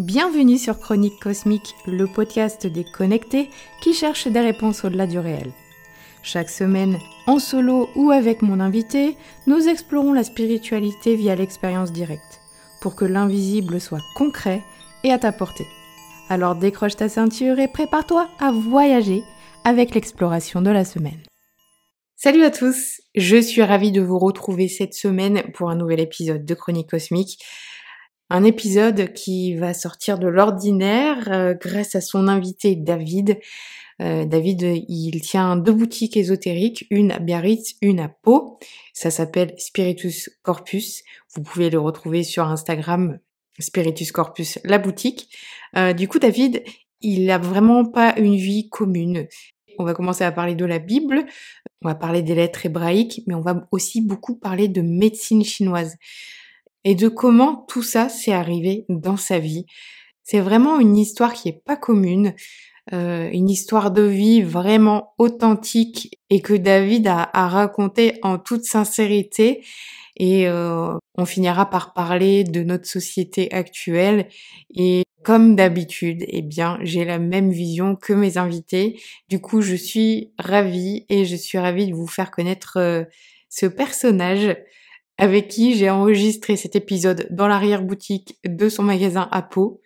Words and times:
Bienvenue 0.00 0.56
sur 0.56 0.78
Chronique 0.78 1.20
Cosmique, 1.20 1.74
le 1.86 2.06
podcast 2.06 2.66
des 2.66 2.84
connectés 2.84 3.50
qui 3.82 3.92
cherchent 3.92 4.28
des 4.28 4.40
réponses 4.40 4.82
au-delà 4.82 5.06
du 5.06 5.18
réel. 5.18 5.52
Chaque 6.22 6.48
semaine, 6.48 6.98
en 7.26 7.38
solo 7.38 7.90
ou 7.94 8.10
avec 8.10 8.40
mon 8.40 8.60
invité, 8.60 9.18
nous 9.46 9.68
explorons 9.68 10.14
la 10.14 10.24
spiritualité 10.24 11.16
via 11.16 11.34
l'expérience 11.34 11.92
directe, 11.92 12.40
pour 12.80 12.96
que 12.96 13.04
l'invisible 13.04 13.78
soit 13.78 14.00
concret 14.16 14.62
et 15.04 15.12
à 15.12 15.18
ta 15.18 15.32
portée. 15.32 15.66
Alors 16.30 16.56
décroche 16.56 16.96
ta 16.96 17.10
ceinture 17.10 17.58
et 17.58 17.68
prépare-toi 17.68 18.26
à 18.38 18.52
voyager 18.52 19.22
avec 19.64 19.94
l'exploration 19.94 20.62
de 20.62 20.70
la 20.70 20.86
semaine. 20.86 21.22
Salut 22.16 22.44
à 22.44 22.50
tous, 22.50 23.02
je 23.14 23.36
suis 23.36 23.62
ravie 23.62 23.92
de 23.92 24.00
vous 24.00 24.18
retrouver 24.18 24.68
cette 24.68 24.94
semaine 24.94 25.42
pour 25.52 25.68
un 25.68 25.76
nouvel 25.76 26.00
épisode 26.00 26.46
de 26.46 26.54
Chronique 26.54 26.88
Cosmique. 26.88 27.38
Un 28.32 28.44
épisode 28.44 29.12
qui 29.12 29.56
va 29.56 29.74
sortir 29.74 30.20
de 30.20 30.28
l'ordinaire 30.28 31.28
euh, 31.32 31.54
grâce 31.60 31.96
à 31.96 32.00
son 32.00 32.28
invité 32.28 32.76
David. 32.76 33.40
Euh, 34.00 34.24
David, 34.24 34.62
il 34.88 35.20
tient 35.20 35.56
deux 35.56 35.72
boutiques 35.72 36.16
ésotériques, 36.16 36.86
une 36.90 37.10
à 37.10 37.18
Biarritz, 37.18 37.74
une 37.82 37.98
à 37.98 38.08
Pau. 38.08 38.60
Ça 38.92 39.10
s'appelle 39.10 39.52
Spiritus 39.58 40.30
Corpus. 40.44 41.02
Vous 41.34 41.42
pouvez 41.42 41.70
le 41.70 41.80
retrouver 41.80 42.22
sur 42.22 42.44
Instagram, 42.44 43.18
Spiritus 43.58 44.12
Corpus, 44.12 44.60
la 44.62 44.78
boutique. 44.78 45.36
Euh, 45.76 45.92
du 45.92 46.06
coup, 46.06 46.20
David, 46.20 46.62
il 47.00 47.28
a 47.32 47.38
vraiment 47.38 47.84
pas 47.84 48.14
une 48.16 48.36
vie 48.36 48.68
commune. 48.68 49.26
On 49.76 49.84
va 49.84 49.92
commencer 49.92 50.22
à 50.22 50.30
parler 50.30 50.54
de 50.54 50.64
la 50.64 50.78
Bible, 50.78 51.26
on 51.82 51.88
va 51.88 51.96
parler 51.96 52.22
des 52.22 52.36
lettres 52.36 52.66
hébraïques, 52.66 53.22
mais 53.26 53.34
on 53.34 53.40
va 53.40 53.66
aussi 53.72 54.02
beaucoup 54.02 54.36
parler 54.36 54.68
de 54.68 54.82
médecine 54.82 55.42
chinoise 55.42 55.96
et 56.84 56.94
de 56.94 57.08
comment 57.08 57.64
tout 57.68 57.82
ça 57.82 58.08
s'est 58.08 58.32
arrivé 58.32 58.84
dans 58.88 59.16
sa 59.16 59.38
vie. 59.38 59.66
C'est 60.22 60.40
vraiment 60.40 60.78
une 60.78 60.96
histoire 60.96 61.32
qui 61.32 61.48
est 61.48 61.62
pas 61.64 61.76
commune, 61.76 62.34
euh, 62.92 63.28
une 63.32 63.50
histoire 63.50 63.90
de 63.90 64.02
vie 64.02 64.42
vraiment 64.42 65.12
authentique 65.18 66.18
et 66.30 66.40
que 66.40 66.54
David 66.54 67.06
a, 67.06 67.28
a 67.32 67.48
raconté 67.48 68.18
en 68.22 68.38
toute 68.38 68.64
sincérité. 68.64 69.64
Et 70.16 70.48
euh, 70.48 70.94
on 71.16 71.24
finira 71.24 71.68
par 71.70 71.94
parler 71.94 72.44
de 72.44 72.62
notre 72.62 72.86
société 72.86 73.50
actuelle 73.52 74.28
et 74.74 75.02
comme 75.22 75.54
d'habitude, 75.54 76.24
eh 76.28 76.42
bien, 76.42 76.78
j'ai 76.82 77.04
la 77.04 77.18
même 77.18 77.50
vision 77.50 77.94
que 77.94 78.12
mes 78.12 78.38
invités. 78.38 78.98
Du 79.28 79.38
coup, 79.38 79.60
je 79.60 79.74
suis 79.74 80.32
ravie 80.38 81.04
et 81.08 81.26
je 81.26 81.36
suis 81.36 81.58
ravie 81.58 81.86
de 81.88 81.94
vous 81.94 82.06
faire 82.06 82.30
connaître 82.30 82.78
euh, 82.78 83.04
ce 83.50 83.66
personnage 83.66 84.56
avec 85.20 85.48
qui 85.48 85.76
j'ai 85.76 85.90
enregistré 85.90 86.56
cet 86.56 86.76
épisode 86.76 87.28
dans 87.30 87.46
l'arrière-boutique 87.46 88.38
de 88.44 88.70
son 88.70 88.82
magasin 88.82 89.28
à 89.30 89.42
Pau. 89.42 89.82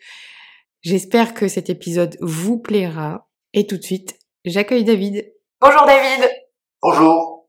J'espère 0.80 1.34
que 1.34 1.48
cet 1.48 1.68
épisode 1.68 2.16
vous 2.20 2.58
plaira. 2.58 3.26
Et 3.52 3.66
tout 3.66 3.76
de 3.76 3.82
suite, 3.82 4.16
j'accueille 4.44 4.84
David. 4.84 5.32
Bonjour 5.60 5.84
David 5.86 6.30
Bonjour 6.80 7.48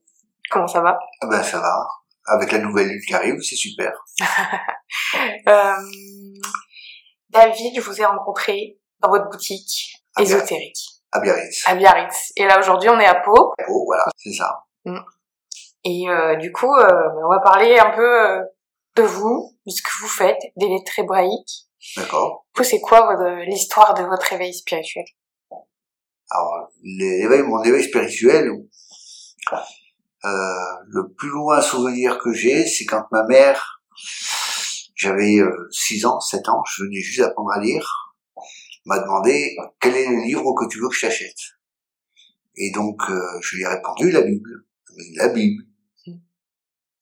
Comment 0.50 0.67
ça 0.67 0.81
va? 0.81 0.97
Ah 1.22 1.28
Ben 1.28 1.44
ça 1.44 1.59
va. 1.59 1.88
Avec 2.28 2.52
la 2.52 2.58
nouvelle 2.59 2.88
lune 2.88 3.02
qui 3.08 3.13
arrive, 3.13 3.39
c'est 3.41 3.56
super. 3.56 3.91
euh... 5.47 5.73
David, 7.30 7.73
je 7.75 7.81
vous 7.81 8.02
ai 8.02 8.06
rencontré 8.06 8.80
dans 9.00 9.09
votre 9.09 9.30
boutique 9.30 10.02
À 10.16 10.23
ésotérique 10.23 10.80
À 11.11 11.19
Biarritz. 11.19 11.63
à 11.67 11.75
Biarritz. 11.75 12.33
Et 12.36 12.45
là 12.45 12.59
aujourd'hui 12.59 12.89
on 12.89 13.00
est 13.00 13.06
à 13.06 13.16
Pau. 13.16 13.53
Oh, 13.69 13.83
voilà, 13.86 14.06
c'est 14.17 14.33
ça. 14.33 14.63
Et 15.86 16.09
euh, 16.09 16.36
du 16.36 16.52
coup, 16.52 16.73
euh, 16.73 17.09
on 17.23 17.30
va 17.30 17.39
parler 17.41 17.78
un 17.78 17.91
peu 17.91 18.02
euh, 18.02 18.44
de 18.95 19.03
vous, 19.03 19.55
de 19.66 19.72
ce 19.72 19.81
que 19.81 19.89
vous 20.02 20.08
faites, 20.08 20.41
des 20.58 20.67
lettres 20.67 21.00
hébraïques. 21.00 21.67
D'accord. 21.95 22.45
Coup, 22.55 22.64
c'est 22.64 22.81
quoi 22.81 23.16
l'histoire 23.45 23.94
de 23.94 24.03
votre 24.03 24.25
réveil 24.28 24.53
spirituel? 24.53 25.06
Alors, 26.31 26.69
l'éveil, 26.81 27.44
mon 27.44 27.63
éveil 27.63 27.83
spirituel, 27.83 28.50
euh, 30.25 30.29
le 30.88 31.13
plus 31.13 31.29
loin 31.29 31.62
souvenir 31.62 32.18
que 32.18 32.34
j'ai, 32.34 32.66
c'est 32.66 32.85
quand 32.85 33.06
ma 33.12 33.24
mère, 33.28 33.81
j'avais 34.95 35.38
6 35.69 36.06
ans, 36.07 36.19
7 36.19 36.50
ans, 36.50 36.63
je 36.66 36.84
venais 36.84 37.00
juste 37.00 37.19
d'apprendre 37.19 37.51
à 37.51 37.62
lire, 37.62 38.16
m'a 38.85 39.00
demandé 39.00 39.56
quel 39.79 39.95
est 39.95 40.07
le 40.07 40.24
livre 40.24 40.53
que 40.53 40.68
tu 40.68 40.79
veux 40.79 40.90
que 40.90 40.95
je 40.95 41.06
t'achète? 41.06 41.38
Et 42.57 42.72
donc, 42.72 43.01
euh, 43.09 43.40
je 43.41 43.56
lui 43.56 43.63
ai 43.63 43.68
répondu 43.68 44.12
la 44.12 44.22
Bible. 44.22 44.66
La 45.16 45.28
Bible. 45.28 45.63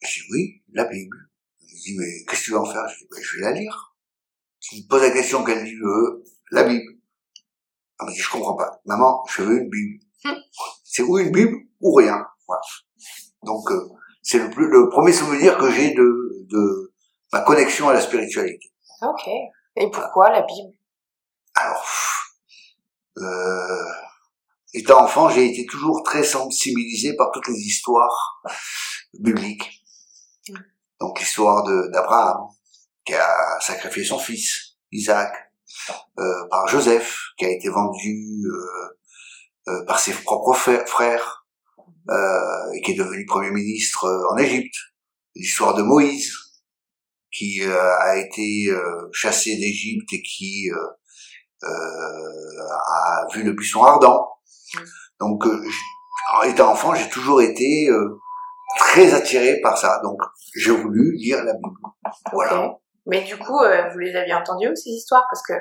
J'ai 0.06 0.22
dit 0.22 0.28
oui, 0.32 0.64
la 0.74 0.86
Bible. 0.86 1.18
Elle 1.62 1.68
m'a 1.68 1.74
dit 1.74 1.96
mais 1.98 2.26
qu'est-ce 2.28 2.42
que 2.42 2.46
tu 2.46 2.52
vas 2.52 2.62
en 2.62 2.66
faire? 2.66 2.88
Je 2.88 3.00
dis 3.00 3.08
ben, 3.10 3.22
je 3.22 3.38
vais 3.38 3.44
la 3.44 3.52
lire. 3.52 3.96
Tu 4.60 4.76
me 4.78 4.88
poses 4.88 5.02
la 5.02 5.12
question 5.12 5.44
qu'elle 5.44 5.64
dit 5.64 5.76
euh, 5.76 6.24
la 6.52 6.64
Bible. 6.64 7.00
Elle 8.00 8.06
m'a 8.06 8.12
dit 8.12 8.20
je 8.20 8.30
comprends 8.30 8.56
pas. 8.56 8.82
Maman, 8.86 9.24
je 9.30 9.44
veux 9.44 9.62
une 9.62 9.70
Bible. 9.70 10.04
Mm. 10.26 10.32
C'est 10.84 11.04
ou 11.04 11.18
une 11.20 11.32
Bible 11.32 11.56
ou 11.80 11.94
rien. 11.94 12.26
Voilà. 12.48 12.62
Donc 13.44 13.72
euh, 13.72 13.90
c'est 14.22 14.40
le, 14.40 14.50
plus, 14.50 14.68
le 14.68 14.90
premier 14.90 15.12
souvenir 15.12 15.58
que 15.58 15.70
j'ai 15.72 15.94
de, 15.94 16.46
de 16.50 16.94
ma 17.32 17.42
connexion 17.42 17.90
à 17.90 17.94
la 17.94 18.02
spiritualité. 18.02 18.72
Ok. 19.02 19.28
Et 19.76 19.90
pourquoi 19.92 20.30
la 20.30 20.42
Bible? 20.42 20.78
Alors, 21.56 21.86
euh, 23.18 23.92
étant 24.74 25.04
enfant, 25.04 25.30
j'ai 25.30 25.52
été 25.52 25.66
toujours 25.66 26.04
très 26.04 26.24
sensibilisé 26.24 27.16
par 27.16 27.32
toutes 27.32 27.48
les 27.48 27.60
histoires 27.60 28.42
bibliques. 29.20 29.83
Donc 31.04 31.20
l'histoire 31.20 31.64
de- 31.64 31.92
d'Abraham, 31.92 32.48
qui 33.06 33.14
a 33.14 33.60
sacrifié 33.60 34.06
son 34.06 34.18
fils, 34.18 34.78
Isaac, 34.94 35.34
euh, 36.18 36.48
par 36.50 36.66
Joseph, 36.70 37.18
qui 37.38 37.44
a 37.44 37.50
été 37.50 37.68
vendu 37.68 38.42
euh, 38.46 38.88
euh, 39.68 39.86
par 39.86 40.00
ses 40.00 40.14
propres 40.14 40.54
frères- 40.86 41.46
et 42.76 42.82
qui 42.82 42.92
est 42.92 42.96
devenu 42.96 43.26
premier 43.26 43.52
ministre 43.52 44.02
en 44.32 44.38
Égypte. 44.38 44.76
L'histoire 45.36 45.74
de 45.74 45.84
Moïse, 45.84 46.32
qui 47.32 47.62
a 47.64 48.18
été 48.18 48.70
chassé 49.14 49.56
d'Égypte 49.58 50.12
et 50.14 50.22
qui 50.22 50.70
a 51.62 53.26
vu 53.34 53.44
le 53.44 53.54
buisson 53.54 53.84
ardent. 53.84 54.28
Donc, 55.20 55.44
étant 56.46 56.72
enfant, 56.72 56.94
j'ai 56.94 57.10
toujours 57.10 57.42
été 57.42 57.88
euh, 57.90 58.20
très 58.78 59.14
attiré 59.14 59.60
par 59.62 59.78
ça. 59.78 60.00
Donc, 60.04 60.20
j'ai 60.56 60.72
voulu 60.72 61.14
lire 61.16 61.44
la 61.44 61.54
Bible. 61.54 61.76
Voilà. 62.32 62.78
Mais 63.06 63.24
du 63.24 63.38
coup, 63.38 63.60
euh, 63.60 63.90
vous 63.92 64.00
les 64.00 64.16
aviez 64.16 64.34
entendues 64.34 64.76
ces 64.76 64.90
histoires? 64.90 65.26
Parce 65.30 65.44
que 65.44 65.54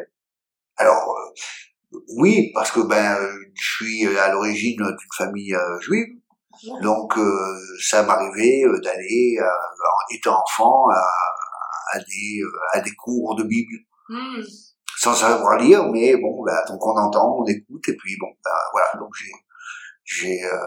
Alors, 0.77 1.15
euh, 1.17 1.99
oui, 2.19 2.51
parce 2.55 2.71
que 2.71 2.81
ben, 2.81 3.17
je 3.55 3.75
suis 3.77 4.19
à 4.19 4.33
l'origine 4.33 4.77
d'une 4.77 4.97
famille 5.17 5.55
euh, 5.55 5.81
juive. 5.81 6.09
Ouais. 6.65 6.81
Donc, 6.83 7.17
euh, 7.19 7.59
ça 7.81 8.03
m'arrivait 8.03 8.63
euh, 8.65 8.79
d'aller, 8.81 9.37
euh, 9.41 9.45
en 9.45 10.15
étant 10.15 10.41
enfant, 10.41 10.85
à, 10.91 11.97
à 11.97 11.99
des, 11.99 12.41
euh, 12.43 12.59
à 12.73 12.81
des 12.81 12.95
cours 12.95 13.35
de 13.37 13.45
Bible. 13.45 13.79
Hmm. 14.09 14.43
sans 14.99 15.15
savoir 15.15 15.59
lire, 15.59 15.89
mais 15.91 16.17
bon, 16.17 16.43
bah, 16.45 16.63
donc 16.69 16.85
on 16.85 16.97
entend, 16.97 17.39
on 17.39 17.47
écoute, 17.47 17.89
et 17.89 17.97
puis 17.97 18.17
bon, 18.21 18.29
bah, 18.45 18.51
voilà, 18.73 18.89
donc 18.99 19.09
j'ai, 19.17 19.33
j'ai, 20.05 20.45
euh, 20.45 20.59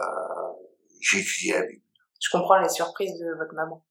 j'ai 1.00 1.20
étudié 1.20 1.52
la 1.52 1.62
Bible. 1.62 1.82
Je 2.20 2.28
comprends 2.30 2.58
les 2.60 2.68
surprises 2.68 3.18
de 3.18 3.36
votre 3.38 3.54
maman. 3.54 3.84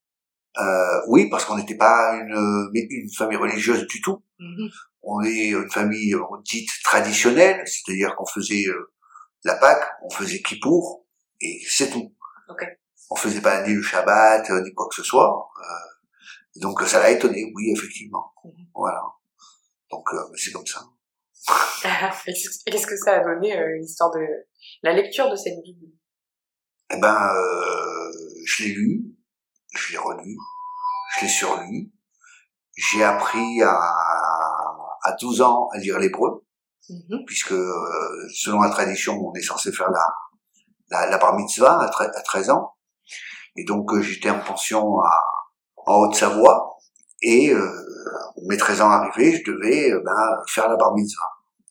Euh, 0.58 1.02
oui, 1.08 1.30
parce 1.30 1.44
qu'on 1.46 1.58
n'était 1.58 1.76
pas 1.78 2.16
une, 2.16 2.70
une 2.74 3.12
famille 3.12 3.38
religieuse 3.38 3.86
du 3.88 4.02
tout. 4.02 4.24
Mhm. 4.40 4.70
On 5.04 5.22
est 5.22 5.50
une 5.50 5.70
famille 5.70 6.14
euh, 6.16 6.22
dite 6.44 6.70
traditionnelle, 6.84 7.62
c'est-à-dire 7.66 8.16
qu'on 8.16 8.26
faisait 8.26 8.66
euh, 8.68 8.94
la 9.44 9.56
Pâque, 9.56 9.86
on 10.04 10.10
faisait 10.10 10.42
Kippour, 10.42 11.06
et 11.42 11.60
c'est 11.68 11.90
tout. 11.92 12.14
Ok. 12.50 12.66
On 13.12 13.16
faisait 13.16 13.42
pas 13.42 13.68
ni 13.68 13.74
le 13.74 13.82
Shabbat, 13.82 14.50
euh, 14.50 14.62
ni 14.64 14.74
quoi 14.74 14.88
que 14.90 14.96
ce 14.96 15.04
soit. 15.04 15.50
euh, 15.60 16.60
donc 16.62 16.82
ça 16.84 17.00
l'a 17.02 17.12
étonné, 17.12 17.52
oui, 17.54 17.72
effectivement. 17.76 18.32
Mhm. 18.46 18.66
Voilà. 18.74 19.04
Donc 19.92 20.06
euh, 20.14 20.24
c'est 20.36 20.52
comme 20.52 20.66
ça. 20.66 20.82
Qu'est-ce 22.26 22.88
que 22.88 22.98
ça 22.98 23.18
a 23.18 23.24
donné 23.24 23.56
l'histoire 23.80 24.10
de 24.12 24.26
la 24.82 24.94
lecture 24.94 25.30
de 25.30 25.36
cette 25.36 25.62
Bible? 25.64 25.86
Eh 26.92 26.98
ben, 26.98 27.16
euh, 27.36 28.12
je 28.46 28.64
l'ai 28.64 28.70
lu, 28.74 29.04
je 29.76 29.92
l'ai 29.94 29.98
relu, 29.98 30.38
je 31.18 31.26
l'ai 31.26 31.32
surlu. 31.32 31.92
J'ai 32.78 33.04
appris 33.04 33.62
à, 33.64 33.72
à 35.04 35.12
12 35.20 35.42
ans 35.42 35.68
à 35.74 35.78
lire 35.78 36.00
l'hébreu, 36.00 36.42
Mhm. 36.88 37.24
puisque 37.26 37.52
euh, 37.54 38.28
selon 38.36 38.62
la 38.62 38.70
tradition, 38.70 39.14
on 39.20 39.34
est 39.34 39.42
censé 39.42 39.72
faire 39.72 39.90
la, 39.90 40.06
la, 40.92 41.10
la 41.10 41.18
bar 41.18 41.36
mitzvah 41.36 41.80
à, 41.82 41.88
tre- 41.90 42.12
à 42.16 42.22
13 42.22 42.52
ans. 42.52 42.76
Et 43.56 43.64
donc 43.66 43.92
euh, 43.94 44.02
j'étais 44.02 44.30
en 44.30 44.40
pension 44.42 45.00
à, 45.00 45.12
en 45.88 45.96
Haute-Savoie, 46.02 46.78
et 47.24 47.52
euh, 47.52 47.72
mes 48.48 48.58
13 48.58 48.82
ans 48.82 48.92
arrivés, 48.92 49.36
je 49.44 49.52
devais 49.52 49.92
ben, 50.04 50.28
faire 50.48 50.70
la 50.70 50.76
bar 50.76 50.94
mitzvah. 50.94 51.24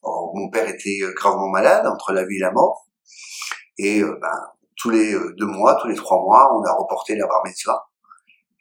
Or, 0.03 0.33
mon 0.35 0.51
père 0.51 0.69
était 0.69 0.99
gravement 1.15 1.49
malade, 1.49 1.87
entre 1.87 2.13
la 2.13 2.25
vie 2.25 2.37
et 2.39 2.41
la 2.41 2.51
mort, 2.51 2.89
et 3.79 4.03
ben, 4.03 4.41
tous 4.77 4.91
les 4.91 5.15
euh, 5.15 5.35
deux 5.39 5.47
mois, 5.47 5.79
tous 5.81 5.89
les 5.89 5.95
trois 5.95 6.21
mois, 6.21 6.51
on 6.55 6.63
a 6.65 6.73
reporté 6.73 7.17
la 7.17 7.27
bar 7.27 7.43
mitzvah. 7.45 7.85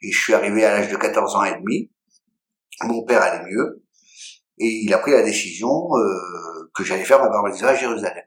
Et 0.02 0.12
je 0.12 0.18
suis 0.18 0.34
arrivé 0.34 0.64
à 0.64 0.72
l'âge 0.78 0.90
de 0.90 0.96
14 0.96 1.36
ans 1.36 1.44
et 1.44 1.56
demi. 1.58 1.90
Mon 2.82 3.04
père 3.04 3.22
allait 3.22 3.44
mieux. 3.50 3.82
Et 4.58 4.84
il 4.84 4.92
a 4.94 4.98
pris 4.98 5.12
la 5.12 5.22
décision 5.22 5.88
euh, 5.96 6.70
que 6.74 6.84
j'allais 6.84 7.04
faire 7.04 7.20
ma 7.20 7.28
bar 7.28 7.44
mitzvah 7.44 7.70
à 7.70 7.74
Jérusalem. 7.74 8.24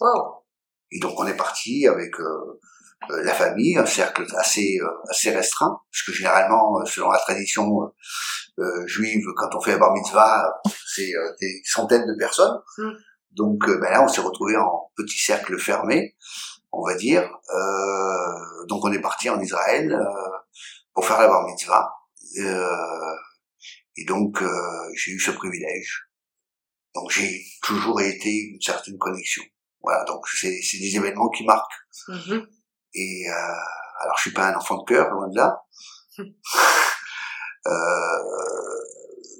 Wow. 0.00 0.44
Et 0.92 1.00
donc 1.00 1.18
on 1.18 1.26
est 1.26 1.36
parti 1.36 1.86
avec 1.86 2.18
euh, 2.20 2.60
euh, 3.10 3.22
la 3.24 3.34
famille, 3.34 3.76
un 3.76 3.86
cercle 3.86 4.24
assez 4.36 4.78
euh, 4.80 4.88
assez 5.10 5.30
restreint, 5.30 5.78
puisque 5.90 6.12
généralement, 6.12 6.84
selon 6.86 7.10
la 7.10 7.18
tradition 7.18 7.92
euh, 8.58 8.86
juive, 8.86 9.24
quand 9.36 9.54
on 9.54 9.60
fait 9.60 9.72
la 9.72 9.78
bar 9.78 9.92
mitzvah, 9.92 10.60
c'est 10.86 11.12
des 11.40 11.60
centaines 11.64 12.06
de 12.06 12.16
personnes. 12.18 12.58
Mm. 12.78 12.90
Donc 13.32 13.66
ben 13.66 13.90
là, 13.90 14.02
on 14.02 14.08
s'est 14.08 14.22
retrouvé 14.22 14.56
en 14.56 14.90
petit 14.96 15.18
cercle 15.18 15.58
fermé, 15.58 16.16
on 16.76 16.86
va 16.86 16.94
dire. 16.94 17.22
Euh, 17.22 18.66
donc 18.68 18.84
on 18.84 18.92
est 18.92 19.00
parti 19.00 19.30
en 19.30 19.40
Israël 19.40 19.92
euh, 19.92 20.36
pour 20.94 21.04
faire 21.06 21.20
la 21.20 21.28
bar 21.28 21.44
mitzvah. 21.46 21.90
Euh, 22.38 23.14
et 23.96 24.04
donc 24.04 24.42
euh, 24.42 24.48
j'ai 24.94 25.12
eu 25.12 25.20
ce 25.20 25.30
privilège. 25.30 26.08
Donc 26.94 27.10
j'ai 27.10 27.42
toujours 27.62 28.00
été 28.00 28.30
une 28.30 28.60
certaine 28.60 28.98
connexion. 28.98 29.42
Voilà, 29.82 30.04
donc 30.04 30.26
c'est 30.28 30.60
c'est 30.62 30.78
des 30.78 30.96
événements 30.96 31.28
qui 31.30 31.44
marquent. 31.44 31.80
Mhm. 32.08 32.46
Et 32.94 33.24
euh, 33.28 34.02
alors, 34.02 34.16
je 34.16 34.22
suis 34.22 34.32
pas 34.32 34.48
un 34.48 34.54
enfant 34.54 34.78
de 34.78 34.84
cœur, 34.84 35.10
loin 35.10 35.28
de 35.28 35.36
là. 35.36 35.62
Euh, 37.68 38.18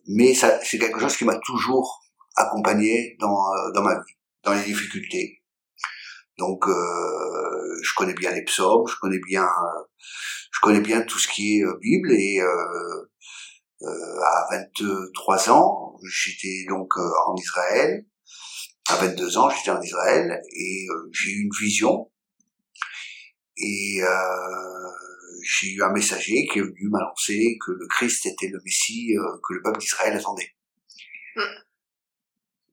mais 0.09 0.35
ça, 0.35 0.59
c'est 0.65 0.79
quelque 0.79 0.99
chose 0.99 1.17
qui 1.17 1.25
m'a 1.25 1.39
toujours 1.39 2.03
accompagné 2.35 3.17
dans 3.21 3.39
dans 3.73 3.83
ma 3.83 3.95
vie, 3.95 4.15
dans 4.43 4.53
les 4.53 4.65
difficultés. 4.65 5.45
Donc, 6.39 6.69
euh, 6.69 7.81
je 7.83 7.95
connais 7.97 8.15
bien 8.15 8.31
les 8.33 8.45
psaumes, 8.45 8.87
je 8.87 8.97
connais 9.01 9.21
bien, 9.27 9.45
euh, 9.45 9.83
je 10.53 10.61
connais 10.61 10.81
bien 10.81 11.03
tout 11.03 11.19
ce 11.19 11.29
qui 11.29 11.59
est 11.59 11.65
euh, 11.65 11.79
Bible. 11.81 12.13
Et 12.13 12.41
euh, 12.41 13.11
euh, 13.83 14.21
à 14.23 14.47
23 14.51 15.51
ans, 15.51 15.99
j'étais 16.03 16.65
donc 16.69 16.97
euh, 16.97 17.11
en 17.27 17.35
Israël. 17.37 18.07
À 18.89 18.97
22 18.97 19.39
ans, 19.39 19.51
j'étais 19.51 19.71
en 19.71 19.81
Israël 19.81 20.41
et 20.55 20.87
euh, 20.91 21.11
j'ai 21.13 21.31
eu 21.31 21.43
une 21.43 21.51
vision 21.61 22.09
et 23.57 24.03
euh, 24.03 24.91
j'ai 25.43 25.73
eu 25.73 25.83
un 25.83 25.93
messager 25.93 26.47
qui 26.53 26.59
est 26.59 26.63
venu 26.63 26.89
m'annoncer 26.91 27.59
que 27.65 27.73
le 27.73 27.87
Christ 27.89 28.27
était 28.27 28.49
le 28.49 28.61
Messie 28.65 29.17
euh, 29.17 29.39
que 29.47 29.55
le 29.55 29.63
peuple 29.63 29.81
d'Israël 29.81 30.17
attendait. 30.17 30.55
Mm. 31.35 31.43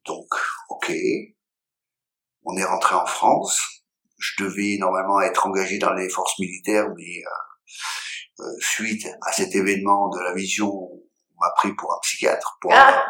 Donc, 0.05 0.27
ok, 0.69 0.91
on 2.45 2.55
est 2.57 2.65
rentré 2.65 2.95
en 2.95 3.05
France. 3.05 3.61
Je 4.17 4.43
devais 4.43 4.77
normalement 4.79 5.19
être 5.21 5.47
engagé 5.47 5.79
dans 5.79 5.93
les 5.93 6.09
forces 6.09 6.39
militaires, 6.39 6.87
mais 6.95 7.19
euh, 7.19 8.43
euh, 8.43 8.55
suite 8.59 9.07
à 9.25 9.31
cet 9.31 9.53
événement 9.55 10.09
de 10.09 10.19
la 10.19 10.33
vision, 10.33 10.71
on 10.71 11.39
m'a 11.39 11.51
pris 11.55 11.73
pour 11.73 11.93
un 11.93 11.99
psychiatre. 12.01 12.57
Pour 12.61 12.71
Ah. 12.73 13.03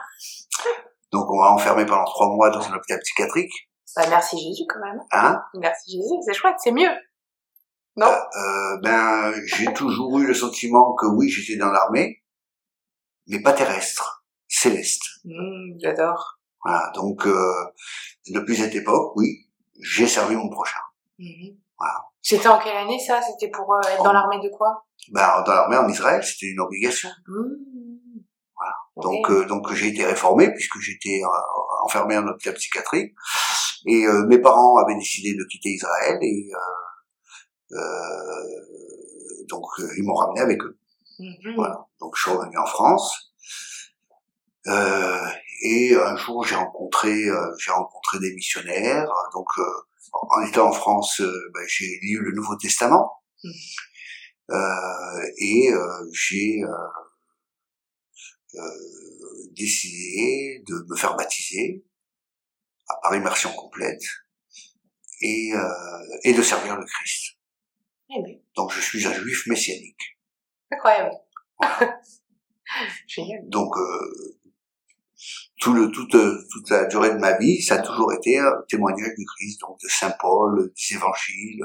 Donc, 1.12 1.30
on 1.30 1.40
m'a 1.40 1.50
enfermé 1.52 1.86
pendant 1.86 2.06
trois 2.06 2.30
mois 2.30 2.50
dans 2.50 2.62
un 2.62 2.74
hôpital 2.74 3.00
psychiatrique. 3.00 3.54
Bah, 3.96 4.06
merci 4.10 4.38
Jésus 4.38 4.64
quand 4.68 4.80
même. 4.80 5.00
Hein? 5.12 5.40
Merci 5.54 5.92
Jésus, 5.92 6.16
c'est 6.26 6.34
chouette, 6.34 6.56
c'est 6.58 6.72
mieux. 6.72 6.90
Non? 7.96 8.08
Euh, 8.08 8.78
ben, 8.82 9.32
j'ai 9.46 9.72
toujours 9.74 10.18
eu 10.20 10.26
le 10.26 10.34
sentiment 10.34 10.96
que 10.96 11.06
oui, 11.06 11.30
j'étais 11.30 11.60
dans 11.60 11.72
l'armée, 11.72 12.24
mais 13.28 13.40
pas 13.42 13.54
terrestre, 13.54 14.26
céleste. 14.48 15.04
Mmh, 15.26 15.78
J'adore. 15.80 16.40
Voilà. 16.64 16.92
Donc, 16.96 17.26
euh, 17.26 17.54
depuis 18.30 18.56
cette 18.56 18.76
époque, 18.76 19.14
oui, 19.16 19.50
j'ai 19.82 20.08
servi 20.08 20.36
mon 20.36 20.50
prochain. 20.50 20.80
Mhm. 21.20 21.58
Voilà. 21.78 22.06
C'était 22.22 22.48
en 22.48 22.60
quelle 22.60 22.78
année 22.78 23.00
ça? 23.00 23.22
C'était 23.22 23.52
pour 23.52 23.74
euh, 23.74 23.82
être 23.90 24.04
dans 24.04 24.14
l'armée 24.14 24.40
de 24.40 24.50
quoi? 24.50 24.86
Ben, 25.12 25.44
dans 25.46 25.54
l'armée 25.54 25.78
en 25.78 25.88
Israël, 25.90 26.24
c'était 26.24 26.52
une 26.52 26.62
obligation. 26.62 27.10
Mmh. 27.28 28.24
Voilà. 28.56 28.76
Donc, 28.96 29.30
euh, 29.30 29.46
donc 29.46 29.74
j'ai 29.74 29.90
été 29.90 30.06
réformé 30.06 30.50
puisque 30.54 30.80
j'étais 30.80 31.22
euh, 31.22 31.84
enfermé 31.84 32.18
en 32.18 32.26
hôpital 32.28 32.54
psychiatrique. 32.54 33.14
Et 33.86 34.06
euh, 34.06 34.26
mes 34.28 34.40
parents 34.40 34.78
avaient 34.78 34.96
décidé 34.96 35.34
de 35.34 35.44
quitter 35.52 35.70
Israël 35.70 36.18
et 36.22 36.50
euh, 36.54 37.78
euh, 37.78 39.46
donc 39.50 39.66
ils 39.98 40.04
m'ont 40.04 40.16
ramené 40.16 40.40
avec 40.40 40.64
eux. 40.64 40.80
Mhm. 41.20 41.56
Voilà. 41.58 41.86
Donc 42.00 42.16
je 42.16 42.22
suis 42.22 42.32
revenu 42.32 42.58
en 42.58 42.66
France. 42.66 43.34
Euh, 44.68 45.28
et 45.64 45.96
un 45.96 46.16
jour 46.18 46.46
j'ai 46.46 46.56
rencontré 46.56 47.10
euh, 47.30 47.56
j'ai 47.58 47.72
rencontré 47.72 48.20
des 48.20 48.34
missionnaires. 48.34 49.08
Donc 49.34 49.48
euh, 49.58 49.64
en 50.14 50.42
étant 50.46 50.70
en 50.70 50.74
France, 50.74 51.22
euh, 51.22 51.52
ben, 51.54 51.64
j'ai 51.68 52.00
lu 52.02 52.20
le 52.22 52.32
Nouveau 52.34 52.56
Testament. 52.58 53.12
Mhm. 53.44 53.54
Euh, 54.52 55.22
et 55.40 55.72
euh, 55.72 56.10
j'ai 56.12 56.62
euh, 56.64 58.60
euh, 58.60 58.70
décidé 59.56 60.62
de 60.68 60.86
me 60.90 60.96
faire 60.98 61.16
baptiser 61.16 61.86
par 63.02 63.16
immersion 63.16 63.52
complète 63.54 64.04
et, 65.22 65.54
euh, 65.56 66.20
et 66.24 66.34
de 66.34 66.42
servir 66.42 66.76
le 66.76 66.86
Christ. 66.86 67.38
Eh 68.10 68.42
Donc 68.56 68.72
je 68.74 68.82
suis 68.82 69.08
un 69.08 69.14
juif 69.14 69.48
messianique. 69.48 70.20
incroyable. 70.72 71.16
Génial. 73.08 73.48
Donc 73.48 73.76
euh, 73.78 74.40
tout 75.60 75.74
le, 75.74 75.92
toute, 75.92 76.16
euh, 76.16 76.38
toute 76.52 76.70
la 76.70 76.86
durée 76.86 77.12
de 77.14 77.20
ma 77.20 77.38
vie, 77.38 77.62
ça 77.62 77.76
a 77.76 77.82
toujours 77.82 78.12
été 78.14 78.38
un 78.40 78.52
témoignage 78.68 79.14
du 79.18 79.26
Christ, 79.26 79.62
donc 79.62 79.78
de 79.82 79.88
Saint 79.88 80.14
Paul, 80.20 80.72
des 80.74 80.96
évangiles, 80.96 81.64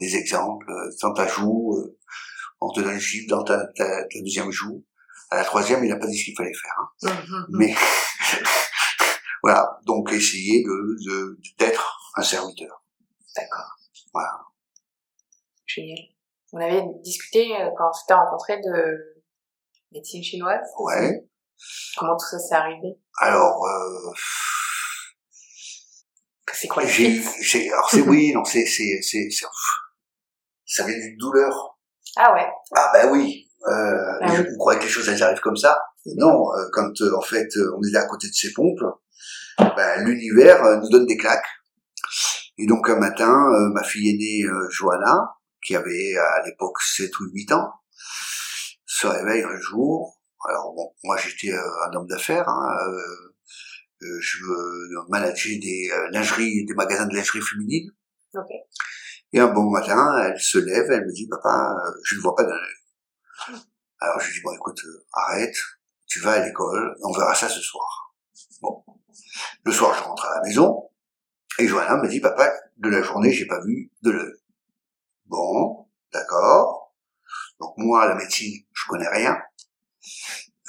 des 0.00 0.16
exemples. 0.16 0.70
euh, 0.70 0.90
Dans 1.02 1.12
ta 1.12 1.26
joue, 1.26 1.74
euh, 1.78 1.98
on 2.60 2.70
te 2.72 2.80
donne 2.80 2.94
le 2.94 3.00
chiffre 3.00 3.28
dans 3.28 3.44
ta, 3.44 3.66
ta, 3.76 4.04
ta 4.04 4.20
deuxième 4.20 4.50
joue. 4.50 4.84
À 5.30 5.36
la 5.36 5.44
troisième, 5.44 5.84
il 5.84 5.90
n'a 5.90 5.96
pas 5.96 6.06
dit 6.06 6.18
ce 6.18 6.24
qu'il 6.24 6.36
fallait 6.36 6.52
faire. 6.52 6.76
hein. 6.78 7.22
Mhm. 7.28 7.46
Mais 7.50 7.74
voilà, 9.42 9.78
donc 9.86 10.12
essayer 10.12 10.62
de 10.64 11.08
de- 11.08 11.38
d'être 11.58 12.00
un 12.16 12.22
serviteur. 12.22 12.82
D'accord. 13.36 13.76
Voilà. 14.12 14.32
Génial. 15.66 15.98
On 16.52 16.58
avait 16.60 16.82
discuté 17.04 17.54
euh, 17.54 17.68
quand 17.78 17.88
on 17.90 17.92
s'était 17.92 18.14
rencontrés 18.14 18.60
de 18.60 19.22
médecine 19.92 20.22
chinoise. 20.22 20.66
Ouais. 20.80 21.24
Comment 21.98 22.16
tout 22.16 22.26
ça 22.30 22.38
s'est 22.38 22.54
arrivé? 22.54 22.98
Alors, 23.18 23.64
euh, 23.66 24.12
C'est 26.52 26.68
quoi 26.68 26.84
j'ai 26.84 27.22
j'ai, 27.40 27.70
alors 27.72 27.88
c'est 27.90 28.00
oui, 28.08 28.32
non, 28.34 28.44
c'est, 28.44 28.66
c'est, 28.66 29.00
c'est, 29.02 29.28
c'est- 29.30 29.46
ça 30.66 30.84
vient 30.84 30.96
d'une 30.98 31.16
douleur. 31.16 31.78
Ah 32.16 32.32
ouais. 32.34 32.46
Ah 32.76 32.90
ben 32.92 33.10
oui. 33.12 33.48
Euh, 33.66 34.18
Ah 34.22 34.32
oui. 34.32 34.46
on 34.54 34.58
croyait 34.58 34.78
que 34.80 34.84
les 34.84 34.90
choses 34.90 35.08
elles 35.08 35.22
arrivent 35.22 35.40
comme 35.40 35.56
ça. 35.56 35.78
Non, 36.16 36.50
euh, 36.54 36.68
quand 36.72 36.90
euh, 37.02 37.16
en 37.16 37.20
fait 37.22 37.48
euh, 37.56 37.74
on 37.76 37.82
est 37.86 37.92
là 37.92 38.00
à 38.02 38.06
côté 38.06 38.26
de 38.28 38.32
ces 38.32 38.52
pompes, 38.52 38.80
ben, 39.58 40.04
l'univers 40.04 40.62
euh, 40.64 40.76
nous 40.76 40.88
donne 40.90 41.06
des 41.06 41.16
claques. 41.16 41.46
Et 42.58 42.66
donc 42.66 42.88
un 42.90 42.96
matin, 42.98 43.32
ma 43.72 43.82
fille 43.82 44.10
aînée 44.10 44.44
Johanna, 44.70 45.34
qui 45.64 45.74
avait 45.76 46.14
à 46.16 46.42
l'époque 46.44 46.78
7 46.82 47.10
ou 47.20 47.24
8 47.32 47.52
ans, 47.52 47.70
se 48.84 49.06
réveille 49.06 49.44
un 49.44 49.58
jour. 49.60 50.19
Alors 50.48 50.72
bon, 50.74 50.94
moi 51.04 51.16
j'étais 51.18 51.52
euh, 51.52 51.84
un 51.86 51.94
homme 51.94 52.06
d'affaires, 52.06 52.48
hein, 52.48 52.76
euh, 52.88 53.34
euh, 54.02 54.20
je 54.20 54.42
euh, 54.42 55.04
manageais 55.08 55.58
des 55.58 55.90
euh, 55.92 56.08
lingeries, 56.12 56.64
des 56.64 56.74
magasins 56.74 57.06
de 57.06 57.14
lingerie 57.14 57.42
féminine. 57.42 57.90
Et 59.32 59.38
un 59.38 59.48
bon 59.48 59.70
matin, 59.70 60.16
elle 60.24 60.40
se 60.40 60.58
lève, 60.58 60.90
elle 60.90 61.04
me 61.04 61.12
dit, 61.12 61.28
papa, 61.28 61.74
euh, 61.76 61.90
je 62.04 62.16
ne 62.16 62.20
vois 62.20 62.34
pas 62.34 62.44
d'un 62.44 62.52
œil. 62.52 63.58
Alors 64.00 64.18
je 64.20 64.28
lui 64.28 64.34
dis, 64.34 64.42
bon 64.42 64.52
écoute, 64.54 64.80
arrête, 65.12 65.56
tu 66.06 66.20
vas 66.20 66.32
à 66.32 66.46
l'école, 66.46 66.96
on 67.02 67.12
verra 67.12 67.34
ça 67.34 67.48
ce 67.48 67.60
soir. 67.60 68.14
Bon. 68.62 68.82
Le 69.64 69.72
soir, 69.72 69.94
je 69.94 70.02
rentre 70.02 70.24
à 70.24 70.36
la 70.36 70.42
maison, 70.42 70.90
et 71.58 71.68
Johanna 71.68 71.96
me 71.96 72.08
dit, 72.08 72.20
papa, 72.20 72.50
de 72.78 72.88
la 72.88 73.02
journée, 73.02 73.30
j'ai 73.30 73.46
pas 73.46 73.60
vu 73.60 73.92
de 74.02 74.10
l'œil. 74.10 74.32
Bon, 75.26 75.86
d'accord. 76.12 76.94
Donc 77.60 77.74
moi, 77.76 78.08
la 78.08 78.14
médecine, 78.14 78.64
je 78.72 78.88
connais 78.88 79.08
rien, 79.08 79.36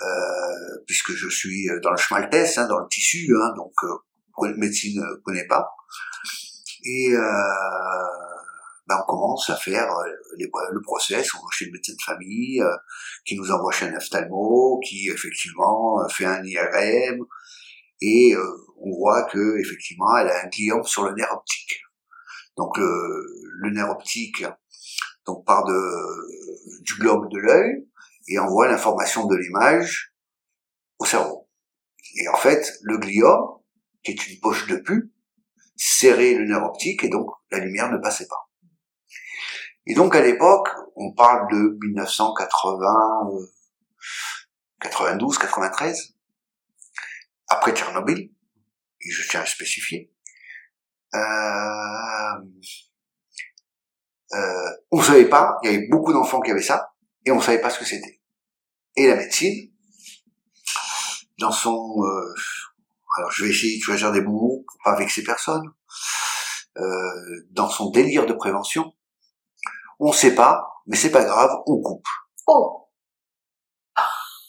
euh, 0.01 0.83
puisque 0.87 1.11
je 1.11 1.29
suis 1.29 1.67
dans 1.83 1.91
le 1.91 1.97
schmaltès, 1.97 2.57
hein, 2.57 2.67
dans 2.67 2.79
le 2.79 2.87
tissu, 2.89 3.35
hein, 3.35 3.53
donc 3.55 3.73
euh, 3.83 4.53
médecine 4.57 5.01
ne 5.01 5.15
connais 5.23 5.45
pas. 5.47 5.67
Et 6.83 7.13
euh, 7.13 7.21
ben 8.87 8.97
on 9.03 9.11
commence 9.11 9.49
à 9.49 9.55
faire 9.55 9.89
euh, 9.91 10.09
le 10.37 10.81
process, 10.81 11.33
on 11.35 11.39
va 11.39 11.47
chez 11.51 11.65
le 11.65 11.71
médecin 11.71 11.93
de 11.93 12.01
famille, 12.01 12.61
euh, 12.61 12.75
qui 13.25 13.37
nous 13.37 13.51
envoie 13.51 13.71
chez 13.71 13.85
un 13.87 13.95
ophtalmo, 13.95 14.79
qui 14.83 15.09
effectivement 15.09 16.01
euh, 16.01 16.07
fait 16.09 16.25
un 16.25 16.43
IRM, 16.43 17.23
et 18.01 18.33
euh, 18.33 18.57
on 18.77 18.91
voit 18.97 19.23
que 19.23 19.59
effectivement 19.59 20.17
elle 20.17 20.29
a 20.29 20.43
un 20.43 20.47
gliome 20.47 20.83
sur 20.83 21.03
le 21.03 21.13
nerf 21.13 21.31
optique. 21.31 21.81
Donc 22.57 22.77
le, 22.77 23.25
le 23.61 23.69
nerf 23.71 23.89
optique 23.91 24.43
donc 25.25 25.45
part 25.45 25.63
de, 25.65 26.81
du 26.81 26.95
globe 26.95 27.29
de 27.31 27.37
l'œil 27.37 27.87
et 28.31 28.39
envoie 28.39 28.67
l'information 28.67 29.25
de 29.25 29.35
l'image 29.35 30.13
au 30.99 31.05
cerveau. 31.05 31.49
Et 32.15 32.27
en 32.29 32.37
fait, 32.37 32.73
le 32.81 32.97
gliome, 32.97 33.59
qui 34.03 34.11
est 34.11 34.27
une 34.27 34.39
poche 34.39 34.67
de 34.67 34.77
pu, 34.77 35.11
serrait 35.75 36.33
le 36.35 36.45
nerf 36.45 36.63
optique 36.63 37.03
et 37.03 37.09
donc 37.09 37.27
la 37.51 37.59
lumière 37.59 37.91
ne 37.91 37.97
passait 37.97 38.27
pas. 38.27 38.49
Et 39.85 39.93
donc 39.95 40.15
à 40.15 40.21
l'époque, 40.21 40.69
on 40.95 41.13
parle 41.13 41.51
de 41.51 41.77
1980, 41.83 43.29
euh, 43.33 43.47
92, 44.79 45.37
93. 45.37 46.15
après 47.47 47.73
Tchernobyl, 47.73 48.19
et 48.19 49.11
je 49.11 49.27
tiens 49.27 49.41
à 49.41 49.45
spécifier, 49.45 50.13
euh, 51.15 51.19
euh, 54.33 54.69
on 54.91 55.01
savait 55.01 55.27
pas, 55.27 55.57
il 55.63 55.71
y 55.71 55.75
avait 55.75 55.87
beaucoup 55.87 56.13
d'enfants 56.13 56.39
qui 56.39 56.51
avaient 56.51 56.61
ça, 56.61 56.93
et 57.25 57.31
on 57.31 57.41
savait 57.41 57.59
pas 57.59 57.69
ce 57.69 57.79
que 57.79 57.85
c'était. 57.85 58.20
Et 58.95 59.07
la 59.07 59.15
médecine, 59.15 59.71
dans 61.39 61.51
son, 61.51 61.95
euh, 62.03 62.33
alors 63.17 63.31
je 63.31 63.43
vais 63.43 63.51
essayer 63.51 63.77
de 63.77 63.83
choisir 63.83 64.11
des 64.11 64.21
mots 64.21 64.63
pour 64.67 64.77
pas 64.83 64.95
vexer 64.97 65.23
personne, 65.23 65.63
euh, 66.77 67.47
dans 67.51 67.69
son 67.69 67.89
délire 67.89 68.25
de 68.25 68.33
prévention, 68.33 68.93
on 69.99 70.11
sait 70.11 70.35
pas, 70.35 70.83
mais 70.87 70.97
c'est 70.97 71.11
pas 71.11 71.23
grave, 71.23 71.51
on 71.67 71.81
coupe. 71.81 72.07
Oh 72.47 72.89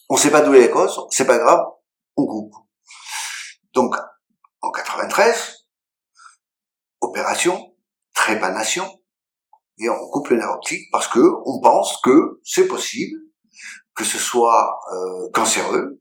On 0.08 0.16
sait 0.16 0.30
pas 0.30 0.40
d'où 0.40 0.54
est 0.54 0.60
la 0.60 0.68
cause, 0.68 1.06
c'est 1.10 1.26
pas 1.26 1.38
grave, 1.38 1.64
on 2.16 2.26
coupe. 2.26 2.54
Donc, 3.74 3.96
en 4.60 4.70
93, 4.70 5.66
opération, 7.00 7.74
trépanation, 8.14 9.02
et 9.78 9.88
on 9.88 10.10
coupe 10.10 10.28
le 10.28 10.36
nerf 10.36 10.50
optique 10.50 10.88
parce 10.92 11.08
que 11.08 11.20
on 11.46 11.60
pense 11.60 12.00
que 12.02 12.40
c'est 12.44 12.66
possible 12.66 13.18
que 13.94 14.04
ce 14.04 14.18
soit 14.18 14.78
euh, 14.92 15.28
cancéreux. 15.32 16.00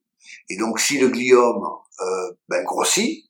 Et 0.50 0.58
donc, 0.58 0.80
si 0.80 1.00
le 1.00 1.08
gliome 1.10 1.64
euh, 2.00 2.32
ben, 2.48 2.64
grossit, 2.64 3.26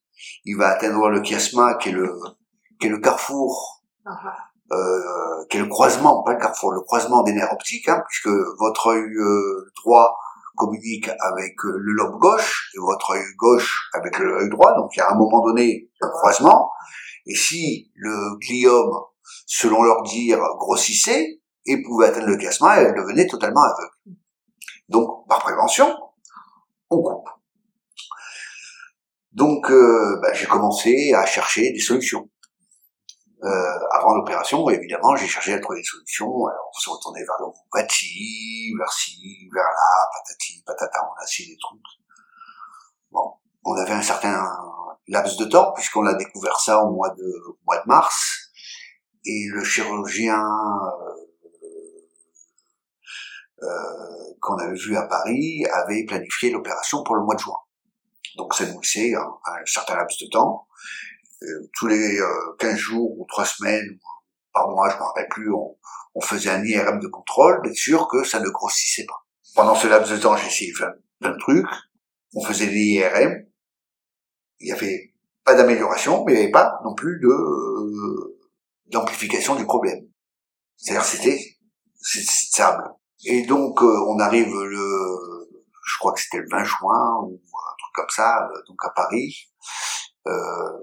il 0.46 0.58
va 0.58 0.70
atteindre 0.70 1.10
le 1.10 1.24
chiasma, 1.24 1.76
qui 1.76 1.90
est 1.90 1.94
le, 1.94 2.14
qui 2.80 2.88
est 2.88 2.90
le 2.90 3.00
carrefour, 3.00 3.84
euh, 4.72 5.46
qui 5.50 5.58
est 5.58 5.62
le 5.62 5.68
croisement, 5.68 6.24
pas 6.24 6.34
le 6.34 6.40
carrefour, 6.40 6.72
le 6.72 6.82
croisement 6.82 7.24
des 7.24 7.34
nerfs 7.34 7.52
optiques, 7.52 7.90
hein, 7.90 8.02
puisque 8.08 8.36
votre 8.60 8.88
œil 8.88 9.04
euh, 9.04 9.72
droit 9.84 10.18
communique 10.56 11.10
avec 11.20 11.54
euh, 11.66 11.78
le 11.78 11.94
lobe 11.94 12.20
gauche 12.20 12.70
et 12.76 12.80
votre 12.80 13.12
œil 13.12 13.24
gauche 13.38 13.90
avec 13.94 14.18
l'œil 14.20 14.50
droit. 14.50 14.74
Donc, 14.76 14.92
il 14.96 15.00
y 15.00 15.02
a 15.02 15.12
un 15.12 15.16
moment 15.16 15.44
donné 15.44 15.90
un 16.02 16.10
croisement. 16.10 16.70
Et 17.26 17.36
si 17.36 17.92
le 17.96 18.38
gliome, 18.40 18.92
selon 19.46 19.84
leur 19.84 20.04
dire, 20.04 20.40
grossissait 20.58 21.42
et 21.66 21.82
pouvait 21.84 22.08
atteindre 22.08 22.28
le 22.28 22.38
chiasma, 22.40 22.78
elle 22.78 22.96
devenait 22.96 23.28
totalement 23.28 23.62
aveugle. 23.62 24.21
Donc, 24.92 25.26
par 25.28 25.40
prévention, 25.40 25.98
on 26.90 27.02
coupe. 27.02 27.30
Donc, 29.32 29.72
euh, 29.72 30.20
bah, 30.22 30.34
j'ai 30.34 30.46
commencé 30.46 31.14
à 31.16 31.26
chercher 31.26 31.72
des 31.72 31.80
solutions. 31.80 32.30
Euh, 33.44 33.80
avant 33.92 34.16
l'opération, 34.16 34.70
évidemment, 34.70 35.16
j'ai 35.16 35.28
cherché 35.28 35.54
à 35.54 35.60
trouver 35.60 35.80
des 35.80 35.86
solutions. 35.86 36.30
On 36.30 36.80
se 36.80 36.90
retournait 36.90 37.24
vers 37.24 37.38
l'homéopathie, 37.40 38.74
vers 38.78 38.92
ci, 38.92 39.50
vers 39.54 39.64
là, 39.64 40.10
patati, 40.14 40.62
patata, 40.66 41.00
on 41.06 41.22
a 41.22 41.24
essayé 41.24 41.54
des 41.54 41.58
trucs. 41.58 41.80
Bon, 43.12 43.34
on 43.64 43.76
avait 43.78 43.94
un 43.94 44.02
certain 44.02 44.46
laps 45.08 45.38
de 45.38 45.46
temps, 45.46 45.72
puisqu'on 45.72 46.06
a 46.06 46.16
découvert 46.16 46.60
ça 46.60 46.84
au 46.84 46.92
mois 46.92 47.12
de, 47.12 47.34
mars. 47.86 48.52
Et 49.24 49.46
le 49.54 49.64
chirurgien 49.64 50.44
euh, 50.44 51.11
qu'on 54.40 54.58
avait 54.58 54.78
vu 54.78 54.96
à 54.98 55.04
Paris 55.04 55.64
avait 55.72 56.04
planifié 56.06 56.50
l'opération 56.52 57.04
pour 57.04 57.16
le 57.16 57.24
mois 57.24 57.36
de 57.36 57.40
juin. 57.40 57.58
Donc 58.38 58.54
ça 58.54 58.66
nous 58.66 58.80
laissait 58.80 59.14
un, 59.14 59.66
certain 59.66 59.96
laps 59.96 60.20
de 60.22 60.28
temps. 60.28 60.68
Euh, 61.44 61.70
tous 61.74 61.88
les 61.88 62.20
euh, 62.20 62.56
15 62.60 62.76
jours 62.76 63.20
ou 63.20 63.26
3 63.28 63.46
semaines, 63.46 64.00
par 64.54 64.70
mois, 64.70 64.90
je 64.90 64.96
ne 64.96 65.00
me 65.00 65.06
rappelle 65.06 65.28
plus, 65.30 65.52
on, 65.52 66.22
faisait 66.22 66.50
un 66.50 66.64
IRM 66.64 67.00
de 67.00 67.08
contrôle, 67.08 67.62
d'être 67.64 67.76
sûr 67.76 68.08
que 68.08 68.24
ça 68.24 68.40
ne 68.40 68.50
grossissait 68.50 69.06
pas. 69.06 69.26
Pendant 69.56 69.76
ce 69.76 69.88
laps 69.88 70.12
de 70.12 70.18
temps, 70.18 70.36
j'ai 70.36 70.48
essayé 70.48 70.72
plein, 70.74 71.32
de 71.32 71.38
trucs. 71.40 71.66
On 72.36 72.44
faisait 72.44 72.68
des 72.68 72.76
IRM. 72.76 73.46
Il 74.60 74.66
n'y 74.66 74.72
avait 74.72 75.14
pas 75.44 75.56
d'amélioration, 75.56 76.24
mais 76.26 76.34
il 76.34 76.36
n'y 76.36 76.42
avait 76.44 76.52
pas 76.52 76.80
non 76.84 76.94
plus 76.94 77.20
de 77.20 77.28
euh, 77.28 78.38
d'amplification 78.88 79.56
du 79.56 79.66
problème. 79.66 80.06
C'est-à-dire 80.76 81.06
c'était 81.06 81.40
stable. 82.02 82.84
Et 83.26 83.46
donc 83.46 83.82
euh, 83.82 84.06
on 84.08 84.20
arrive 84.20 84.54
le, 84.54 85.50
je 85.86 85.98
crois 86.00 86.14
que 86.14 86.22
c'était 86.22 86.40
le 86.40 86.48
20 86.50 86.64
juin 86.64 87.22
ou 87.24 87.34
un 87.34 87.76
truc 87.78 87.94
comme 87.94 88.10
ça, 88.10 88.48
euh, 88.48 88.62
donc 88.68 88.78
à 88.84 88.90
Paris. 88.90 89.50
Euh, 90.28 90.78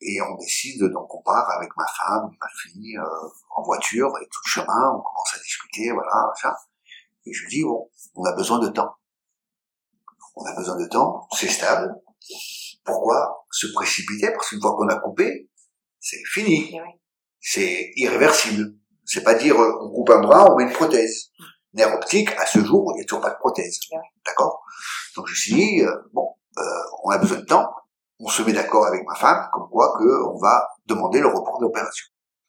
et 0.00 0.20
on 0.20 0.36
décide, 0.36 0.82
donc 0.84 1.14
on 1.14 1.22
part 1.22 1.50
avec 1.50 1.70
ma 1.76 1.86
femme, 1.86 2.30
ma 2.40 2.48
fille, 2.62 2.98
euh, 2.98 3.28
en 3.56 3.62
voiture, 3.62 4.12
et 4.20 4.26
tout 4.26 4.40
le 4.44 4.50
chemin, 4.50 4.90
on 4.90 5.00
commence 5.00 5.34
à 5.34 5.38
discuter, 5.38 5.90
voilà, 5.92 6.30
ça. 6.40 6.54
Et 7.24 7.32
je 7.32 7.48
dis, 7.48 7.64
bon, 7.64 7.90
on 8.14 8.24
a 8.24 8.32
besoin 8.32 8.58
de 8.58 8.68
temps. 8.68 8.94
On 10.36 10.44
a 10.44 10.54
besoin 10.54 10.76
de 10.76 10.86
temps, 10.86 11.26
c'est 11.32 11.48
stable. 11.48 11.94
Pourquoi 12.84 13.46
se 13.50 13.66
précipiter? 13.72 14.30
Parce 14.32 14.50
qu'une 14.50 14.60
fois 14.60 14.76
qu'on 14.76 14.88
a 14.88 14.96
coupé, 14.96 15.50
c'est 15.98 16.22
fini. 16.26 16.78
C'est 17.40 17.90
irréversible. 17.96 18.74
C'est 19.06 19.22
pas 19.22 19.34
dire, 19.34 19.56
on 19.56 19.90
coupe 19.90 20.10
un 20.10 20.20
bras, 20.20 20.50
on 20.50 20.56
met 20.56 20.64
une 20.64 20.72
prothèse. 20.72 21.30
Nerf 21.74 21.94
optique, 21.94 22.30
à 22.38 22.46
ce 22.46 22.58
jour, 22.58 22.92
il 22.92 22.96
n'y 22.96 23.02
a 23.02 23.04
toujours 23.04 23.22
pas 23.22 23.30
de 23.30 23.38
prothèse. 23.38 23.78
D'accord? 24.24 24.62
Donc 25.14 25.26
je 25.28 25.32
me 25.32 25.36
suis 25.36 25.54
dit, 25.54 25.82
euh, 25.82 25.94
bon, 26.12 26.28
euh, 26.58 26.62
on 27.04 27.10
a 27.10 27.18
besoin 27.18 27.38
de 27.38 27.44
temps, 27.44 27.70
on 28.18 28.28
se 28.28 28.42
met 28.42 28.52
d'accord 28.52 28.86
avec 28.86 29.06
ma 29.06 29.14
femme, 29.14 29.48
comme 29.52 29.68
quoi 29.70 29.94
que 29.98 30.24
on 30.26 30.38
va 30.38 30.68
demander 30.86 31.20
le 31.20 31.28
report 31.28 31.58
de 31.58 31.64
l'opération. 31.64 32.06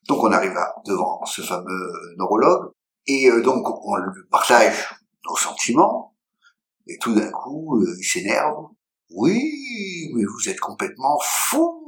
Donc 0.08 0.24
on 0.24 0.32
arrive 0.32 0.56
à, 0.58 0.74
devant 0.86 1.24
ce 1.26 1.42
fameux 1.42 1.92
neurologue, 2.18 2.72
et 3.06 3.30
euh, 3.30 3.42
donc 3.42 3.66
on 3.86 3.96
lui 3.98 4.24
partage 4.32 4.96
nos 5.26 5.36
sentiments, 5.36 6.16
et 6.88 6.98
tout 7.00 7.14
d'un 7.14 7.30
coup, 7.32 7.78
euh, 7.82 7.96
il 8.00 8.04
s'énerve. 8.04 8.68
Oui, 9.10 10.12
mais 10.14 10.24
vous 10.24 10.50
êtes 10.50 10.60
complètement 10.60 11.18
fou. 11.22 11.87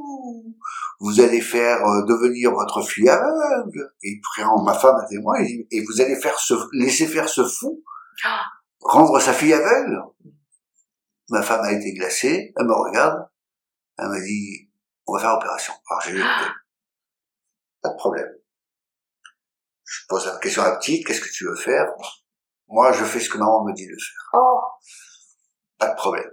Vous 0.99 1.19
allez 1.19 1.41
faire 1.41 1.77
euh, 1.85 2.05
devenir 2.05 2.51
votre 2.51 2.81
fille 2.81 3.09
aveugle. 3.09 3.93
Et 4.03 4.09
il 4.09 4.21
prend 4.21 4.61
ma 4.63 4.73
femme 4.73 4.95
à 4.95 5.07
témoin 5.07 5.39
et, 5.41 5.67
et 5.71 5.83
vous 5.83 6.01
allez 6.01 6.15
faire 6.15 6.37
ce, 6.39 6.53
laisser 6.73 7.07
faire 7.07 7.29
ce 7.29 7.45
fou, 7.45 7.83
rendre 8.81 9.19
sa 9.19 9.33
fille 9.33 9.53
aveugle. 9.53 10.01
Ma 11.29 11.41
femme 11.41 11.61
a 11.61 11.71
été 11.71 11.93
glacée, 11.93 12.53
elle 12.57 12.65
me 12.65 12.73
regarde, 12.73 13.29
elle 13.97 14.07
m'a 14.07 14.19
dit, 14.19 14.69
on 15.05 15.13
va 15.13 15.19
faire 15.19 15.35
opération. 15.35 15.73
Alors 15.89 16.01
j'ai 16.01 16.13
dit, 16.13 16.23
pas 17.81 17.89
de 17.89 17.95
problème. 17.95 18.29
Je 19.83 20.05
pose 20.07 20.25
la 20.25 20.37
question 20.37 20.63
à 20.63 20.69
la 20.69 20.77
petite, 20.77 21.05
qu'est-ce 21.05 21.21
que 21.21 21.31
tu 21.31 21.45
veux 21.45 21.55
faire? 21.55 21.87
Moi, 22.67 22.91
je 22.91 23.03
fais 23.03 23.19
ce 23.19 23.29
que 23.29 23.37
maman 23.37 23.63
me 23.65 23.73
dit 23.73 23.87
de 23.87 23.93
faire. 23.93 24.29
Oh. 24.33 24.59
Pas 25.79 25.89
de 25.89 25.95
problème. 25.95 26.29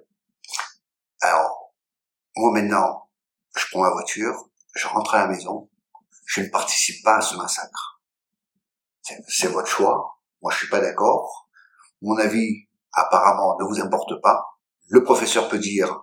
Alors, 1.23 1.73
moi 2.37 2.53
maintenant, 2.53 3.06
je 3.57 3.67
prends 3.71 3.83
ma 3.83 3.91
voiture, 3.91 4.49
je 4.75 4.87
rentre 4.87 5.15
à 5.15 5.19
la 5.19 5.29
maison, 5.29 5.71
je 6.27 6.43
ne 6.43 6.49
participe 6.49 7.03
pas 7.05 7.17
à 7.17 7.21
ce 7.21 7.37
massacre. 7.37 8.03
C'est 9.29 9.49
votre 9.49 9.69
choix. 9.69 10.21
Moi, 10.43 10.53
je 10.53 10.59
suis 10.59 10.69
pas 10.69 10.81
d'accord. 10.81 11.49
Mon 12.03 12.17
avis, 12.19 12.67
apparemment, 12.93 13.57
ne 13.61 13.65
vous 13.65 13.81
importe 13.81 14.21
pas. 14.21 14.45
Le 14.89 15.05
professeur 15.05 15.49
peut 15.49 15.59
dire 15.59 16.03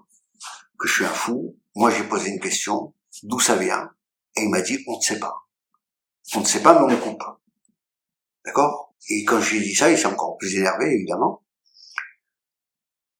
que 0.79 0.87
je 0.87 0.93
suis 0.93 1.05
un 1.05 1.09
fou. 1.09 1.57
Moi, 1.75 1.91
j'ai 1.91 2.03
posé 2.05 2.29
une 2.29 2.39
question, 2.39 2.95
d'où 3.23 3.39
ça 3.39 3.55
vient? 3.55 3.89
Et 4.35 4.43
il 4.43 4.49
m'a 4.49 4.61
dit, 4.61 4.83
on 4.87 4.97
ne 4.97 5.01
sait 5.01 5.19
pas. 5.19 5.35
On 6.35 6.39
ne 6.39 6.45
sait 6.45 6.63
pas, 6.63 6.73
mais 6.73 6.85
on 6.85 6.87
ne 6.87 6.95
coupe. 6.95 7.23
D'accord? 8.45 8.95
Et 9.09 9.25
quand 9.25 9.41
je 9.41 9.51
lui 9.51 9.57
ai 9.57 9.63
dit 9.63 9.75
ça, 9.75 9.91
il 9.91 9.97
s'est 9.97 10.05
encore 10.05 10.37
plus 10.37 10.55
énervé, 10.55 10.85
évidemment. 10.85 11.43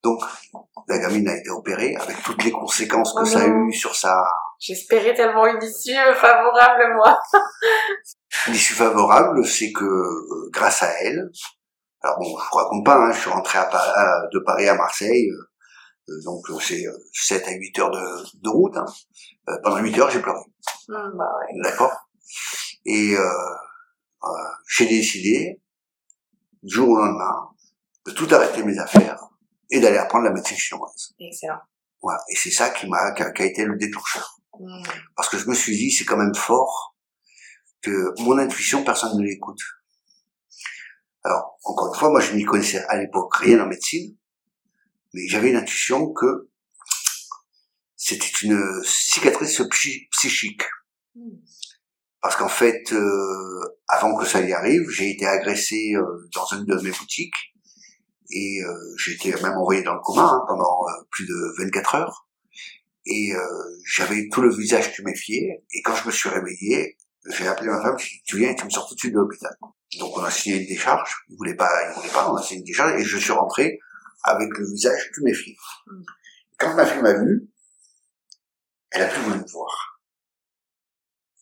Donc, 0.02 0.22
la 0.88 0.98
gamine 1.00 1.28
a 1.30 1.38
été 1.38 1.50
opérée 1.50 1.96
avec 1.96 2.22
toutes 2.24 2.44
les 2.44 2.52
conséquences 2.52 3.14
que 3.14 3.22
Oh 3.22 3.26
ça 3.26 3.42
a 3.42 3.48
eu 3.48 3.74
sur 3.74 3.96
sa... 3.96 4.24
J'espérais 4.60 5.14
tellement 5.14 5.46
une 5.48 5.62
issue 5.62 5.96
favorable, 6.16 6.94
moi. 6.96 7.20
L'issue 8.48 8.74
favorable, 8.74 9.46
c'est 9.46 9.72
que 9.72 9.84
euh, 9.86 10.50
grâce 10.52 10.84
à 10.84 10.90
elle, 11.02 11.30
alors 12.02 12.18
bon, 12.20 12.26
je 12.26 12.32
vous 12.32 12.58
raconte 12.58 12.86
pas, 12.86 12.96
hein, 12.98 13.12
je 13.12 13.20
suis 13.20 13.30
rentré 13.30 13.58
à 13.60 14.22
de 14.32 14.40
Paris 14.46 14.68
à 14.68 14.76
Marseille, 14.76 15.30
euh, 15.30 15.50
euh, 16.10 16.14
donc 16.26 16.50
euh, 16.50 16.60
c'est 16.60 16.86
euh, 16.86 16.98
7 17.14 17.48
à 17.48 17.52
8 17.52 17.80
heures 17.80 17.92
de, 17.92 18.42
de 18.42 18.50
route. 18.50 18.76
hein. 18.78 18.86
Euh, 19.50 19.58
pendant 19.64 19.78
8 19.78 20.00
heures, 20.00 20.10
j'ai 20.10 20.22
pleuré. 20.22 20.40
Hum, 20.90 21.14
bah 21.18 21.26
ouais. 21.40 21.62
D'accord? 21.64 21.94
Et 22.86 23.16
euh, 23.16 23.22
euh, 24.24 24.28
j'ai 24.68 24.86
décidé, 24.88 25.62
du 26.62 26.74
jour 26.76 26.90
au 26.90 26.98
lendemain, 26.98 27.50
de 28.06 28.12
tout 28.12 28.28
arrêter 28.32 28.64
mes 28.64 28.78
affaires 28.80 29.20
et 29.70 29.80
d'aller 29.80 29.98
apprendre 29.98 30.26
la 30.26 30.32
médecine 30.32 30.58
chinoise. 30.58 31.14
Excellent. 31.20 31.60
Voilà. 32.02 32.20
Et 32.30 32.36
c'est 32.36 32.52
ça 32.52 32.70
qui 32.70 32.88
m'a, 32.88 33.12
qui 33.14 33.24
a, 33.24 33.32
qui 33.32 33.42
a 33.44 33.46
été 33.46 33.66
le 33.66 33.78
déclencheur. 33.78 34.40
Hum. 34.54 34.84
Parce 35.16 35.30
que 35.30 35.38
je 35.38 35.48
me 35.48 35.56
suis 35.56 35.76
dit, 35.76 35.92
c'est 35.92 36.06
quand 36.06 36.18
même 36.18 36.36
fort 36.36 36.96
que 37.82 38.14
mon 38.22 38.38
intuition, 38.38 38.84
personne 38.84 39.18
ne 39.18 39.24
l'écoute. 39.24 39.62
Alors, 41.24 41.58
encore 41.64 41.94
une 41.94 42.00
fois, 42.00 42.10
moi, 42.10 42.20
je 42.20 42.34
n'y 42.34 42.44
connaissais 42.44 42.84
à 42.88 42.98
l'époque 42.98 43.36
rien 43.38 43.62
en 43.62 43.68
médecine, 43.68 44.16
mais 45.14 45.28
j'avais 45.28 45.52
l'intuition 45.52 46.12
que 46.12 46.50
c'était 47.96 48.32
une 48.42 48.84
cicatrice 48.84 49.62
psy- 49.72 50.08
psychique. 50.12 50.64
Hum. 51.16 51.42
Parce 52.22 52.36
qu'en 52.36 52.50
fait, 52.50 52.92
euh, 52.94 53.62
avant 53.88 54.16
que 54.16 54.26
ça 54.26 54.42
y 54.42 54.54
arrive, 54.54 54.90
j'ai 54.90 55.12
été 55.12 55.26
agressé 55.26 55.94
euh, 55.96 56.30
dans 56.34 56.46
une 56.48 56.66
de 56.66 56.76
mes 56.76 56.92
boutiques 56.92 57.53
Et 58.36 58.64
euh, 58.64 58.96
j'ai 58.98 59.14
été 59.14 59.32
même 59.44 59.58
envoyé 59.58 59.84
dans 59.84 59.94
le 59.94 60.00
coma 60.00 60.24
hein, 60.24 60.44
pendant 60.48 60.82
euh, 60.88 61.04
plus 61.12 61.28
de 61.28 61.64
24 61.64 61.96
heures. 61.96 62.28
Et 63.06 63.32
euh, 63.36 63.40
j'avais 63.86 64.28
tout 64.32 64.42
le 64.42 64.52
visage 64.52 64.92
tuméfié. 64.92 65.64
Et 65.72 65.82
quand 65.84 65.96
je 65.96 66.08
me 66.08 66.12
suis 66.12 66.30
réveillé, 66.30 66.98
j'ai 67.30 67.48
appelé 67.48 67.70
ma 67.70 67.80
femme, 67.80 67.96
dit, 67.96 68.24
tu 68.26 68.38
viens 68.38 68.50
et 68.50 68.56
tu 68.56 68.66
me 68.66 68.72
sors 68.72 68.88
tout 68.88 68.96
de 68.96 69.00
suite 69.00 69.14
de 69.14 69.20
l'hôpital. 69.20 69.56
Donc 70.00 70.18
on 70.18 70.24
a 70.24 70.32
signé 70.32 70.62
une 70.62 70.68
décharge. 70.68 71.26
Il 71.30 71.38
voulait 71.38 71.56
pas, 71.56 71.70
il 71.90 71.94
voulait 71.96 72.12
pas, 72.12 72.32
on 72.32 72.36
a 72.36 72.42
signé 72.42 72.62
une 72.62 72.66
décharge. 72.66 73.00
Et 73.00 73.04
je 73.04 73.18
suis 73.20 73.32
rentré 73.32 73.80
avec 74.24 74.50
le 74.58 74.66
visage 74.66 75.12
tuméfié. 75.14 75.56
Mm. 75.86 76.04
Quand 76.58 76.74
ma 76.74 76.88
fille 76.88 77.04
m'a 77.04 77.14
vu, 77.14 77.48
elle 78.90 79.04
a 79.04 79.08
plus 79.10 79.22
voulu 79.22 79.40
me 79.40 79.52
voir. 79.52 80.02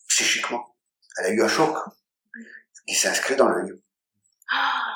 Psychiquement. 0.08 0.76
Elle 1.16 1.26
a 1.26 1.30
eu 1.30 1.42
un 1.42 1.48
choc 1.48 1.74
qui 2.86 2.94
s'est 2.94 3.08
inscrit 3.08 3.36
dans 3.36 3.48
l'œil. 3.48 3.72
Ah, 4.50 4.92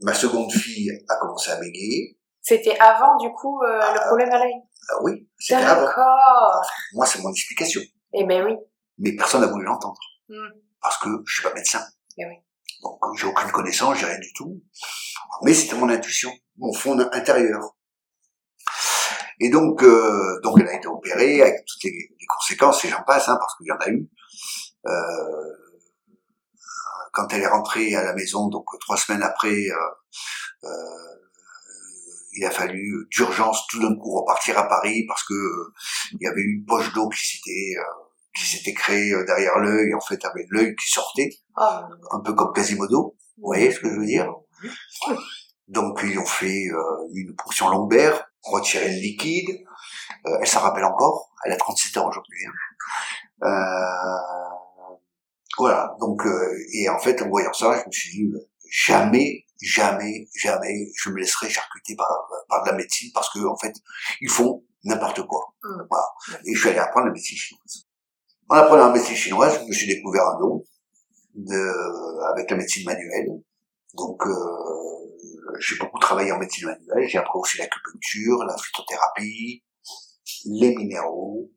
Ma 0.00 0.14
seconde 0.14 0.52
fille 0.52 0.90
a 1.08 1.16
commencé 1.16 1.50
à 1.50 1.56
bégayer. 1.56 2.18
C'était 2.40 2.78
avant, 2.78 3.16
du 3.16 3.30
coup, 3.32 3.60
euh, 3.62 3.78
le 3.94 4.06
problème 4.06 4.30
à 4.30 4.38
l'œil. 4.38 4.54
Ah 4.90 5.02
oui, 5.02 5.28
c'était 5.38 5.62
avant. 5.62 5.86
D'accord. 5.86 6.62
Moi, 6.94 7.04
c'est 7.04 7.20
mon 7.20 7.30
explication. 7.30 7.80
Eh 8.14 8.24
ben 8.24 8.44
oui. 8.44 8.56
Mais 8.98 9.14
personne 9.16 9.40
n'a 9.40 9.48
voulu 9.48 9.64
l'entendre. 9.64 10.00
Mm. 10.28 10.48
Parce 10.80 10.98
que 10.98 11.08
je 11.26 11.34
suis 11.34 11.42
pas 11.42 11.52
médecin. 11.52 11.84
Eh 12.16 12.24
oui. 12.24 12.34
Donc, 12.82 12.98
j'ai 13.18 13.26
aucune 13.26 13.50
connaissance, 13.50 13.98
j'ai 13.98 14.06
rien 14.06 14.18
du 14.18 14.32
tout. 14.34 14.62
Mais 15.42 15.52
c'était 15.52 15.76
mon 15.76 15.88
intuition, 15.88 16.30
mon 16.56 16.72
fond 16.72 16.98
intérieur. 17.12 17.76
Et 19.40 19.50
donc, 19.50 19.82
euh, 19.82 20.40
donc 20.42 20.58
elle 20.60 20.68
a 20.68 20.74
été 20.74 20.88
opérée 20.88 21.42
avec 21.42 21.64
toutes 21.66 21.84
les, 21.84 21.90
les 21.90 22.26
conséquences, 22.26 22.84
et 22.84 22.88
j'en 22.88 23.02
passe, 23.02 23.28
hein, 23.28 23.36
parce 23.38 23.56
qu'il 23.56 23.66
y 23.66 23.72
en 23.72 23.76
a 23.76 23.88
eu. 23.88 24.08
Euh, 24.86 25.67
quand 27.12 27.32
elle 27.32 27.42
est 27.42 27.46
rentrée 27.48 27.94
à 27.94 28.02
la 28.04 28.14
maison, 28.14 28.48
donc 28.48 28.64
trois 28.80 28.96
semaines 28.96 29.22
après, 29.22 29.48
euh, 29.70 29.74
euh, 30.64 30.68
il 32.34 32.44
a 32.44 32.50
fallu 32.50 33.06
d'urgence 33.10 33.66
tout 33.68 33.80
d'un 33.80 33.94
coup 33.96 34.20
repartir 34.20 34.58
à 34.58 34.68
Paris 34.68 35.04
parce 35.08 35.24
que 35.24 35.34
il 36.12 36.18
y 36.20 36.26
avait 36.26 36.42
une 36.42 36.64
poche 36.64 36.92
d'eau 36.92 37.08
qui 37.08 37.26
s'était 37.36 37.74
euh, 37.78 38.04
qui 38.36 38.46
s'était 38.46 38.74
créée 38.74 39.12
derrière 39.26 39.58
l'œil, 39.58 39.92
en 39.94 40.00
fait, 40.00 40.24
avec 40.24 40.46
l'œil 40.50 40.74
qui 40.76 40.90
sortait, 40.90 41.30
Oh, 41.56 41.62
un 42.12 42.20
peu 42.20 42.34
comme 42.34 42.52
Quasimodo. 42.52 43.16
Vous 43.38 43.46
voyez 43.46 43.72
ce 43.72 43.80
que 43.80 43.88
je 43.88 43.94
veux 43.98 44.06
dire? 44.06 44.32
Donc 45.66 46.00
ils 46.04 46.18
ont 46.18 46.24
fait 46.26 46.66
euh, 46.72 47.08
une 47.14 47.34
ponction 47.34 47.68
lombaire, 47.68 48.30
retiré 48.42 48.88
le 48.88 49.00
liquide. 49.00 49.50
Euh, 50.26 50.38
elle 50.40 50.46
s'en 50.46 50.60
rappelle 50.60 50.84
encore. 50.84 51.30
Elle 51.44 51.52
a 51.52 51.56
37 51.56 51.96
ans 51.98 52.08
aujourd'hui. 52.08 52.38
hein. 52.46 53.48
Euh, 53.48 54.57
voilà. 55.58 55.94
Donc 56.00 56.24
euh, 56.24 56.56
et 56.72 56.88
en 56.88 56.98
fait 56.98 57.20
en 57.22 57.28
voyant 57.28 57.52
ça, 57.52 57.80
je 57.80 57.86
me 57.86 57.92
suis 57.92 58.10
dit 58.10 58.32
jamais, 58.70 59.44
jamais, 59.60 60.28
jamais 60.34 60.90
je 60.96 61.10
me 61.10 61.16
laisserai 61.16 61.48
charcuter 61.50 61.96
par, 61.96 62.08
par 62.48 62.64
de 62.64 62.70
la 62.70 62.76
médecine 62.76 63.10
parce 63.14 63.30
que 63.32 63.40
en 63.40 63.56
fait 63.56 63.74
ils 64.20 64.30
font 64.30 64.64
n'importe 64.84 65.26
quoi. 65.26 65.54
Mm. 65.62 65.82
Voilà. 65.90 66.06
Et 66.46 66.54
je 66.54 66.60
suis 66.60 66.68
allé 66.70 66.78
apprendre 66.78 67.06
la 67.06 67.12
médecine 67.12 67.36
chinoise. 67.36 67.84
En 68.48 68.56
apprenant 68.56 68.86
la 68.86 68.92
médecine 68.94 69.16
chinoise, 69.16 69.60
je 69.60 69.66
me 69.66 69.72
suis 69.72 69.86
découvert 69.86 70.26
un 70.26 70.38
don 70.40 70.64
de, 71.34 72.30
avec 72.32 72.50
la 72.50 72.56
médecine 72.56 72.84
manuelle. 72.84 73.28
Donc, 73.94 74.26
euh, 74.26 75.58
j'ai 75.60 75.76
beaucoup 75.76 75.98
travaillé 75.98 76.32
en 76.32 76.38
médecine 76.38 76.66
manuelle. 76.66 77.08
J'ai 77.08 77.18
appris 77.18 77.38
aussi 77.38 77.58
l'acupuncture, 77.58 78.44
la 78.44 78.56
phytothérapie, 78.56 79.62
les 80.46 80.74
minéraux. 80.74 81.50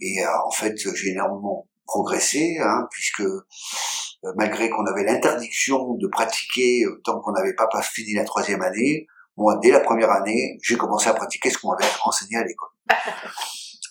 Et 0.00 0.22
euh, 0.22 0.46
en 0.46 0.50
fait, 0.50 0.74
j'ai 0.76 1.10
énormément 1.10 1.66
progressé, 1.86 2.58
hein, 2.60 2.86
puisque 2.90 3.20
euh, 3.20 4.32
malgré 4.36 4.70
qu'on 4.70 4.84
avait 4.86 5.04
l'interdiction 5.04 5.94
de 5.94 6.06
pratiquer 6.08 6.84
euh, 6.84 7.00
tant 7.04 7.20
qu'on 7.20 7.32
n'avait 7.32 7.54
pas, 7.54 7.66
pas 7.66 7.82
fini 7.82 8.14
la 8.14 8.24
troisième 8.24 8.62
année, 8.62 9.06
moi, 9.36 9.58
dès 9.60 9.70
la 9.70 9.80
première 9.80 10.10
année, 10.10 10.58
j'ai 10.62 10.76
commencé 10.76 11.08
à 11.08 11.14
pratiquer 11.14 11.50
ce 11.50 11.58
qu'on 11.58 11.72
m'avait 11.72 11.90
enseigné 12.04 12.36
à 12.36 12.44
l'école. 12.44 12.70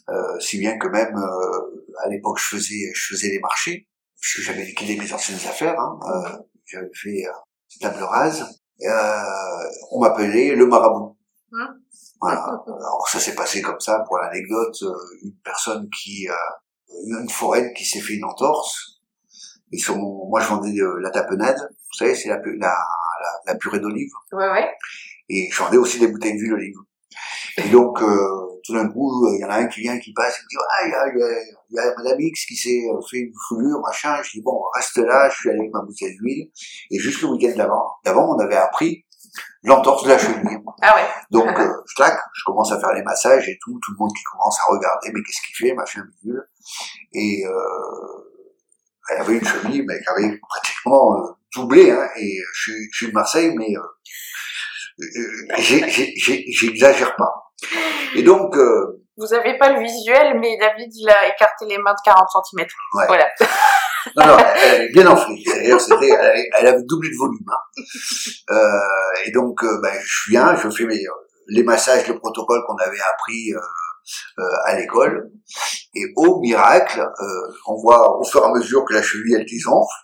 Euh, 0.10 0.38
si 0.42 0.60
bien 0.60 0.78
que 0.78 0.90
même 0.90 1.16
euh, 1.16 1.86
à 2.04 2.10
l'époque, 2.10 2.38
je 2.38 2.58
faisais, 2.58 2.92
je 2.94 3.16
faisais 3.16 3.30
les 3.30 3.40
marchés, 3.40 3.88
puisque 4.20 4.42
j'avais 4.42 4.66
liquidé 4.66 4.98
mes 4.98 5.14
anciennes 5.14 5.38
affaires. 5.38 5.80
Hein, 5.80 5.98
euh, 6.04 6.38
j'avais 6.66 6.92
fait 6.94 7.26
euh, 7.26 7.32
table 7.80 8.04
rase. 8.04 8.46
Euh, 8.82 9.70
on 9.92 10.02
m'appelait 10.02 10.56
le 10.56 10.68
marabout. 10.68 11.18
Hein? 11.54 11.76
Voilà. 12.20 12.44
Alors 12.68 13.08
ça 13.10 13.20
s'est 13.20 13.34
passé 13.34 13.62
comme 13.62 13.80
ça 13.80 14.04
pour 14.06 14.18
l'anecdote. 14.18 14.76
une 15.24 15.36
personne 15.42 15.90
qui, 15.90 16.28
euh, 16.30 16.34
une 17.06 17.30
foraine 17.30 17.74
qui 17.74 17.86
s'est 17.86 18.00
fait 18.02 18.14
une 18.14 18.26
entorse. 18.26 19.02
Ils 19.72 19.80
sont, 19.80 19.98
moi 19.98 20.40
je 20.40 20.48
vendais 20.48 20.72
de 20.72 21.00
la 21.02 21.10
tapenade. 21.10 21.58
Vous 21.58 21.98
savez, 21.98 22.16
c'est 22.16 22.30
la, 22.30 22.38
pu- 22.38 22.58
la, 22.58 22.68
la, 22.68 23.54
la 23.54 23.56
purée 23.56 23.80
d'olive. 23.80 24.12
Ouais, 24.32 24.50
ouais. 24.50 24.70
Et 25.30 25.50
je 25.52 25.58
vendais 25.64 25.78
aussi 25.78 26.00
des 26.00 26.08
bouteilles 26.08 26.36
d'huile 26.36 26.52
d'olive. 26.52 26.76
Et 27.58 27.70
donc, 27.70 28.02
euh, 28.02 28.60
tout 28.64 28.74
d'un 28.74 28.88
coup, 28.90 29.28
il 29.28 29.40
y 29.40 29.46
en 29.46 29.50
a 29.50 29.58
un 29.58 29.68
qui 29.68 29.82
vient, 29.82 30.00
qui 30.00 30.12
passe, 30.14 30.40
il 30.40 30.44
me 30.44 30.50
dit, 30.50 30.58
ah, 30.58 30.86
il 30.86 30.92
y 30.92 31.22
a, 31.22 31.28
y 31.28 31.80
a, 31.80 31.86
y 31.86 31.88
a 31.88 31.94
Madame 31.98 32.20
X 32.20 32.46
qui 32.46 32.56
s'est 32.56 32.82
euh, 32.92 33.00
fait 33.10 33.20
une 33.20 33.34
foulure, 33.48 33.80
machin. 33.86 34.22
Je 34.24 34.32
dis, 34.32 34.42
bon, 34.42 34.60
reste 34.76 34.98
là, 34.98 35.30
je 35.30 35.36
suis 35.36 35.50
allé 35.50 35.60
avec 35.60 35.72
ma 35.72 35.82
bouteille 35.82 36.16
d'huile. 36.18 36.50
Et 36.90 37.00
juste 37.00 37.22
le 37.22 37.30
week-end 37.30 37.56
d'avant, 37.56 37.84
d'avant, 38.04 38.36
on 38.36 38.40
avait 38.40 38.56
appris 38.56 39.06
l'entorse 39.64 40.04
de 40.04 40.10
la 40.10 40.18
cheville. 40.18 40.60
Ah 40.82 40.96
ouais. 40.96 41.08
Donc, 41.32 41.58
euh, 41.60 41.74
je 41.88 41.96
claque, 41.96 42.20
je 42.34 42.44
commence 42.46 42.72
à 42.72 42.80
faire 42.80 42.94
les 42.94 43.04
massages 43.04 43.48
et 43.48 43.58
tout, 43.62 43.80
tout 43.84 43.92
le 43.92 43.98
monde 43.98 44.12
qui 44.16 44.24
commence 44.24 44.60
à 44.60 44.72
regarder, 44.72 45.12
mais 45.14 45.22
qu'est-ce 45.22 45.42
qu'il 45.48 45.68
fait, 45.68 45.74
machin, 45.74 46.02
bidule. 46.22 46.44
Et, 47.14 47.44
euh, 47.46 47.54
elle 49.10 49.22
avait 49.22 49.34
une 49.34 49.46
cheville, 49.46 49.84
mais 49.88 50.00
qui 50.00 50.10
avait 50.10 50.38
pratiquement 50.38 51.16
euh, 51.18 51.32
doublé, 51.56 51.92
hein, 51.92 52.08
et 52.18 52.38
je 52.54 52.62
suis, 52.62 52.90
je 52.92 52.98
suis 52.98 53.08
de 53.08 53.14
Marseille, 53.14 53.54
mais, 53.56 53.76
euh, 53.76 53.82
euh, 55.02 55.48
j'exagère 55.58 57.16
pas. 57.16 57.52
Et 58.16 58.24
donc, 58.24 58.56
euh, 58.56 59.04
Vous 59.18 59.34
avez 59.34 59.58
pas 59.58 59.72
le 59.72 59.82
visuel, 59.82 60.40
mais 60.40 60.58
David, 60.58 60.90
il 60.94 61.10
a 61.10 61.28
écarté 61.28 61.66
les 61.66 61.78
mains 61.78 61.94
de 61.94 62.00
40 62.06 62.28
cm. 62.30 62.68
Ouais. 62.94 63.06
Voilà. 63.08 63.30
Non, 64.18 64.28
non, 64.28 64.38
elle, 64.38 64.82
est 64.84 64.92
bien 64.94 65.08
enflée. 65.08 65.42
C'est-à-dire, 65.46 65.80
c'était, 65.80 66.10
elle, 66.10 66.26
avait- 66.26 66.50
elle 66.60 66.68
avait 66.68 66.84
doublé 66.84 67.10
de 67.10 67.16
volume. 67.18 67.46
hein. 67.48 67.82
Euh, 68.52 69.26
et 69.26 69.32
donc, 69.32 69.64
euh, 69.64 69.80
ben, 69.82 69.94
je 70.04 70.32
viens, 70.32 70.56
je 70.56 70.70
fais 70.70 70.86
mes, 70.86 70.96
euh, 70.96 71.12
les 71.48 71.64
massages, 71.64 72.08
le 72.08 72.18
protocole 72.20 72.62
qu'on 72.68 72.76
avait 72.78 73.02
appris 73.14 73.54
euh, 73.54 73.60
euh, 74.40 74.56
à 74.66 74.76
l'école. 74.76 75.30
Et 75.96 76.06
au 76.16 76.40
miracle, 76.40 77.00
euh, 77.02 77.54
on 77.68 77.76
voit 77.82 78.20
au 78.20 78.24
fur 78.24 78.42
et 78.42 78.46
à 78.46 78.50
mesure 78.54 78.84
que 78.86 78.94
la 78.94 79.02
cheville, 79.02 79.36
elle 79.36 79.46
désenfle. 79.46 79.96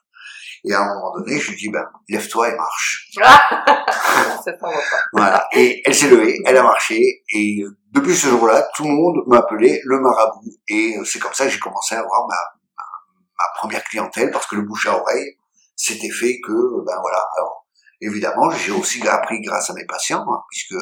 Et 0.66 0.74
à 0.74 0.82
un 0.82 0.94
moment 0.94 1.14
donné, 1.18 1.40
je 1.40 1.52
lui 1.52 1.58
dis, 1.58 1.70
ben, 1.70 1.86
lève-toi 2.10 2.50
et 2.50 2.56
marche. 2.56 3.08
Pas. 3.18 4.72
Voilà. 5.14 5.48
Et 5.54 5.82
elle 5.86 5.96
s'est 5.96 6.10
levée, 6.10 6.38
elle 6.46 6.58
a 6.58 6.64
marché, 6.64 7.24
et 7.34 7.64
depuis 7.94 8.16
ce 8.16 8.28
jour-là, 8.28 8.68
tout 8.76 8.84
le 8.84 8.90
monde 8.90 9.24
m'appelait 9.28 9.80
le 9.86 10.00
marabout. 10.00 10.44
Et 10.68 10.96
c'est 11.06 11.20
comme 11.20 11.34
ça 11.34 11.46
que 11.46 11.52
j'ai 11.52 11.60
commencé 11.60 11.96
à 11.96 12.00
avoir 12.00 12.28
ma, 12.28 12.36
ma, 13.40 13.60
première 13.60 13.84
clientèle, 13.84 14.32
parce 14.32 14.48
que 14.48 14.56
le 14.56 14.64
bouche 14.64 14.88
à 14.88 14.98
oreille 14.98 15.38
s'était 15.76 16.10
fait 16.10 16.40
que, 16.42 16.52
ben 16.86 16.98
voilà. 17.02 17.26
Alors, 17.38 17.68
évidemment, 18.02 18.50
j'ai 18.52 18.72
aussi 18.72 19.06
appris 19.08 19.42
grâce 19.42 19.70
à 19.70 19.74
mes 19.74 19.86
patients, 19.86 20.26
hein, 20.30 20.44
puisque 20.50 20.76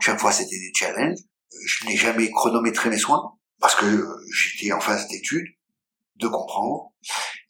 chaque 0.00 0.20
fois 0.20 0.32
c'était 0.32 0.58
des 0.58 0.72
challenges. 0.74 1.18
Je 1.66 1.86
n'ai 1.86 1.96
jamais 1.96 2.30
chronométré 2.30 2.90
mes 2.90 2.98
soins, 2.98 3.32
parce 3.60 3.74
que 3.74 3.86
euh, 3.86 4.16
j'étais 4.32 4.72
en 4.72 4.80
phase 4.80 5.08
d'étude, 5.08 5.46
de 6.16 6.28
comprendre. 6.28 6.92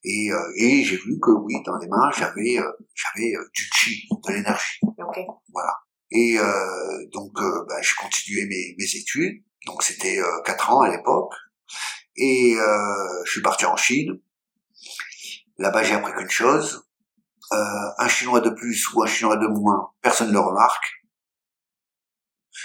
Et, 0.05 0.31
euh, 0.33 0.53
et 0.57 0.85
j'ai 0.85 0.97
vu 0.97 1.19
que 1.21 1.31
oui, 1.31 1.55
dans 1.65 1.77
les 1.77 1.89
mains, 1.89 2.11
j'avais 2.17 2.59
euh, 2.59 2.73
j'avais 2.95 3.35
euh, 3.37 3.45
du 3.55 3.69
chi, 3.75 4.09
de 4.27 4.33
l'énergie. 4.33 4.81
Ok. 4.83 5.19
Et 6.13 6.39
euh, 6.39 7.07
donc, 7.13 7.33
bah, 7.35 7.81
j'ai 7.83 7.95
continué 7.95 8.47
mes, 8.47 8.75
mes 8.79 8.97
études. 8.97 9.43
Donc, 9.67 9.83
c'était 9.83 10.19
euh, 10.19 10.43
quatre 10.45 10.71
ans 10.71 10.81
à 10.81 10.91
l'époque. 10.91 11.33
Et 12.17 12.57
euh, 12.57 13.25
je 13.25 13.31
suis 13.31 13.43
parti 13.43 13.65
en 13.65 13.77
Chine. 13.77 14.21
Là-bas, 15.61 15.83
j'ai 15.83 15.95
appris 15.95 16.13
qu'une 16.15 16.31
chose. 16.31 16.83
Euh, 17.53 17.57
un 17.99 18.09
Chinois 18.09 18.41
de 18.41 18.51
plus 18.51 18.83
ou 18.95 19.03
un 19.03 19.07
Chinois 19.07 19.37
de 19.37 19.47
moins, 19.47 19.91
personne 20.03 20.29
ne 20.29 20.33
le 20.33 20.41
remarque. 20.41 20.87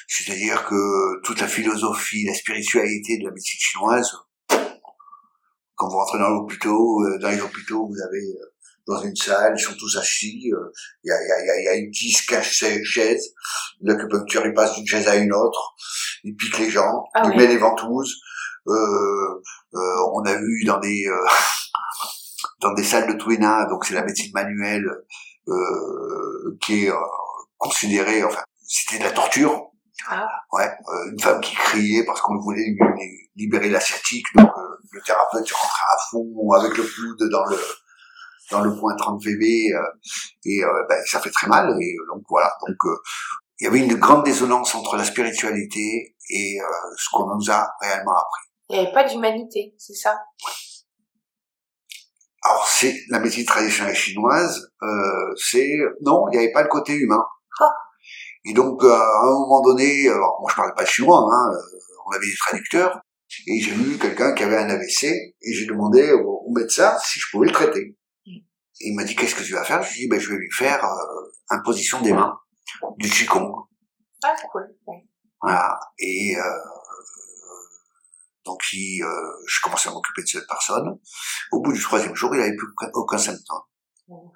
C'est-à-dire 0.07 0.65
que 0.65 1.21
toute 1.23 1.41
la 1.41 1.47
philosophie, 1.47 2.23
la 2.25 2.33
spiritualité 2.33 3.17
de 3.19 3.25
la 3.25 3.31
médecine 3.31 3.59
chinoise, 3.59 4.11
quand 5.75 5.89
vous 5.89 5.97
rentrez 5.97 6.19
dans 6.19 6.29
l'hôpital, 6.29 6.71
euh, 6.71 7.17
dans 7.19 7.29
les 7.29 7.41
hôpitaux, 7.41 7.87
vous 7.87 8.01
avez 8.07 8.23
euh, 8.23 8.53
dans 8.87 9.01
une 9.01 9.15
salle, 9.15 9.55
ils 9.57 9.61
sont 9.61 9.75
tous 9.75 9.97
assis, 9.97 10.51
euh, 10.53 10.71
il 11.03 11.09
y, 11.09 11.11
a, 11.11 11.15
il 11.21 11.27
y, 11.27 11.31
a, 11.31 11.39
il 11.41 11.47
y 11.47 11.67
a- 11.67 11.71
y 11.73 11.75
a 11.75 11.75
une 11.79 11.89
10, 11.91 12.21
15 12.27 12.45
chaises, 12.45 13.33
l'acupuncture, 13.81 14.45
il 14.45 14.53
passe 14.53 14.75
d'une 14.75 14.85
chaise 14.87 15.07
à 15.07 15.15
une 15.15 15.33
autre, 15.33 15.73
il 16.23 16.35
pique 16.35 16.59
les 16.59 16.69
gens, 16.69 17.03
Ah 17.15 17.23
il 17.25 17.31
oui. 17.31 17.37
met 17.37 17.47
les 17.47 17.57
ventouses, 17.57 18.15
euh, 18.67 18.71
euh, 19.73 19.95
on 20.13 20.23
a 20.25 20.35
vu 20.35 20.63
dans 20.65 20.79
des 20.79 21.05
euh, 21.07 21.25
dans 22.61 22.73
des 22.73 22.83
salles 22.83 23.07
de 23.11 23.17
Twina, 23.17 23.65
donc 23.65 23.85
c'est 23.85 23.93
la 23.93 24.03
médecine 24.03 24.31
manuelle 24.33 24.85
euh, 25.47 26.57
qui 26.61 26.85
est 26.85 26.89
euh, 26.89 26.95
considérée, 27.57 28.23
enfin, 28.23 28.43
c'était 28.67 28.99
de 28.99 29.03
la 29.03 29.11
torture, 29.11 29.71
Ah. 30.09 30.27
Ouais, 30.51 30.67
euh, 30.67 31.11
une 31.11 31.19
femme 31.19 31.41
qui 31.41 31.55
criait 31.55 32.03
parce 32.05 32.21
qu'on 32.21 32.37
voulait 32.39 32.65
lui 32.65 33.29
libérer 33.35 33.69
la 33.69 33.79
sciatique, 33.79 34.25
donc 34.35 34.49
euh, 34.57 34.61
le 34.91 35.01
thérapeute 35.01 35.51
rentrait 35.51 35.93
à 35.93 35.97
fond 36.09 36.51
avec 36.51 36.77
le 36.77 36.83
coude 36.83 37.29
dans 37.31 37.45
le 37.45 37.57
dans 38.51 38.61
le 38.61 38.75
point 38.79 38.95
30 38.95 39.23
VB 39.23 39.73
euh, 39.73 39.79
et 40.45 40.63
euh, 40.63 40.67
ben, 40.87 41.01
ça 41.07 41.19
fait 41.19 41.31
très 41.31 41.47
mal 41.47 41.75
et 41.81 41.95
donc 42.13 42.23
voilà 42.29 42.51
donc 42.67 42.77
euh, 42.85 42.95
il 43.59 43.63
y 43.63 43.67
avait 43.67 43.79
une 43.79 43.95
grande 43.95 44.23
désonance 44.23 44.75
entre 44.75 44.97
la 44.97 45.03
spiritualité 45.03 46.15
et 46.29 46.59
euh, 46.61 46.65
ce 46.97 47.07
qu'on 47.11 47.35
nous 47.35 47.49
a 47.49 47.67
réellement 47.81 48.11
appris. 48.11 48.45
Il 48.69 48.73
n'y 48.79 48.85
avait 48.85 48.93
pas 48.93 49.03
d'humanité, 49.07 49.73
c'est 49.77 49.93
ça? 49.95 50.19
Alors 52.47 52.67
c'est 52.67 52.95
la 53.09 53.19
médecine 53.19 53.45
traditionnelle 53.45 53.95
chinoise, 53.95 54.71
euh, 54.83 55.33
c'est 55.35 55.73
non, 56.01 56.25
il 56.27 56.37
n'y 56.37 56.43
avait 56.43 56.53
pas 56.53 56.61
le 56.61 56.69
côté 56.69 56.93
humain. 56.93 57.25
Ah. 57.59 57.71
Et 58.45 58.53
donc 58.53 58.83
euh, 58.83 58.91
à 58.91 59.21
un 59.23 59.31
moment 59.31 59.61
donné, 59.61 60.07
alors 60.07 60.37
moi 60.41 60.51
je 60.51 60.55
parlais 60.55 60.73
pas 60.75 60.85
chinois, 60.85 61.27
hein, 61.31 61.51
euh, 61.51 61.77
on 62.05 62.11
avait 62.11 62.27
des 62.27 62.35
traducteurs, 62.37 63.01
et 63.47 63.59
j'ai 63.59 63.71
vu 63.71 63.97
quelqu'un 63.97 64.33
qui 64.33 64.43
avait 64.43 64.57
un 64.57 64.69
AVC, 64.69 65.05
et 65.05 65.53
j'ai 65.53 65.65
demandé 65.65 66.11
au, 66.11 66.43
au 66.45 66.51
médecin 66.51 66.95
si 67.03 67.19
je 67.19 67.25
pouvais 67.31 67.47
le 67.47 67.53
traiter. 67.53 67.97
Mm. 68.27 68.31
Et 68.81 68.89
il 68.89 68.95
m'a 68.95 69.03
dit 69.05 69.15
qu'est-ce 69.15 69.33
que 69.33 69.43
tu 69.43 69.53
vas 69.53 69.63
faire? 69.63 69.81
Je 69.81 69.93
lui 69.93 69.97
ai 69.97 70.03
dit 70.03 70.09
ben, 70.09 70.19
je 70.19 70.29
vais 70.29 70.37
lui 70.37 70.51
faire 70.51 70.85
euh, 70.85 71.31
imposition 71.49 71.99
des 72.01 72.13
mains, 72.13 72.37
du 72.97 73.09
qigong. 73.09 73.55
Ah, 74.23 74.35
cool. 74.51 74.67
Voilà. 75.41 75.79
Et 75.97 76.35
euh, 76.37 76.41
donc 78.45 78.61
il, 78.73 79.01
euh, 79.03 79.31
je 79.47 79.59
commençais 79.63 79.89
à 79.89 79.91
m'occuper 79.91 80.21
de 80.21 80.27
cette 80.27 80.47
personne. 80.47 80.99
Au 81.51 81.61
bout 81.61 81.73
du 81.73 81.81
troisième 81.81 82.15
jour, 82.15 82.33
il 82.35 82.39
n'avait 82.39 82.55
plus 82.55 82.67
aucun, 82.93 83.17
symptôme. 83.17 83.61
Mhm. 84.07 84.31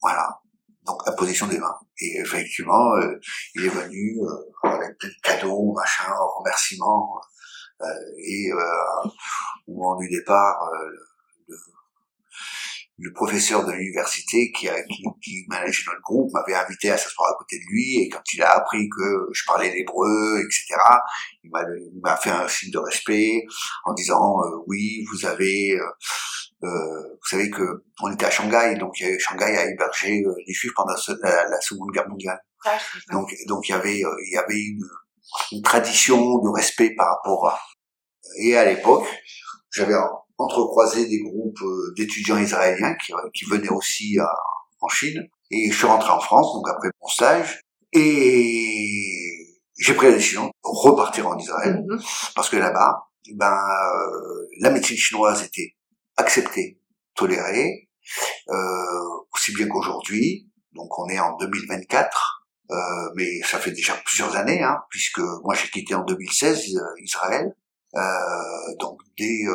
Voilà. 0.00 0.40
Donc 0.84 1.00
imposition 1.08 1.46
des 1.48 1.58
mains. 1.58 1.78
Et 2.00 2.20
effectivement, 2.20 2.94
euh, 2.96 3.18
il 3.54 3.64
est 3.64 3.70
venu 3.70 4.20
euh, 4.22 4.68
avec 4.68 4.98
plein 4.98 5.08
de 5.08 5.14
cadeaux, 5.22 5.72
machin, 5.72 6.12
remerciements. 6.38 7.20
Euh, 7.80 7.86
et 8.18 8.52
euh, 8.52 9.08
au 9.66 9.74
moment 9.74 9.96
du 9.96 10.08
départ, 10.08 10.62
euh, 10.72 10.90
le, 11.48 11.56
le 12.98 13.12
professeur 13.12 13.66
de 13.66 13.72
l'université 13.72 14.52
qui, 14.52 14.68
qui, 14.88 15.04
qui 15.22 15.44
manageait 15.48 15.82
notre 15.86 16.00
groupe 16.02 16.32
m'avait 16.32 16.54
invité 16.54 16.90
à 16.90 16.96
s'asseoir 16.96 17.32
à 17.32 17.34
côté 17.38 17.58
de 17.58 17.64
lui 17.68 18.02
et 18.02 18.08
quand 18.08 18.22
il 18.32 18.42
a 18.42 18.56
appris 18.56 18.88
que 18.88 19.28
je 19.32 19.42
parlais 19.46 19.72
l'hébreu, 19.72 20.40
etc., 20.40 20.80
il 21.42 21.50
m'a, 22.02 22.16
fait 22.16 22.30
un 22.30 22.46
signe 22.46 22.70
de 22.70 22.78
respect 22.78 23.44
en 23.84 23.94
disant 23.94 24.40
euh, 24.42 24.62
oui, 24.68 25.04
vous 25.12 25.26
avez, 25.26 25.72
euh, 25.72 25.84
euh, 26.64 27.02
vous 27.02 27.28
savez 27.28 27.50
que 27.50 27.84
on 28.00 28.12
était 28.12 28.26
à 28.26 28.30
Shanghai, 28.30 28.76
donc 28.78 28.94
Shanghai 29.18 29.56
a 29.56 29.70
hébergé 29.70 30.22
euh, 30.22 30.34
les 30.46 30.54
Juifs 30.54 30.72
pendant 30.74 30.94
la, 31.22 31.48
la 31.48 31.60
Seconde 31.60 31.90
Guerre 31.90 32.08
mondiale. 32.08 32.40
Ah. 32.64 32.78
Donc, 33.10 33.34
donc 33.46 33.68
il 33.68 33.72
y 33.72 33.74
avait, 33.74 34.04
euh, 34.04 34.16
il 34.26 34.32
y 34.32 34.38
avait 34.38 34.60
une, 34.60 34.88
une 35.52 35.62
tradition 35.62 36.38
de 36.38 36.48
respect 36.48 36.94
par 36.94 37.08
rapport 37.08 37.48
à. 37.48 37.60
Et 38.38 38.56
à 38.56 38.64
l'époque, 38.64 39.06
j'avais 39.70 39.94
entrecroisé 40.38 41.06
des 41.06 41.20
groupes 41.22 41.60
euh, 41.62 41.94
d'étudiants 41.96 42.38
israéliens 42.38 42.94
qui, 43.04 43.12
euh, 43.12 43.16
qui 43.34 43.44
venaient 43.46 43.68
aussi 43.70 44.18
à- 44.18 44.28
en 44.80 44.88
Chine. 44.88 45.22
Et 45.50 45.70
je 45.70 45.76
suis 45.76 45.86
rentré 45.86 46.10
en 46.10 46.20
France, 46.20 46.52
donc 46.54 46.68
après 46.68 46.88
mon 47.00 47.08
stage, 47.08 47.60
et 47.92 49.46
j'ai 49.78 49.94
pris 49.94 50.06
la 50.08 50.14
décision 50.14 50.46
de 50.46 50.52
repartir 50.64 51.26
en 51.28 51.36
Israël 51.38 51.82
Mhm. 51.88 52.00
parce 52.34 52.48
que 52.48 52.56
là-bas, 52.56 53.04
ben, 53.34 53.52
euh, 53.52 54.46
la 54.60 54.70
médecine 54.70 54.96
chinoise 54.96 55.42
était 55.44 55.74
acceptée, 56.16 56.78
tolérée, 57.14 57.88
euh, 58.50 58.54
aussi 59.34 59.54
bien 59.54 59.68
qu'aujourd'hui. 59.68 60.48
Donc 60.72 60.98
on 60.98 61.08
est 61.08 61.18
en 61.20 61.36
2024, 61.36 62.46
euh, 62.70 62.74
mais 63.16 63.40
ça 63.42 63.58
fait 63.58 63.70
déjà 63.70 63.94
plusieurs 64.04 64.34
années, 64.36 64.62
hein, 64.62 64.76
puisque 64.90 65.20
moi 65.44 65.54
j'ai 65.54 65.68
quitté 65.68 65.94
en 65.94 66.04
2016 66.04 66.76
euh, 66.76 66.80
Israël. 67.02 67.54
Euh, 67.94 68.00
donc 68.80 68.98
dès 69.16 69.44
euh, 69.46 69.54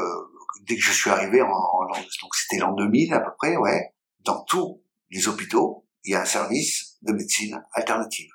dès 0.62 0.76
que 0.76 0.82
je 0.82 0.92
suis 0.92 1.10
arrivé 1.10 1.42
en, 1.42 1.48
en 1.48 1.86
donc 1.88 2.36
c'était 2.36 2.60
l'an 2.60 2.74
2000 2.74 3.14
à 3.14 3.20
peu 3.20 3.32
près, 3.38 3.58
ouais. 3.58 3.94
Dans 4.22 4.44
tous 4.44 4.84
les 5.10 5.28
hôpitaux, 5.28 5.86
il 6.04 6.14
y 6.14 6.16
a 6.16 6.22
un 6.22 6.26
service 6.26 6.98
de 7.02 7.14
médecine 7.14 7.64
alternative. 7.74 8.30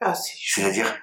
Ah, 0.00 0.14
c'est 0.14 0.34
C'est-à-dire, 0.38 0.94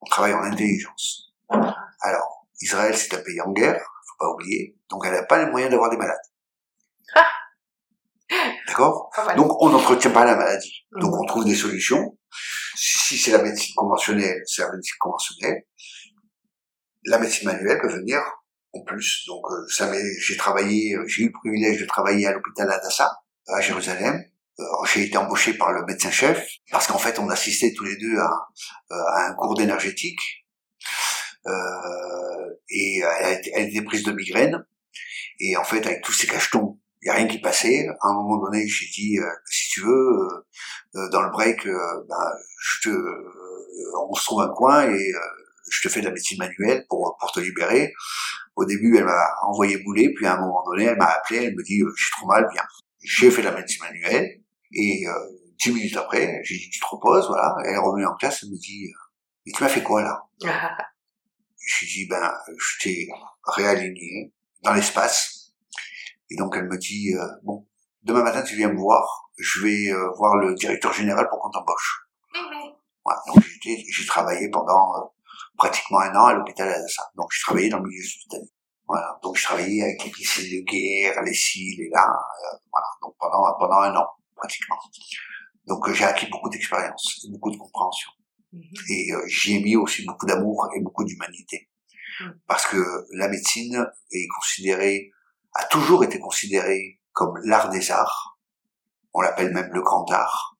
on 0.00 0.06
travaille 0.06 0.34
en 0.34 0.42
intelligence. 0.42 1.32
Alors, 1.48 2.46
Israël, 2.60 2.96
c'est 2.96 3.14
un 3.14 3.22
pays 3.22 3.40
en 3.40 3.52
guerre, 3.52 3.80
faut 4.06 4.24
pas 4.24 4.30
oublier, 4.32 4.76
donc 4.88 5.04
elle 5.06 5.12
n'a 5.12 5.24
pas 5.24 5.44
les 5.44 5.50
moyens 5.50 5.70
d'avoir 5.70 5.90
des 5.90 5.96
malades. 5.96 6.16
Ah. 7.14 7.26
D'accord. 8.66 9.10
Donc, 9.36 9.62
on 9.62 9.70
n'entretient 9.70 10.10
pas 10.10 10.24
la 10.24 10.36
maladie. 10.36 10.86
Mhm. 10.92 11.00
Donc, 11.00 11.14
on 11.20 11.24
trouve 11.24 11.44
des 11.44 11.54
solutions. 11.54 12.18
Si 12.76 13.16
c'est 13.16 13.32
la 13.32 13.42
médecine 13.42 13.74
conventionnelle, 13.74 14.42
c'est 14.46 14.62
la 14.62 14.70
médecine 14.70 14.96
conventionnelle. 15.00 15.64
La 17.04 17.18
médecine 17.18 17.48
manuelle 17.48 17.80
peut 17.80 17.92
venir 17.92 18.20
en 18.72 18.82
plus. 18.82 19.24
Donc, 19.26 19.44
euh, 19.50 19.66
ça 19.68 19.90
j'ai 20.20 20.36
travaillé, 20.36 20.94
euh, 20.94 21.06
j'ai 21.06 21.24
eu 21.24 21.26
le 21.26 21.32
privilège 21.32 21.80
de 21.80 21.86
travailler 21.86 22.26
à 22.26 22.32
l'hôpital 22.32 22.70
Adassa, 22.70 23.20
à 23.48 23.60
Jérusalem. 23.60 24.22
Euh, 24.60 24.64
j'ai 24.92 25.04
été 25.04 25.16
embauché 25.16 25.54
par 25.54 25.72
le 25.72 25.84
médecin-chef 25.84 26.46
parce 26.70 26.86
qu'en 26.86 26.98
fait, 26.98 27.18
on 27.18 27.28
assistait 27.30 27.72
tous 27.72 27.84
les 27.84 27.96
deux 27.96 28.18
à, 28.18 28.30
euh, 28.90 28.96
à 29.14 29.28
un 29.28 29.34
cours 29.34 29.54
d'énergétique. 29.54 30.20
Euh, 31.46 32.50
et 32.70 33.00
elle, 33.54 33.68
était 33.68 33.82
prise 33.82 34.02
de 34.02 34.12
migraine. 34.12 34.64
Et 35.40 35.56
en 35.56 35.64
fait, 35.64 35.86
avec 35.86 36.02
tous 36.02 36.12
ces 36.12 36.26
cachetons, 36.26 36.78
il 37.02 37.06
n'y 37.06 37.10
a 37.10 37.14
rien 37.14 37.28
qui 37.28 37.38
passait. 37.38 37.86
À 38.00 38.08
un 38.08 38.14
moment 38.14 38.38
donné, 38.44 38.66
j'ai 38.66 38.86
dit, 38.86 39.18
euh, 39.18 39.30
si 39.46 39.70
tu 39.70 39.80
veux, 39.82 39.88
euh, 39.88 40.46
euh, 40.96 41.08
dans 41.10 41.22
le 41.22 41.30
break, 41.30 41.66
euh, 41.66 41.78
ben, 42.08 42.32
je 42.60 42.88
te, 42.88 42.94
euh, 42.94 44.08
on 44.08 44.14
se 44.14 44.24
trouve 44.24 44.42
un 44.42 44.48
coin 44.48 44.82
et 44.84 45.12
euh, 45.14 45.18
je 45.70 45.82
te 45.82 45.92
fais 45.92 46.00
de 46.00 46.06
la 46.06 46.12
médecine 46.12 46.38
manuelle 46.38 46.84
pour, 46.88 47.16
pour 47.20 47.30
te 47.32 47.40
libérer. 47.40 47.92
Au 48.58 48.64
début, 48.64 48.96
elle 48.96 49.04
m'a 49.04 49.24
envoyé 49.46 49.78
bouler, 49.84 50.12
puis 50.16 50.26
à 50.26 50.34
un 50.34 50.40
moment 50.40 50.64
donné, 50.66 50.86
elle 50.86 50.96
m'a 50.96 51.06
appelé, 51.06 51.44
elle 51.44 51.54
me 51.54 51.62
dit, 51.62 51.80
euh, 51.80 51.92
je 51.96 52.02
suis 52.02 52.12
trop 52.18 52.26
mal, 52.26 52.44
viens. 52.52 52.64
J'ai 53.00 53.30
fait 53.30 53.42
la 53.42 53.52
médecine 53.52 53.84
manuelle, 53.84 54.42
et 54.72 55.06
euh, 55.06 55.12
dix 55.60 55.70
minutes 55.70 55.96
après, 55.96 56.40
j'ai 56.42 56.56
dit, 56.56 56.68
tu 56.68 56.80
te 56.80 56.86
reposes, 56.86 57.28
voilà. 57.28 57.54
Elle 57.64 57.74
est 57.74 57.78
revenue 57.78 58.04
en 58.04 58.16
classe, 58.16 58.40
elle 58.42 58.50
me 58.50 58.58
dit, 58.58 58.86
euh, 58.86 58.98
mais 59.46 59.52
tu 59.52 59.62
m'as 59.62 59.68
fait 59.68 59.84
quoi 59.84 60.02
là? 60.02 60.24
Ah, 60.44 60.76
Je 61.56 61.84
lui 61.84 61.86
dis, 61.86 62.08
ben, 62.08 62.32
je 62.58 62.82
t'ai 62.82 63.08
réaligné 63.44 64.32
dans 64.62 64.72
l'espace. 64.74 65.52
Et 66.28 66.36
donc 66.36 66.56
elle 66.56 66.66
me 66.66 66.76
dit, 66.76 67.14
euh, 67.14 67.24
bon, 67.44 67.64
demain 68.02 68.24
matin 68.24 68.42
tu 68.42 68.56
viens 68.56 68.72
me 68.72 68.76
voir, 68.76 69.30
je 69.38 69.60
vais 69.62 69.92
euh, 69.92 70.10
voir 70.16 70.36
le 70.36 70.56
directeur 70.56 70.92
général 70.92 71.28
pour 71.30 71.38
qu'on 71.38 71.50
t'embauche. 71.50 72.08
Voilà, 73.04 73.20
donc 73.28 73.44
j'ai 73.62 73.84
j'ai 73.88 74.06
travaillé 74.06 74.50
pendant 74.50 74.96
euh, 74.96 75.04
pratiquement 75.58 76.00
un 76.00 76.14
an 76.14 76.26
à 76.26 76.34
l'hôpital 76.34 76.68
Adassa. 76.68 77.02
Donc 77.16 77.28
j'ai 77.32 77.40
travaillé 77.42 77.68
dans 77.68 77.78
le 77.78 77.88
milieu 77.88 78.02
hospitalier. 78.02 78.50
Voilà, 78.86 79.18
donc 79.22 79.36
je 79.36 79.44
travaillais 79.44 79.82
avec 79.82 80.02
les 80.04 80.10
missiles 80.18 80.50
de 80.60 80.64
guerre, 80.64 81.22
les 81.22 81.34
cils 81.34 81.78
et 81.80 81.90
là, 81.92 82.06
euh, 82.08 82.56
voilà, 82.72 82.86
donc 83.02 83.14
pendant 83.18 83.42
pendant 83.58 83.80
un 83.80 83.94
an 83.94 84.06
pratiquement. 84.34 84.78
Donc 85.66 85.86
euh, 85.88 85.92
j'ai 85.92 86.04
acquis 86.04 86.28
beaucoup 86.30 86.48
d'expérience, 86.48 87.26
beaucoup 87.30 87.50
de 87.50 87.58
compréhension 87.58 88.10
Mhm. 88.50 88.62
et 88.88 89.12
euh, 89.12 89.26
j'y 89.26 89.56
ai 89.56 89.60
mis 89.62 89.76
aussi 89.76 90.06
beaucoup 90.06 90.24
d'amour 90.24 90.68
et 90.74 90.80
beaucoup 90.80 91.04
d'humanité 91.04 91.68
Mm. 92.20 92.30
parce 92.46 92.66
que 92.66 92.82
la 93.12 93.28
médecine 93.28 93.86
est 94.10 94.26
considérée 94.34 95.10
a 95.54 95.64
toujours 95.66 96.02
été 96.02 96.18
considérée 96.18 97.00
comme 97.12 97.34
l'art 97.44 97.68
des 97.68 97.90
arts 97.90 98.38
on 99.12 99.20
l'appelle 99.20 99.52
même 99.52 99.70
le 99.72 99.82
grand 99.82 100.10
art 100.10 100.56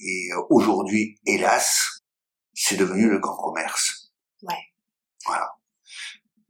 et 0.00 0.28
euh, 0.32 0.42
aujourd'hui 0.50 1.18
hélas 1.26 2.02
c'est 2.54 2.76
devenu 2.76 3.10
le 3.10 3.18
grand 3.18 3.36
commerce 3.36 3.97
Ouais. 4.42 4.72
voilà. 5.26 5.52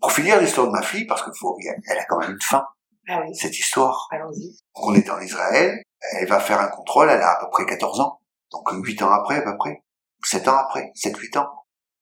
Pour 0.00 0.12
finir 0.12 0.40
l'histoire 0.40 0.66
de 0.66 0.72
ma 0.72 0.82
fille 0.82 1.06
parce 1.06 1.22
que 1.22 1.30
faut 1.38 1.56
elle 1.60 1.98
a 1.98 2.04
quand 2.04 2.18
même 2.18 2.32
une 2.32 2.42
fin 2.42 2.64
Ah 3.08 3.22
oui, 3.22 3.34
cette 3.34 3.58
histoire. 3.58 4.08
Allons-y. 4.10 4.56
on 4.74 4.94
est 4.94 5.08
en 5.10 5.20
Israël, 5.20 5.82
elle 6.12 6.28
va 6.28 6.40
faire 6.40 6.60
un 6.60 6.68
contrôle, 6.68 7.08
elle 7.10 7.20
a 7.20 7.32
à 7.32 7.40
peu 7.40 7.50
près 7.50 7.66
14 7.66 8.00
ans, 8.00 8.20
donc 8.50 8.68
8 8.70 9.02
ans 9.02 9.10
après 9.10 9.36
à 9.36 9.42
peu 9.42 9.56
près, 9.56 9.82
7 10.24 10.48
ans 10.48 10.56
après, 10.56 10.92
7-8 10.94 11.38
ans, 11.38 11.48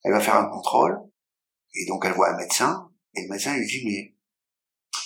elle 0.02 0.12
va 0.12 0.20
faire 0.20 0.36
un 0.36 0.48
contrôle, 0.48 0.98
et 1.74 1.86
donc 1.86 2.04
elle 2.04 2.12
voit 2.12 2.30
un 2.30 2.36
médecin, 2.36 2.90
et 3.14 3.22
le 3.22 3.28
médecin 3.28 3.54
lui 3.54 3.66
dit, 3.66 3.82
mais 3.86 4.14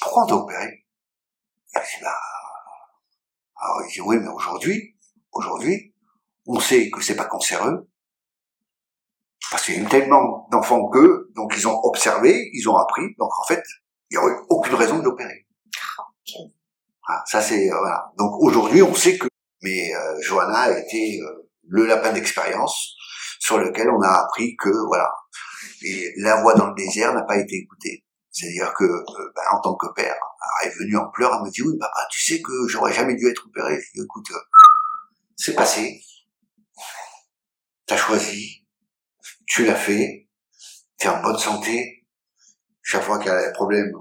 pourquoi 0.01 0.25
on 0.25 0.27
t'a 0.27 0.35
opéré? 0.35 0.87
Elle 1.75 1.83
dit, 1.83 2.03
bah, 2.03 2.17
alors 3.57 3.83
il 3.87 3.93
dit, 3.93 4.01
oui, 4.01 4.17
mais 4.19 4.29
aujourd'hui, 4.29 4.97
aujourd'hui, 5.33 5.95
on 6.47 6.59
sait 6.59 6.91
que 6.91 7.01
c'est 7.01 7.17
pas 7.17 7.27
cancéreux, 7.27 7.90
parce 9.51 9.65
qu'il 9.65 9.77
y 9.77 9.79
a 9.79 9.83
eu 9.83 9.87
tellement 9.87 10.49
d'enfants 10.51 10.89
qu'eux, 10.89 11.31
donc 11.35 11.55
ils 11.57 11.67
ont 11.67 11.79
observé, 11.85 12.51
ils 12.53 12.69
ont 12.69 12.77
appris, 12.77 13.15
donc 13.19 13.31
en 13.41 13.47
fait, 13.47 13.63
il 14.11 14.19
n'y 14.19 14.25
aurait 14.25 14.37
aucune 14.49 14.75
raison 14.75 14.99
de 14.99 15.05
l'opérer. 15.05 15.47
Voilà, 17.07 17.25
ça 17.27 17.41
c'est 17.41 17.71
euh, 17.71 17.79
voilà. 17.79 18.13
Donc 18.19 18.33
aujourd'hui, 18.41 18.83
on 18.83 18.95
sait 18.95 19.19
que 19.19 19.27
mais 19.63 19.95
euh, 19.95 20.21
Johanna 20.21 20.61
a 20.61 20.79
été 20.79 21.21
euh, 21.21 21.51
le 21.69 21.87
lapin 21.87 22.13
d'expérience 22.13 22.95
sur 23.39 23.59
lequel 23.59 23.89
on 23.91 24.01
a 24.01 24.25
appris 24.25 24.57
que 24.57 24.71
voilà, 24.87 25.13
et 25.83 26.13
la 26.17 26.41
voix 26.43 26.55
dans 26.55 26.69
le 26.69 26.75
désert 26.75 27.15
n'a 27.15 27.23
pas 27.23 27.37
été 27.37 27.57
écoutée. 27.57 28.05
C'est-à-dire 28.31 28.73
que 28.75 28.85
euh, 28.85 29.33
ben, 29.35 29.43
en 29.53 29.61
tant 29.61 29.75
que 29.75 29.89
père, 29.95 30.17
elle 30.63 30.69
est 30.69 30.79
venue 30.79 30.97
en 30.97 31.11
pleurs, 31.11 31.35
elle 31.35 31.45
me 31.45 31.51
dit 31.51 31.63
oui 31.63 31.77
papa, 31.79 32.07
tu 32.11 32.23
sais 32.23 32.41
que 32.41 32.69
j'aurais 32.69 32.93
jamais 32.93 33.17
dû 33.17 33.29
être 33.29 33.47
opéré. 33.47 33.79
Je 33.81 33.99
dis 33.99 34.05
écoute, 34.05 34.31
euh, 34.31 34.41
c'est 35.37 35.55
passé, 35.55 36.01
t'as 37.87 37.97
choisi, 37.97 38.60
tu 39.51 39.65
l'as 39.65 39.75
fait, 39.75 40.29
t'es 40.97 41.09
en 41.09 41.21
bonne 41.21 41.39
santé. 41.39 42.07
Chaque 42.83 43.03
fois 43.03 43.19
qu'elle 43.19 43.33
a 43.33 43.47
des 43.47 43.53
problèmes 43.53 43.93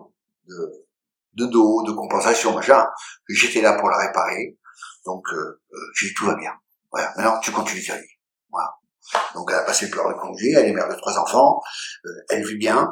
de 0.47 0.89
de 1.33 1.45
dos, 1.45 1.83
de 1.83 1.91
compensation, 1.91 2.53
machin, 2.53 2.85
j'étais 3.29 3.61
là 3.61 3.79
pour 3.79 3.89
la 3.89 3.97
réparer. 3.97 4.57
Donc, 5.05 5.23
euh, 5.31 5.61
euh, 5.71 5.77
j'ai 5.95 6.07
dit, 6.07 6.13
tout 6.13 6.25
va 6.25 6.35
bien. 6.35 6.51
Voilà. 6.91 7.13
Maintenant, 7.15 7.39
tu 7.39 7.51
continues 7.51 7.85
ta 7.85 7.95
vie. 7.95 8.07
Voilà. 8.51 8.69
Donc 9.33 9.49
elle 9.49 9.57
a 9.57 9.63
passé 9.63 9.87
le 9.87 9.91
de 9.91 10.19
congé, 10.19 10.51
elle 10.51 10.67
est 10.67 10.73
mère 10.73 10.87
de 10.87 10.95
trois 10.95 11.17
enfants, 11.17 11.59
euh, 12.05 12.09
elle 12.29 12.45
vit 12.45 12.57
bien, 12.57 12.87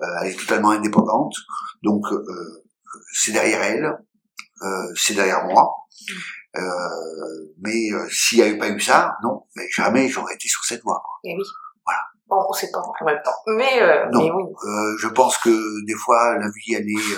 euh, 0.00 0.06
elle 0.22 0.30
est 0.30 0.38
totalement 0.38 0.70
indépendante. 0.70 1.34
Donc 1.82 2.06
c'est 3.12 3.32
derrière 3.32 3.62
elle, 3.62 3.92
c'est 4.94 5.14
derrière 5.14 5.44
moi. 5.44 5.74
Mais 7.58 7.88
s'il 8.10 8.38
n'y 8.38 8.44
avait 8.44 8.56
pas 8.56 8.68
eu 8.68 8.80
ça, 8.80 9.14
non, 9.22 9.46
mais 9.56 9.66
jamais 9.70 10.08
j'aurais 10.08 10.34
été 10.34 10.48
sur 10.48 10.64
cette 10.64 10.82
voie. 10.82 11.02
Et 11.24 11.34
oui. 11.36 11.44
Bon, 12.28 12.36
on 12.48 12.52
sait 12.52 12.70
pas 12.70 12.80
en 12.80 13.04
même 13.04 13.20
temps. 13.24 13.30
Mais, 13.46 13.80
euh, 13.82 14.06
Non. 14.12 14.22
mais 14.24 14.30
oui. 14.30 14.42
Euh, 14.66 14.96
je 14.98 15.08
pense 15.08 15.38
que 15.38 15.50
des 15.86 15.94
fois 15.94 16.36
la 16.38 16.46
vie 16.48 16.74
elle 16.74 16.88
est, 16.88 17.14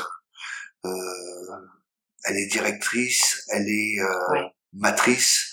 euh, 0.87 0.89
euh, 0.91 1.57
elle 2.25 2.37
est 2.37 2.47
directrice, 2.47 3.45
elle 3.53 3.69
est 3.69 3.97
euh, 4.01 4.43
matrice, 4.73 5.51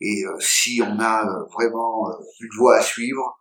et 0.00 0.24
euh, 0.26 0.36
si 0.40 0.82
on 0.84 0.98
a 1.00 1.24
vraiment 1.54 2.08
une 2.40 2.48
voie 2.58 2.76
à 2.78 2.82
suivre, 2.82 3.38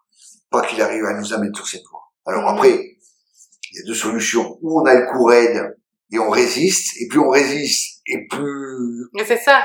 pas 0.52 0.62
qu'il 0.66 0.82
arrive 0.82 1.06
à 1.06 1.14
nous 1.20 1.34
amener 1.34 1.52
sur 1.54 1.68
cette 1.68 1.84
voie. 1.92 2.04
Alors 2.26 2.44
Mhm. 2.44 2.58
après, 2.58 2.70
il 2.70 3.78
y 3.80 3.82
a 3.82 3.88
deux 3.88 3.96
solutions. 3.96 4.58
Ou 4.62 4.80
on 4.82 4.86
a 4.86 4.94
le 4.94 5.06
coup 5.12 5.24
raide 5.26 5.76
et 6.12 6.20
on 6.20 6.30
résiste, 6.30 6.96
et 7.02 7.08
plus 7.08 7.20
on 7.20 7.30
résiste, 7.30 8.02
et 8.06 8.28
plus 8.28 9.10
Mais 9.14 9.26
c'est 9.26 9.38
ça. 9.38 9.64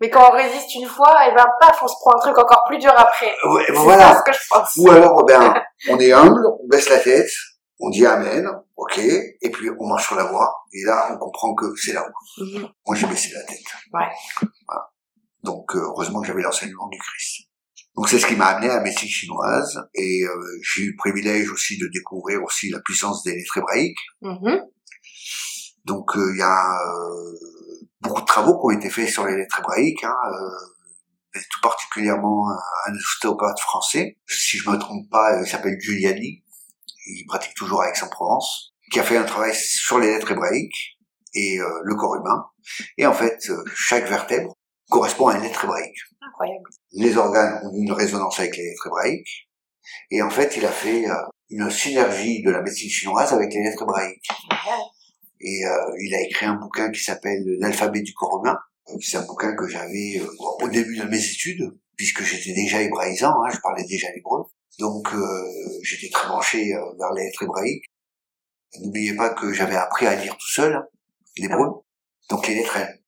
Mais 0.00 0.08
quand 0.08 0.30
on 0.30 0.32
résiste 0.32 0.74
une 0.74 0.86
fois, 0.86 1.28
et 1.28 1.34
ben 1.34 1.46
paf, 1.60 1.78
on 1.82 1.88
se 1.88 1.94
prend 2.00 2.12
un 2.16 2.20
truc 2.20 2.38
encore 2.38 2.64
plus 2.66 2.78
dur 2.78 2.92
après. 2.96 3.34
Ouais, 3.44 3.66
voilà. 3.74 4.14
ça 4.14 4.18
ce 4.20 4.30
que 4.30 4.36
je 4.36 4.48
pense. 4.48 4.76
Ou 4.78 4.90
alors, 4.90 5.24
ben, 5.26 5.54
on 5.90 5.98
est 5.98 6.12
humble, 6.12 6.40
on 6.62 6.68
baisse 6.68 6.88
la 6.88 6.98
tête, 6.98 7.30
on 7.78 7.90
dit 7.90 8.06
amen, 8.06 8.48
ok, 8.76 8.98
et 8.98 9.50
puis 9.50 9.68
on 9.78 9.86
marche 9.86 10.06
sur 10.06 10.16
la 10.16 10.24
voie, 10.24 10.54
et 10.72 10.84
là, 10.84 11.10
on 11.12 11.18
comprend 11.18 11.54
que 11.54 11.66
c'est 11.76 11.92
là 11.92 12.02
où. 12.06 12.44
Mhm. 12.44 12.68
Moi, 12.86 12.96
j'ai 12.96 13.06
baissé 13.06 13.30
la 13.34 13.42
tête. 13.44 13.58
Ouais. 13.92 14.08
Voilà. 14.66 14.90
Donc, 15.42 15.74
euh, 15.74 15.80
heureusement 15.80 16.20
que 16.22 16.28
j'avais 16.28 16.42
l'enseignement 16.42 16.88
du 16.88 16.98
Christ. 16.98 17.48
Donc, 17.96 18.08
c'est 18.08 18.18
ce 18.18 18.26
qui 18.26 18.36
m'a 18.36 18.46
amené 18.46 18.70
à 18.70 18.76
la 18.76 18.82
médecine 18.82 19.08
chinoise, 19.08 19.82
et 19.94 20.22
euh, 20.24 20.58
j'ai 20.62 20.84
eu 20.84 20.90
le 20.92 20.96
privilège 20.96 21.50
aussi 21.50 21.76
de 21.76 21.88
découvrir 21.92 22.42
aussi 22.42 22.70
la 22.70 22.80
puissance 22.80 23.22
des 23.24 23.34
lettres 23.34 23.58
hébraïques. 23.58 23.98
Mhm. 24.22 24.62
Donc, 25.84 26.16
euh, 26.16 26.30
il 26.32 26.38
y 26.38 26.42
a 26.42 26.78
euh, 26.78 27.34
beaucoup 28.00 28.20
de 28.20 28.26
travaux 28.26 28.58
qui 28.58 28.74
ont 28.74 28.78
été 28.78 28.90
faits 28.90 29.08
sur 29.08 29.26
les 29.26 29.36
lettres 29.36 29.58
hébraïques, 29.60 30.04
hein, 30.04 30.16
euh, 30.32 31.38
et 31.38 31.40
tout 31.50 31.60
particulièrement 31.62 32.48
un 32.86 32.94
ostéopathe 32.94 33.60
français, 33.60 34.18
si 34.26 34.58
je 34.58 34.68
me 34.68 34.76
trompe 34.76 35.08
pas, 35.10 35.40
il 35.40 35.46
s'appelle 35.48 35.76
Giuliani, 35.78 36.42
il 37.06 37.24
pratique 37.26 37.54
toujours 37.54 37.82
à 37.82 37.88
Aix-en-Provence, 37.88 38.72
qui 38.90 39.00
a 39.00 39.04
fait 39.04 39.16
un 39.16 39.24
travail 39.24 39.54
sur 39.54 39.98
les 39.98 40.08
lettres 40.08 40.32
hébraïques 40.32 40.98
et 41.34 41.58
euh, 41.60 41.80
le 41.84 41.94
corps 41.94 42.16
humain. 42.16 42.46
Et 42.98 43.06
en 43.06 43.12
fait, 43.12 43.38
euh, 43.48 43.64
chaque 43.74 44.08
vertèbre 44.08 44.54
correspond 44.88 45.28
à 45.28 45.36
une 45.36 45.42
lettre 45.42 45.64
hébraïque. 45.64 45.98
Incroyable. 46.20 46.70
Les 46.92 47.16
organes 47.16 47.60
ont 47.64 47.72
une 47.74 47.92
résonance 47.92 48.38
avec 48.40 48.56
les 48.56 48.64
lettres 48.64 48.88
hébraïques. 48.88 49.48
Et 50.10 50.22
en 50.22 50.30
fait, 50.30 50.56
il 50.56 50.66
a 50.66 50.70
fait 50.70 51.08
euh, 51.08 51.14
une 51.50 51.70
synergie 51.70 52.42
de 52.42 52.50
la 52.50 52.62
médecine 52.62 52.90
chinoise 52.90 53.32
avec 53.32 53.52
les 53.52 53.62
lettres 53.62 53.82
hébraïques. 53.82 54.28
Ouais. 54.50 54.82
Et 55.40 55.64
euh, 55.64 55.70
il 56.00 56.14
a 56.14 56.20
écrit 56.22 56.46
un 56.46 56.54
bouquin 56.54 56.90
qui 56.90 57.02
s'appelle 57.02 57.42
L'alphabet 57.58 58.02
du. 58.02 58.12
Euh, 58.22 58.54
C'est 59.00 59.16
un 59.16 59.26
bouquin 59.26 59.54
que 59.56 59.66
j'avais 59.68 60.18
euh, 60.20 60.26
au 60.62 60.68
début 60.68 60.96
de 60.98 61.04
mes 61.04 61.18
études, 61.24 61.70
puisque 61.96 62.22
j'étais 62.22 62.52
déjà 62.52 62.82
hébraïsant, 62.82 63.32
hein, 63.42 63.50
je 63.52 63.58
parlais 63.60 63.84
déjà 63.84 64.08
l'hébreu. 64.12 64.44
Donc 64.78 65.12
euh, 65.14 65.44
j'étais 65.82 66.10
très 66.10 66.28
branché 66.28 66.74
euh, 66.74 66.80
vers 66.98 67.12
les 67.14 67.24
lettres 67.24 67.42
hébraïques. 67.44 67.84
N'oubliez 68.80 69.14
pas 69.16 69.30
que 69.30 69.52
j'avais 69.52 69.76
appris 69.76 70.06
à 70.06 70.14
lire 70.14 70.36
tout 70.36 70.50
seul, 70.50 70.74
hein, 70.74 70.86
l'hébreu. 71.36 71.68
Donc 72.28 72.46
les 72.46 72.54
lettres, 72.56 72.76
elles- 72.76 73.02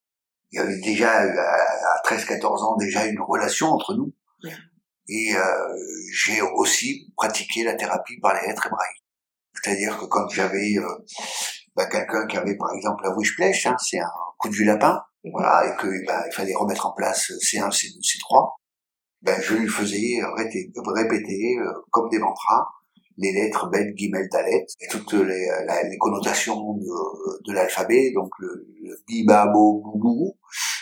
il 0.50 0.56
y 0.56 0.58
avait 0.58 0.80
déjà 0.80 1.10
à 1.20 2.02
13-14 2.04 2.62
ans 2.62 2.76
déjà 2.76 3.06
une 3.06 3.20
relation 3.20 3.68
entre 3.68 3.94
nous. 3.94 4.12
Et 5.08 5.34
euh, 5.34 5.76
j'ai 6.14 6.40
aussi 6.42 7.10
pratiqué 7.16 7.64
la 7.64 7.74
thérapie 7.74 8.18
par 8.20 8.34
les 8.40 8.46
lettres 8.48 8.66
hébraïques. 8.66 9.02
C'est-à-dire 9.54 9.98
que 9.98 10.04
quand 10.06 10.28
j'avais 10.28 10.74
euh, 10.76 10.86
bah, 11.76 11.86
quelqu'un 11.86 12.26
qui 12.26 12.36
avait 12.36 12.56
par 12.56 12.72
exemple 12.74 13.04
la 13.04 13.14
wish 13.16 13.34
plèche, 13.36 13.66
hein, 13.66 13.76
c'est 13.78 13.98
un 13.98 14.10
coup 14.38 14.48
de 14.48 14.54
vue 14.54 14.64
lapin, 14.64 15.00
voilà, 15.32 15.64
et 15.72 15.76
que 15.80 15.88
bah, 16.06 16.22
il 16.30 16.34
fallait 16.34 16.54
remettre 16.54 16.86
en 16.86 16.92
place 16.92 17.30
C1, 17.30 17.70
C2, 17.70 18.00
C3, 18.00 18.54
ben 19.22 19.40
je 19.40 19.54
lui 19.54 19.68
faisais 19.68 20.20
répéter, 20.36 20.72
répéter 20.94 21.56
euh, 21.60 21.72
comme 21.90 22.08
des 22.10 22.18
mantras 22.18 22.66
les 23.18 23.30
lettres 23.32 23.68
Ben, 23.70 23.92
Gimel, 23.94 24.26
Dalet, 24.32 24.64
et 24.80 24.88
toutes 24.88 25.12
les, 25.12 25.46
la- 25.66 25.82
les 25.82 25.98
connotations 25.98 26.74
de, 26.74 27.46
de 27.46 27.52
l'alphabet, 27.52 28.10
donc 28.14 28.30
le, 28.38 28.66
le 28.82 28.96
Bi, 29.06 29.24
Ba, 29.24 29.46
Bo, 29.52 29.82
Boubou, 29.84 30.32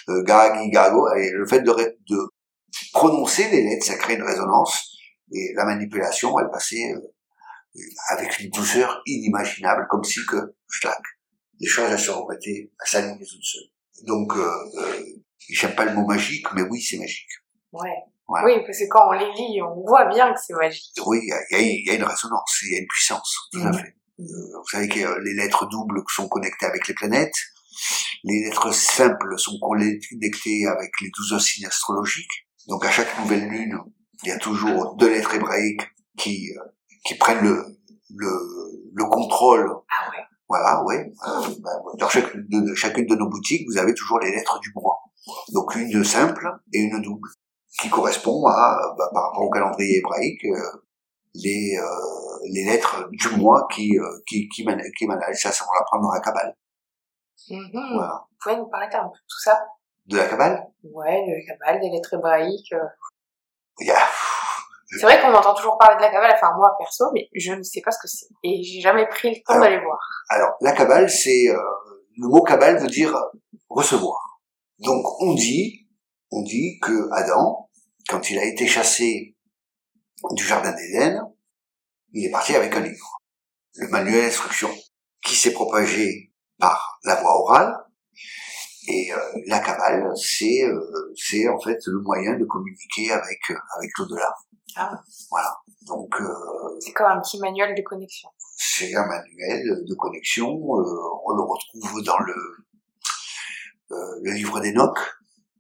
euh, 0.09 0.22
Ga, 0.22 0.57
Gi, 0.62 0.70
Ga, 0.70 0.90
Go, 0.90 1.09
et 1.16 1.31
le 1.33 1.44
fait 1.46 1.61
de, 1.61 1.72
de 1.72 2.18
prononcer 2.92 3.48
les 3.50 3.62
lettres, 3.64 3.85
ça 3.87 3.96
crée 3.96 4.14
une 4.14 4.22
résonance, 4.22 4.96
et 5.33 5.53
la 5.57 5.64
manipulation, 5.64 6.38
elle 6.38 6.50
passait 6.50 6.92
euh, 6.94 7.00
avec 8.11 8.38
une 8.40 8.50
douceur 8.50 9.00
inimaginable, 9.06 9.87
comme 9.90 10.04
si 10.04 10.20
que, 10.26 10.37
les 11.61 11.68
choses 11.68 11.90
elles 11.90 11.98
se 11.98 12.11
remettaient 12.11 12.70
à 12.78 12.87
s'aligner 12.87 13.24
toutes 13.26 13.44
seules. 13.44 13.70
Donc, 14.06 14.35
euh, 14.37 14.50
euh, 14.78 15.02
j'aime 15.48 15.74
pas 15.74 15.85
le 15.85 15.94
mot 15.94 16.06
magique, 16.06 16.46
mais 16.54 16.62
oui, 16.62 16.80
c'est 16.83 16.98
magique. 16.98 17.28
Ouais. 17.72 17.90
Voilà. 18.26 18.46
Oui, 18.46 18.62
parce 18.64 18.78
que 18.78 18.88
quand 18.88 19.09
on 19.09 19.12
les 19.12 19.30
lit, 19.33 19.61
on 19.62 19.83
voit 19.87 20.06
bien 20.06 20.33
que 20.33 20.40
c'est 20.40 20.54
magique. 20.54 20.92
Oui, 21.04 21.18
il 21.22 21.28
y 21.28 21.33
a, 21.33 21.38
il 21.50 21.56
y 21.56 21.61
a- 21.61 21.62
il 21.62 21.87
y 21.87 21.90
a 21.90 21.94
une 21.94 22.04
résonance, 22.04 22.59
il 22.62 22.72
y 22.72 22.76
a 22.76 22.78
une 22.80 22.87
puissance, 22.87 23.37
tout 23.52 23.61
à 23.61 23.64
Mhm. 23.66 23.74
fait. 23.74 23.96
Euh, 24.20 24.22
vous 24.59 24.68
savez 24.70 24.88
que 24.88 25.00
euh, 25.00 25.20
les 25.24 25.35
lettres 25.35 25.66
doubles 25.68 26.02
sont 26.09 26.28
connectées 26.28 26.66
avec 26.66 26.87
les 26.88 26.94
planètes, 26.94 27.35
les 28.24 28.44
lettres 28.44 28.70
simples 28.72 29.37
sont 29.38 29.59
connectées 29.61 30.66
avec 30.66 30.90
les 31.00 31.11
douze 31.16 31.44
signes 31.44 31.66
astrologiques. 31.66 32.46
Donc 32.68 32.85
à 32.85 32.90
chaque 32.90 33.18
nouvelle 33.18 33.48
lune, 33.48 33.78
il 34.22 34.28
y 34.28 34.33
a 34.33 34.38
toujours 34.38 34.94
deux 34.96 35.11
lettres 35.11 35.35
hébraïques 35.35 35.83
qui 36.18 36.50
euh, 36.56 36.62
qui 37.04 37.14
prennent 37.16 37.42
le 37.42 37.64
le, 38.16 38.30
le 38.94 39.04
contrôle. 39.04 39.70
Ah 39.88 40.10
ouais. 40.10 40.24
Voilà, 40.48 40.82
oui. 40.84 40.96
Euh, 40.96 41.54
ben, 41.60 41.70
dans 41.98 42.08
chacune 42.08 42.44
de, 42.48 42.74
chacune 42.74 43.06
de 43.06 43.14
nos 43.14 43.28
boutiques, 43.28 43.64
vous 43.70 43.78
avez 43.78 43.94
toujours 43.94 44.18
les 44.18 44.32
lettres 44.32 44.58
du 44.60 44.72
mois. 44.74 44.98
Donc 45.52 45.74
une 45.76 46.02
simple 46.04 46.50
et 46.72 46.80
une 46.80 47.00
double, 47.02 47.28
qui 47.80 47.88
correspond 47.88 48.44
à, 48.46 48.80
ben, 48.98 49.04
par 49.14 49.28
rapport 49.28 49.42
au 49.44 49.50
calendrier 49.50 49.98
hébraïque, 49.98 50.44
euh, 50.46 50.82
les 51.34 51.76
euh, 51.78 51.84
les 52.52 52.64
lettres 52.64 53.08
du 53.12 53.28
mois 53.36 53.68
qui 53.72 53.96
euh, 53.96 54.04
qui 54.26 54.48
qui, 54.48 54.64
man- 54.64 54.82
qui 54.98 55.06
managent. 55.06 55.40
Ça, 55.40 55.52
ça 55.52 55.64
on 55.70 55.72
l'apprend 55.78 56.00
dans 56.00 56.10
la 56.12 56.20
Kabbale. 56.20 56.56
Mhm. 57.48 57.70
Voilà. 57.94 58.26
Vous 58.28 58.36
pouvez 58.42 58.56
nous 58.56 58.66
parler 58.68 58.86
un 58.92 59.04
peu 59.04 59.14
de 59.14 59.26
tout 59.28 59.40
ça? 59.44 59.64
De 60.06 60.16
la 60.16 60.26
Kabbale, 60.26 60.66
Ouais, 60.82 61.24
le 61.28 61.46
cabale, 61.46 61.80
des 61.80 61.90
lettres 61.90 62.14
hébraïques. 62.14 62.72
euh. 62.72 62.84
il 63.78 63.86
y 63.86 63.90
a 63.92 63.98
C'est 64.92 65.07
vrai 65.07 65.20
qu'on 65.20 65.33
entend 65.33 65.55
toujours 65.55 65.79
parler 65.79 65.96
de 65.96 66.03
la 66.03 66.11
cabale, 66.11 66.33
enfin 66.35 66.53
moi 66.57 66.74
perso, 66.79 67.05
mais 67.14 67.29
je 67.35 67.53
ne 67.53 67.62
sais 67.62 67.81
pas 67.81 67.92
ce 67.92 67.98
que 68.03 68.09
c'est. 68.09 68.26
Et 68.42 68.62
j'ai 68.62 68.81
jamais 68.81 69.07
pris 69.07 69.31
le 69.31 69.42
temps 69.44 69.61
d'aller 69.61 69.81
voir. 69.81 69.98
Alors, 70.29 70.50
la 70.61 70.72
Kabbale, 70.72 71.09
c'est 71.09 71.48
euh, 71.48 71.57
le 72.18 72.29
mot 72.29 72.42
Kabbale 72.42 72.79
veut 72.79 72.88
dire 72.88 73.16
recevoir. 73.68 74.40
Donc, 74.81 75.05
on 75.20 75.35
dit, 75.35 75.87
on 76.33 76.42
dit 76.42 76.81
que 76.83 77.09
Adam, 77.12 77.70
quand 78.09 78.31
il 78.31 78.38
a 78.38 78.44
été 78.44 78.66
chassé 78.66 79.37
du 80.33 80.44
jardin 80.44 80.72
d'Éden, 80.72 81.20
il 82.12 82.26
est 82.26 82.31
parti 82.31 82.57
avec 82.57 82.74
un 82.74 82.81
livre, 82.81 83.18
le 83.74 83.88
manuel 83.88 84.24
d'instruction, 84.24 84.70
qui 85.24 85.37
s'est 85.37 85.53
propagé 85.53 86.33
par 86.59 86.98
la 87.05 87.14
voie 87.14 87.40
orale. 87.40 87.76
Et 88.92 89.12
euh, 89.12 89.18
la 89.46 89.61
Kabbale, 89.61 90.11
c'est 90.16 90.64
euh, 90.64 91.12
c'est 91.16 91.48
en 91.48 91.61
fait 91.61 91.79
le 91.87 92.00
moyen 92.00 92.37
de 92.38 92.44
communiquer 92.44 93.12
avec 93.12 93.38
euh, 93.50 93.55
avec 93.79 93.90
l'au-delà. 93.98 94.33
Ah. 94.76 95.00
Voilà. 95.31 95.55
Donc 95.87 96.20
euh, 96.20 96.26
C'est 96.81 96.92
comme 96.92 97.07
un 97.07 97.20
petit 97.20 97.38
manuel 97.40 97.74
de 97.76 97.83
connexion. 97.83 98.29
c'est 98.57 98.94
un 98.94 99.07
manuel 99.07 99.62
de 99.88 99.94
connexion. 99.94 100.48
euh, 100.48 101.26
on 101.26 101.33
le 101.35 101.42
retrouve 101.42 102.03
dans 102.05 102.18
le, 102.18 102.35
euh, 103.92 104.20
le 104.24 104.33
livre 104.33 104.61
d'Enoch, 104.61 104.98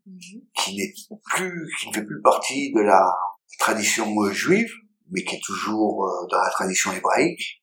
Mhm. 0.06 0.40
qui 0.56 0.76
n'est 0.76 0.92
plus, 1.34 1.68
qui 1.78 1.88
ne 1.88 1.92
fait 1.94 2.04
plus 2.04 2.20
partie 2.22 2.72
de 2.72 2.80
la 2.80 3.14
tradition 3.58 4.06
juive, 4.32 4.72
mais 5.10 5.22
qui 5.24 5.36
est 5.36 5.42
toujours 5.44 6.08
dans 6.30 6.40
la 6.40 6.50
tradition 6.50 6.90
hébraïque, 6.92 7.59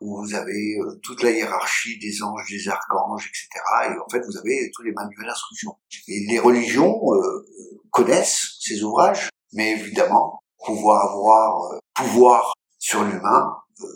où 0.00 0.24
vous 0.24 0.34
avez 0.34 0.78
euh, 0.78 0.98
toute 1.02 1.22
la 1.22 1.30
hiérarchie 1.30 1.98
des 1.98 2.22
anges, 2.22 2.48
des 2.50 2.68
archanges, 2.68 3.26
etc. 3.26 3.48
Et 3.86 3.98
en 3.98 4.08
fait, 4.10 4.20
vous 4.20 4.36
avez 4.38 4.70
tous 4.74 4.82
les 4.82 4.92
manuels 4.92 5.26
d'instruction. 5.26 5.76
Et 6.06 6.26
les 6.28 6.38
religions 6.38 7.00
euh, 7.12 7.46
connaissent 7.90 8.56
ces 8.60 8.82
ouvrages, 8.82 9.28
mais 9.52 9.72
évidemment, 9.72 10.40
pouvoir 10.64 11.12
avoir 11.12 11.72
euh, 11.72 11.78
pouvoir 11.94 12.52
sur 12.78 13.02
l'humain, 13.04 13.56
euh, 13.80 13.86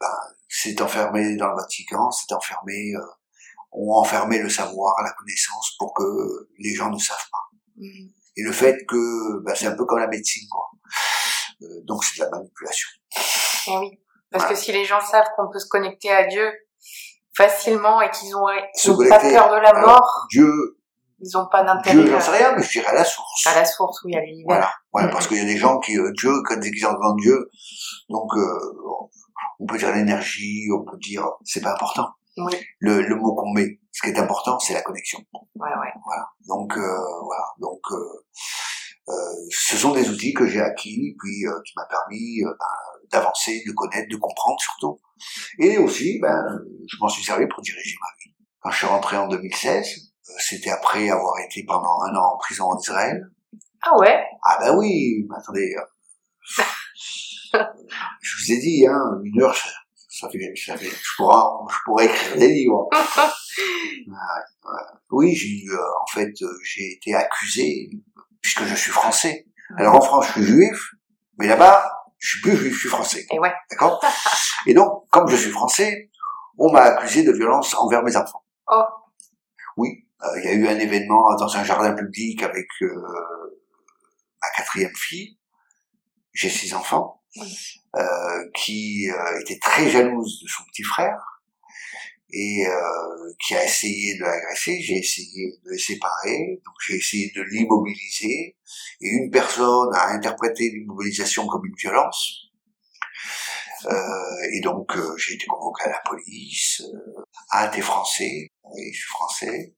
ben, 0.00 0.06
c'est 0.48 0.80
enfermé 0.80 1.36
dans 1.36 1.48
le 1.48 1.56
Vatican, 1.56 2.10
c'est 2.10 2.32
enfermé, 2.34 2.92
euh, 2.94 3.00
ont 3.72 3.94
enfermé 3.94 4.38
le 4.38 4.48
savoir, 4.48 4.94
la 5.02 5.12
connaissance 5.12 5.74
pour 5.78 5.94
que 5.94 6.48
les 6.58 6.74
gens 6.74 6.90
ne 6.90 6.98
savent 6.98 7.28
pas. 7.30 7.56
Mhm. 7.76 8.10
Et 8.36 8.42
le 8.42 8.52
fait 8.52 8.84
que 8.86 9.42
ben, 9.44 9.54
c'est 9.54 9.66
un 9.66 9.76
peu 9.76 9.84
comme 9.84 9.98
la 9.98 10.06
médecine, 10.06 10.46
quoi. 10.50 10.70
Euh, 11.62 11.82
donc 11.84 12.04
c'est 12.04 12.20
de 12.20 12.24
la 12.24 12.30
manipulation. 12.30 12.88
Eh 13.68 13.76
oui. 13.78 14.00
Parce 14.30 14.46
que 14.46 14.54
si 14.54 14.72
les 14.72 14.84
gens 14.84 15.00
savent 15.00 15.28
qu'on 15.36 15.50
peut 15.50 15.58
se 15.58 15.68
connecter 15.68 16.10
à 16.10 16.26
Dieu 16.26 16.52
facilement 17.36 18.00
et 18.00 18.10
qu'ils 18.10 18.34
ont, 18.36 18.46
ils 18.48 18.90
ont 18.90 19.08
pas 19.08 19.20
peur 19.20 19.50
de 19.50 19.56
la 19.60 19.68
Alors, 19.70 19.88
mort, 19.88 20.26
Dieu, 20.30 20.50
ils 21.20 21.36
ont 21.36 21.46
pas 21.50 21.62
d'intérêt. 21.64 21.96
Dieu, 21.96 22.10
j'en 22.10 22.20
sais 22.20 22.36
rien, 22.36 22.54
mais 22.56 22.62
je 22.62 22.70
dirais 22.70 22.88
à 22.88 22.94
la 22.94 23.04
source. 23.04 23.46
À 23.46 23.54
la 23.54 23.64
source, 23.64 24.02
oui, 24.04 24.16
à 24.16 24.20
l'univers. 24.20 24.44
Voilà, 24.48 24.72
voilà 24.92 25.08
parce 25.08 25.26
qu'il 25.26 25.38
y 25.38 25.40
a 25.40 25.44
des 25.44 25.56
gens 25.56 25.78
qui, 25.78 25.96
euh, 25.96 26.12
Dieu, 26.16 26.30
quand 26.44 26.60
ils 26.62 26.86
entendent 26.86 27.20
Dieu, 27.20 27.48
donc 28.08 28.30
euh, 28.36 28.58
on 29.60 29.66
peut 29.66 29.78
dire 29.78 29.94
l'énergie, 29.94 30.68
on 30.72 30.84
peut 30.84 30.98
dire, 30.98 31.24
c'est 31.44 31.60
pas 31.60 31.72
important. 31.72 32.08
Oui, 32.36 32.52
Le, 32.78 33.02
le 33.02 33.16
mot 33.16 33.34
qu'on 33.34 33.52
met, 33.52 33.80
ce 33.92 34.02
qui 34.02 34.14
est 34.14 34.18
important, 34.18 34.58
c'est 34.60 34.74
la 34.74 34.82
connexion. 34.82 35.18
ouais, 35.32 35.68
ouais. 35.68 35.92
Voilà. 36.04 36.28
Donc 36.46 36.76
euh, 36.76 36.98
voilà. 37.24 37.44
Donc 37.58 37.80
euh, 37.90 37.96
euh, 39.08 39.12
ce 39.50 39.76
sont 39.76 39.92
des 39.92 40.08
outils 40.08 40.34
que 40.34 40.46
j'ai 40.46 40.60
acquis, 40.60 41.16
puis 41.18 41.46
euh, 41.46 41.60
qui 41.64 41.72
m'a 41.76 41.86
permis 41.86 42.42
ben, 42.44 42.54
d'avancer, 43.10 43.62
de 43.66 43.72
connaître, 43.72 44.08
de 44.10 44.16
comprendre 44.16 44.58
surtout. 44.60 45.00
Et 45.58 45.78
aussi, 45.78 46.18
ben, 46.20 46.42
je 46.86 46.96
m'en 47.00 47.08
suis 47.08 47.24
servi 47.24 47.46
pour 47.46 47.62
diriger 47.62 47.96
ma 48.00 48.08
vie. 48.24 48.34
Quand 48.60 48.70
je 48.70 48.76
suis 48.78 48.86
rentré 48.86 49.16
en 49.16 49.28
2016, 49.28 49.86
euh, 50.28 50.32
c'était 50.38 50.70
après 50.70 51.10
avoir 51.10 51.38
été 51.40 51.64
pendant 51.66 52.02
un 52.02 52.14
an 52.16 52.34
en 52.34 52.38
prison 52.38 52.64
en 52.64 52.78
Israël. 52.78 53.22
Ah 53.82 53.96
ouais? 53.98 54.24
Ah 54.46 54.58
ben 54.60 54.76
oui, 54.76 55.26
mais 55.28 55.36
attendez. 55.36 55.74
euh, 55.76 56.64
je 58.20 58.34
vous 58.44 58.52
ai 58.52 58.58
dit, 58.58 58.86
hein, 58.86 59.20
une 59.24 59.42
heure, 59.42 59.54
ça, 59.54 59.68
ça 60.08 60.28
fait, 60.28 60.52
ça 60.56 60.76
fait, 60.76 60.90
je 60.90 61.16
pourrais, 61.16 61.42
je 61.70 61.76
pourrais 61.84 62.06
écrire 62.06 62.36
des 62.36 62.48
livres. 62.48 62.88
Oui, 65.10 65.34
j'ai 65.34 65.48
eu, 65.48 65.70
euh, 65.70 65.76
en 66.02 66.06
fait, 66.12 66.32
j'ai 66.62 66.92
été 66.92 67.14
accusé 67.14 67.90
puisque 68.42 68.64
je 68.64 68.74
suis 68.74 68.90
français. 68.90 69.46
Alors 69.76 69.96
en 69.96 70.00
France, 70.00 70.26
je 70.28 70.32
suis 70.32 70.44
juif, 70.44 70.90
mais 71.38 71.46
là-bas, 71.46 71.90
je 72.18 72.28
suis 72.30 72.40
plus 72.40 72.56
juif, 72.56 72.74
je 72.74 72.80
suis 72.80 72.88
français. 72.88 73.26
Et 73.30 73.38
ouais. 73.38 73.52
D'accord? 73.70 74.04
Et 74.66 74.74
donc, 74.74 75.08
comme 75.10 75.28
je 75.28 75.36
suis 75.36 75.50
français, 75.50 76.10
on 76.58 76.70
m'a 76.70 76.80
accusé 76.80 77.22
de 77.22 77.32
violence 77.32 77.74
envers 77.74 78.02
mes 78.02 78.16
enfants. 78.16 78.44
Oh. 78.66 78.82
Oui, 79.76 80.06
euh, 80.22 80.40
il 80.40 80.44
y 80.44 80.48
a 80.48 80.52
eu 80.52 80.66
un 80.66 80.78
événement 80.78 81.34
dans 81.36 81.56
un 81.56 81.62
jardin 81.62 81.94
public 81.94 82.42
avec 82.42 82.66
euh, 82.82 83.58
ma 84.42 84.48
quatrième 84.56 84.94
fille. 84.96 85.38
J'ai 86.32 86.50
six 86.50 86.74
enfants, 86.74 87.22
euh, 87.96 88.50
qui 88.54 89.08
était 89.40 89.58
très 89.58 89.88
jalouse 89.88 90.40
de 90.42 90.48
son 90.48 90.64
petit 90.64 90.84
frère 90.84 91.42
et 92.30 92.66
euh, 92.66 93.32
qui 93.46 93.54
a 93.54 93.64
essayé 93.64 94.16
de 94.18 94.22
l'agresser. 94.22 94.80
J'ai 94.82 94.98
essayé 94.98 95.52
de 95.64 95.70
les 95.70 95.78
séparer, 95.78 96.60
donc 96.64 96.74
j'ai 96.86 96.96
essayé 96.96 97.32
de 97.34 97.42
l'immobiliser. 97.42 98.56
Et 99.00 99.08
une 99.08 99.30
personne 99.30 99.88
a 99.94 100.08
interprété 100.12 100.70
l'immobilisation 100.70 101.46
comme 101.46 101.64
une 101.66 101.74
violence. 101.78 102.44
Euh, 103.86 104.52
et 104.52 104.60
donc 104.60 104.96
euh, 104.96 105.16
j'ai 105.16 105.34
été 105.34 105.46
convoqué 105.46 105.84
à 105.84 105.90
la 105.90 106.00
police. 106.04 106.82
Euh, 106.82 107.22
ah, 107.50 107.68
t'es 107.68 107.80
français 107.80 108.48
Oui, 108.64 108.92
je 108.92 108.98
suis 108.98 109.08
français. 109.08 109.74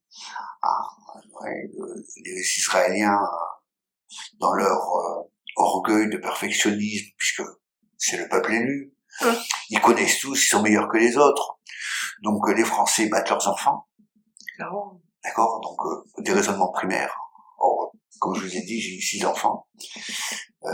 Ah, 0.63 0.81
ouais, 1.41 1.69
le- 1.77 2.03
les 2.25 2.41
Israéliens, 2.57 3.13
euh, 3.21 4.15
dans 4.39 4.53
leur 4.53 4.77
euh, 4.81 5.23
orgueil 5.55 6.09
de 6.09 6.17
perfectionnisme, 6.17 7.07
puisque 7.17 7.43
c'est 7.97 8.17
le 8.17 8.27
peuple 8.27 8.53
élu, 8.53 8.93
Hum. 9.21 9.35
ils 9.69 9.81
connaissent 9.81 10.19
tous, 10.19 10.41
ils 10.45 10.47
sont 10.47 10.61
meilleurs 10.61 10.87
que 10.89 10.97
les 10.97 11.17
autres. 11.17 11.59
Donc 12.21 12.47
euh, 12.47 12.53
les 12.53 12.63
Français 12.65 13.09
battent 13.09 13.29
leurs 13.29 13.47
enfants, 13.47 13.87
d'accord? 15.23 15.59
Donc 15.61 15.79
euh, 15.85 16.21
des 16.21 16.33
raisonnements 16.33 16.71
primaires. 16.71 17.15
Or, 17.57 17.93
comme 18.19 18.35
je 18.35 18.41
vous 18.41 18.55
ai 18.55 18.61
dit, 18.61 18.79
j'ai 18.79 18.95
eu 18.95 19.01
six 19.01 19.25
enfants. 19.25 19.67
Euh, 20.63 20.69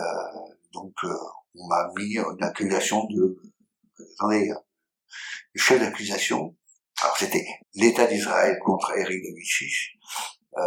donc 0.74 0.94
euh, 1.04 1.18
on 1.56 1.68
m'a 1.68 1.88
mis 1.98 2.18
une 2.18 2.44
accusation 2.44 3.06
de... 3.06 3.42
Attendez, 4.20 4.52
chef 5.56 5.80
d'accusation, 5.80 6.56
alors 7.02 7.18
c'était 7.18 7.46
l'État 7.74 8.06
d'Israël 8.06 8.60
contre 8.64 8.92
Eric 8.96 9.24
de 9.24 9.36
Vichy, 9.36 9.72
euh, 10.58 10.62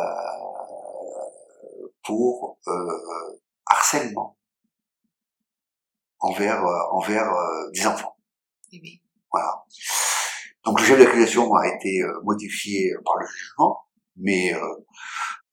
pour 2.02 2.58
euh, 2.66 3.40
harcèlement 3.66 4.36
envers 6.18 6.64
euh, 6.64 6.82
envers 6.92 7.30
euh, 7.30 7.70
des 7.72 7.86
enfants. 7.86 8.16
Eh 8.72 8.80
oui. 8.82 9.02
Voilà. 9.30 9.64
Donc 10.64 10.80
le 10.80 10.86
chef 10.86 10.98
d'accusation 10.98 11.52
a 11.54 11.68
été 11.68 12.02
euh, 12.02 12.20
modifié 12.22 12.92
par 13.04 13.14
le 13.18 13.26
jugement, 13.26 13.78
mais 14.16 14.54
euh, 14.54 14.60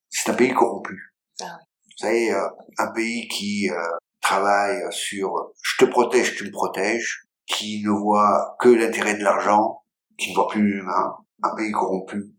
c'est 0.10 0.32
un 0.32 0.34
pays 0.34 0.54
corrompu. 0.54 1.14
Ah 1.42 1.58
Vous 1.86 1.98
savez, 1.98 2.32
euh, 2.32 2.48
un 2.80 2.92
pays 2.92 3.28
qui 3.28 3.70
euh, 3.70 3.76
travaille 4.22 4.82
sur 4.92 5.54
je 5.62 5.86
te 5.86 5.90
protège, 5.90 6.36
tu 6.36 6.46
me 6.46 6.52
protèges, 6.52 7.28
qui 7.46 7.84
ne 7.84 7.92
voit 7.92 8.56
que 8.60 8.70
l'intérêt 8.70 9.16
de 9.16 9.24
l'argent, 9.24 9.84
qui 10.18 10.32
ne 10.32 10.36
voit 10.36 10.48
plus 10.48 10.62
l'humain, 10.62 11.16
un 11.44 11.56
pays 11.56 11.72
corrompu, 11.72 12.34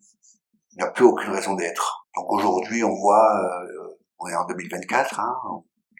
n'a 0.76 0.90
plus 0.90 1.04
aucune 1.04 1.30
raison 1.30 1.54
d'être. 1.54 2.06
Donc 2.16 2.32
aujourd'hui, 2.32 2.82
on 2.84 2.94
voit, 2.94 3.38
euh, 3.40 3.98
on 4.18 4.28
est 4.28 4.34
en 4.34 4.46
2024, 4.46 5.20
hein, 5.20 5.34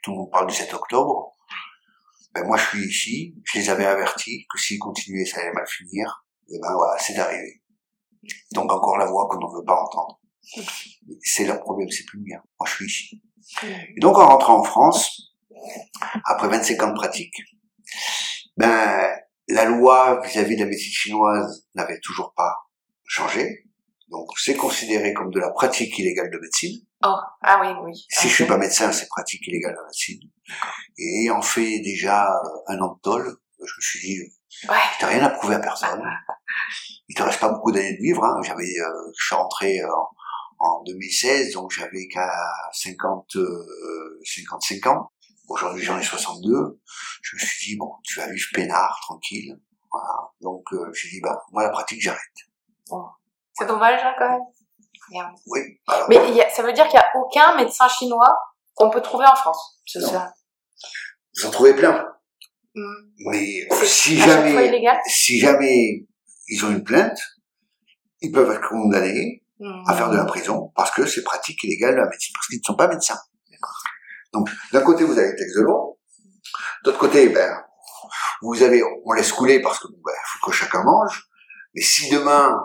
tout 0.02 0.11
le 0.11 0.18
monde 0.18 0.31
parle 0.31 0.48
du 0.48 0.54
7 0.54 0.72
octobre. 0.74 1.33
Ben 2.35 2.44
moi, 2.44 2.57
je 2.57 2.64
suis 2.66 2.87
ici, 2.87 3.35
je 3.44 3.59
les 3.59 3.70
avais 3.70 3.87
avertis 3.87 4.46
que 4.52 4.59
s'ils 4.59 4.78
continuaient, 4.78 5.24
ça 5.24 5.40
allait 5.40 5.52
mal 5.52 5.66
finir. 5.66 6.24
Et 6.51 6.59
ben 6.61 6.73
voilà, 6.75 6.97
c'est 6.99 7.17
arrivé. 7.19 7.63
Donc 8.53 8.71
encore 8.73 8.97
la 8.99 9.07
voix 9.07 9.29
qu'on 9.29 9.39
ne 9.39 9.59
veut 9.59 9.65
pas 9.65 9.81
entendre. 9.81 10.21
C'est 11.23 11.45
leur 11.45 11.61
problème, 11.61 11.89
c'est 11.91 12.05
plus 12.05 12.19
le 12.19 12.25
mien. 12.25 12.43
Moi, 12.59 12.67
je 12.69 12.75
suis 12.75 12.87
ici. 12.87 13.23
Et 13.97 14.01
donc, 14.01 14.17
en 14.19 14.27
rentrant 14.29 14.61
en 14.61 14.65
France, 14.65 15.35
après 16.25 16.49
25 16.49 16.83
ans 16.83 16.89
de 16.89 16.95
pratique, 16.95 17.35
ben, 18.57 19.11
la 19.49 19.65
loi 19.67 20.21
vis-à-vis 20.25 20.57
de 20.57 20.63
la 20.63 20.67
médecine 20.69 20.93
chinoise 20.93 21.67
n'avait 21.75 22.01
toujours 22.01 22.33
pas 22.35 22.55
changé. 23.05 23.65
Donc, 24.09 24.27
c'est 24.39 24.57
considéré 24.57 25.13
comme 25.13 25.31
de 25.31 25.41
la 25.41 25.51
pratique 25.51 25.99
illégale 25.99 26.31
de 26.31 26.39
médecine. 26.39 26.81
Oh, 27.05 27.15
ah 27.43 27.61
oui, 27.61 27.69
oui. 27.85 27.93
Si 28.09 28.29
je 28.29 28.35
suis 28.35 28.47
pas 28.47 28.57
médecin, 28.57 28.91
c'est 28.91 29.09
pratique 29.09 29.47
illégale 29.47 29.75
de 29.75 29.85
médecine. 29.85 30.21
Et 30.99 31.25
ayant 31.25 31.43
fait 31.43 31.81
déjà 31.81 32.27
euh, 32.27 32.49
un 32.69 32.81
an 32.81 32.95
de 32.95 33.01
tôle, 33.01 33.37
je 33.59 33.65
me 33.65 33.81
suis 33.81 34.01
dit, 34.01 34.19
Ouais. 34.69 34.77
t'as 34.99 35.09
rien 35.09 35.25
à 35.25 35.31
prouver 35.31 35.57
à 35.57 35.61
personne. 35.61 36.03
Il 37.09 37.15
te 37.15 37.23
reste 37.23 37.41
pas 37.41 37.49
beaucoup 37.49 37.73
d'années 37.73 37.97
de 37.97 38.03
vivre. 38.03 38.25
Hein. 38.25 38.41
J'avais, 38.43 38.63
euh, 38.81 39.13
je 39.17 39.25
suis 39.27 39.35
rentré 39.35 39.81
euh, 39.81 39.89
en 40.59 40.83
2016, 40.85 41.53
donc 41.55 41.71
j'avais 41.71 42.07
qu'à 42.09 42.31
50, 42.73 43.37
euh, 43.37 44.21
55 44.25 44.87
ans. 44.89 45.11
Aujourd'hui, 45.49 45.83
j'en 45.83 45.99
ai 45.99 46.03
62. 46.03 46.79
Je 47.23 47.37
me 47.37 47.41
suis 47.41 47.71
dit, 47.73 47.77
bon, 47.79 47.93
tu 48.05 48.21
vas 48.21 48.31
vivre 48.31 48.49
peinard, 48.53 48.99
tranquille. 49.03 49.59
Voilà. 49.91 50.31
Donc, 50.43 50.65
euh, 50.73 50.93
j'ai 50.93 51.09
dit, 51.09 51.21
bah, 51.23 51.41
moi, 51.53 51.63
la 51.63 51.71
pratique, 51.71 52.03
j'arrête. 52.03 52.21
C'est 53.55 53.67
dommage, 53.67 54.01
hein, 54.03 54.15
quand 54.19 54.31
même. 54.31 54.41
Merde. 55.11 55.33
Oui. 55.47 55.61
Alors, 55.87 56.07
Mais 56.11 56.17
il 56.29 56.35
y 56.35 56.43
a- 56.43 56.51
ça 56.51 56.63
veut 56.63 56.73
dire 56.73 56.87
qu'il 56.89 56.99
n'y 56.99 57.05
a 57.05 57.13
aucun 57.17 57.57
médecin 57.57 57.89
chinois 57.89 58.37
qu'on 58.75 58.91
peut 58.91 59.01
trouver 59.01 59.25
en 59.25 59.35
France. 59.35 59.81
C'est 59.87 60.01
ça? 60.01 60.33
vous 61.37 61.47
en 61.47 61.51
trouvez 61.51 61.75
plein. 61.75 62.07
Hmm. 62.75 62.95
Mais 63.27 63.67
si 63.85 64.19
jamais, 64.19 64.83
si 65.07 65.39
jamais 65.39 66.07
ils 66.49 66.65
ont 66.65 66.71
une 66.71 66.85
plainte, 66.85 67.19
ils 68.21 68.33
peuvent 68.33 68.51
être 68.51 68.69
condamnés 68.69 69.45
à 69.87 69.95
faire 69.95 70.11
de 70.11 70.17
la 70.17 70.25
prison 70.25 70.73
parce 70.77 70.91
que 70.93 71.05
c'est 71.07 71.23
pratique 71.23 71.63
illégale 71.65 71.93
de 71.95 72.01
la 72.01 72.09
médecine, 72.09 72.33
parce 72.35 72.47
qu'ils 72.47 72.59
ne 72.59 72.65
sont 72.65 72.77
pas 72.77 72.89
médecins. 72.89 73.19
Donc, 74.33 74.49
d'un 74.73 74.83
côté, 74.83 75.05
vous 75.05 75.19
avez 75.19 75.31
le 75.31 75.37
texte 75.37 75.57
de 75.57 75.63
loi. 75.63 75.97
D'autre 76.85 76.99
côté, 76.99 77.29
ben, 77.31 77.51
vous 78.43 78.63
avez, 78.63 78.83
on 79.05 79.13
laisse 79.13 79.33
couler 79.33 79.61
parce 79.61 79.79
que, 79.81 79.89
ben, 79.89 80.13
faut 80.27 80.51
que 80.51 80.57
chacun 80.57 80.83
mange. 80.85 81.29
Mais 81.75 81.81
si 81.83 82.11
demain, 82.11 82.57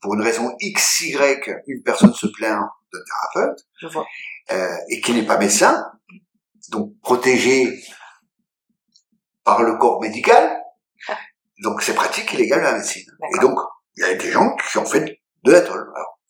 pour 0.00 0.14
une 0.14 0.22
raison 0.22 0.54
X, 0.60 1.00
Y, 1.00 1.50
une 1.66 1.82
personne 1.82 2.12
se 2.12 2.26
plaint 2.26 2.60
d'un 2.92 2.98
thérapeute, 3.34 3.58
Je 3.80 3.86
vois. 3.86 4.04
euh, 4.52 4.76
et 4.90 5.00
qui 5.00 5.12
n'est 5.12 5.26
pas 5.26 5.38
médecin, 5.38 5.82
donc 6.70 6.92
protégé 7.00 7.80
par 9.44 9.62
le 9.62 9.76
corps 9.76 10.00
médical, 10.00 10.53
donc 11.62 11.82
c'est 11.82 11.94
pratique 11.94 12.32
illégale 12.32 12.60
de 12.60 12.64
la 12.64 12.72
médecine. 12.74 13.10
Et 13.34 13.40
donc, 13.40 13.58
il 13.96 14.00
y 14.02 14.04
a 14.04 14.14
des 14.14 14.30
gens 14.30 14.56
qui 14.56 14.78
ont 14.78 14.84
fait 14.84 15.20
de 15.44 15.52
la 15.52 15.60
tôle. 15.60 15.90
Alors, 15.94 16.20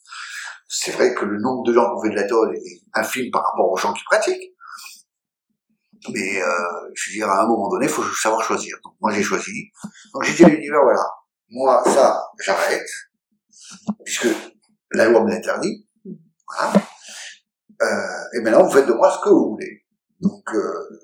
c'est 0.68 0.90
vrai 0.92 1.14
que 1.14 1.24
le 1.24 1.40
nombre 1.40 1.64
de 1.64 1.72
gens 1.72 1.84
qui 1.86 1.92
ont 1.96 2.02
fait 2.02 2.10
de 2.10 2.16
la 2.16 2.26
tôle 2.26 2.56
est 2.56 2.82
infime 2.94 3.30
par 3.30 3.44
rapport 3.44 3.70
aux 3.70 3.76
gens 3.76 3.92
qui 3.92 4.04
pratiquent. 4.04 4.52
Mais 6.12 6.42
euh, 6.42 6.48
je 6.94 7.10
veux 7.10 7.14
dire, 7.14 7.30
à 7.30 7.42
un 7.42 7.46
moment 7.46 7.68
donné, 7.70 7.86
il 7.86 7.92
faut 7.92 8.02
savoir 8.02 8.42
choisir. 8.42 8.76
Donc 8.84 8.94
moi, 9.00 9.10
j'ai 9.12 9.22
choisi. 9.22 9.70
Donc 10.12 10.22
j'ai 10.24 10.34
dit 10.34 10.44
à 10.44 10.48
l'univers, 10.48 10.82
voilà, 10.82 11.04
moi, 11.50 11.82
ça, 11.84 12.22
j'arrête, 12.44 12.88
puisque 14.04 14.28
la 14.92 15.08
loi 15.08 15.22
me 15.24 15.30
l'interdit. 15.30 15.88
Voilà. 16.46 16.72
Euh, 17.82 18.36
et 18.36 18.40
maintenant, 18.40 18.64
vous 18.64 18.72
faites 18.72 18.86
de 18.86 18.92
moi 18.92 19.10
ce 19.10 19.24
que 19.24 19.30
vous 19.30 19.50
voulez. 19.52 19.84
Donc, 20.20 20.42
euh, 20.54 21.00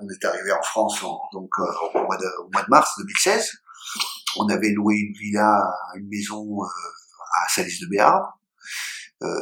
on 0.00 0.08
est 0.08 0.24
arrivé 0.24 0.52
en 0.52 0.62
France 0.62 1.02
en- 1.02 1.20
donc 1.32 1.50
euh, 1.58 1.64
au, 1.94 2.02
mois 2.04 2.16
de, 2.16 2.26
au 2.44 2.50
mois 2.52 2.62
de 2.62 2.68
mars 2.70 2.90
2016. 2.98 3.50
On 4.38 4.48
avait 4.48 4.70
loué 4.70 4.94
une 4.96 5.14
villa, 5.18 5.60
une 5.96 6.08
maison 6.08 6.44
euh, 6.62 6.66
à 7.44 7.48
Salis 7.48 7.78
de 7.80 7.88
Béarn, 7.88 8.22
euh, 9.22 9.40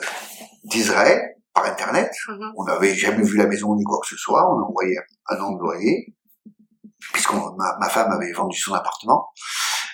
d'Israël, 0.64 1.20
par 1.54 1.64
Internet. 1.66 2.10
Mhm. 2.28 2.52
On 2.56 2.64
n'avait 2.64 2.94
jamais 2.94 3.22
vu 3.24 3.36
la 3.36 3.46
maison 3.46 3.74
ni 3.76 3.84
quoi 3.84 3.98
que 4.02 4.08
ce 4.08 4.16
soit. 4.16 4.42
On 4.50 4.58
a 4.60 4.62
envoyé 4.68 4.96
un 5.28 5.36
an 5.40 5.52
de 5.52 5.60
loyer, 5.60 6.14
puisque 7.12 7.32
ma, 7.32 7.76
ma 7.78 7.88
femme 7.88 8.10
avait 8.12 8.32
vendu 8.32 8.58
son 8.58 8.74
appartement. 8.74 9.26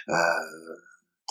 Euh, 0.09 0.15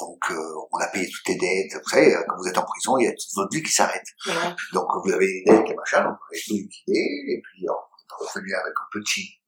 Donc, 0.01 0.19
euh, 0.31 0.35
on 0.71 0.77
a 0.79 0.87
payé 0.87 1.07
toutes 1.07 1.27
les 1.29 1.35
dettes. 1.37 1.79
Vous 1.81 1.89
savez, 1.89 2.15
quand 2.27 2.35
vous 2.37 2.47
êtes 2.47 2.57
en 2.57 2.63
prison, 2.65 2.97
il 2.97 3.05
y 3.05 3.07
a 3.07 3.11
toute 3.11 3.35
votre 3.35 3.53
vie 3.55 3.61
qui 3.61 3.71
s'arrête. 3.71 4.03
Donc, 4.73 4.87
vous 5.05 5.11
avez 5.11 5.27
des 5.27 5.43
dettes 5.45 5.69
et 5.69 5.75
machin, 5.75 6.03
donc 6.03 6.17
on 6.17 6.35
a 6.35 6.39
tout 6.47 6.53
liquidé, 6.55 6.99
et 7.29 7.41
puis 7.43 7.65
on 8.19 8.25
avec 8.25 8.73
un 8.79 8.89
petit, 8.91 9.39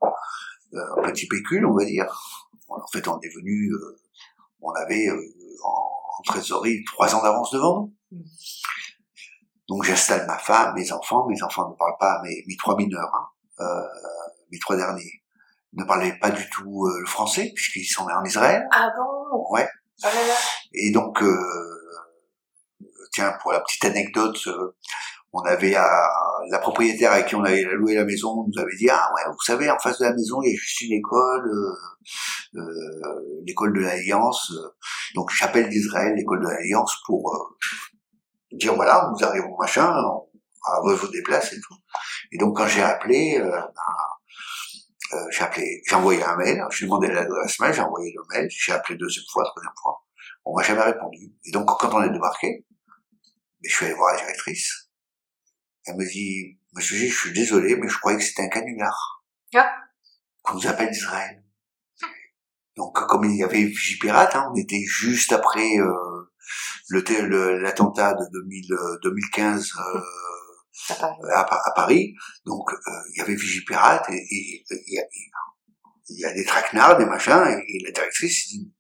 euh, 0.74 0.80
un 0.98 1.12
petit 1.12 1.28
pécule, 1.28 1.66
on 1.66 1.76
va 1.76 1.86
dire. 1.86 2.06
En 2.68 2.88
fait, 2.92 3.08
on 3.08 3.20
est 3.22 3.36
venu, 3.36 3.72
euh, 3.72 4.00
on 4.62 4.72
avait 4.72 5.08
euh, 5.08 5.22
en, 5.64 6.24
trésorerie 6.26 6.84
trois 6.86 7.14
ans 7.16 7.22
d'avance 7.22 7.52
devant 7.52 7.92
nous. 8.12 8.24
Donc, 9.68 9.84
j'installe 9.84 10.26
ma 10.28 10.38
femme, 10.38 10.74
mes 10.76 10.92
enfants. 10.92 11.28
Mes 11.28 11.42
enfants 11.44 11.70
ne 11.70 11.76
parlent 11.76 11.98
pas, 12.00 12.22
mes, 12.24 12.44
mes 12.48 12.56
trois 12.58 12.76
mineurs, 12.76 13.12
hein, 13.14 13.28
euh, 13.60 13.82
mes 14.52 14.60
trois 14.60 14.76
derniers, 14.76 15.24
ne 15.74 15.84
parlaient 15.84 16.18
pas 16.20 16.32
du 16.32 16.50
tout 16.50 16.86
euh, 16.86 17.00
le 17.00 17.06
français, 17.06 17.52
puisqu'ils 17.56 17.86
sont 17.86 18.08
en 18.08 18.24
Israël. 18.24 18.68
Ah 18.72 18.90
bon? 18.96 19.46
Ouais. 19.50 19.68
Là 20.04 20.14
là. 20.14 20.36
Et 20.74 20.92
donc, 20.92 21.22
euh, 21.22 22.00
tiens, 23.12 23.34
pour 23.42 23.52
la 23.52 23.62
petite 23.62 23.86
anecdote, 23.86 24.38
on 25.36 25.42
avait 25.46 25.76
à, 25.76 26.10
la 26.50 26.60
propriétaire 26.60 27.12
avec 27.12 27.28
qui 27.28 27.36
on 27.36 27.44
avait 27.44 27.64
loué 27.64 27.96
la 27.96 28.06
maison 28.06 28.46
nous 28.48 28.62
avait 28.62 28.76
dit 28.78 28.90
ah 28.90 29.10
ouais 29.16 29.24
vous 29.28 29.42
savez 29.44 29.70
en 29.70 29.80
face 29.80 30.00
de 30.00 30.06
la 30.06 30.14
maison 30.14 30.42
il 30.44 30.52
y 30.52 30.54
a 30.54 30.58
juste 30.58 30.82
une 30.82 30.94
école 30.94 31.50
euh, 31.50 32.60
euh, 32.60 33.42
l'école 33.46 33.74
de 33.74 33.82
l'alliance 33.82 34.54
donc 35.16 35.32
j'appelle 35.32 35.70
d'Israël 35.70 36.14
l'école 36.16 36.42
de 36.42 36.48
l'alliance 36.48 36.96
pour 37.06 37.36
euh, 37.36 38.58
dire 38.58 38.76
voilà 38.76 39.12
nous 39.12 39.26
arrivons 39.26 39.56
machin 39.60 39.92
on, 39.92 40.28
à 40.68 40.80
vous 40.82 41.08
déplacer 41.08 41.58
et 41.58 41.62
tout. 41.62 41.76
Et 42.32 42.38
donc 42.38 42.58
quand 42.58 42.68
j'ai 42.68 42.82
appelé 42.82 43.38
euh, 43.40 43.50
ben, 43.50 45.14
euh, 45.14 45.26
j'ai 45.32 45.44
appelé 45.44 45.82
j'ai 45.88 45.96
envoyé 45.96 46.24
un 46.24 46.36
mail 46.36 46.64
j'ai 46.72 46.86
demandé 46.86 47.08
l'adresse 47.08 47.60
mail 47.60 47.74
j'ai 47.74 47.82
envoyé 47.82 48.14
le 48.16 48.24
mail 48.30 48.48
j'ai 48.50 48.72
appelé 48.72 48.98
deuxième 48.98 49.26
fois 49.32 49.44
troisième 49.44 49.74
fois 49.82 50.02
on 50.46 50.56
m'a 50.56 50.64
jamais 50.64 50.82
répondu. 50.82 51.34
Et 51.46 51.52
donc 51.52 51.68
quand 51.80 51.94
on 51.94 52.04
est 52.04 52.10
débarqué 52.10 52.66
mais 53.62 53.70
je 53.70 53.76
suis 53.76 53.86
allé 53.86 53.96
voir 53.96 54.14
la 54.14 54.22
directrice 54.22 54.85
elle 55.86 55.96
me 55.98 56.06
dit, 56.06 56.60
Monsieur 56.74 56.98
G, 56.98 57.08
je 57.08 57.16
suis 57.18 57.34
désolé, 57.34 57.76
mais 57.76 57.88
je 57.88 57.98
croyais 57.98 58.18
que 58.18 58.24
c'était 58.24 58.44
un 58.44 58.50
canular. 58.50 59.24
Ah. 59.56 59.72
Qu'on 60.42 60.56
nous 60.56 60.68
appelle 60.68 60.90
d'Israël. 60.92 61.44
Donc, 62.76 62.94
comme 63.08 63.24
il 63.26 63.38
y 63.38 63.44
avait 63.44 63.64
Vigipirate, 63.64 64.36
hein, 64.36 64.50
on 64.52 64.56
était 64.56 64.84
juste 64.86 65.32
après 65.32 65.78
euh, 65.78 66.32
le 66.90 67.60
l'attentat 67.62 68.14
de 68.14 68.26
2000, 68.34 68.74
euh, 68.74 69.00
2015 69.04 69.72
euh, 69.78 70.00
paraît. 70.90 71.16
à, 71.36 71.44
Pa- 71.46 71.62
à 71.66 71.72
Paris. 71.74 72.14
Donc, 72.46 72.70
euh, 72.74 72.76
il 73.14 73.20
y 73.20 73.22
avait 73.22 73.36
Vigipirate 73.36 74.10
et, 74.10 74.16
et, 74.16 74.66
et 74.70 74.84
il 74.88 74.94
y 74.94 75.00
a- 75.00 75.08
il 76.10 76.20
y 76.20 76.26
a 76.26 76.34
des 76.34 76.44
traquenards, 76.46 76.98
des 77.00 77.06
machins, 77.06 77.46
et, 77.48 77.78
et 77.78 77.84
la 77.86 77.92
directrice 77.92 78.50
dit, 78.50 78.72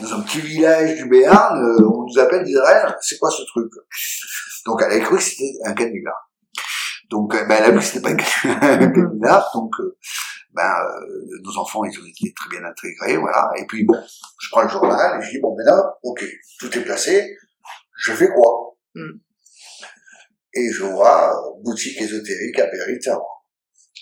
dans 0.00 0.14
un 0.14 0.22
petit 0.22 0.40
village 0.40 0.96
du 0.96 1.08
Béarn, 1.08 1.58
euh, 1.58 1.86
on 1.86 2.06
nous 2.06 2.18
appelle 2.18 2.44
d'Israël, 2.44 2.94
c'est 3.00 3.18
quoi 3.18 3.30
ce 3.30 3.42
truc? 3.42 3.70
Donc 4.66 4.82
elle 4.84 5.00
a 5.00 5.04
cru 5.04 5.16
que 5.16 5.22
c'était 5.22 5.52
un 5.64 5.74
canular. 5.74 6.30
Donc 7.10 7.34
euh, 7.34 7.44
ben, 7.44 7.56
elle 7.58 7.64
a 7.64 7.70
vu 7.70 7.78
que 7.78 7.84
c'était 7.84 8.00
pas 8.00 8.10
un 8.10 8.16
un 8.82 8.92
canular, 8.92 9.50
donc 9.54 9.72
euh, 9.80 9.96
ben, 10.52 10.62
euh, 10.62 11.38
nos 11.42 11.58
enfants 11.58 11.84
ils 11.84 11.98
ont 11.98 12.06
été 12.06 12.32
très 12.34 12.50
bien 12.50 12.64
intégrés, 12.64 13.16
voilà. 13.16 13.50
Et 13.58 13.66
puis 13.66 13.84
bon, 13.84 13.98
je 14.40 14.48
prends 14.50 14.62
le 14.62 14.68
journal 14.68 15.20
et 15.20 15.24
je 15.24 15.30
dis 15.30 15.40
bon 15.40 15.54
maintenant, 15.56 15.82
ok, 16.02 16.24
tout 16.58 16.78
est 16.78 16.82
placé, 16.82 17.36
je 17.96 18.12
fais 18.12 18.28
quoi? 18.28 18.76
Hmm. 18.94 19.18
Et 20.54 20.70
je 20.72 20.84
vois 20.84 21.32
boutique 21.62 22.00
ésotérique 22.00 22.58
à 22.58 22.66
Biarritz. 22.66 23.08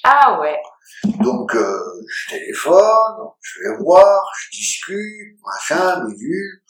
Ah 0.04 0.40
ouais. 0.40 0.56
Donc 1.04 1.54
euh, 1.54 1.78
je 2.08 2.34
téléphone, 2.34 3.28
je 3.40 3.60
vais 3.60 3.76
voir, 3.78 4.22
je 4.38 4.58
discute, 4.58 5.38
machin, 5.44 6.04
bidule. 6.06 6.62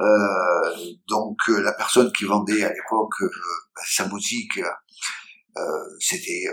Euh, 0.00 0.74
donc 1.08 1.36
euh, 1.48 1.60
la 1.60 1.72
personne 1.72 2.10
qui 2.12 2.24
vendait 2.24 2.64
à 2.64 2.72
l'époque 2.72 3.14
euh, 3.22 3.30
bah, 3.74 3.82
sa 3.86 4.04
boutique, 4.06 4.60
c'était 6.00 6.48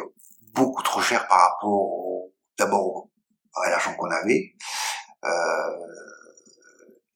beaucoup 0.54 0.84
trop 0.84 1.02
cher 1.02 1.28
par 1.28 1.40
rapport 1.40 2.30
d'abord 2.58 3.10
à 3.56 3.70
l'argent 3.72 3.96
qu'on 3.96 4.12
avait 4.12 4.54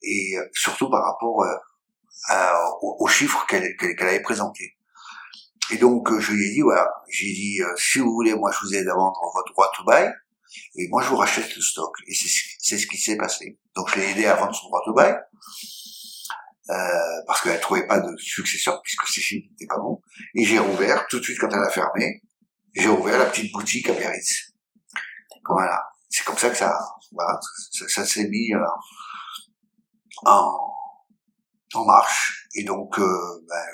et 0.02 0.36
surtout 0.52 0.90
par 0.90 1.04
rapport 1.04 1.44
aux, 2.82 3.06
chiffres 3.06 3.46
qu'elle 3.46 3.76
avait 4.00 4.22
présentés. 4.22 4.75
Et 5.70 5.78
donc 5.78 6.10
euh, 6.10 6.20
je 6.20 6.32
lui 6.32 6.46
ai 6.46 6.54
dit 6.54 6.60
voilà, 6.60 6.88
j'ai 7.08 7.32
dit 7.32 7.60
euh, 7.60 7.74
si 7.76 7.98
vous 7.98 8.12
voulez, 8.12 8.34
moi 8.34 8.50
je 8.52 8.66
vous 8.66 8.74
aide 8.74 8.88
à 8.88 8.94
vendre 8.94 9.18
votre 9.34 9.52
droit 9.52 9.70
to 9.76 9.84
buy 9.84 10.08
et 10.76 10.88
moi 10.88 11.02
je 11.02 11.08
vous 11.08 11.16
rachète 11.16 11.54
le 11.54 11.62
stock. 11.62 11.92
Et 12.06 12.14
c'est 12.14 12.78
ce 12.78 12.86
qui 12.86 12.98
s'est 12.98 13.16
passé. 13.16 13.58
Donc 13.74 13.90
je 13.90 13.96
l'ai 13.96 14.10
aidé 14.10 14.26
à 14.26 14.36
vendre 14.36 14.54
son 14.54 14.68
droit 14.68 14.82
to 14.84 14.94
buy 14.94 15.12
euh, 16.70 16.74
parce 17.26 17.42
qu'elle 17.42 17.60
trouvait 17.60 17.86
pas 17.86 18.00
de 18.00 18.16
successeur 18.16 18.80
puisque 18.82 19.06
ses 19.08 19.20
chiffres 19.20 19.48
n'étaient 19.50 19.66
pas 19.66 19.78
bons. 19.78 20.00
Et 20.34 20.44
j'ai 20.44 20.58
rouvert 20.58 21.06
tout 21.08 21.18
de 21.18 21.24
suite 21.24 21.38
quand 21.38 21.48
elle 21.48 21.62
a 21.62 21.70
fermé. 21.70 22.22
J'ai 22.74 22.88
ouvert 22.88 23.18
la 23.18 23.26
petite 23.26 23.52
boutique 23.52 23.88
à 23.88 23.92
Biarritz. 23.92 24.52
Voilà, 25.48 25.82
c'est 26.08 26.24
comme 26.24 26.36
ça 26.36 26.50
que 26.50 26.56
ça, 26.56 26.76
voilà, 27.12 27.38
ça, 27.70 28.04
s'est 28.04 28.28
mis 28.28 28.52
euh, 28.52 28.58
en, 30.24 30.58
en 31.74 31.84
marche. 31.84 32.48
Et 32.54 32.64
donc, 32.64 32.98
euh, 32.98 33.44
ben, 33.48 33.64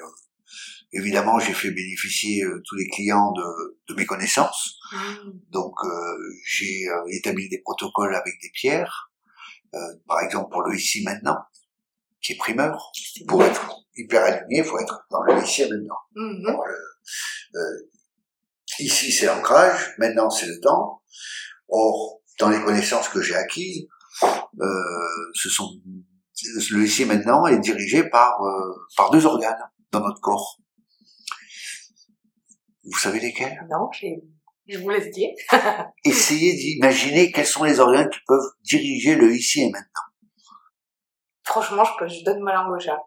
évidemment, 0.92 1.38
j'ai 1.38 1.52
fait 1.52 1.70
bénéficier 1.70 2.44
euh, 2.44 2.62
tous 2.66 2.76
les 2.76 2.88
clients 2.88 3.32
de, 3.32 3.78
de 3.88 3.94
mes 3.94 4.06
connaissances. 4.06 4.78
Mm. 4.92 5.30
Donc, 5.50 5.74
euh, 5.84 5.88
j'ai 6.46 6.88
euh, 6.88 7.02
établi 7.08 7.48
des 7.48 7.58
protocoles 7.58 8.14
avec 8.14 8.34
des 8.42 8.50
pierres. 8.50 9.10
Euh, 9.74 9.78
par 10.06 10.20
exemple, 10.20 10.50
pour 10.50 10.62
le 10.62 10.76
ici 10.76 11.02
maintenant, 11.02 11.38
qui 12.20 12.32
est 12.34 12.36
primeur. 12.36 12.92
Pour 13.26 13.42
être 13.42 13.70
hyper 13.96 14.22
aligné, 14.22 14.58
il 14.58 14.64
faut 14.64 14.78
être 14.78 15.06
dans 15.10 15.22
le 15.22 15.42
ici 15.42 15.62
et 15.62 15.68
maintenant. 15.68 15.96
Le- 16.14 17.58
euh, 17.58 17.88
ici, 18.78 19.12
c'est 19.12 19.26
l'ancrage. 19.26 19.94
Maintenant, 19.98 20.30
c'est 20.30 20.46
le 20.46 20.60
temps. 20.60 21.02
Or, 21.68 22.20
dans 22.38 22.50
les 22.50 22.62
connaissances 22.62 23.08
que 23.08 23.20
j'ai 23.22 23.34
acquises, 23.34 23.86
euh, 24.22 24.66
ce 25.34 25.48
sont 25.48 25.70
le 26.70 26.84
ici 26.84 27.02
et 27.02 27.04
maintenant 27.06 27.46
est 27.46 27.58
dirigé 27.58 28.04
par 28.04 28.42
euh, 28.42 28.74
par 28.96 29.10
deux 29.10 29.24
organes 29.26 29.62
dans 29.90 30.00
notre 30.00 30.20
corps. 30.20 30.58
Vous 32.84 32.98
savez 32.98 33.20
lesquels? 33.20 33.66
Non, 33.70 33.90
je 34.66 34.78
vous 34.78 34.90
laisse 34.90 35.10
dire. 35.10 35.30
Essayez 36.04 36.54
d'imaginer 36.54 37.30
quels 37.32 37.46
sont 37.46 37.64
les 37.64 37.80
organes 37.80 38.10
qui 38.10 38.20
peuvent 38.26 38.50
diriger 38.62 39.14
le 39.14 39.34
ici 39.34 39.62
et 39.62 39.70
maintenant. 39.70 39.86
Franchement, 41.44 41.84
je, 41.84 41.92
peux, 41.98 42.08
je 42.08 42.24
donne 42.24 42.40
ma 42.40 42.54
langue 42.54 42.72
au 42.72 42.78
chat. 42.78 42.98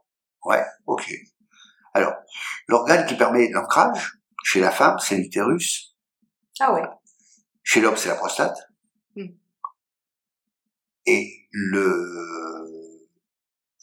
Ouais, 0.43 0.63
ok. 0.86 1.11
Alors, 1.93 2.13
l'organe 2.67 3.05
qui 3.05 3.15
permet 3.15 3.49
l'ancrage 3.49 4.19
chez 4.43 4.59
la 4.59 4.71
femme, 4.71 4.99
c'est 4.99 5.15
l'utérus. 5.15 5.95
Ah 6.59 6.73
ouais. 6.73 6.84
Chez 7.63 7.82
l'homme, 7.82 7.97
c'est 7.97 8.09
la 8.09 8.15
prostate. 8.15 8.57
Hmm. 9.15 9.30
Et 11.05 11.47
le 11.51 12.45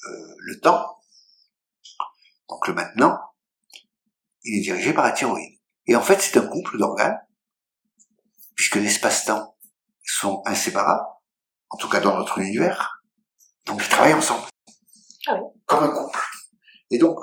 euh, 0.05 0.35
le 0.39 0.61
temps, 0.61 1.01
donc 2.49 2.67
le 2.67 2.75
maintenant, 2.75 3.19
il 4.43 4.59
est 4.59 4.63
dirigé 4.63 4.93
par 4.93 5.05
la 5.05 5.13
thyroïde. 5.13 5.59
Et 5.87 5.97
en 5.97 6.03
fait, 6.03 6.21
c'est 6.21 6.39
un 6.39 6.47
couple 6.47 6.79
d'organes, 6.79 7.19
puisque 8.55 8.77
l'espace-temps 8.77 9.57
sont 10.05 10.43
inséparables, 10.47 11.07
en 11.71 11.77
tout 11.77 11.89
cas 11.89 12.01
dans 12.01 12.17
notre 12.17 12.39
univers. 12.39 13.03
Donc 13.67 13.83
ils 13.83 13.89
travaillent 13.89 14.15
ensemble. 14.15 14.47
Ah 15.27 15.35
oui. 15.35 15.61
Comme 15.67 15.85
un 15.85 15.91
couple. 15.91 16.21
Et 16.91 16.99
donc, 16.99 17.19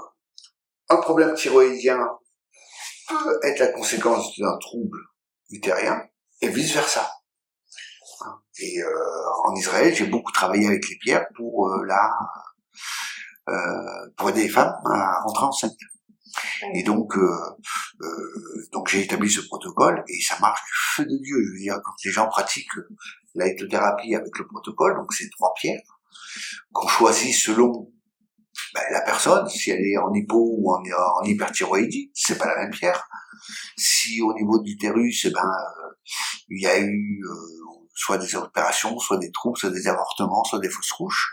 un 0.90 0.98
problème 0.98 1.36
thyroïdien 1.36 2.00
peut 3.08 3.40
être 3.44 3.60
la 3.60 3.72
conséquence 3.72 4.38
d'un 4.40 4.58
trouble 4.58 5.00
utérien, 5.50 6.02
et 6.42 6.50
vice-versa. 6.50 7.10
Et 8.60 8.82
euh, 8.82 9.46
en 9.46 9.56
Israël, 9.56 9.96
j'ai 9.96 10.08
beaucoup 10.08 10.32
travaillé 10.32 10.68
avec 10.68 10.88
les 10.90 10.98
pierres 10.98 11.26
pour 11.36 11.70
euh, 11.70 11.86
la 11.86 12.12
euh, 13.50 14.10
pour 14.18 14.30
aider 14.30 14.44
les 14.44 14.50
femmes 14.50 14.76
à 14.86 15.22
rentrer 15.22 15.46
enceinte. 15.46 15.78
Et 16.74 16.84
donc, 16.84 17.18
euh, 17.18 17.30
euh, 18.02 18.68
donc 18.72 18.90
j'ai 18.90 19.04
établi 19.04 19.30
ce 19.30 19.42
protocole 19.42 20.04
et 20.08 20.22
ça 20.22 20.38
marche 20.40 20.62
du 20.62 20.72
feu 20.74 21.04
de 21.06 21.24
Dieu. 21.24 21.38
Je 21.46 21.52
veux 21.52 21.60
dire, 21.60 21.80
quand 21.84 21.94
les 22.04 22.12
gens 22.12 22.28
pratiquent 22.28 22.68
la 23.36 23.46
avec 23.46 24.38
le 24.38 24.48
protocole, 24.48 24.96
donc 24.96 25.14
c'est 25.14 25.30
trois 25.30 25.54
pierres 25.60 25.82
qu'on 26.72 26.88
choisit 26.88 27.34
selon 27.34 27.92
ben, 28.74 28.82
la 28.92 29.02
personne, 29.02 29.48
si 29.48 29.72
elle 29.72 29.82
est 29.82 29.98
en 29.98 30.14
hypo 30.14 30.38
ou 30.38 30.72
en, 30.72 30.82
en 30.82 31.24
hyperthyroïdie, 31.24 32.12
c'est 32.14 32.38
pas 32.38 32.48
la 32.48 32.58
même 32.58 32.72
pierre. 32.72 33.08
Si 33.78 34.22
au 34.22 34.34
niveau 34.34 34.60
de 34.60 34.68
l'utérus, 34.68 35.26
eh 35.26 35.32
ben, 35.32 35.40
euh, 35.40 35.90
il 36.50 36.62
y 36.62 36.68
a 36.68 36.80
eu 36.80 37.24
soit 37.96 38.18
des 38.18 38.36
opérations, 38.36 38.98
soit 39.00 39.18
des 39.18 39.32
troubles, 39.32 39.58
soit 39.58 39.70
des 39.70 39.88
avortements, 39.88 40.44
soit 40.44 40.60
des 40.60 40.70
fausses 40.70 40.92
couches, 40.92 41.32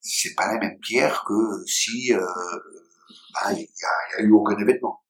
c'est 0.00 0.34
pas 0.34 0.46
la 0.52 0.58
même 0.58 0.78
pierre 0.80 1.24
que 1.26 1.64
si 1.66 2.12
ben, 3.34 3.52
il 3.52 3.62
y, 3.62 3.62
a, 3.62 4.18
y 4.18 4.22
a 4.22 4.24
eu 4.24 4.32
aucun 4.32 4.56
événement. 4.58 5.00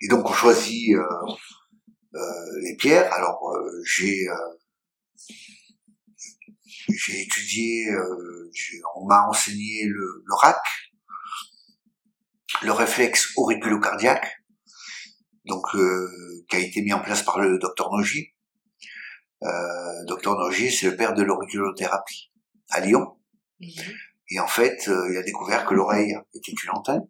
Et 0.00 0.08
donc 0.08 0.28
on 0.28 0.32
choisit 0.32 0.94
euh, 0.94 1.04
euh, 2.14 2.60
les 2.62 2.76
pierres. 2.76 3.12
Alors 3.12 3.50
euh, 3.54 3.82
j'ai 3.84 4.26
j'ai 6.88 7.22
étudié, 7.22 7.86
on 8.94 9.06
m'a 9.06 9.26
enseigné 9.28 9.86
le, 9.86 10.22
le 10.26 10.34
RAC, 10.34 10.58
le 12.62 12.72
réflexe 12.72 13.32
auriculocardiaque, 13.36 14.26
donc 15.46 15.64
euh, 15.74 16.44
qui 16.48 16.56
a 16.56 16.58
été 16.58 16.82
mis 16.82 16.92
en 16.92 17.00
place 17.00 17.22
par 17.22 17.38
le 17.38 17.58
docteur 17.58 17.90
Nogy. 17.90 18.34
Euh, 19.42 20.04
docteur 20.06 20.36
Nogy, 20.38 20.70
c'est 20.70 20.90
le 20.90 20.96
père 20.96 21.14
de 21.14 21.22
l'auriculothérapie 21.22 22.30
à 22.70 22.80
Lyon. 22.80 23.16
Mhm. 23.60 23.94
Et 24.30 24.40
en 24.40 24.46
fait, 24.46 24.88
euh, 24.88 25.12
il 25.12 25.16
a 25.18 25.22
découvert 25.22 25.66
que 25.66 25.74
l'oreille 25.74 26.14
était 26.34 26.52
une 26.52 26.70
antenne. 26.70 27.06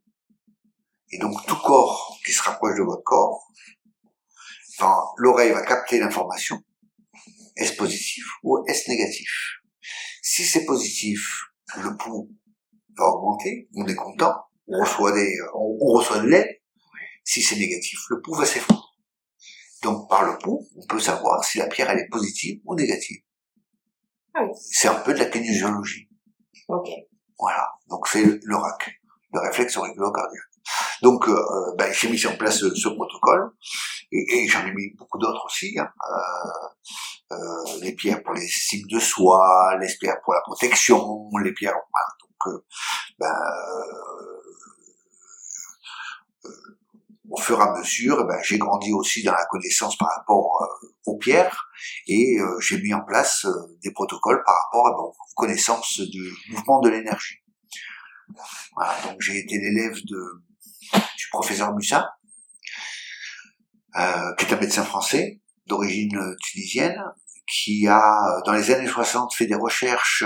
Et 1.11 1.19
donc 1.19 1.45
tout 1.47 1.57
corps 1.57 2.19
qui 2.25 2.33
se 2.33 2.43
rapproche 2.43 2.77
de 2.77 2.83
votre 2.83 3.05
corps, 3.05 3.47
ben, 4.81 4.97
l'oreille 5.17 5.53
va 5.53 5.63
capter 5.63 6.01
l'information. 6.01 6.61
Est-ce 7.57 7.77
positif 7.77 8.25
ou 8.43 8.65
est-ce 8.67 8.91
négatif? 8.91 9.61
Si 10.23 10.45
c'est 10.45 10.65
positif, 10.65 11.45
le 11.77 11.97
pouls 11.97 12.31
va 12.97 13.05
augmenter, 13.05 13.69
on 13.77 13.87
est 13.87 13.95
content, 13.95 14.35
on 14.67 14.81
reçoit 14.81 15.13
des, 15.13 15.37
on, 15.55 15.79
on 15.81 15.99
reçoit 15.99 16.19
de 16.19 16.27
l'aide. 16.27 16.49
Si 17.23 17.43
c'est 17.43 17.57
négatif, 17.57 17.99
le 18.11 18.21
pouls 18.21 18.35
va 18.35 18.45
s'effondrer. 18.45 18.83
Donc 19.83 20.09
par 20.09 20.25
le 20.25 20.37
pouls, 20.39 20.67
on 20.77 20.87
peut 20.87 20.99
savoir 20.99 21.45
si 21.45 21.59
la 21.59 21.69
pierre 21.69 21.91
elle 21.91 22.01
est 22.01 22.09
positive 22.11 22.61
ou 22.65 22.75
négative. 22.75 23.19
Ah 24.35 24.45
oui. 24.45 24.51
C'est 24.59 24.89
un 24.89 25.01
peu 25.01 25.15
de 25.15 25.19
la 25.19 25.27
kinésiologie. 25.27 26.09
Voilà. 26.69 27.69
Donc 27.89 28.07
c'est 28.09 28.25
le, 28.25 28.57
RAC, 28.57 29.01
le 29.33 29.41
réflexe 29.41 29.77
auriculocardiaque. 29.77 30.43
Donc 31.03 31.29
euh, 31.29 31.33
euh, 31.33 31.75
ben, 31.77 31.93
j'ai 31.93 32.09
mis 32.09 32.27
en 32.27 32.37
place 32.37 32.59
ce, 32.59 32.89
protocole 32.89 33.51
et, 34.11 34.49
j'en 34.49 34.67
ai 34.67 34.73
mis 34.73 34.95
beaucoup 34.97 35.19
d'autres 35.19 35.45
aussi. 35.45 35.79
Hein. 35.79 35.89
Euh, 36.11 36.69
euh, 37.33 37.81
les 37.81 37.95
pierres 37.95 38.23
pour 38.23 38.35
les 38.35 38.47
cibles 38.47 38.89
de 38.91 38.99
soie, 38.99 39.77
les 39.81 39.89
pierres 39.99 40.21
pour 40.25 40.35
la 40.35 40.41
protection, 40.43 41.31
les 41.43 41.53
pierres. 41.53 41.75
Donc 41.75 42.55
euh, 42.55 42.65
ben, 43.19 43.27
euh, 43.27 44.09
euh, 46.47 46.51
au 47.35 47.41
fur 47.41 47.59
et 47.59 47.63
à 47.63 47.73
mesure, 47.73 48.21
eh 48.23 48.27
ben, 48.27 48.39
j'ai 48.43 48.59
grandi 48.59 48.93
aussi 48.93 49.23
dans 49.25 49.33
la 49.33 49.45
connaissance 49.47 49.97
par 49.97 50.09
rapport 50.17 50.63
euh, 50.63 50.87
aux 51.07 51.17
pierres 51.17 51.69
et 52.07 52.39
euh, 52.39 52.61
j'ai 52.61 52.81
mis 52.81 52.95
en 52.95 53.05
place 53.05 53.45
euh, 53.45 53.79
des 53.83 53.91
protocoles 53.91 54.43
par 54.45 54.55
rapport 54.65 54.87
à 54.89 54.91
bon, 54.93 55.09
aux 55.09 55.35
connaissances 55.35 56.01
du 56.01 56.33
mouvement 56.51 56.81
de 56.81 56.91
l'énergie. 56.91 57.39
Voilà, 58.77 58.95
donc 59.03 59.21
j'ai 59.21 59.39
été 59.39 59.59
l'élève 59.59 59.97
de 60.05 60.43
du 61.17 61.29
professeur 61.31 61.75
euh, 63.97 64.35
qui 64.39 64.45
est 64.45 64.53
un 64.53 64.61
médecin 64.61 64.85
français 64.85 65.41
d'origine 65.67 66.37
tunisienne, 66.41 67.03
qui 67.47 67.89
a 67.89 68.41
dans 68.45 68.53
les 68.53 68.71
années 68.71 68.89
60 68.89 69.35
fait 69.35 69.47
des 69.47 69.55
recherches 69.55 70.25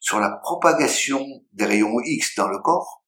sur 0.00 0.20
la 0.20 0.30
propagation 0.42 1.24
des 1.52 1.64
rayons 1.64 2.00
X 2.04 2.34
dans 2.36 2.48
le 2.48 2.58
corps. 2.58 3.03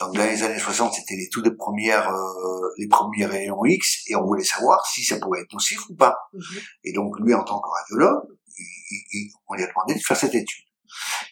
Donc 0.00 0.14
dans 0.14 0.24
les 0.24 0.42
années 0.44 0.58
60, 0.58 0.94
c'était 0.94 1.16
les 1.16 1.28
toutes 1.28 1.56
premières 1.56 2.08
euh, 2.08 2.68
les 2.78 2.86
premiers 2.88 3.26
rayons 3.26 3.64
X 3.64 4.02
et 4.08 4.14
on 4.14 4.24
voulait 4.24 4.44
savoir 4.44 4.84
si 4.86 5.04
ça 5.04 5.18
pouvait 5.18 5.40
être 5.40 5.52
nocif 5.52 5.80
ou 5.90 5.94
pas. 5.96 6.16
Mhm. 6.32 6.42
Et 6.84 6.92
donc 6.92 7.18
lui, 7.20 7.34
en 7.34 7.42
tant 7.42 7.60
que 7.60 7.68
radiologue, 7.68 8.22
il- 8.56 8.64
il- 8.90 9.04
il- 9.12 9.32
on 9.48 9.54
lui 9.54 9.64
a 9.64 9.66
demandé 9.66 9.94
de 9.94 10.00
faire 10.00 10.16
cette 10.16 10.34
étude. 10.34 10.64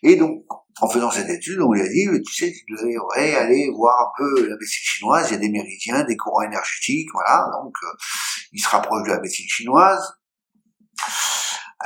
Et 0.03 0.17
donc, 0.17 0.45
en 0.81 0.89
faisant 0.91 1.11
cette 1.11 1.31
étude, 1.31 1.59
on 1.61 1.73
lui 1.73 1.81
a 1.81 1.89
dit, 1.89 2.07
tu 2.27 2.33
sais, 2.35 2.53
tu 2.53 2.64
devrais 2.75 3.35
aller 3.35 3.71
voir 3.75 3.99
un 4.01 4.11
peu 4.19 4.43
la 4.49 4.55
médecine 4.57 4.83
chinoise, 4.85 5.29
il 5.31 5.33
y 5.33 5.37
a 5.37 5.39
des 5.41 5.49
méridiens, 5.49 6.05
des 6.05 6.17
courants 6.17 6.43
énergétiques, 6.43 7.09
voilà. 7.14 7.47
Donc, 7.62 7.73
euh, 7.83 7.87
il 8.53 8.61
se 8.61 8.69
rapproche 8.69 9.05
de 9.05 9.09
la 9.09 9.21
médecine 9.21 9.49
chinoise. 9.49 10.03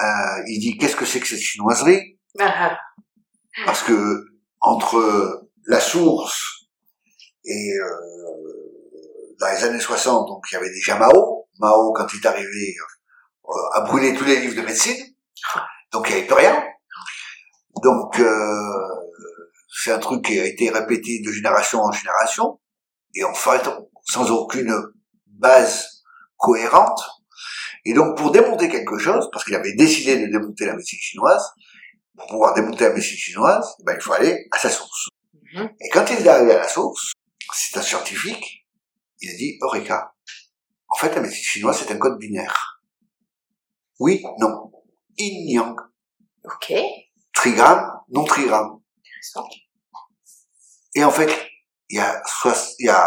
Euh, 0.02 0.42
il 0.48 0.58
dit, 0.60 0.76
qu'est-ce 0.78 0.96
que 0.96 1.04
c'est 1.04 1.20
que 1.20 1.26
cette 1.28 1.40
chinoiserie? 1.40 2.18
Ah, 2.38 2.76
Parce 3.66 3.82
que 3.82 4.24
entre 4.60 5.48
la 5.66 5.80
source 5.80 6.59
et 7.44 7.72
euh, 7.72 9.34
dans 9.38 9.48
les 9.48 9.64
années 9.64 9.80
60, 9.80 10.28
donc 10.28 10.44
il 10.50 10.54
y 10.54 10.58
avait 10.58 10.70
déjà 10.70 10.98
Mao. 10.98 11.48
Mao, 11.58 11.92
quand 11.92 12.06
il 12.12 12.20
est 12.20 12.26
arrivé, 12.26 12.74
euh, 13.48 13.52
a 13.74 13.80
brûlé 13.82 14.14
tous 14.14 14.24
les 14.24 14.40
livres 14.40 14.56
de 14.56 14.66
médecine. 14.66 14.96
Donc 15.92 16.08
il 16.08 16.12
n'y 16.12 16.18
avait 16.18 16.26
plus 16.26 16.36
rien. 16.36 16.62
Donc 17.82 18.18
euh, 18.20 18.88
c'est 19.82 19.92
un 19.92 19.98
truc 19.98 20.24
qui 20.24 20.38
a 20.38 20.44
été 20.44 20.70
répété 20.70 21.20
de 21.24 21.32
génération 21.32 21.80
en 21.80 21.92
génération. 21.92 22.60
Et 23.14 23.24
en 23.24 23.34
fait, 23.34 23.68
sans 24.04 24.30
aucune 24.30 24.74
base 25.26 26.02
cohérente. 26.36 27.00
Et 27.84 27.94
donc 27.94 28.16
pour 28.16 28.30
démonter 28.30 28.68
quelque 28.68 28.98
chose, 28.98 29.28
parce 29.32 29.44
qu'il 29.44 29.54
avait 29.54 29.74
décidé 29.74 30.18
de 30.18 30.30
démonter 30.30 30.66
la 30.66 30.74
médecine 30.74 30.98
chinoise, 30.98 31.42
pour 32.16 32.26
pouvoir 32.26 32.54
démonter 32.54 32.84
la 32.84 32.92
médecine 32.92 33.16
chinoise, 33.16 33.74
eh 33.80 33.84
ben, 33.84 33.94
il 33.96 34.02
faut 34.02 34.12
aller 34.12 34.46
à 34.52 34.58
sa 34.58 34.68
source. 34.68 35.08
Mhm. 35.54 35.70
Et 35.80 35.88
quand 35.88 36.04
il 36.10 36.24
est 36.24 36.28
arrivé 36.28 36.52
à 36.52 36.58
la 36.58 36.68
source, 36.68 37.12
c'est 37.54 37.78
un 37.78 37.82
scientifique, 37.82 38.66
il 39.20 39.30
a 39.30 39.34
dit, 39.36 39.58
Eureka. 39.62 40.14
En 40.88 40.96
fait, 40.96 41.14
la 41.14 41.20
médecine 41.20 41.42
chinoise, 41.44 41.78
c'est 41.78 41.92
un 41.92 41.98
code 41.98 42.18
binaire. 42.18 42.82
Oui, 43.98 44.24
non. 44.38 44.72
Yin, 45.18 45.48
yang. 45.50 45.76
Ok. 46.44 46.72
Trigramme, 47.32 47.90
non 48.08 48.24
trigramme. 48.24 48.80
Intéressant. 48.98 49.48
Et 50.94 51.04
en 51.04 51.10
fait, 51.10 51.30
il 51.88 51.96
y 51.98 52.00
a, 52.00 52.22
soix- 52.26 52.74
il 52.78 52.86
y 52.86 52.88
a 52.88 53.06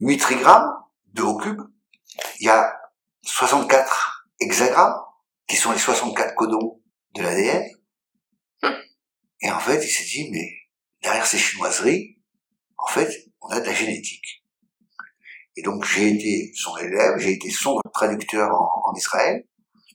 8 0.00 0.16
trigrammes, 0.18 0.70
2 1.12 1.22
au 1.22 1.36
cube. 1.36 1.60
Il 2.40 2.46
y 2.46 2.48
a 2.48 2.72
64 3.22 4.28
hexagrammes, 4.40 4.94
qui 5.46 5.56
sont 5.56 5.70
les 5.72 5.78
64 5.78 6.34
codons 6.34 6.82
de 7.14 7.22
l'ADN. 7.22 7.62
Et 9.42 9.50
en 9.50 9.58
fait, 9.60 9.84
il 9.84 9.90
s'est 9.90 10.04
dit, 10.04 10.30
mais 10.30 10.48
derrière 11.02 11.26
ces 11.26 11.38
chinoiseries, 11.38 12.18
en 12.82 12.86
fait, 12.92 13.10
on 13.40 13.48
a 13.48 13.60
de 13.60 13.66
la 13.66 13.72
génétique. 13.74 14.44
Et 15.56 15.62
donc, 15.62 15.84
j'ai 15.84 16.08
été 16.14 16.52
son 16.54 16.76
élève, 16.78 17.18
j'ai 17.18 17.32
été 17.32 17.50
son 17.50 17.78
traducteur 17.92 18.50
en, 18.50 18.90
en 18.90 18.94
Israël, 18.94 19.44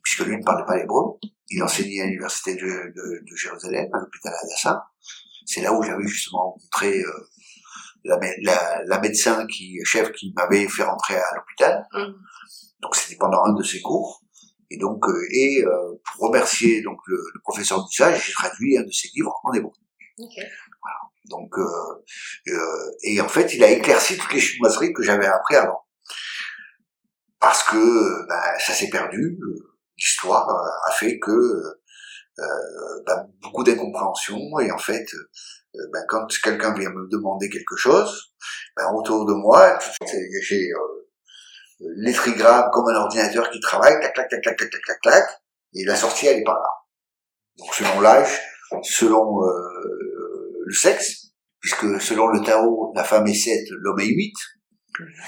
puisque 0.03 0.25
lui 0.25 0.38
ne 0.38 0.43
parlait 0.43 0.65
pas 0.65 0.77
l'hébreu. 0.77 1.17
Il 1.49 1.63
enseignait 1.63 2.01
à 2.01 2.05
l'université 2.05 2.55
de, 2.55 2.61
de- 2.61 3.23
de 3.29 3.35
Jérusalem, 3.35 3.88
à 3.93 3.99
l'hôpital 3.99 4.33
Hadassah. 4.43 4.83
C'est 5.45 5.61
là 5.61 5.73
où 5.73 5.81
j'avais 5.81 6.05
justement 6.07 6.51
rencontré 6.51 6.99
euh, 6.99 7.29
la, 8.03 8.19
la, 8.41 8.83
la 8.85 8.99
médecin 8.99 9.47
qui, 9.47 9.79
chef 9.83 10.11
qui 10.11 10.33
m'avait 10.35 10.67
fait 10.67 10.83
rentrer 10.83 11.15
à 11.15 11.35
l'hôpital. 11.35 11.85
Mhm. 11.93 12.13
Donc 12.81 12.95
c'était 12.95 13.17
pendant 13.17 13.43
un 13.45 13.53
de 13.53 13.63
ses 13.63 13.81
cours. 13.81 14.21
Et 14.69 14.77
donc, 14.77 15.07
euh, 15.07 15.27
et 15.31 15.63
euh, 15.63 15.93
pour 16.03 16.27
remercier 16.27 16.81
donc 16.83 16.97
le, 17.07 17.15
le 17.33 17.39
professeur 17.41 17.83
d'usage, 17.88 18.25
j'ai 18.27 18.33
traduit 18.33 18.77
un 18.77 18.83
de 18.83 18.91
ses 18.91 19.07
livres 19.15 19.33
en 19.43 19.53
hébreu. 19.53 19.71
Donc, 21.30 21.57
euh, 21.57 21.63
euh, 22.49 22.91
et 23.03 23.19
en 23.21 23.28
fait, 23.28 23.53
il 23.53 23.63
a 23.63 23.69
éclairci 23.69 24.17
toutes 24.17 24.34
les 24.34 24.39
chinoiseries 24.39 24.93
que 24.93 25.03
j'avais 25.03 25.28
appris 25.28 25.55
avant. 25.55 25.86
Parce 27.39 27.63
que 27.63 28.28
ben, 28.28 28.59
ça 28.59 28.73
s'est 28.73 28.89
perdu. 28.89 29.38
euh, 29.41 29.73
L'histoire 29.97 30.47
a 30.88 30.91
fait 30.91 31.17
que 31.17 31.32
ben, 33.05 33.28
beaucoup 33.41 33.63
d'incompréhension. 33.63 34.38
Et 34.59 34.71
en 34.71 34.78
fait, 34.78 35.05
ben, 35.73 36.03
quand 36.07 36.28
quelqu'un 36.43 36.73
vient 36.73 36.91
me 36.91 37.07
demander 37.09 37.49
quelque 37.49 37.75
chose, 37.75 38.34
ben, 38.75 38.91
autour 38.93 39.25
de 39.25 39.34
moi, 39.34 39.80
j'ai 40.41 40.69
euh, 40.71 41.07
les 41.97 42.13
trigrammes 42.13 42.69
comme 42.71 42.88
un 42.89 42.95
ordinateur 42.95 43.49
qui 43.49 43.59
travaille, 43.59 43.99
tac, 44.01 44.13
tac, 44.13 44.30
tac, 44.30 44.43
tac, 44.43 44.57
tac, 44.57 44.69
tac, 44.69 44.82
tac, 44.86 45.01
tac, 45.01 45.30
et 45.73 45.84
la 45.84 45.95
sortie, 45.95 46.28
elle 46.28 46.39
est 46.39 46.43
par 46.43 46.55
là. 46.55 46.69
Donc 47.57 47.73
selon 47.73 47.99
l'âge, 48.01 48.39
selon 48.84 49.43
euh, 49.43 49.76
le 50.68 50.74
sexe, 50.74 51.32
puisque 51.59 51.99
selon 52.01 52.28
le 52.28 52.41
Tao, 52.41 52.91
la 52.95 53.03
femme 53.03 53.28
est 53.28 53.34
7, 53.34 53.68
l'homme 53.72 53.99
est 53.99 54.07
8, 54.07 54.34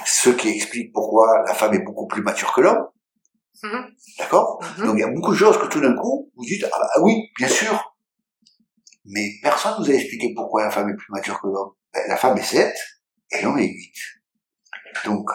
ce 0.06 0.30
qui 0.30 0.50
explique 0.50 0.92
pourquoi 0.94 1.44
la 1.48 1.54
femme 1.54 1.74
est 1.74 1.84
beaucoup 1.84 2.08
plus 2.08 2.22
mature 2.22 2.54
que 2.54 2.62
l'homme, 2.62 2.86
Mhm. 3.64 3.86
d'accord? 4.20 4.60
Mhm. 4.78 4.86
Donc 4.86 4.96
il 4.98 5.02
y 5.02 5.04
a 5.04 5.12
beaucoup 5.12 5.32
de 5.32 5.38
choses 5.38 5.58
que 5.58 5.68
tout 5.68 5.82
d'un 5.82 5.96
coup, 5.96 6.32
vous 6.36 6.46
dites, 6.46 6.66
ah, 6.72 6.78
bah, 6.80 7.02
oui, 7.04 7.30
bien 7.38 7.48
sûr, 7.48 7.96
mais 9.06 9.28
personne 9.42 9.74
ne 9.80 9.86
vous 9.86 9.92
a 9.92 9.94
expliqué 9.96 10.34
pourquoi 10.36 10.64
la 10.64 10.72
femme 10.72 10.90
est 10.90 10.96
plus 10.96 11.12
mature 11.12 11.40
que 11.42 11.48
l'homme. 11.48 11.72
Ben, 11.94 12.04
la 12.08 12.16
femme 12.18 12.38
est 12.38 12.44
7 12.44 12.74
et 13.32 13.42
l'homme 13.42 13.58
est 13.60 13.68
8. 13.68 13.94
Donc, 15.06 15.30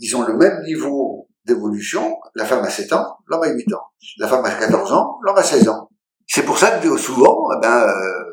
ils 0.00 0.14
ont 0.16 0.22
le 0.22 0.36
même 0.36 0.62
niveau 0.64 1.28
d'évolution, 1.44 2.18
la 2.34 2.44
femme 2.44 2.64
a 2.64 2.70
7 2.70 2.92
ans, 2.92 3.16
l'homme 3.26 3.42
a 3.44 3.48
8 3.48 3.72
ans. 3.72 3.84
La 4.18 4.28
femme 4.28 4.44
a 4.44 4.50
14 4.50 4.92
ans, 4.92 5.18
l'homme 5.22 5.38
a 5.38 5.42
16 5.42 5.68
ans. 5.68 5.88
C'est 6.26 6.44
pour 6.44 6.58
ça 6.58 6.78
que 6.78 6.96
souvent, 6.96 7.48
eh 7.56 7.60
ben, 7.62 7.82
euh, 7.88 8.25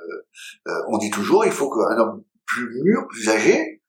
on 0.87 0.97
dit 0.97 1.09
toujours, 1.09 1.45
il 1.45 1.51
faut 1.51 1.69
qu'un 1.69 1.97
homme 1.97 2.23
plus 2.45 2.69
mûr, 2.83 3.07
plus 3.07 3.29
âgé, 3.29 3.81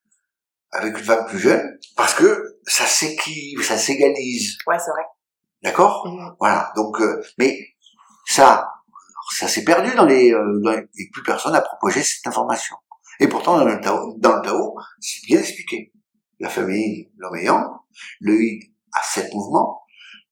avec 0.71 0.99
une 0.99 1.05
femme 1.05 1.27
plus 1.27 1.39
jeune, 1.39 1.79
parce 1.97 2.15
que 2.15 2.59
ça 2.67 2.85
s'équive, 2.85 3.63
ça 3.63 3.77
s'égalise. 3.79 4.57
Ouais, 4.67 4.79
c'est 4.79 4.91
vrai. 4.91 5.03
D'accord? 5.63 6.07
Mhm. 6.07 6.35
Voilà. 6.41 6.73
Donc, 6.77 7.01
euh, 7.01 7.23
mais 7.39 7.59
ça, 8.27 8.69
ça 9.37 9.49
s'est 9.49 9.65
perdu 9.65 9.95
dans 9.95 10.05
les, 10.05 10.33
euh, 10.33 10.61
dans 10.63 10.73
les- 10.73 10.89
et 10.99 11.11
plus 11.13 11.23
personne 11.23 11.53
n'a 11.53 11.61
propagé 11.63 12.03
cette 12.03 12.27
information. 12.27 12.77
Et 13.21 13.29
pourtant, 13.29 13.59
dans 13.59 13.65
le 13.65 13.81
Tao, 13.81 14.15
dans 14.19 14.37
le 14.37 14.43
Tao, 14.43 14.75
c'est 15.01 15.25
bien 15.27 15.39
expliqué. 15.41 15.93
La 16.41 16.49
famille, 16.49 17.11
l'homme 17.17 17.37
yang, 17.39 17.65
le 18.21 18.35
yin 18.35 18.59
a 18.93 19.01
sept 19.03 19.33
mouvements, 19.33 19.83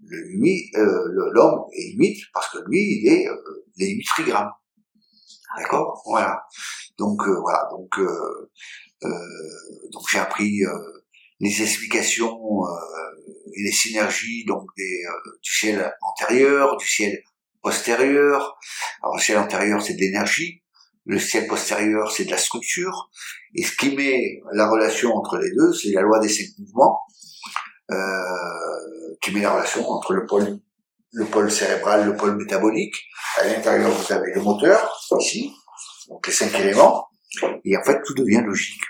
le 0.05 0.19
huit, 0.41 0.75
euh, 0.77 1.05
l'homme 1.33 1.61
est 1.73 1.97
huit 1.97 2.25
parce 2.35 2.51
que 2.51 2.59
lui, 2.67 2.81
il 2.81 3.13
est, 3.13 3.29
euh, 3.29 3.37
les 3.77 3.91
8 3.95 4.05
frigrammes. 4.09 4.51
D'accord 5.57 6.03
Voilà. 6.07 6.43
Donc 6.99 7.27
euh, 7.27 7.41
voilà, 7.41 7.69
donc 7.71 7.99
euh, 7.99 8.51
euh, 9.05 9.09
donc 9.93 10.03
j'ai 10.11 10.19
appris 10.19 10.61
les 11.41 11.63
explications 11.63 12.39
et 13.55 13.63
les 13.65 13.73
synergies 13.73 14.45
donc 14.47 14.67
des, 14.77 15.03
du 15.43 15.53
ciel 15.53 15.93
antérieur, 16.03 16.77
du 16.77 16.87
ciel 16.87 17.23
postérieur. 17.63 18.59
Alors 19.03 19.17
le 19.17 19.21
ciel 19.21 19.39
antérieur 19.39 19.83
c'est 19.83 19.95
de 19.95 20.01
l'énergie, 20.01 20.63
le 21.05 21.19
ciel 21.19 21.47
postérieur 21.47 22.13
c'est 22.13 22.25
de 22.25 22.31
la 22.31 22.39
structure, 22.39 23.11
et 23.55 23.65
ce 23.65 23.77
qui 23.77 23.97
met 23.97 24.41
la 24.53 24.69
relation 24.69 25.15
entre 25.15 25.39
les 25.39 25.51
deux, 25.51 25.73
c'est 25.73 25.91
la 25.91 26.03
loi 26.03 26.21
des 26.21 26.29
cinq 26.29 26.47
mouvements, 26.59 27.01
qui 29.21 29.33
met 29.33 29.41
la 29.41 29.55
relation 29.55 29.89
entre 29.89 30.15
le 30.15 30.27
pôle 30.27 30.61
le 31.13 31.27
pôle 31.27 31.51
cérébral, 31.51 32.07
le 32.07 32.17
pôle 32.17 32.37
métabolique. 32.37 32.97
À 33.39 33.45
l'intérieur, 33.45 33.91
vous 33.91 34.13
avez 34.13 34.33
le 34.35 34.41
moteur, 34.41 34.91
ici, 35.21 35.53
donc 36.09 36.27
les 36.27 36.33
cinq 36.33 36.55
éléments, 36.59 37.07
et 37.65 37.77
en 37.77 37.83
fait, 37.85 38.01
tout 38.05 38.15
devient 38.15 38.43
logique. 38.45 38.83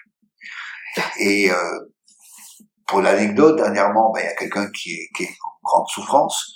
Et 1.19 1.51
euh, 1.51 1.57
pour 2.87 3.01
l'anecdote, 3.01 3.57
dernièrement, 3.57 4.13
ben, 4.13 4.21
il 4.21 4.27
y 4.27 4.29
a 4.29 4.35
quelqu'un 4.35 4.71
qui 4.71 4.93
est, 4.93 5.09
qui 5.17 5.25
est 5.25 5.29
en 5.29 5.61
grande 5.65 5.89
souffrance, 5.89 6.55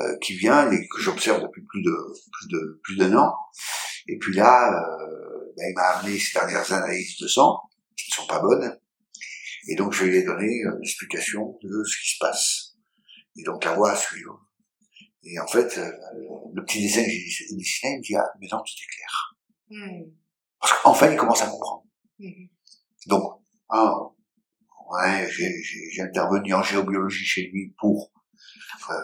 euh, 0.00 0.16
qui 0.20 0.34
vient 0.34 0.70
et 0.70 0.86
que 0.88 1.00
j'observe 1.00 1.42
depuis 1.42 1.62
plus 1.66 1.82
de 1.82 1.96
plus 2.32 2.48
de 2.48 2.80
plus 2.84 2.96
d'un 2.96 3.16
an. 3.16 3.34
Et 4.06 4.16
puis 4.18 4.34
là, 4.34 4.72
euh, 4.72 5.52
ben, 5.56 5.66
il 5.68 5.74
m'a 5.74 5.98
amené 5.98 6.18
ces 6.18 6.38
dernières 6.38 6.72
analyses 6.72 7.18
de 7.20 7.26
sang 7.26 7.60
qui 7.96 8.10
ne 8.10 8.14
sont 8.14 8.26
pas 8.26 8.40
bonnes. 8.40 8.76
Et 9.68 9.74
donc 9.74 9.92
je 9.92 10.04
lui 10.04 10.16
ai 10.16 10.22
donné 10.22 10.46
euh, 10.64 10.78
l'explication 10.80 11.58
de 11.62 11.84
ce 11.84 11.96
qui 12.00 12.14
se 12.14 12.18
passe. 12.20 12.74
Et 13.36 13.42
donc 13.44 13.64
la 13.64 13.74
voie 13.74 13.92
à 13.92 13.96
suivre. 13.96 14.47
Et 15.30 15.38
en 15.38 15.46
fait, 15.46 15.76
euh, 15.78 15.90
le 16.54 16.64
petit 16.64 16.80
dessin 16.82 17.04
que 17.04 17.10
j'ai 17.10 17.54
dessiné, 17.54 17.92
il 17.92 17.98
me 17.98 18.02
dit 18.02 18.16
ah 18.16 18.26
mais 18.40 18.46
non 18.50 18.58
tout 18.58 18.72
est 18.82 18.94
clair. 18.94 19.36
Hmm. 19.70 20.10
Parce 20.58 20.82
qu'enfin 20.82 21.12
il 21.12 21.18
commence 21.18 21.42
à 21.42 21.48
comprendre. 21.48 21.84
Hmm. 22.18 22.46
Donc 23.06 23.42
un, 23.68 24.10
ouais, 24.90 25.28
j'ai 25.30 26.02
intervenu 26.02 26.54
en 26.54 26.62
géobiologie 26.62 27.26
chez 27.26 27.42
lui 27.52 27.74
pour 27.78 28.10
euh, 28.90 28.94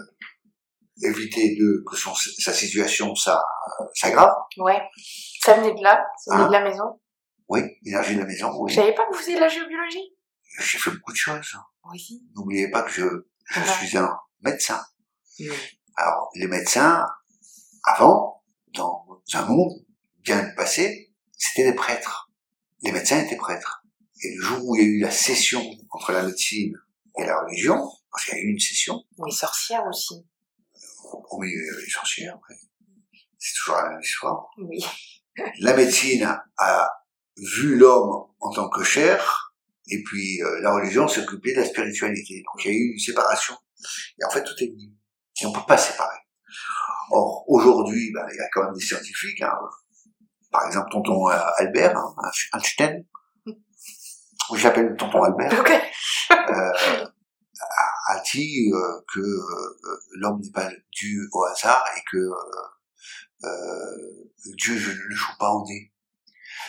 éviter 1.03 1.57
de 1.57 1.85
que 1.87 1.97
son, 1.97 2.15
sa 2.15 2.55
situation 2.55 3.15
ça 3.15 3.43
s'aggrave. 3.95 4.33
Ouais. 4.57 4.81
Ça 5.43 5.55
venait 5.55 5.75
de 5.75 5.83
là, 5.83 6.07
ça 6.25 6.37
venait 6.37 6.47
de 6.47 6.53
la 6.53 6.65
maison. 6.65 7.01
Oui, 7.49 7.61
l'énergie 7.83 8.15
de 8.15 8.21
la 8.21 8.27
maison. 8.27 8.51
Oui. 8.59 8.73
Je 8.73 8.77
savais 8.77 8.95
pas 8.95 9.05
que 9.05 9.13
vous 9.13 9.19
faisiez 9.19 9.35
de 9.35 9.41
la 9.41 9.49
géobiologie. 9.49 10.15
J'ai 10.59 10.79
fait 10.79 10.91
beaucoup 10.91 11.13
de 11.13 11.17
choses. 11.17 11.55
Oui. 11.91 12.23
N'oubliez 12.35 12.71
pas 12.71 12.83
que 12.83 12.91
je, 12.91 13.05
je 13.45 13.61
suis 13.61 13.99
un 13.99 14.17
médecin. 14.41 14.81
Alors, 15.97 16.31
les 16.35 16.47
médecins, 16.47 17.07
avant, 17.85 18.43
dans 18.75 19.07
un 19.35 19.47
monde 19.47 19.85
bien 20.23 20.45
passé, 20.57 21.13
c'était 21.37 21.71
des 21.71 21.77
prêtres. 21.77 22.31
Les 22.83 22.93
médecins 22.93 23.21
étaient 23.21 23.37
prêtres. 23.37 23.85
Et 24.23 24.35
le 24.35 24.43
jour 24.43 24.59
où 24.65 24.77
il 24.77 24.83
y 24.83 24.85
a 24.85 24.89
eu 24.89 25.01
la 25.01 25.11
session 25.11 25.63
entre 25.91 26.13
la 26.13 26.23
médecine 26.23 26.75
et 27.19 27.25
la 27.25 27.39
religion, 27.41 27.77
parce 28.11 28.25
qu'il 28.25 28.39
y 28.39 28.41
a 28.41 28.45
eu 28.45 28.51
une 28.51 28.61
session. 28.61 29.05
Les 29.25 29.33
sorcières 29.33 29.87
aussi. 29.87 30.27
Oui, 31.33 31.53
les 31.53 31.91
sorcières, 31.91 32.39
oui. 32.49 32.57
C'est 33.39 33.55
toujours 33.55 33.77
la 33.77 33.91
même 33.91 34.01
histoire. 34.01 34.49
Oui. 34.59 34.85
la 35.61 35.75
médecine 35.75 36.29
a 36.59 36.91
vu 37.37 37.77
l'homme 37.77 38.29
en 38.41 38.51
tant 38.51 38.69
que 38.69 38.83
chair, 38.83 39.55
et 39.89 40.03
puis 40.03 40.43
euh, 40.43 40.61
la 40.61 40.73
religion 40.75 41.07
s'occupait 41.09 41.53
de 41.53 41.61
la 41.61 41.67
spiritualité. 41.67 42.43
Donc 42.47 42.65
il 42.65 42.71
y 42.71 42.75
a 42.75 42.77
eu 42.77 42.93
une 42.93 42.99
séparation. 42.99 43.55
Et 44.19 44.25
en 44.25 44.31
fait, 44.31 44.43
tout 44.43 44.55
est 44.61 44.67
lié. 44.67 44.91
On 45.47 45.53
peut 45.53 45.67
pas 45.67 45.77
séparer. 45.77 46.19
Or, 47.11 47.45
aujourd'hui, 47.49 48.11
ben, 48.13 48.27
il 48.33 48.37
y 48.37 48.41
a 48.41 48.49
quand 48.53 48.65
même 48.65 48.75
des 48.75 48.85
scientifiques, 48.85 49.43
hein. 49.43 49.59
par 50.51 50.67
exemple 50.67 50.89
tonton 50.91 51.29
euh, 51.29 51.39
Albert, 51.59 51.97
hein, 51.97 52.15
Einstein, 52.55 53.05
j'appelle 54.55 54.95
tonton 54.97 55.23
Albert, 55.23 55.65
euh, 56.31 57.05
a, 58.09 58.21
dit 58.33 58.71
euh, 58.73 59.01
que 59.13 59.21
euh, 59.21 60.01
l'homme 60.13 60.41
n'est 60.41 60.51
pas 60.51 60.69
dû 60.93 61.29
au 61.33 61.45
hasard 61.45 61.85
et 61.97 62.01
que 62.11 62.19
Dieu 64.57 64.75
ne 64.75 65.15
joue 65.15 65.37
pas 65.39 65.51
au 65.51 65.65
dé? 65.67 65.93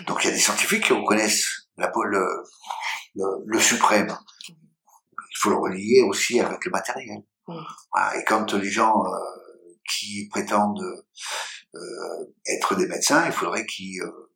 Donc 0.08 0.24
il 0.24 0.28
y 0.28 0.30
a 0.32 0.34
des 0.34 0.40
scientifiques 0.40 0.86
qui 0.86 0.94
reconnaissent 0.94 1.70
la, 1.78 1.92
le, 2.06 2.44
le, 3.16 3.24
le 3.46 3.60
suprême. 3.60 4.18
Il 4.50 5.38
faut 5.40 5.50
le 5.50 5.58
relier 5.58 6.02
aussi 6.08 6.40
avec 6.40 6.66
le 6.66 6.72
matériel. 6.72 7.24
Et 7.50 8.24
quand 8.26 8.54
les 8.54 8.70
gens 8.70 9.04
qui 9.88 10.28
prétendent 10.30 10.84
euh, 11.76 12.34
être 12.48 12.76
des 12.76 12.88
médecins, 12.88 13.26
il 13.26 13.32
faudrait 13.32 13.66
qu'ils 13.66 14.02
euh, 14.02 14.32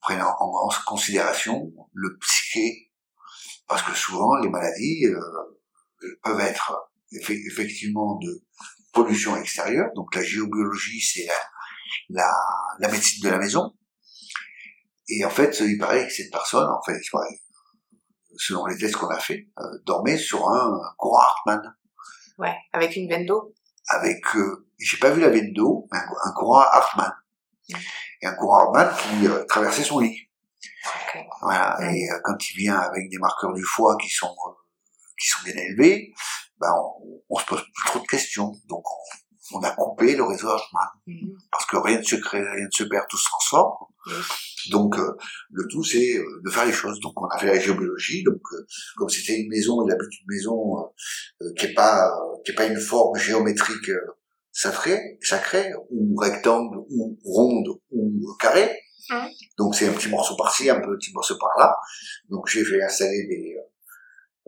prennent 0.00 0.22
en, 0.22 0.68
considération 0.86 1.70
le 1.92 2.16
psyché, 2.18 2.90
parce 3.68 3.82
que 3.82 3.94
souvent 3.94 4.36
les 4.36 4.48
maladies 4.48 5.06
euh, 5.06 6.18
peuvent 6.22 6.40
être 6.40 6.90
effectivement 7.12 8.18
de 8.18 8.42
pollution 8.92 9.36
extérieure, 9.36 9.90
donc 9.94 10.14
la 10.14 10.22
géobiologie 10.22 11.00
c'est 11.00 11.26
la, 12.08 12.32
la, 12.78 12.88
médecine 12.88 13.22
de 13.22 13.28
la 13.28 13.38
maison, 13.38 13.74
et 15.08 15.24
en 15.24 15.30
fait 15.30 15.60
il 15.60 15.78
paraît 15.78 16.06
que 16.06 16.12
cette 16.12 16.30
personne, 16.32 16.68
en 16.68 16.82
fait, 16.82 16.98
selon 18.36 18.66
les 18.66 18.78
tests 18.78 18.96
qu'on 18.96 19.08
a 19.08 19.20
fait, 19.20 19.48
dormait 19.84 20.18
sur 20.18 20.48
un, 20.48 20.80
courant 20.96 21.20
Hartmann. 21.20 21.76
Ouais, 22.42 22.56
avec 22.72 22.96
une 22.96 23.08
veine 23.08 23.24
d'eau 23.24 23.54
avec, 23.88 24.24
euh, 24.36 24.66
j'ai 24.78 24.98
pas 24.98 25.10
vu 25.10 25.20
la 25.20 25.28
veine 25.28 25.52
d'eau, 25.52 25.86
un, 25.92 25.98
un 25.98 26.32
courant 26.32 26.60
Hartmann. 26.60 27.12
Mm. 27.68 27.74
Et 28.22 28.26
un 28.26 28.34
courant 28.34 28.72
Hartmann 28.72 28.94
qui 28.96 29.26
euh, 29.26 29.44
traversait 29.44 29.82
son 29.82 30.00
lit. 30.00 30.28
Voilà. 31.42 31.76
Mm. 31.80 31.94
Et 31.94 32.10
euh, 32.10 32.20
quand 32.24 32.50
il 32.50 32.56
vient 32.56 32.78
avec 32.78 33.08
des 33.10 33.18
marqueurs 33.18 33.52
du 33.52 33.64
foie 33.64 33.96
qui 33.96 34.08
sont 34.08 34.34
qui 35.20 35.28
sont 35.28 35.44
bien 35.44 35.54
élevés, 35.54 36.12
ben 36.58 36.72
on, 36.74 37.22
on 37.28 37.38
se 37.38 37.46
pose 37.46 37.62
plus 37.62 37.84
trop 37.86 38.00
de 38.00 38.06
questions. 38.06 38.52
Donc 38.68 38.82
on, 38.84 39.21
on 39.52 39.60
a 39.62 39.70
coupé 39.72 40.14
le 40.14 40.22
réseau 40.22 40.48
mm. 41.06 41.12
parce 41.50 41.66
que 41.66 41.76
rien 41.76 41.98
ne 41.98 42.04
se 42.04 42.16
crée, 42.16 42.40
rien 42.40 42.66
ne 42.66 42.70
se 42.70 42.84
perd, 42.84 43.06
tout 43.08 43.18
se 43.18 43.28
transforme. 43.28 43.86
Donc 44.70 44.96
le 44.96 45.66
tout 45.68 45.84
c'est 45.84 46.18
de 46.44 46.50
faire 46.50 46.66
les 46.66 46.72
choses. 46.72 47.00
Donc 47.00 47.20
on 47.20 47.26
a 47.26 47.38
fait 47.38 47.46
la 47.46 47.58
géobiologie. 47.58 48.22
Donc 48.24 48.40
comme 48.96 49.08
c'était 49.08 49.40
une 49.40 49.48
maison, 49.48 49.86
il 49.86 49.92
habite 49.92 50.20
une 50.20 50.26
maison 50.28 50.92
qui 51.56 51.66
est 51.66 51.74
pas 51.74 52.10
qui 52.44 52.52
est 52.52 52.54
pas 52.54 52.66
une 52.66 52.80
forme 52.80 53.16
géométrique 53.16 53.90
sacrée, 54.52 55.18
sacrée 55.20 55.72
ou 55.90 56.16
rectangle 56.16 56.78
ou 56.90 57.18
ronde 57.24 57.68
ou 57.90 58.34
carré. 58.38 58.78
Mmh. 59.10 59.26
Donc 59.58 59.74
c'est 59.74 59.88
un 59.88 59.92
petit 59.92 60.08
morceau 60.08 60.36
par-ci, 60.36 60.70
un 60.70 60.80
petit 60.80 61.12
morceau 61.12 61.36
par-là. 61.38 61.74
Donc 62.28 62.46
j'ai 62.48 62.64
fait 62.64 62.80
installer 62.82 63.26
des 63.26 63.56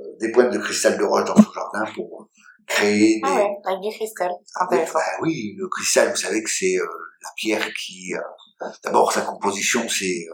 euh, 0.00 0.02
des 0.18 0.32
pointes 0.32 0.52
de 0.52 0.58
cristal 0.58 0.98
de 0.98 1.04
roche 1.04 1.24
dans 1.24 1.36
ce 1.36 1.52
jardin 1.54 1.84
pour 1.94 2.28
créer 2.66 3.20
ah 3.22 3.28
des. 3.28 3.32
Ah 3.32 3.44
ouais, 3.44 3.56
avec 3.64 3.80
du 3.80 3.96
cristal. 3.96 4.30
Intéressant. 4.60 4.94
Bah 4.94 5.22
oui, 5.22 5.54
le 5.56 5.68
cristal, 5.68 6.10
vous 6.10 6.16
savez 6.16 6.42
que 6.42 6.50
c'est 6.50 6.76
euh, 6.76 6.86
la 7.22 7.30
pierre 7.36 7.66
qui. 7.74 8.14
Euh, 8.14 8.66
d'abord 8.82 9.12
sa 9.12 9.22
composition, 9.22 9.88
c'est 9.88 10.26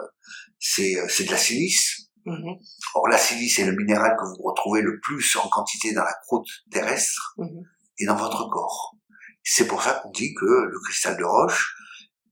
c'est 0.58 0.96
c'est 1.08 1.24
de 1.24 1.30
la 1.30 1.36
silice. 1.36 2.08
Mmh. 2.26 2.52
Or 2.94 3.08
la 3.08 3.16
silice 3.16 3.58
est 3.58 3.64
le 3.64 3.74
minéral 3.74 4.14
que 4.18 4.24
vous 4.24 4.42
retrouvez 4.42 4.82
le 4.82 5.00
plus 5.00 5.36
en 5.36 5.48
quantité 5.48 5.92
dans 5.94 6.04
la 6.04 6.14
croûte 6.26 6.48
terrestre 6.70 7.34
mmh. 7.38 7.60
et 7.98 8.06
dans 8.06 8.16
votre 8.16 8.48
corps. 8.50 8.96
C'est 9.42 9.66
pour 9.66 9.82
ça 9.82 9.94
qu'on 9.94 10.10
dit 10.10 10.34
que 10.34 10.44
le 10.44 10.78
cristal 10.84 11.16
de 11.16 11.24
roche 11.24 11.74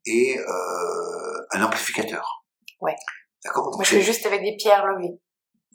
est 0.07 0.39
euh, 0.39 1.47
un 1.53 1.63
amplificateur. 1.63 2.45
Ouais. 2.81 2.95
D'accord? 3.45 3.77
Je 3.83 3.89
fais 3.89 4.03
juste 4.03 4.27
avec 4.27 4.43
des 4.43 4.57
pierres 4.57 4.87
levées. 4.87 5.19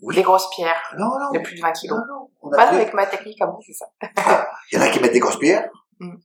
Oui. 0.04 0.16
Des 0.16 0.22
grosses 0.22 0.50
pierres. 0.50 0.82
Non, 0.98 1.18
non. 1.18 1.32
De 1.34 1.40
plus 1.40 1.56
de 1.56 1.62
20 1.62 1.72
kilos. 1.72 1.98
Non, 1.98 2.30
non. 2.44 2.50
Pas 2.52 2.70
avec 2.70 2.94
ma 2.94 3.06
technique 3.06 3.42
à 3.42 3.46
moi, 3.46 3.60
c'est 3.66 3.74
ça. 3.74 3.86
Ah, 4.18 4.48
il 4.72 4.78
y 4.78 4.82
en 4.82 4.86
a 4.86 4.90
qui 4.90 5.00
mettent 5.00 5.14
des 5.14 5.20
grosses 5.20 5.40
pierres. 5.40 5.70
Mmh. 6.00 6.16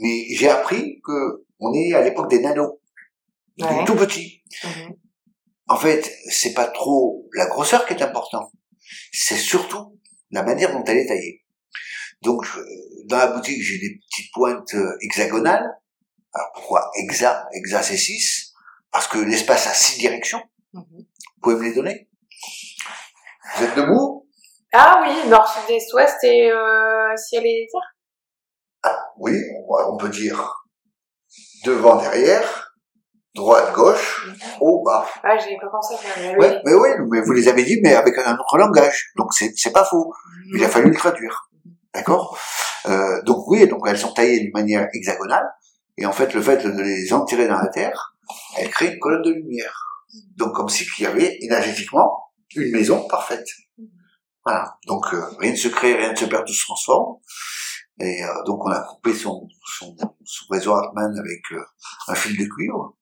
Mais 0.00 0.26
j'ai 0.30 0.48
appris 0.48 1.00
que 1.04 1.44
on 1.58 1.72
est 1.74 1.94
à 1.94 2.02
l'époque 2.02 2.30
des 2.30 2.40
nanos. 2.40 2.78
Ouais. 3.58 3.84
Tout 3.84 3.96
petit. 3.96 4.44
Mmh. 4.62 4.92
En 5.66 5.76
fait, 5.76 6.08
c'est 6.30 6.54
pas 6.54 6.66
trop 6.66 7.28
la 7.34 7.46
grosseur 7.46 7.86
qui 7.86 7.94
est 7.94 8.02
importante. 8.02 8.52
C'est 9.12 9.36
surtout 9.36 9.98
la 10.30 10.44
manière 10.44 10.72
dont 10.72 10.84
elle 10.84 10.98
est 10.98 11.06
taillée. 11.06 11.44
Donc, 12.22 12.46
dans 13.06 13.18
la 13.18 13.26
boutique, 13.28 13.62
j'ai 13.62 13.78
des 13.78 13.98
petites 13.98 14.32
pointes 14.32 14.74
euh, 14.74 14.96
hexagonales. 15.02 15.68
Alors 16.32 16.52
pourquoi 16.54 16.90
hexa 16.96 17.48
Hexa 17.52 17.82
c'est 17.82 17.96
6 17.96 18.52
Parce 18.92 19.08
que 19.08 19.18
l'espace 19.18 19.66
a 19.66 19.74
six 19.74 19.98
directions. 19.98 20.42
Mhm. 20.72 20.84
Vous 20.90 21.40
pouvez 21.42 21.56
me 21.56 21.62
les 21.62 21.74
donner? 21.74 22.07
Vous 23.56 23.64
êtes 23.64 23.74
debout? 23.74 24.26
Ah 24.72 25.00
oui, 25.02 25.28
nord, 25.28 25.48
sud, 25.48 25.70
est, 25.70 25.94
ouest 25.94 26.22
et 26.24 26.50
euh, 26.52 27.16
ciel 27.16 27.46
et 27.46 27.66
terre. 27.72 27.94
Ah, 28.82 28.98
oui, 29.18 29.32
on 29.68 29.96
peut 29.96 30.08
dire 30.08 30.54
devant, 31.64 31.96
derrière, 31.96 32.72
droite, 33.34 33.72
gauche, 33.72 34.28
haut, 34.60 34.82
bas. 34.84 35.06
Ah, 35.22 35.36
j'ai 35.38 35.56
pas 35.56 35.68
pensé. 35.68 35.94
Mais 36.20 36.36
oui. 36.38 36.46
mais 36.64 36.74
oui, 36.74 36.88
mais 37.10 37.20
vous 37.22 37.32
les 37.32 37.48
avez 37.48 37.64
dit, 37.64 37.80
mais 37.82 37.94
avec 37.94 38.16
un 38.18 38.34
autre 38.34 38.58
langage. 38.58 39.10
Donc 39.16 39.32
c'est 39.32 39.52
c'est 39.56 39.72
pas 39.72 39.84
faux. 39.84 40.12
Il 40.54 40.62
a 40.64 40.68
fallu 40.68 40.90
le 40.90 40.96
traduire. 40.96 41.48
D'accord? 41.94 42.38
Euh, 42.86 43.22
Donc 43.22 43.48
oui, 43.48 43.66
donc 43.66 43.80
elles 43.88 43.98
sont 43.98 44.12
taillées 44.12 44.40
d'une 44.40 44.52
manière 44.52 44.86
hexagonale. 44.92 45.48
Et 45.96 46.06
en 46.06 46.12
fait, 46.12 46.32
le 46.34 46.42
fait 46.42 46.58
de 46.58 46.80
les 46.80 47.12
enterrer 47.12 47.48
dans 47.48 47.58
la 47.58 47.68
terre, 47.68 48.14
elle 48.56 48.70
crée 48.70 48.92
une 48.92 48.98
colonne 49.00 49.22
de 49.22 49.32
lumière. 49.32 50.04
Donc 50.36 50.54
comme 50.54 50.68
si 50.68 50.86
il 50.98 51.04
y 51.04 51.06
avait 51.06 51.38
énergétiquement 51.40 52.27
une 52.54 52.72
maison 52.72 53.06
parfaite. 53.08 53.46
Voilà. 54.44 54.78
Donc 54.86 55.04
euh, 55.12 55.22
rien 55.38 55.52
ne 55.52 55.56
se 55.56 55.68
crée, 55.68 55.94
rien 55.94 56.12
ne 56.12 56.16
se 56.16 56.24
perd, 56.24 56.46
tout 56.46 56.52
se 56.52 56.64
transforme. 56.64 57.16
Et 58.00 58.24
euh, 58.24 58.44
donc 58.46 58.64
on 58.64 58.70
a 58.70 58.80
coupé 58.80 59.14
son, 59.14 59.46
réseau 60.50 60.74
Hartmann 60.74 61.18
avec 61.18 61.42
euh, 61.52 61.64
un 62.08 62.14
fil 62.14 62.36
de 62.36 62.44
cuivre. 62.44 62.96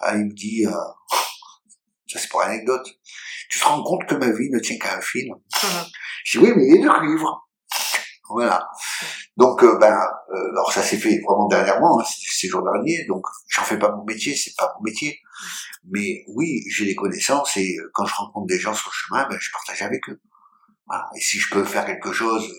Ah, 0.00 0.14
il 0.14 0.26
me 0.26 0.34
dit, 0.34 0.64
ça 2.06 2.18
c'est 2.18 2.28
pour 2.28 2.42
anecdote, 2.42 2.86
tu 3.50 3.58
te 3.58 3.64
rends 3.64 3.82
compte 3.82 4.06
que 4.06 4.14
ma 4.14 4.30
vie 4.30 4.50
ne 4.50 4.58
tient 4.58 4.78
qu'à 4.78 4.96
un 4.96 5.00
fil? 5.00 5.28
Je 6.24 6.38
dis 6.38 6.44
oui, 6.44 6.52
mais 6.54 6.66
il 6.68 6.76
est 6.76 6.84
de 6.84 6.88
cuivre. 6.88 7.48
Voilà. 8.28 8.68
Donc, 9.36 9.64
ben, 9.80 9.96
alors 10.52 10.72
ça 10.72 10.82
s'est 10.82 10.98
fait 10.98 11.20
vraiment 11.26 11.46
dernièrement, 11.46 12.00
hein, 12.00 12.04
ces 12.36 12.48
jours 12.48 12.62
derniers. 12.62 13.04
Donc, 13.06 13.24
j'en 13.48 13.62
fais 13.62 13.78
pas 13.78 13.90
mon 13.94 14.04
métier, 14.04 14.34
c'est 14.36 14.54
pas 14.56 14.72
mon 14.76 14.84
métier. 14.84 15.18
Mais 15.88 16.24
oui, 16.28 16.62
j'ai 16.70 16.84
des 16.84 16.94
connaissances 16.94 17.56
et 17.56 17.76
quand 17.94 18.06
je 18.06 18.14
rencontre 18.14 18.46
des 18.46 18.58
gens 18.58 18.74
sur 18.74 18.90
le 18.90 18.94
chemin, 18.94 19.28
ben, 19.28 19.36
je 19.40 19.50
partage 19.50 19.82
avec 19.82 20.08
eux. 20.08 20.20
Voilà. 20.86 21.08
Et 21.16 21.20
si 21.20 21.38
je 21.38 21.52
peux 21.52 21.64
faire 21.64 21.84
quelque 21.84 22.12
chose 22.12 22.52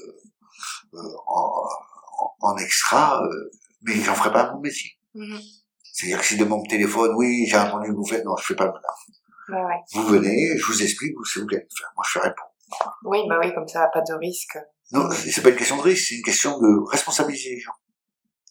euh, 0.93 0.97
en, 1.27 1.69
en, 2.41 2.57
extra, 2.57 3.21
euh, 3.23 3.51
mais 3.83 3.95
j'en 3.95 4.15
ferai 4.15 4.31
pas 4.31 4.51
mon 4.51 4.59
métier. 4.59 4.91
Mhm. 5.13 5.39
C'est-à-dire 5.93 6.19
que 6.19 6.25
si 6.25 6.37
de 6.37 6.45
mon 6.45 6.61
téléphone, 6.63 7.11
oui, 7.15 7.45
j'ai 7.47 7.57
entendu 7.57 7.89
que 7.89 7.95
vous 7.95 8.05
faites, 8.05 8.23
non, 8.23 8.35
je 8.37 8.45
fais 8.45 8.55
pas 8.55 8.65
mon 8.65 9.55
ouais, 9.55 9.63
ouais. 9.63 9.79
Vous 9.93 10.07
venez, 10.07 10.57
je 10.57 10.65
vous 10.65 10.83
explique, 10.83 11.13
c'est 11.25 11.39
vous 11.39 11.47
qui 11.47 11.55
allez 11.55 11.67
faire. 11.75 11.91
Moi, 11.95 12.05
je 12.07 12.19
ferai 12.19 12.29
pas. 12.35 12.53
Oui, 13.03 13.19
bah 13.27 13.39
oui, 13.41 13.53
comme 13.53 13.67
ça, 13.67 13.87
pas 13.93 14.01
de 14.01 14.13
risque. 14.13 14.57
Non, 14.91 15.09
c'est 15.11 15.41
pas 15.41 15.49
une 15.49 15.55
question 15.55 15.77
de 15.77 15.81
risque, 15.81 16.07
c'est 16.09 16.15
une 16.15 16.23
question 16.23 16.59
de 16.59 16.89
responsabiliser 16.89 17.55
les 17.55 17.59
gens. 17.59 17.73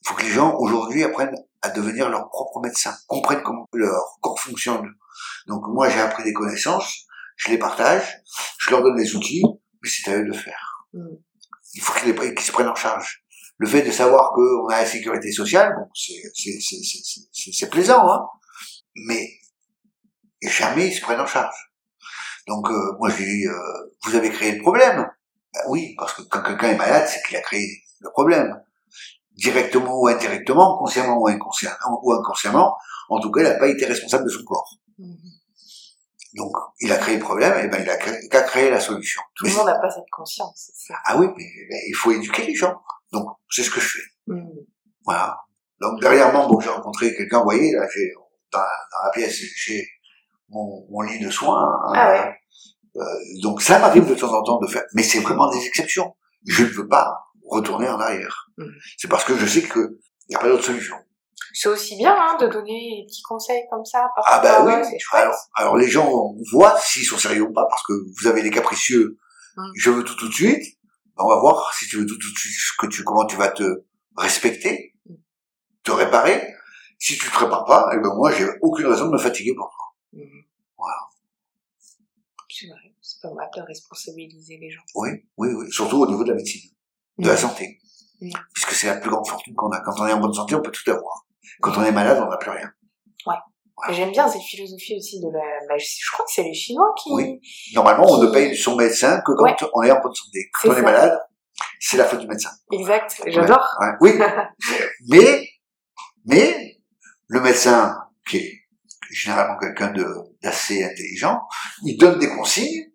Il 0.06 0.10
faut 0.10 0.14
que 0.14 0.22
les 0.22 0.30
gens, 0.30 0.54
aujourd'hui, 0.54 1.02
apprennent 1.02 1.34
à 1.62 1.70
devenir 1.70 2.08
leur 2.08 2.28
propre 2.28 2.60
médecin, 2.60 2.94
comprennent 3.08 3.42
comment 3.42 3.66
leur 3.72 4.18
corps 4.20 4.38
fonctionne. 4.38 4.88
Donc, 5.48 5.64
moi, 5.66 5.88
j'ai 5.88 5.98
appris 5.98 6.22
des 6.22 6.32
connaissances, 6.32 7.06
je 7.34 7.50
les 7.50 7.58
partage, 7.58 8.22
je 8.60 8.70
leur 8.70 8.84
donne 8.84 8.94
des 8.94 9.16
outils, 9.16 9.42
mais 9.82 9.88
c'est 9.88 10.12
à 10.12 10.16
eux 10.16 10.24
de 10.24 10.32
faire. 10.32 10.86
Mm. 10.92 11.16
Il 11.74 11.82
faut 11.82 11.92
qu'ils 11.92 12.38
se 12.40 12.52
prennent 12.52 12.68
en 12.68 12.76
charge. 12.76 13.24
Le 13.58 13.66
fait 13.66 13.82
de 13.82 13.90
savoir 13.90 14.30
qu'on 14.32 14.68
a 14.68 14.82
la 14.82 14.86
sécurité 14.86 15.32
sociale, 15.32 15.74
bon, 15.76 15.88
c'est 15.92 17.70
plaisant, 17.70 18.08
hein, 18.08 18.20
mais 19.08 19.28
jamais 20.40 20.86
ils 20.86 20.94
se 20.94 21.00
prennent 21.00 21.20
en 21.20 21.26
charge. 21.26 21.72
Donc 22.46 22.70
euh, 22.70 22.92
moi 23.00 23.08
je 23.08 23.24
dis, 23.24 23.46
euh, 23.48 23.90
vous 24.04 24.14
avez 24.14 24.30
créé 24.30 24.52
le 24.52 24.62
problème? 24.62 25.04
Ben 25.52 25.60
oui, 25.68 25.96
parce 25.98 26.14
que 26.14 26.22
quand 26.22 26.42
quelqu'un 26.42 26.68
est 26.68 26.76
malade, 26.76 27.08
c'est 27.08 27.26
qu'il 27.26 27.36
a 27.36 27.40
créé 27.40 27.66
le 28.00 28.10
problème. 28.10 28.54
Directement 29.36 30.00
ou 30.00 30.08
indirectement, 30.08 30.78
consciemment 30.78 31.18
ou 31.18 31.28
inconsciemment, 31.28 32.00
ou 32.02 32.12
inconsciemment 32.12 32.74
en 33.08 33.20
tout 33.20 33.30
cas, 33.30 33.40
il 33.40 33.44
n'a 33.44 33.54
pas 33.54 33.68
été 33.68 33.86
responsable 33.86 34.24
de 34.24 34.30
son 34.30 34.44
corps. 34.44 34.78
Mm-hmm. 34.98 35.36
Donc, 36.36 36.52
il 36.80 36.92
a 36.92 36.96
créé 36.96 37.16
le 37.16 37.22
problème, 37.22 37.64
et 37.64 37.68
ben 37.68 37.82
il 37.82 37.88
a 37.88 38.42
créé, 38.42 38.70
la 38.70 38.80
solution. 38.80 39.22
Tout 39.34 39.46
le 39.46 39.52
monde 39.52 39.66
n'a 39.66 39.78
pas 39.78 39.88
cette 39.88 40.10
conscience. 40.10 40.70
Ça. 40.74 40.94
Ah 41.06 41.16
oui, 41.16 41.28
mais, 41.36 41.44
il 41.88 41.94
faut 41.94 42.10
éduquer 42.10 42.44
les 42.44 42.54
gens. 42.54 42.74
Donc, 43.12 43.28
c'est 43.48 43.62
ce 43.62 43.70
que 43.70 43.80
je 43.80 43.88
fais. 43.88 44.34
Mm. 44.34 44.48
Voilà. 45.04 45.38
Donc 45.80 46.00
derrière 46.00 46.32
moi, 46.32 46.46
bon, 46.46 46.58
j'ai 46.60 46.70
rencontré 46.70 47.14
quelqu'un, 47.14 47.38
vous 47.38 47.44
voyez, 47.44 47.72
là, 47.72 47.86
j'ai 47.94 48.10
dans, 48.52 48.58
dans, 48.58 49.04
la 49.04 49.10
pièce, 49.10 49.36
j'ai 49.56 49.86
mon, 50.48 50.86
mon, 50.90 51.02
lit 51.02 51.20
de 51.20 51.30
soins. 51.30 51.62
Hein, 51.62 51.92
ah 51.94 52.12
ouais. 52.12 52.34
Euh, 52.96 53.02
donc 53.42 53.60
ça 53.60 53.78
m'arrive 53.78 54.08
de 54.08 54.14
temps 54.14 54.32
en 54.32 54.42
temps 54.42 54.58
de 54.58 54.66
faire, 54.66 54.84
mais 54.94 55.02
c'est 55.02 55.20
vraiment 55.20 55.50
des 55.50 55.64
exceptions. 55.66 56.16
Je 56.46 56.64
ne 56.64 56.68
veux 56.68 56.88
pas 56.88 57.25
retourner 57.48 57.88
en 57.88 58.00
arrière. 58.00 58.48
Mm. 58.58 58.66
C'est 58.96 59.08
parce 59.08 59.24
que 59.24 59.36
je 59.36 59.46
sais 59.46 59.62
que 59.62 59.98
il 60.28 60.30
n'y 60.30 60.36
a 60.36 60.40
pas 60.40 60.48
d'autre 60.48 60.64
solution 60.64 60.96
c'est 61.58 61.70
aussi 61.70 61.96
bien 61.96 62.14
hein, 62.14 62.36
de 62.38 62.48
donner 62.48 63.00
des 63.00 63.06
petits 63.06 63.22
conseils 63.22 63.62
comme 63.70 63.84
ça. 63.84 64.10
ah 64.26 64.40
bah 64.40 64.62
oui. 64.62 64.72
Alors, 65.12 65.34
alors, 65.54 65.76
les 65.78 65.88
gens 65.88 66.34
voient 66.52 66.78
s'ils 66.78 67.04
sont 67.04 67.16
sérieux 67.16 67.42
ou 67.42 67.52
pas, 67.52 67.66
parce 67.70 67.82
que 67.84 67.94
vous 67.94 68.26
avez 68.26 68.42
des 68.42 68.50
capricieux, 68.50 69.18
hum. 69.56 69.72
je 69.74 69.90
veux 69.90 70.04
tout 70.04 70.14
tout 70.16 70.28
de 70.28 70.34
suite. 70.34 70.78
Ben, 71.16 71.24
on 71.24 71.28
va 71.28 71.40
voir 71.40 71.72
si 71.72 71.86
tu 71.86 71.96
veux 71.96 72.04
tout 72.04 72.18
tout 72.18 72.30
de 72.30 72.38
suite 72.38 72.76
que 72.78 72.86
tu, 72.88 73.04
comment 73.04 73.24
tu 73.24 73.36
vas 73.36 73.48
te 73.48 73.84
respecter, 74.18 74.94
te 75.82 75.92
réparer. 75.92 76.46
Si 76.98 77.16
tu 77.16 77.30
te 77.30 77.38
répares 77.38 77.64
pas, 77.64 77.90
eh 77.94 77.96
ben 77.96 78.14
moi 78.14 78.30
j'ai 78.32 78.46
aucune 78.60 78.86
raison 78.86 79.06
de 79.06 79.12
me 79.12 79.18
fatiguer 79.18 79.54
pour 79.54 79.70
toi. 79.70 80.20
Hum. 80.22 80.42
Voilà. 80.76 80.96
C'est 82.50 82.66
vrai, 82.66 82.94
c'est 83.00 83.22
pas 83.22 83.32
mal 83.32 83.48
de 83.56 83.62
responsabiliser 83.62 84.58
les 84.58 84.70
gens. 84.70 84.82
Oui, 84.94 85.08
oui, 85.38 85.48
oui, 85.54 85.72
surtout 85.72 86.02
au 86.02 86.06
niveau 86.06 86.22
de 86.22 86.30
la 86.30 86.36
médecine, 86.36 86.70
de 87.18 87.28
la 87.28 87.36
santé. 87.36 87.78
Puisque 88.54 88.72
c'est 88.72 88.86
la 88.86 88.96
plus 88.96 89.10
grande 89.10 89.26
fortune 89.26 89.54
qu'on 89.54 89.70
a. 89.70 89.80
Quand 89.80 90.00
on 90.00 90.06
est 90.06 90.12
en 90.12 90.20
bonne 90.20 90.32
santé, 90.32 90.54
on 90.54 90.62
peut 90.62 90.70
tout 90.70 90.90
avoir. 90.90 91.26
Quand 91.60 91.76
on 91.76 91.84
est 91.84 91.92
malade, 91.92 92.22
on 92.24 92.30
n'a 92.30 92.36
plus 92.36 92.50
rien. 92.50 92.70
Ouais. 93.26 93.34
J'aime 93.90 94.10
bien 94.10 94.26
cette 94.28 94.42
philosophie 94.42 94.96
aussi 94.96 95.20
de 95.20 95.26
la. 95.26 95.66
Bah, 95.68 95.74
je 95.78 96.12
crois 96.12 96.24
que 96.24 96.32
c'est 96.32 96.42
les 96.42 96.54
Chinois 96.54 96.92
qui. 96.98 97.10
Oui. 97.12 97.40
Normalement, 97.74 98.06
on 98.08 98.22
ne 98.22 98.28
paye 98.28 98.56
son 98.56 98.76
médecin 98.76 99.20
que 99.20 99.32
quand 99.32 99.68
on 99.74 99.82
est 99.82 99.90
en 99.90 100.00
bonne 100.00 100.14
santé. 100.14 100.50
Quand 100.54 100.70
on 100.70 100.76
est 100.76 100.82
malade, 100.82 101.18
c'est 101.80 101.96
la 101.96 102.04
faute 102.04 102.20
du 102.20 102.26
médecin. 102.26 102.50
Exact. 102.72 103.22
J'adore. 103.26 103.66
Oui. 104.00 104.12
mais, 105.08 105.46
mais 106.24 106.78
le 107.28 107.40
médecin 107.40 107.96
qui 108.26 108.38
est 108.38 108.52
généralement 109.10 109.58
quelqu'un 109.58 109.92
d'assez 110.42 110.82
intelligent, 110.82 111.40
il 111.84 111.96
donne 111.96 112.18
des 112.18 112.28
consignes. 112.28 112.86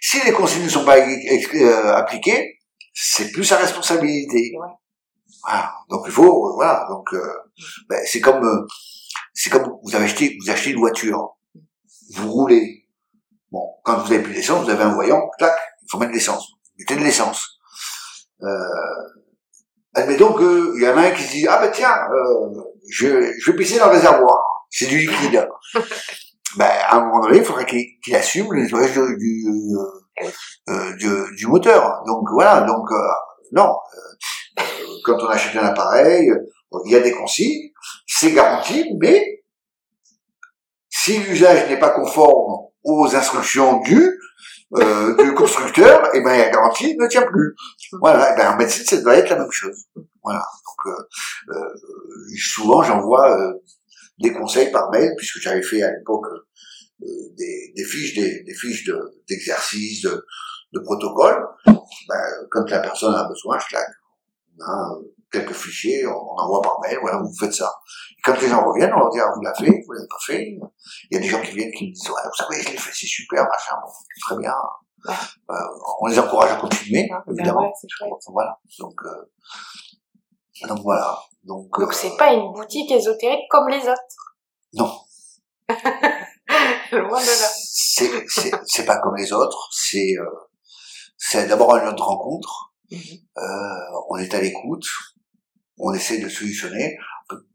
Si 0.00 0.20
les 0.24 0.32
consignes 0.32 0.64
ne 0.64 0.68
sont 0.68 0.84
pas 0.84 0.98
euh, 0.98 1.94
appliquées, 1.94 2.58
c'est 2.92 3.32
plus 3.32 3.44
sa 3.44 3.56
responsabilité. 3.56 4.52
Ouais. 4.58 4.68
Voilà. 5.42 5.74
Donc 5.88 6.02
il 6.06 6.12
faut, 6.12 6.48
euh, 6.48 6.52
voilà. 6.54 6.86
Donc 6.88 7.12
euh, 7.14 7.32
ben, 7.88 8.00
c'est 8.04 8.20
comme, 8.20 8.44
euh, 8.44 8.66
c'est 9.34 9.50
comme 9.50 9.78
vous 9.82 9.94
avez 9.94 10.04
acheté, 10.04 10.36
vous 10.40 10.50
achetez 10.50 10.70
une 10.70 10.78
voiture, 10.78 11.36
vous 12.14 12.30
roulez. 12.30 12.86
Bon, 13.50 13.68
quand 13.84 13.98
vous 13.98 14.12
avez 14.12 14.22
plus 14.22 14.34
d'essence, 14.34 14.64
vous 14.64 14.70
avez 14.70 14.84
un 14.84 14.94
voyant, 14.94 15.28
clac, 15.38 15.54
il 15.82 15.86
faut 15.90 15.98
mettre 15.98 16.12
de 16.12 16.16
l'essence. 16.16 16.52
Mettez 16.78 16.96
de 16.96 17.04
l'essence. 17.04 17.58
Euh, 18.42 18.48
admettons 19.94 20.34
qu'il 20.34 20.82
y 20.82 20.88
en 20.88 20.96
a 20.96 21.02
un 21.02 21.10
qui 21.10 21.22
se 21.22 21.32
dit 21.32 21.46
ah 21.48 21.58
ben 21.58 21.70
tiens, 21.70 21.94
je, 22.90 23.32
je 23.38 23.50
vais 23.50 23.56
pisser 23.56 23.78
dans 23.78 23.86
le 23.86 23.92
réservoir, 23.92 24.66
c'est 24.70 24.86
du 24.86 24.98
liquide. 24.98 25.48
ben 26.56 26.70
à 26.88 26.96
un 26.96 27.04
moment 27.04 27.20
donné, 27.20 27.38
il 27.38 27.44
faudrait 27.44 27.66
qu'il 27.66 28.16
assume 28.16 28.52
le 28.52 28.62
nettoyage 28.62 28.94
du, 28.94 29.16
du, 29.16 29.76
du, 30.98 31.46
moteur. 31.46 32.02
Donc 32.06 32.24
voilà, 32.32 32.62
donc 32.62 32.88
non 33.52 33.74
quand 35.04 35.20
on 35.20 35.28
achète 35.28 35.56
un 35.56 35.66
appareil, 35.66 36.30
il 36.86 36.92
y 36.92 36.96
a 36.96 37.00
des 37.00 37.12
consignes, 37.12 37.70
c'est 38.06 38.32
garanti, 38.32 38.84
mais 39.00 39.44
si 40.88 41.18
l'usage 41.18 41.68
n'est 41.68 41.78
pas 41.78 41.90
conforme 41.90 42.68
aux 42.84 43.14
instructions 43.14 43.80
du, 43.80 44.18
euh, 44.74 45.16
du 45.22 45.34
constructeur, 45.34 46.14
et 46.14 46.18
eh 46.18 46.20
ben 46.20 46.36
la 46.36 46.50
garantie 46.50 46.96
ne 46.96 47.06
tient 47.06 47.26
plus. 47.26 47.54
Voilà, 48.00 48.30
et 48.30 48.32
eh 48.34 48.36
ben 48.38 48.52
en 48.52 48.56
médecine, 48.56 48.84
ça 48.84 49.00
doit 49.00 49.16
être 49.16 49.30
la 49.30 49.38
même 49.38 49.50
chose. 49.50 49.86
Voilà. 50.22 50.44
Donc 50.64 50.94
euh, 50.94 51.54
euh, 51.54 51.74
souvent 52.36 52.82
j'envoie 52.82 53.38
euh, 53.38 53.52
des 54.18 54.32
conseils 54.32 54.70
par 54.70 54.90
mail, 54.90 55.12
puisque 55.16 55.38
j'avais 55.40 55.62
fait 55.62 55.82
à 55.82 55.90
l'époque 55.90 56.26
euh, 56.26 56.46
des, 57.36 57.72
des, 57.74 57.84
fiches, 57.84 58.14
des, 58.14 58.42
des 58.44 58.54
fiches 58.54 58.88
d'exercices, 59.28 60.02
de, 60.02 60.24
de, 60.72 60.80
protocole. 60.80 61.46
Ben, 61.66 62.24
quand 62.50 62.68
la 62.70 62.80
personne 62.80 63.14
a 63.14 63.28
besoin, 63.28 63.58
je 63.58 63.66
claque 63.66 63.88
on 64.58 64.64
a 64.64 64.92
euh, 64.92 65.02
quelques 65.30 65.52
fichiers, 65.52 66.06
on, 66.06 66.12
envoie 66.12 66.60
par 66.62 66.78
mail, 66.80 66.98
voilà, 67.00 67.18
vous 67.18 67.34
faites 67.38 67.54
ça. 67.54 67.72
Et 68.10 68.20
quand 68.22 68.40
les 68.40 68.48
gens 68.48 68.64
reviennent, 68.64 68.92
on 68.94 68.98
leur 68.98 69.10
dit, 69.10 69.20
ah, 69.20 69.30
vous 69.34 69.42
l'avez 69.42 69.64
fait, 69.64 69.82
vous 69.86 69.92
l'avez 69.92 70.08
pas 70.08 70.18
fait. 70.24 70.58
Il 71.10 71.14
y 71.14 71.16
a 71.16 71.20
des 71.20 71.28
gens 71.28 71.40
qui 71.40 71.52
viennent 71.52 71.72
qui 71.72 71.88
me 71.88 71.94
disent, 71.94 72.08
ouais, 72.08 72.22
vous 72.24 72.44
savez, 72.44 72.62
je 72.62 72.70
l'ai 72.70 72.76
fait, 72.76 72.90
c'est 72.92 73.06
super, 73.06 73.44
machin, 73.44 73.76
bon, 73.82 73.92
très 74.20 74.36
bien. 74.38 74.54
Euh, 75.08 75.54
on 76.00 76.06
les 76.06 76.18
encourage 76.18 76.52
à 76.52 76.56
continuer, 76.56 77.08
hein, 77.10 77.22
ben 77.26 77.34
évidemment. 77.34 77.62
ouais. 77.62 78.10
Voilà. 78.28 78.56
Donc, 78.78 78.94
euh, 79.04 80.68
donc 80.68 80.78
voilà. 80.82 81.18
Donc, 81.42 81.66
donc 81.76 81.92
c'est 81.92 82.16
pas 82.16 82.32
une 82.32 82.52
boutique 82.52 82.90
ésotérique 82.92 83.48
comme 83.50 83.68
les 83.68 83.80
autres. 83.80 84.36
Non. 84.74 84.92
Loin 86.98 87.22
de 87.22 87.26
là. 87.26 87.48
C'est, 88.66 88.84
pas 88.84 88.98
comme 88.98 89.16
les 89.16 89.32
autres. 89.32 89.70
C'est, 89.72 90.14
c'est 91.16 91.46
d'abord 91.46 91.74
une 91.76 91.88
autre 91.88 92.04
rencontre. 92.04 92.74
Euh, 92.92 93.42
on 94.10 94.16
est 94.18 94.34
à 94.34 94.42
l'écoute, 94.42 94.84
on 95.78 95.94
essaie 95.94 96.18
de 96.18 96.28
solutionner. 96.28 96.98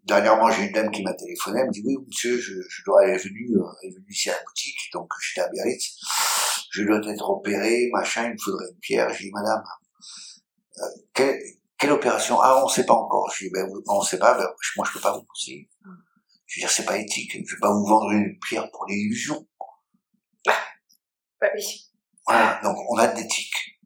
Dernièrement, 0.05 0.49
j'ai 0.49 0.63
une 0.63 0.71
dame 0.71 0.89
qui 0.89 1.03
m'a 1.03 1.13
téléphoné, 1.13 1.59
elle 1.59 1.67
me 1.67 1.71
dit 1.71 1.83
oui, 1.85 1.97
monsieur, 2.07 2.39
je, 2.39 2.53
je 2.67 2.83
dois 2.83 3.03
aller 3.03 3.17
venue, 3.17 3.51
euh, 3.57 3.63
elle 3.83 3.89
est 3.89 3.93
venue 3.93 4.09
ici 4.09 4.31
à 4.31 4.33
la 4.33 4.43
boutique, 4.43 4.79
donc 4.91 5.07
j'étais 5.21 5.41
à 5.41 5.49
Biarritz, 5.49 5.99
je 6.71 6.83
dois 6.83 6.97
être 7.07 7.29
opéré, 7.29 7.89
machin, 7.93 8.25
il 8.25 8.31
me 8.31 8.37
faudrait 8.43 8.71
une 8.71 8.79
pierre. 8.79 9.13
J'ai 9.13 9.25
dit 9.25 9.31
madame, 9.31 9.61
euh, 10.79 10.81
quelle, 11.13 11.39
quelle, 11.77 11.91
opération? 11.91 12.41
Ah, 12.41 12.63
on 12.65 12.67
sait 12.67 12.87
pas 12.87 12.95
encore. 12.95 13.31
Je 13.35 13.45
dis 13.45 13.51
ben 13.51 13.67
on 13.87 14.01
sait 14.01 14.17
pas, 14.17 14.35
ben, 14.35 14.47
moi 14.77 14.87
je 14.87 14.93
peux 14.93 15.01
pas 15.01 15.13
vous 15.13 15.23
conseiller. 15.23 15.69
Mm. 15.85 16.06
Je 16.47 16.59
veux 16.59 16.61
dire, 16.61 16.71
c'est 16.71 16.85
pas 16.85 16.97
éthique, 16.97 17.33
je 17.33 17.55
vais 17.55 17.59
pas 17.59 17.71
vous 17.71 17.85
vendre 17.85 18.11
une 18.11 18.39
pierre 18.39 18.69
pour 18.71 18.85
l'illusion. 18.87 19.45
Bah 20.45 21.49
oui. 21.53 21.91
Voilà, 22.25 22.59
donc 22.63 22.77
on 22.89 22.97
a 22.97 23.07
de 23.07 23.17
l'éthique. 23.17 23.79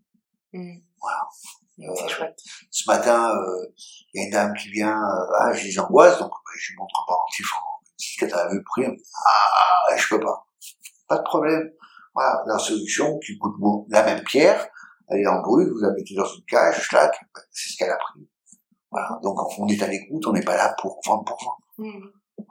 Mm. 0.54 0.78
Voilà. 1.02 1.28
C'est 1.96 2.10
chouette. 2.10 2.40
Ce 2.70 2.90
matin, 2.90 3.36
euh, 3.36 3.66
il 4.14 4.22
y 4.22 4.24
a 4.24 4.26
une 4.28 4.32
dame 4.32 4.54
qui 4.54 4.70
vient, 4.70 4.96
euh, 4.96 5.38
ah, 5.40 5.54
j'ai 5.54 5.70
des 5.70 5.80
angoisses, 5.80 6.20
donc 6.20 6.30
bah, 6.30 6.52
je 6.56 6.72
lui 6.72 6.78
montre 6.78 6.94
un 7.02 7.06
pendentif 7.08 7.48
en 7.56 7.72
dit 7.98 8.16
que 8.20 8.26
t'as 8.26 8.50
vu 8.50 8.58
le 8.58 8.64
prix, 8.64 8.84
elle 8.84 8.92
me 8.92 8.96
dit, 8.96 9.04
ah, 9.26 9.98
je 9.98 10.08
peux 10.08 10.20
pas. 10.20 10.46
Pas 11.08 11.18
de 11.18 11.24
problème. 11.24 11.72
Voilà, 12.14 12.44
la 12.46 12.60
solution 12.60 13.18
qui 13.20 13.38
coûte 13.38 13.56
bon, 13.60 13.86
la 13.90 14.04
même 14.04 14.24
pierre, 14.24 14.68
elle 15.10 15.22
est 15.22 15.28
en 15.28 15.42
brut, 15.42 15.68
vous 15.70 15.80
la 15.80 15.92
mettez 15.92 16.14
dans 16.16 16.26
une 16.26 16.44
cage, 16.46 16.82
schlac, 16.82 17.14
c'est 17.52 17.70
ce 17.70 17.78
qu'elle 17.78 17.90
a 17.90 17.98
pris. 17.98 18.28
Voilà, 18.92 19.20
donc 19.24 19.38
on 19.58 19.68
est 19.68 19.82
à 19.82 19.88
l'écoute, 19.88 20.28
on 20.28 20.34
n'est 20.34 20.44
pas 20.44 20.58
là 20.58 20.76
pour 20.80 21.00
vendre 21.06 21.24
pour 21.24 21.38
vendre. 21.42 22.12
Mhm. 22.38 22.46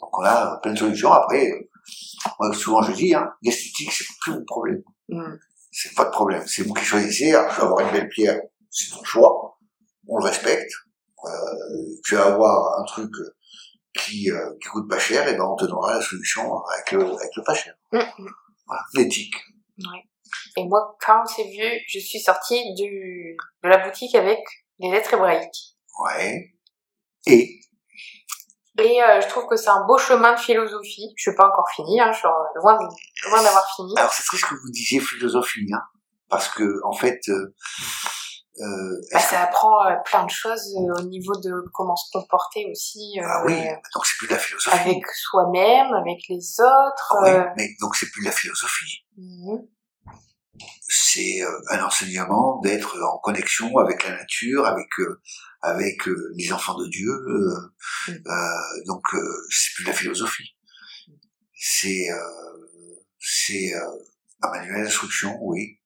Donc 0.00 0.18
on 0.18 0.22
a 0.22 0.58
plein 0.62 0.72
de 0.72 0.78
solutions. 0.78 1.12
Après, 1.12 1.50
euh, 1.50 1.70
moi, 2.38 2.52
souvent 2.54 2.82
je 2.82 2.92
dis, 2.92 3.14
hein, 3.14 3.30
l'esthétique, 3.42 3.92
c'est 3.92 4.06
plus 4.20 4.32
mon 4.32 4.44
problème. 4.44 4.82
Mhm. 5.08 5.38
C'est 5.70 5.96
de 5.96 6.10
problème. 6.10 6.42
C'est 6.46 6.62
vous 6.62 6.74
qui 6.74 6.84
choisissez. 6.84 7.34
Alors, 7.34 7.50
je 7.50 7.56
vais 7.56 7.62
avoir 7.66 7.80
une 7.80 7.92
belle 7.92 8.08
pierre, 8.08 8.40
c'est 8.70 8.90
ton 8.90 9.04
choix. 9.04 9.58
On 10.08 10.18
le 10.18 10.24
respecte. 10.24 10.72
Euh, 11.24 11.28
tu 12.04 12.14
vas 12.14 12.26
avoir 12.26 12.80
un 12.80 12.84
truc 12.84 13.10
qui, 13.92 14.30
euh, 14.30 14.50
qui 14.62 14.68
coûte 14.68 14.88
pas 14.88 14.98
cher, 14.98 15.26
et 15.26 15.34
ben 15.34 15.44
on 15.44 15.56
te 15.56 15.64
donnera 15.64 15.94
la 15.94 16.02
solution 16.02 16.42
avec 16.64 16.92
le, 16.92 17.02
avec 17.04 17.30
le 17.36 17.42
pas 17.42 17.54
cher. 17.54 17.74
Mhm. 17.92 18.28
Voilà, 18.66 18.82
l'éthique. 18.94 19.34
Ouais. 19.78 20.02
Et 20.56 20.64
moi, 20.66 20.96
quand 21.04 21.22
on 21.22 21.26
s'est 21.26 21.48
vu, 21.50 21.80
je 21.88 21.98
suis 21.98 22.20
sortie 22.20 22.74
du, 22.74 23.36
de 23.62 23.68
la 23.68 23.86
boutique 23.86 24.14
avec 24.14 24.38
les 24.78 24.90
lettres 24.90 25.14
hébraïques. 25.14 25.76
Ouais. 26.04 26.54
Et 27.26 27.60
Et 28.78 29.02
euh, 29.02 29.20
je 29.20 29.28
trouve 29.28 29.46
que 29.46 29.56
c'est 29.56 29.70
un 29.70 29.84
beau 29.86 29.96
chemin 29.98 30.34
de 30.34 30.38
philosophie. 30.38 31.12
Je 31.16 31.22
suis 31.30 31.36
pas 31.36 31.46
encore 31.48 31.68
finie, 31.74 32.00
hein, 32.00 32.10
je 32.12 32.18
suis 32.18 32.26
en- 32.28 32.60
loin, 32.62 32.74
de- 32.74 33.30
loin 33.30 33.42
d'avoir 33.42 33.66
fini. 33.74 33.94
alors 33.96 34.12
c'est 34.12 34.24
triste 34.24 34.44
que 34.46 34.54
vous 34.54 34.70
disiez 34.70 35.00
philosophie, 35.00 35.66
hein, 35.72 35.80
parce 36.28 36.48
que 36.48 36.80
en 36.84 36.92
fait, 36.92 37.20
euh, 37.28 37.54
euh, 38.60 39.00
Bah, 39.12 39.18
que- 39.18 39.24
ça 39.24 39.42
apprend 39.42 39.86
euh, 39.86 39.94
plein 40.04 40.24
de 40.24 40.30
choses 40.30 40.74
euh, 40.76 41.00
au 41.00 41.02
niveau 41.06 41.34
de 41.36 41.52
comment 41.72 41.96
se 41.96 42.10
comporter 42.12 42.66
aussi 42.70 43.18
ah 43.22 43.42
oui, 43.46 43.60
donc 43.94 44.04
c'est 44.06 44.16
plus 44.18 44.28
de 44.28 44.32
la 44.34 44.38
philosophie. 44.38 44.78
avec 44.78 45.06
soi-même, 45.10 45.92
avec 45.94 46.18
les 46.28 46.60
autres. 46.60 47.14
Ah 47.18 47.22
oui, 47.22 47.52
mais 47.56 47.68
donc 47.80 47.94
c'est 47.96 48.10
plus 48.10 48.20
de 48.22 48.26
la 48.26 48.32
philosophie. 48.32 49.04
mhm. 49.16 49.66
C'est 50.88 51.42
euh, 51.42 51.60
un 51.70 51.82
enseignement 51.84 52.60
d'être 52.62 52.96
en 53.02 53.18
connexion 53.18 53.76
avec 53.78 54.04
la 54.04 54.16
nature, 54.16 54.66
avec 54.66 54.88
euh, 55.00 55.20
avec 55.62 56.06
euh, 56.08 56.32
les 56.36 56.52
enfants 56.52 56.78
de 56.78 56.86
Dieu. 56.88 57.10
Mm. 58.08 58.12
euh, 58.26 58.84
donc 58.86 59.02
c'est 59.50 59.74
plus 59.74 59.84
de 59.84 59.90
la 59.90 59.96
philosophie. 59.96 60.56
C'est 61.54 62.10
euh, 62.10 62.96
c'est 63.18 63.74
euh, 63.74 63.80
un 64.42 64.50
manuel 64.50 64.84
d'instruction, 64.84 65.36
oui. 65.40 65.80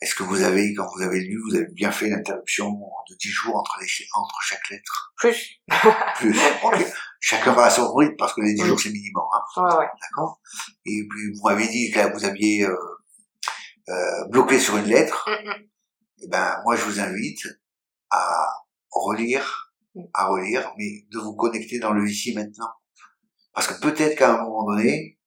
Est-ce 0.00 0.14
que 0.14 0.22
vous 0.22 0.40
avez, 0.42 0.72
quand 0.74 0.86
vous 0.96 1.02
avez 1.02 1.20
lu, 1.20 1.38
vous 1.46 1.56
avez 1.56 1.66
bien 1.72 1.90
fait 1.90 2.08
l'interruption 2.08 2.70
de 2.70 3.16
10 3.16 3.28
jours 3.28 3.56
entre, 3.56 3.78
les, 3.82 3.88
entre 4.14 4.38
chaque 4.42 4.70
lettre? 4.70 5.12
Plus. 5.16 5.60
Plus. 6.16 6.34
Chacun 7.20 7.52
va 7.52 7.64
à 7.64 7.70
son 7.70 7.92
rythme 7.94 8.14
parce 8.16 8.32
que 8.32 8.40
les 8.40 8.54
10 8.54 8.62
Oui. 8.62 8.68
jours 8.68 8.80
c'est 8.80 8.90
minimum. 8.90 9.24
Hein. 9.34 9.62
Ouais, 9.62 9.76
ouais. 9.80 9.86
D'accord 10.00 10.40
Et 10.86 11.06
puis 11.10 11.32
vous 11.34 11.42
m'avez 11.46 11.68
dit 11.68 11.90
que 11.90 11.98
là, 11.98 12.08
vous 12.08 12.24
aviez 12.24 12.64
euh, 12.64 12.74
euh, 13.90 14.24
bloqué 14.28 14.58
sur 14.58 14.76
une 14.76 14.86
lettre. 14.86 15.28
Mhm. 15.28 15.54
Eh 16.22 16.28
ben, 16.28 16.60
moi, 16.64 16.76
je 16.76 16.84
vous 16.84 17.00
invite 17.00 17.46
à 18.10 18.46
relire, 18.90 19.66
Mm. 19.94 20.02
à 20.14 20.26
relire, 20.28 20.72
mais 20.78 21.04
de 21.10 21.18
vous 21.18 21.34
connecter 21.34 21.80
dans 21.80 21.92
le 21.92 22.08
ici 22.08 22.32
maintenant. 22.34 22.70
Parce 23.52 23.66
que 23.66 23.80
peut-être 23.80 24.16
qu'à 24.16 24.34
un 24.34 24.42
moment 24.44 24.64
donné, 24.64 25.18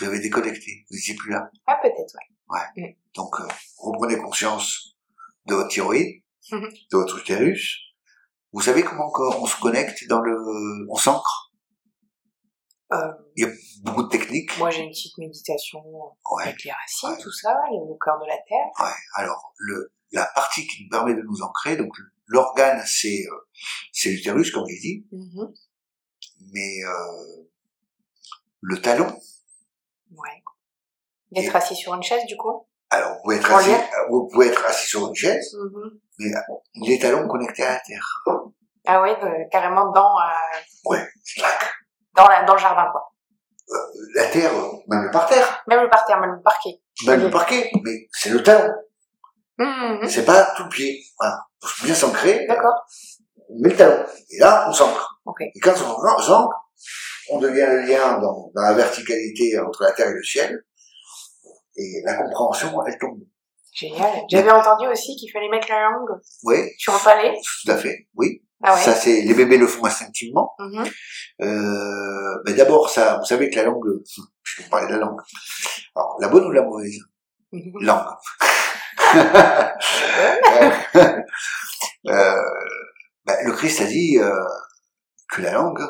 vous 0.00 0.06
avez 0.06 0.18
déconnecté, 0.18 0.84
vous 0.90 0.96
n'étiez 0.96 1.14
plus 1.14 1.30
là. 1.30 1.48
Ah, 1.68 1.78
peut-être, 1.80 2.16
ouais. 2.48 2.96
Donc, 3.14 3.38
euh, 3.38 3.46
reprenez 3.78 4.16
conscience 4.16 4.96
de 5.46 5.54
votre 5.54 5.68
thyroïde, 5.68 6.20
Mhm. 6.50 6.68
de 6.90 6.96
votre 6.96 7.18
utérus. 7.20 7.78
Vous 8.52 8.60
savez 8.60 8.82
comment 8.82 9.06
encore 9.06 9.40
on 9.40 9.46
se 9.46 9.60
connecte 9.60 10.06
dans 10.08 10.20
le, 10.20 10.36
on 10.90 10.96
s'ancre? 10.96 11.51
Euh, 12.92 13.12
Il 13.36 13.44
y 13.44 13.48
a 13.48 13.52
beaucoup 13.82 14.02
de 14.04 14.08
techniques. 14.08 14.56
moi, 14.58 14.70
j'ai 14.70 14.82
une 14.82 14.90
petite 14.90 15.16
méditation 15.18 15.80
Ouais. 16.30 16.42
avec 16.44 16.62
les 16.64 16.70
racines, 16.72 17.10
Ouais. 17.10 17.18
tout 17.22 17.32
ça, 17.32 17.56
les- 17.70 17.78
au 17.78 17.96
cœur 17.96 18.18
de 18.20 18.26
la 18.26 18.36
terre. 18.36 18.66
Ouais. 18.80 18.92
Alors, 19.14 19.52
le, 19.58 19.92
la 20.12 20.26
partie 20.34 20.66
qui 20.66 20.82
nous 20.84 20.88
permet 20.90 21.14
de 21.14 21.22
nous 21.22 21.42
ancrer, 21.42 21.76
donc 21.76 21.92
l'organe, 22.26 22.82
c'est, 22.86 23.24
euh, 23.30 23.48
c'est 23.92 24.10
l'utérus, 24.10 24.50
comme 24.50 24.64
j'ai 24.68 24.78
dit, 24.78 25.06
Mhm. 25.12 25.52
mais 26.52 26.76
euh, 26.86 27.44
le 28.60 28.80
talon. 28.80 29.06
Ouais. 30.10 30.42
D'être 31.30 31.56
assis 31.56 31.74
sur 31.76 31.94
une 31.94 32.02
chaise, 32.02 32.24
du 32.26 32.36
coup? 32.36 32.66
Alors, 32.90 33.14
vous 33.16 33.22
pouvez 33.22 33.36
être 33.36 33.50
assis, 33.52 33.70
lien. 33.70 33.86
vous 34.10 34.28
pouvez 34.30 34.48
être 34.48 34.64
assis 34.66 34.86
sur 34.88 35.08
une 35.08 35.14
chaise, 35.14 35.56
Mhm. 35.58 35.98
mais 36.18 36.30
les 36.86 36.98
talons 36.98 37.26
connectés 37.26 37.62
à 37.62 37.72
la 37.74 37.80
terre. 37.80 38.24
Ah 38.86 39.00
ouais, 39.00 39.14
de- 39.16 39.48
carrément 39.50 39.90
dans, 39.92 40.14
euh, 40.18 40.90
Ouais. 40.90 41.08
Clac. 41.36 41.72
Dans, 42.14 42.28
la, 42.28 42.42
dans 42.44 42.54
le 42.54 42.58
jardin, 42.60 42.90
quoi. 42.90 43.08
La 44.14 44.26
terre, 44.26 44.52
euh, 44.54 44.68
même 44.88 45.04
le 45.04 45.10
parterre, 45.10 45.62
Même 45.66 45.82
le 45.82 45.88
parterre, 45.88 46.20
même 46.20 46.32
le 46.34 46.42
parquet. 46.42 46.80
même 47.06 47.20
le 47.22 47.30
parquet, 47.30 47.70
mais 47.82 48.08
c'est 48.12 48.30
le 48.30 48.42
talon. 48.42 48.72
Mhm. 49.58 50.06
C'est 50.08 50.24
pas 50.24 50.44
tout 50.56 50.64
le 50.64 50.68
pied. 50.68 51.02
Voilà. 51.18 51.46
Pour 51.60 51.70
bien 51.84 51.94
s'ancrer, 51.94 52.46
D'accord. 52.46 52.74
on 53.48 53.60
met 53.60 53.70
le 53.70 53.76
talon. 53.76 54.04
Et 54.30 54.38
là, 54.38 54.66
on 54.68 54.72
s'ancre. 54.72 55.20
Ok. 55.24 55.40
Et 55.42 55.60
quand 55.60 55.72
on 55.72 56.18
s'ancre, 56.22 56.56
on 57.30 57.38
devient 57.38 57.66
le 57.68 57.82
lien 57.82 58.18
dans, 58.18 58.50
dans 58.54 58.62
la 58.62 58.72
verticalité 58.74 59.58
entre 59.60 59.84
la 59.84 59.92
terre 59.92 60.08
et 60.08 60.14
le 60.14 60.22
ciel. 60.22 60.64
Et 61.76 62.02
la 62.04 62.14
compréhension, 62.16 62.84
elle 62.86 62.98
tombe. 62.98 63.20
Génial. 63.72 64.10
J'avais 64.28 64.50
entendu 64.50 64.86
aussi 64.88 65.16
qu'il 65.16 65.30
fallait 65.32 65.48
mettre 65.48 65.68
la 65.70 65.84
langue 65.90 66.20
Oui, 66.42 66.56
sur 66.76 66.92
le 66.92 67.02
palais. 67.02 67.32
tout 67.64 67.70
à 67.70 67.76
fait, 67.78 68.06
oui. 68.16 68.41
Ah 68.62 68.74
ouais. 68.74 68.80
Ça, 68.80 68.94
c'est, 68.94 69.22
les 69.22 69.34
bébés 69.34 69.58
le 69.58 69.66
font 69.66 69.84
instinctivement. 69.84 70.54
Euh, 71.40 72.42
mais 72.46 72.54
d'abord, 72.54 72.88
ça, 72.88 73.18
vous 73.18 73.24
savez 73.24 73.50
que 73.50 73.56
la 73.56 73.64
langue, 73.64 73.84
je 74.42 74.62
vais 74.62 74.68
parler 74.68 74.86
de 74.86 74.92
la 74.92 74.98
langue. 74.98 75.20
Alors, 75.96 76.16
la 76.20 76.28
bonne 76.28 76.46
ou 76.46 76.52
la 76.52 76.62
mauvaise? 76.62 77.00
Mhm. 77.50 77.72
Langue. 77.80 78.06
euh, 82.06 82.36
ben, 83.24 83.36
le 83.44 83.52
Christ 83.52 83.80
a 83.80 83.86
dit 83.86 84.18
euh, 84.18 84.44
que 85.28 85.42
la 85.42 85.52
langue, 85.52 85.84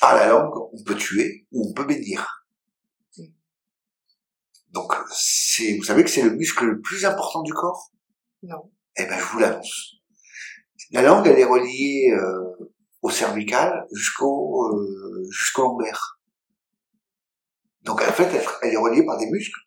par 0.00 0.14
la 0.14 0.28
langue, 0.28 0.56
on 0.72 0.82
peut 0.84 0.94
tuer 0.94 1.46
ou 1.50 1.68
on 1.68 1.74
peut 1.74 1.84
bénir. 1.84 2.44
Mhm. 3.18 3.32
Donc, 4.70 4.94
c'est, 5.10 5.76
vous 5.76 5.84
savez 5.84 6.04
que 6.04 6.10
c'est 6.10 6.22
le 6.22 6.30
muscle 6.30 6.64
le 6.64 6.80
plus 6.80 7.04
important 7.04 7.42
du 7.42 7.52
corps? 7.52 7.90
Non. 8.44 8.70
Eh 8.96 9.04
ben, 9.06 9.18
je 9.18 9.24
vous 9.24 9.40
l'annonce. 9.40 9.96
La 10.92 11.02
langue, 11.02 11.26
elle 11.26 11.38
est 11.38 11.44
reliée 11.44 12.10
euh, 12.12 12.70
au 13.02 13.10
cervical 13.10 13.86
jusqu'au 13.92 14.72
euh, 14.72 15.26
jusqu'au 15.30 15.62
lombaire. 15.62 16.20
Donc, 17.82 18.02
en 18.02 18.12
fait, 18.12 18.28
elle, 18.62 18.72
est 18.72 18.76
reliée 18.76 19.04
par 19.04 19.16
des 19.18 19.30
muscles 19.30 19.60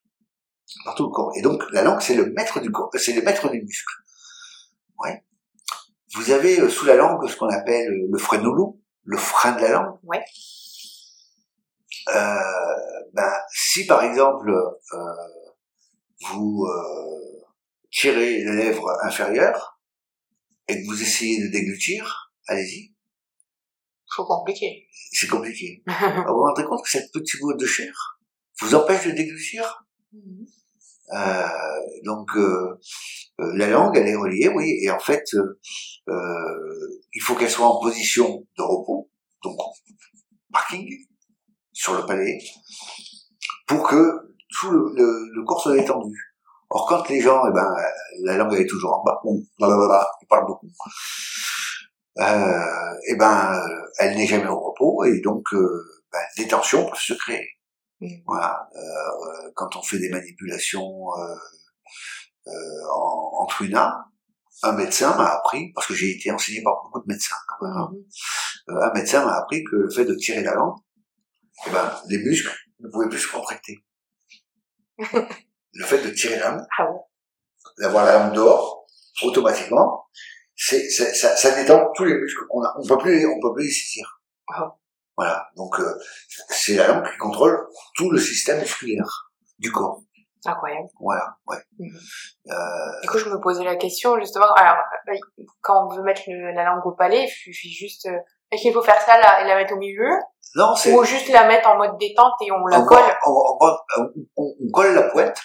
par 0.86 0.96
tout 0.96 1.06
le 1.06 1.10
corps. 1.10 1.32
Et 1.36 1.42
donc, 1.42 1.64
la 1.72 1.82
langue, 1.82 2.02
c'est 2.02 2.16
le 2.16 2.32
maître 2.32 2.60
du 2.60 2.72
corps, 2.72 2.92
c'est 2.94 3.14
le 3.14 3.22
maître 3.22 3.50
des 3.50 3.62
muscles. 3.62 3.94
Ouais. 5.00 5.24
Vous 6.16 6.32
avez 6.32 6.60
euh, 6.60 6.70
sous 6.70 6.86
la 6.86 6.96
langue 6.96 7.28
ce 7.28 7.36
qu'on 7.36 7.50
appelle 7.50 7.92
euh, 7.92 8.08
le 8.12 8.18
frénolou, 8.18 8.80
le 9.04 9.18
frein 9.18 9.54
de 9.54 9.62
la 9.62 9.70
langue. 9.70 9.98
Ouais. 10.04 10.24
Euh, 12.16 12.40
ben, 13.14 13.32
si 13.52 13.86
par 13.86 14.04
exemple 14.04 14.50
euh, 14.50 14.98
vous 16.30 16.66
euh, 16.66 17.46
tirez 17.92 18.44
les 18.44 18.56
lèvres 18.56 18.92
inférieures 19.04 19.79
et 20.70 20.82
que 20.82 20.86
vous 20.88 21.02
essayez 21.02 21.42
de 21.44 21.52
déglutir, 21.52 22.32
allez-y, 22.48 22.94
Trop 24.08 24.26
compliqué. 24.26 24.88
c'est 25.12 25.28
compliqué. 25.28 25.84
Vous 25.88 26.34
vous 26.34 26.44
rendez 26.44 26.64
compte 26.64 26.84
que 26.84 26.90
cette 26.90 27.12
petite 27.12 27.40
boîte 27.42 27.60
de 27.60 27.66
chair 27.66 27.94
vous 28.62 28.74
empêche 28.76 29.06
de 29.06 29.12
déglutir? 29.12 29.84
Mhm. 30.14 30.46
Euh, 31.16 31.48
donc 32.06 32.30
euh, 32.36 32.80
euh, 33.40 33.52
la 33.58 33.68
langue, 33.70 33.98
elle 33.98 34.08
est 34.08 34.16
reliée, 34.16 34.48
oui, 34.50 34.78
et 34.84 34.90
en 34.92 35.00
fait, 35.00 35.24
euh, 35.34 37.00
il 37.14 37.22
faut 37.22 37.36
qu'elle 37.36 37.50
soit 37.50 37.68
en 37.68 37.80
position 37.80 38.46
de 38.58 38.64
repos, 38.64 39.10
donc 39.44 39.58
parking 40.52 40.88
sur 41.74 41.94
le 41.96 42.06
palais, 42.06 42.38
pour 43.68 43.88
que 43.88 44.36
tout 44.52 44.70
le, 44.72 44.92
le- 44.96 45.30
le 45.34 45.44
corps 45.46 45.62
soit 45.62 45.76
détendu. 45.76 46.29
Or, 46.72 46.88
quand 46.88 47.10
les 47.10 47.20
gens, 47.20 47.42
eh 47.48 47.52
ben, 47.52 47.76
la 48.24 48.38
langue 48.38 48.54
elle 48.54 48.62
est 48.62 48.68
toujours 48.68 49.00
en 49.00 49.04
bas, 49.04 49.22
ils 49.26 50.28
parlent 50.28 50.46
beaucoup, 50.46 50.68
euh, 52.20 52.94
eh 53.08 53.16
ben, 53.16 53.60
elle 54.00 54.16
n'est 54.16 54.28
jamais 54.28 54.48
au 54.48 54.60
repos, 54.60 55.04
et 55.06 55.20
donc 55.22 55.44
euh, 55.54 55.84
ben, 56.12 56.20
des 56.38 56.48
tensions 56.48 56.86
peuvent 56.86 57.00
se 57.00 57.14
créer. 57.14 57.48
Voilà, 58.26 58.70
euh, 58.76 59.52
quand 59.56 59.76
on 59.76 59.82
fait 59.82 60.00
des 60.00 60.10
manipulations 60.10 61.10
euh, 61.18 61.36
euh, 62.48 62.52
en, 62.94 63.42
en 63.42 63.46
truna, 63.48 64.06
un 64.64 64.72
médecin 64.74 65.16
m'a 65.18 65.28
appris, 65.28 65.72
parce 65.74 65.88
que 65.88 65.94
j'ai 65.94 66.12
été 66.12 66.32
enseigné 66.32 66.62
par 66.62 66.82
beaucoup 66.84 67.00
de 67.00 67.12
médecins 67.12 67.36
quand 67.48 67.66
même, 67.66 67.78
hein, 67.78 67.92
un 68.68 68.94
médecin 68.94 69.26
m'a 69.26 69.38
appris 69.38 69.64
que 69.64 69.76
le 69.76 69.90
fait 69.90 70.06
de 70.06 70.16
tirer 70.16 70.44
la 70.44 70.54
langue, 70.54 70.78
eh 71.68 71.72
ben, 71.72 71.92
les 72.08 72.20
muscles 72.20 72.56
ne 72.80 72.90
pouvaient 72.90 73.10
plus 73.10 73.20
se 73.20 73.32
contracter. 73.32 73.84
le 75.74 75.86
fait 75.86 76.00
de 76.02 76.10
tirer 76.10 76.38
la 76.40 76.52
langue, 76.52 76.66
Ah 76.78 76.86
bon 76.86 77.00
d'avoir 77.80 78.06
la 78.06 78.20
langue 78.20 78.34
dehors, 78.34 78.86
automatiquement, 79.24 80.06
c'est, 80.56 80.90
c'est- 80.90 81.14
ça, 81.14 81.36
ça 81.38 81.52
détend 81.52 81.92
tous 81.96 82.04
les 82.06 82.14
muscles 82.16 82.46
qu'on 82.50 82.62
a. 82.64 82.74
On 82.78 82.86
peut 82.88 82.98
plus, 82.98 83.26
on 83.26 83.40
peut 83.40 83.54
plus 83.54 83.66
les 83.66 83.72
saisir. 83.72 84.22
Ah. 84.54 84.76
Voilà. 85.16 85.48
Donc, 85.56 85.80
euh, 85.80 85.94
c'est 86.50 86.76
la 86.76 86.88
langue 86.88 87.10
qui 87.10 87.18
contrôle 87.18 87.68
tout 87.96 88.10
le 88.12 88.20
système 88.20 88.60
musculaire 88.60 89.32
du 89.60 89.72
corps. 89.72 90.02
Incroyable. 90.46 90.88
Voilà. 91.00 91.26
Ouais. 91.48 91.58
Mhm. 91.78 91.98
Euh, 92.50 93.02
Du 93.04 93.10
coup, 93.10 93.18
je 93.18 93.30
me 93.30 93.40
posais 93.42 93.64
la 93.64 93.76
question, 93.76 94.18
justement, 94.20 94.52
alors, 94.54 94.78
euh, 95.10 95.14
quand 95.62 95.86
on 95.88 95.96
veut 95.96 96.04
mettre 96.04 96.22
le- 96.28 96.52
la 96.54 96.64
langue 96.66 96.86
au 96.86 96.92
palais, 96.94 97.26
il 97.26 97.30
suffit 97.30 97.72
juste, 97.74 98.06
euh, 98.08 98.18
est-ce 98.52 98.62
qu'il 98.64 98.74
faut 98.74 98.82
faire 98.82 99.02
ça 99.02 99.18
là, 99.20 99.42
et 99.44 99.48
la 99.48 99.56
mettre 99.56 99.74
au 99.74 99.78
milieu, 99.78 100.10
non, 100.56 100.76
c'est. 100.76 100.94
ou 100.94 101.04
juste 101.04 101.30
la 101.30 101.46
mettre 101.48 101.68
en 101.70 101.76
mode 101.78 101.98
détente 102.00 102.34
et 102.46 102.52
on 102.52 102.66
la 102.68 102.80
on, 102.80 102.86
colle? 102.86 103.18
on- 103.28 104.18
on 104.38 104.72
colle 104.74 104.96
la 104.96 105.04
pointe 105.04 105.40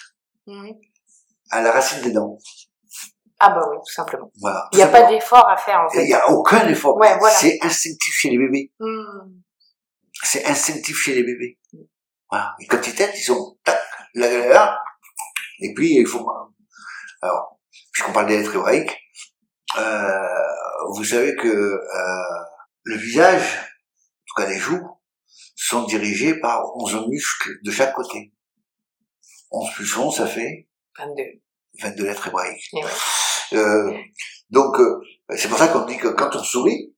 À 1.51 1.61
la 1.61 1.71
racine 1.71 2.01
des 2.01 2.11
dents. 2.11 2.37
Ah 3.39 3.49
bah 3.49 3.61
oui, 3.69 3.77
tout 3.85 3.93
simplement. 3.93 4.31
Voilà. 4.39 4.67
Il 4.71 4.77
n'y 4.77 4.83
a 4.83 4.87
pas 4.87 5.03
d'effort 5.03 5.47
à 5.49 5.57
faire, 5.57 5.81
en 5.81 5.87
Et 5.89 5.97
Il 5.97 5.99
fait. 6.01 6.05
n'y 6.07 6.13
a 6.13 6.29
aucun 6.29 6.67
effort. 6.67 6.95
Ouais, 6.97 7.17
voilà. 7.17 7.35
C'est 7.35 7.59
instinctif 7.61 8.13
chez 8.13 8.29
les 8.29 8.37
bébés. 8.37 8.71
Mhm. 8.79 9.41
C'est 10.23 10.45
instinctif 10.45 10.95
chez 10.97 11.13
les 11.15 11.23
bébés. 11.23 11.59
Voilà. 12.31 12.55
Et 12.59 12.65
quand 12.67 12.85
ils 12.87 12.95
têtent, 12.95 13.17
ils 13.17 13.23
sont 13.23 13.57
tac, 13.63 13.79
là, 14.13 14.29
là, 14.29 14.47
là. 14.47 14.79
Et 15.59 15.73
puis, 15.73 15.95
il 15.95 16.07
faut. 16.07 16.25
Alors, 17.21 17.59
puisqu'on 17.91 18.13
parle 18.13 18.27
des 18.27 18.37
lettres 18.37 18.55
hébraïques, 18.55 18.95
euh, 19.77 20.19
vous 20.93 21.03
savez 21.03 21.35
que 21.35 21.47
euh, 21.47 22.43
le 22.83 22.95
visage, 22.95 23.57
en 23.57 24.23
tout 24.27 24.41
cas 24.43 24.49
les 24.49 24.57
joues, 24.59 24.81
sont 25.55 25.83
dirigés 25.83 26.39
par 26.39 26.61
11 26.77 27.07
muscles 27.09 27.51
de 27.63 27.71
chaque 27.71 27.93
côté. 27.93 28.31
11 29.51 29.73
plus 29.75 29.97
11, 29.97 30.15
ça 30.15 30.27
fait 30.27 30.67
22. 30.97 31.23
22 31.81 32.03
lettres 32.05 32.27
hébraïques. 32.27 32.69
Et 32.73 32.83
ouais. 32.83 32.91
Euh, 33.53 33.97
donc, 34.49 34.79
euh, 34.79 35.01
c'est 35.35 35.49
pour 35.49 35.57
ça 35.57 35.67
qu'on 35.67 35.85
dit 35.85 35.97
que 35.97 36.07
quand 36.09 36.35
on 36.35 36.43
sourit, 36.43 36.95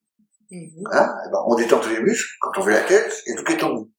Mhm. 0.50 0.88
Hein 0.94 1.14
eh 1.26 1.32
ben, 1.32 1.40
on 1.46 1.56
détend 1.56 1.80
tous 1.80 1.90
les 1.90 2.00
muscles 2.00 2.30
quand 2.40 2.52
on 2.58 2.64
fait 2.64 2.72
la 2.72 2.82
tête 2.82 3.24
et 3.26 3.36
tout 3.36 3.52
est 3.52 3.58
tendu. 3.58 3.92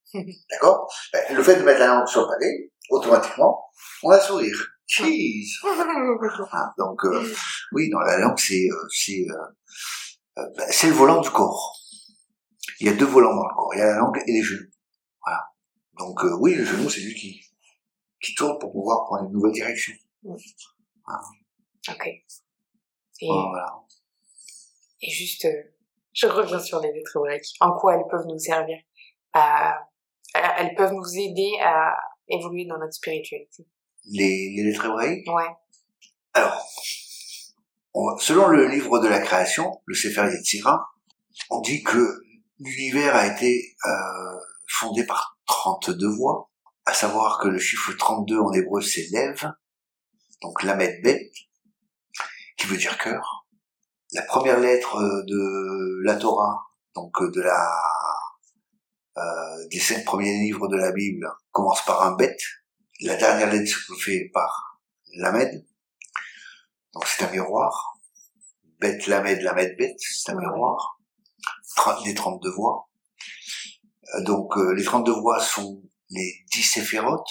D'accord? 0.50 0.90
Ben, 1.12 1.36
Le 1.36 1.42
fait 1.42 1.56
de 1.56 1.62
mettre 1.62 1.80
la 1.80 1.88
langue 1.88 2.06
sur 2.08 2.22
le 2.22 2.28
palais, 2.28 2.72
automatiquement, 2.90 3.64
on 4.02 4.10
a 4.10 4.16
le 4.16 4.22
sourire. 4.22 4.66
Cheese 4.86 5.58
Hein, 5.64 6.72
Donc, 6.78 7.04
euh, 7.04 7.34
oui, 7.72 7.90
dans 7.90 8.00
la 8.00 8.18
langue, 8.18 8.38
c'est 8.38 8.66
euh, 8.72 8.86
c'est 8.90 9.26
euh, 9.28 10.38
euh, 10.38 10.46
ben, 10.56 10.66
c'est 10.70 10.86
le 10.86 10.94
volant 10.94 11.20
du 11.20 11.28
corps. 11.28 11.76
Il 12.80 12.86
y 12.86 12.90
a 12.90 12.94
deux 12.94 13.04
volants 13.04 13.34
dans 13.34 13.46
le 13.46 13.54
corps. 13.54 13.74
Il 13.74 13.80
y 13.80 13.82
a 13.82 13.86
la 13.86 13.98
langue 13.98 14.22
et 14.26 14.32
les 14.32 14.42
genoux. 14.42 14.70
Voilà. 15.22 15.44
Donc, 15.98 16.24
euh, 16.24 16.34
oui, 16.40 16.54
le 16.54 16.64
genou, 16.64 16.88
c'est 16.88 17.00
lui 17.00 17.42
qui, 18.20 18.28
qui 18.30 18.34
tourne 18.34 18.58
pour 18.58 18.72
pouvoir 18.72 19.04
prendre 19.06 19.24
une 19.26 19.32
nouvelle 19.32 19.52
direction. 19.52 19.94
Ok. 21.90 22.06
Et, 22.06 23.26
Voilà. 23.26 23.66
et 25.02 25.10
juste, 25.10 25.44
euh, 25.46 25.62
je 26.12 26.26
reviens 26.26 26.60
sur 26.60 26.80
les 26.80 26.92
lettres 26.92 27.16
hébraïques. 27.16 27.54
En 27.60 27.72
quoi 27.72 27.94
elles 27.96 28.06
peuvent 28.10 28.26
nous 28.26 28.38
servir 28.38 28.78
à, 29.32 29.78
à- 30.34 30.60
elles 30.62 30.74
peuvent 30.76 30.92
nous 30.92 31.16
aider 31.16 31.52
à 31.62 31.94
évoluer 32.28 32.66
dans 32.66 32.78
notre 32.78 32.92
spiritualité? 32.92 33.66
Les, 34.10 34.54
les 34.56 34.62
lettres 34.64 34.84
hébraïques? 34.86 35.26
Ouais. 35.28 35.48
Alors, 36.34 36.64
on 37.94 38.16
selon 38.18 38.46
le 38.48 38.68
livre 38.68 39.00
de 39.00 39.08
la 39.08 39.18
création, 39.20 39.80
le 39.86 39.94
Sefer 39.94 40.28
Yetzira, 40.32 40.86
on 41.50 41.60
dit 41.60 41.82
que 41.82 42.20
l'univers 42.60 43.16
a 43.16 43.26
été 43.26 43.74
euh, 43.86 44.38
fondé 44.68 45.04
par 45.06 45.38
32 45.46 46.06
voix, 46.16 46.50
à 46.88 46.94
savoir 46.94 47.38
que 47.38 47.48
le 47.48 47.58
chiffre 47.58 47.92
32 47.92 48.40
en 48.40 48.50
hébreu 48.54 48.80
c'est 48.80 49.06
Lev, 49.12 49.44
donc 50.40 50.62
Lamed 50.62 51.02
Bet, 51.02 51.30
qui 52.56 52.66
veut 52.66 52.78
dire 52.78 52.96
cœur. 52.96 53.46
La 54.12 54.22
première 54.22 54.58
lettre 54.58 54.96
euh, 54.96 55.22
de 55.26 56.02
la 56.04 56.16
Torah, 56.16 56.72
donc 56.94 57.12
euh, 57.20 57.30
de 57.30 57.42
la 57.42 57.70
euh, 59.18 59.68
des 59.70 59.78
cinq 59.80 60.02
premiers 60.06 60.32
livres 60.38 60.66
de 60.68 60.76
la 60.76 60.92
Bible, 60.92 61.28
commence 61.50 61.84
par 61.84 62.02
un 62.04 62.16
Bet. 62.16 62.38
La 63.02 63.16
dernière 63.16 63.52
lettre 63.52 63.70
se 63.70 63.92
fait 64.02 64.30
par 64.32 64.80
Lamed, 65.18 65.66
donc 66.94 67.06
c'est 67.06 67.22
un 67.22 67.30
miroir. 67.30 67.98
Bet, 68.80 68.98
Lamed, 69.08 69.42
Lamed, 69.42 69.76
Bet, 69.76 69.94
c'est 69.98 70.32
un 70.32 70.36
miroir. 70.36 70.98
Les 72.06 72.14
32 72.14 72.50
voix. 72.50 72.88
Euh, 74.14 74.22
Donc 74.22 74.56
euh, 74.56 74.72
les 74.72 74.84
32 74.84 75.12
voix 75.12 75.38
sont 75.38 75.82
les 76.10 76.44
10 76.52 76.62
séphirotes. 76.62 77.30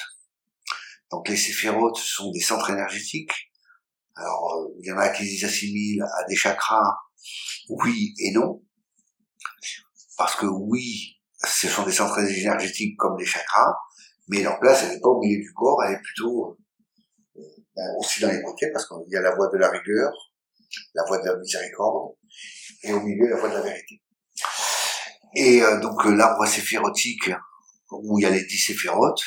Donc 1.12 1.30
les 1.30 1.38
séphirotes 1.38 1.98
sont 1.98 2.32
des 2.32 2.42
centres 2.42 2.70
énergétiques. 2.70 3.52
Alors 4.16 4.54
euh, 4.56 4.76
il 4.80 4.88
y 4.88 4.92
en 4.92 4.98
a 4.98 5.10
qui 5.10 5.24
les 5.24 5.46
assimilent 5.46 6.04
à 6.04 6.26
des 6.28 6.36
chakras, 6.36 6.98
oui 7.70 8.14
et 8.20 8.32
non. 8.32 8.62
Parce 10.18 10.36
que 10.36 10.46
oui, 10.46 11.20
ce 11.44 11.68
sont 11.68 11.86
des 11.86 11.92
centres 11.92 12.20
énergétiques 12.20 12.98
comme 12.98 13.18
les 13.20 13.26
chakras, 13.26 13.76
mais 14.28 14.42
leur 14.42 14.60
place, 14.60 14.84
elle 14.84 14.96
n'est 14.96 15.00
pas 15.00 15.10
au 15.10 15.20
milieu 15.20 15.40
du 15.40 15.54
corps, 15.54 15.84
elle 15.84 15.94
est 15.94 16.02
plutôt 16.02 16.58
euh, 17.38 17.42
ben, 17.76 17.96
aussi 18.00 18.22
dans 18.22 18.32
les 18.32 18.42
côtés, 18.42 18.72
parce 18.74 18.88
qu'il 18.88 19.14
y 19.14 19.16
a 19.16 19.22
la 19.22 19.36
voie 19.36 19.48
de 19.54 19.58
la 19.58 19.70
rigueur, 19.70 20.12
la 20.96 21.04
voie 21.08 21.20
de 21.20 21.26
la 21.26 21.38
miséricorde, 21.38 22.16
et 22.84 22.94
au 22.94 23.02
milieu, 23.02 23.30
la 23.30 23.38
voie 23.38 23.50
de 23.50 23.56
la 23.56 23.62
vérité. 23.62 24.02
Et 25.36 25.62
euh, 25.62 25.80
donc 25.80 26.04
l'arbre 26.06 26.46
séphirotique, 26.48 27.30
où 27.92 28.20
il 28.20 28.24
y 28.24 28.26
a 28.26 28.30
les 28.30 28.46
dix 28.46 28.58
séphirotes, 28.58 29.24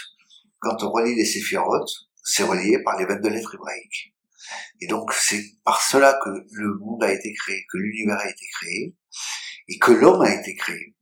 quand 0.58 0.82
on 0.82 0.90
relie 0.90 1.14
les 1.14 1.24
séphirotes, 1.24 1.90
c'est 2.22 2.42
relié 2.44 2.82
par 2.84 2.98
les 2.98 3.06
22 3.06 3.28
lettres 3.30 3.54
hébraïques. 3.54 4.14
Et 4.80 4.86
donc 4.86 5.12
c'est 5.12 5.42
par 5.64 5.80
cela 5.82 6.18
que 6.24 6.30
le 6.30 6.74
monde 6.78 7.02
a 7.04 7.12
été 7.12 7.32
créé, 7.34 7.64
que 7.70 7.78
l'univers 7.78 8.18
a 8.18 8.28
été 8.28 8.46
créé, 8.60 8.96
et 9.68 9.78
que 9.78 9.92
l'homme 9.92 10.22
a 10.22 10.34
été 10.34 10.54
créé. 10.56 10.94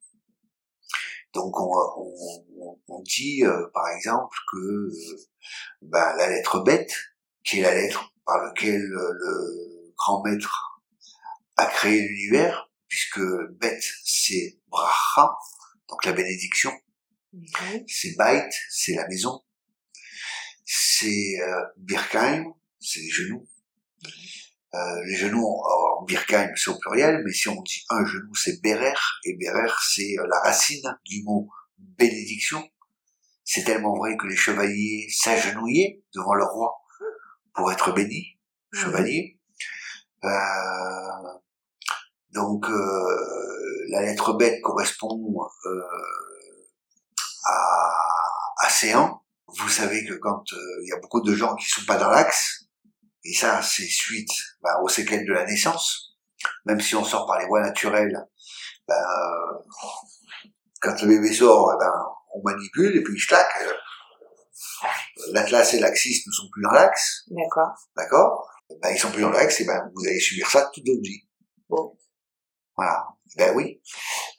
Donc 1.35 1.59
on, 1.61 1.71
on- 1.97 2.79
on- 2.89 3.03
dit 3.05 3.45
euh, 3.45 3.67
par 3.73 3.89
exemple 3.97 4.37
que 4.53 4.59
euh, 4.59 5.17
ben, 5.83 6.15
la 6.19 6.29
lettre 6.29 6.61
bête, 6.63 6.93
qui 7.45 7.61
est 7.61 7.63
la 7.63 7.75
lettre 7.75 8.13
par 8.27 8.43
laquelle 8.45 8.83
euh, 8.83 9.13
le 9.13 9.95
grand 9.97 10.23
maître 10.25 10.83
a 11.57 11.67
créé 11.67 12.01
l'univers, 12.07 12.71
puisque 12.89 13.21
bête 13.61 13.83
c'est 14.05 14.59
bracha, 14.69 15.33
donc 15.89 16.05
la 16.05 16.13
bénédiction, 16.13 16.73
Mhm. 17.33 17.85
c'est 17.87 18.17
bait, 18.17 18.49
c'est 18.71 18.95
la 18.95 19.07
maison, 19.07 19.43
c'est 20.65 21.41
euh, 21.43 21.63
birkaim, 21.77 22.45
c'est 22.81 23.01
les 23.01 23.11
genoux. 23.11 23.47
Euh, 24.75 25.05
les 25.07 25.17
genoux, 25.17 25.45
en 25.45 26.05
birkaim 26.05 26.51
c'est 26.57 26.71
au 26.71 26.79
pluriel, 26.79 27.23
mais 27.25 27.33
si 27.33 27.49
on 27.49 27.61
dit 27.63 27.85
un 27.91 28.05
genou 28.05 28.35
c'est 28.35 28.63
berer, 28.63 28.95
et 29.25 29.37
berer 29.37 29.71
c'est 29.83 30.19
euh, 30.19 30.27
la 30.31 30.41
racine 30.41 30.99
du 31.05 31.23
mot 31.23 31.49
bénédiction. 31.79 32.63
C'est 33.45 33.65
tellement 33.65 33.97
vrai 33.97 34.17
que 34.17 34.27
les 34.27 34.37
chevaliers 34.37 35.09
s'agenouillaient 35.11 36.03
devant 36.15 36.35
le 36.35 36.45
roi 36.45 36.75
pour 37.55 37.73
être 37.73 37.93
bénis, 37.95 38.39
chevalier. 38.73 39.39
Euh, 40.25 40.29
donc 42.33 42.69
euh, 42.69 43.87
la 43.91 44.03
lettre 44.03 44.35
bête 44.35 44.61
correspond 44.61 45.19
euh, 45.67 45.81
à, 47.49 48.67
à 48.67 48.69
Séan. 48.69 49.23
Vous 49.47 49.69
savez 49.69 50.05
que 50.05 50.15
quand 50.15 50.45
euh, 50.53 50.83
il 50.83 50.89
y 50.89 50.93
a 50.93 51.01
beaucoup 51.01 51.23
de 51.23 51.35
gens 51.35 51.55
qui 51.57 51.69
sont 51.69 51.85
pas 51.87 51.97
dans 51.97 52.11
l'axe, 52.11 52.67
et 53.25 53.33
ça 53.33 53.63
c'est 53.63 53.87
suite 53.87 54.31
ben, 54.63 54.77
aux 54.83 54.89
séquelles 54.89 55.27
de 55.27 55.33
la 55.33 55.47
naissance, 55.47 56.17
même 56.67 56.81
si 56.81 56.95
on 56.95 57.05
sort 57.05 57.27
par 57.27 57.39
les 57.39 57.47
voies 57.47 57.63
naturelles, 57.63 58.17
ben, 58.87 58.95
euh, 58.95 59.59
quand 60.81 61.01
le 61.03 61.09
bébé 61.09 61.33
sort, 61.33 61.73
eh 61.75 61.79
ben, 61.79 61.93
on 62.35 62.43
manipule 62.43 62.97
et 62.97 63.03
puis 63.03 63.19
clac, 63.27 63.49
euh, 63.63 63.73
l'atlas 65.33 65.75
et 65.75 65.81
l'axis 65.81 66.25
ne 66.27 66.33
sont 66.33 66.49
plus 66.53 66.63
dans 66.63 66.73
l'axe, 66.73 67.25
D'accord. 67.29 67.75
d'accord? 67.97 68.49
Ben 68.83 68.91
ils 68.91 68.99
sont 68.99 69.11
plus 69.11 69.23
dans 69.23 69.31
l'axe, 69.31 69.61
et 69.63 69.65
ben 69.65 69.91
vous 69.95 70.07
allez 70.07 70.21
subir 70.21 70.51
ça 70.51 70.71
toute 70.75 70.87
votre 70.87 71.01
vie. 71.03 71.27
Bon. 71.71 71.97
Voilà. 72.77 73.07
Ben 73.37 73.55
oui. 73.57 73.81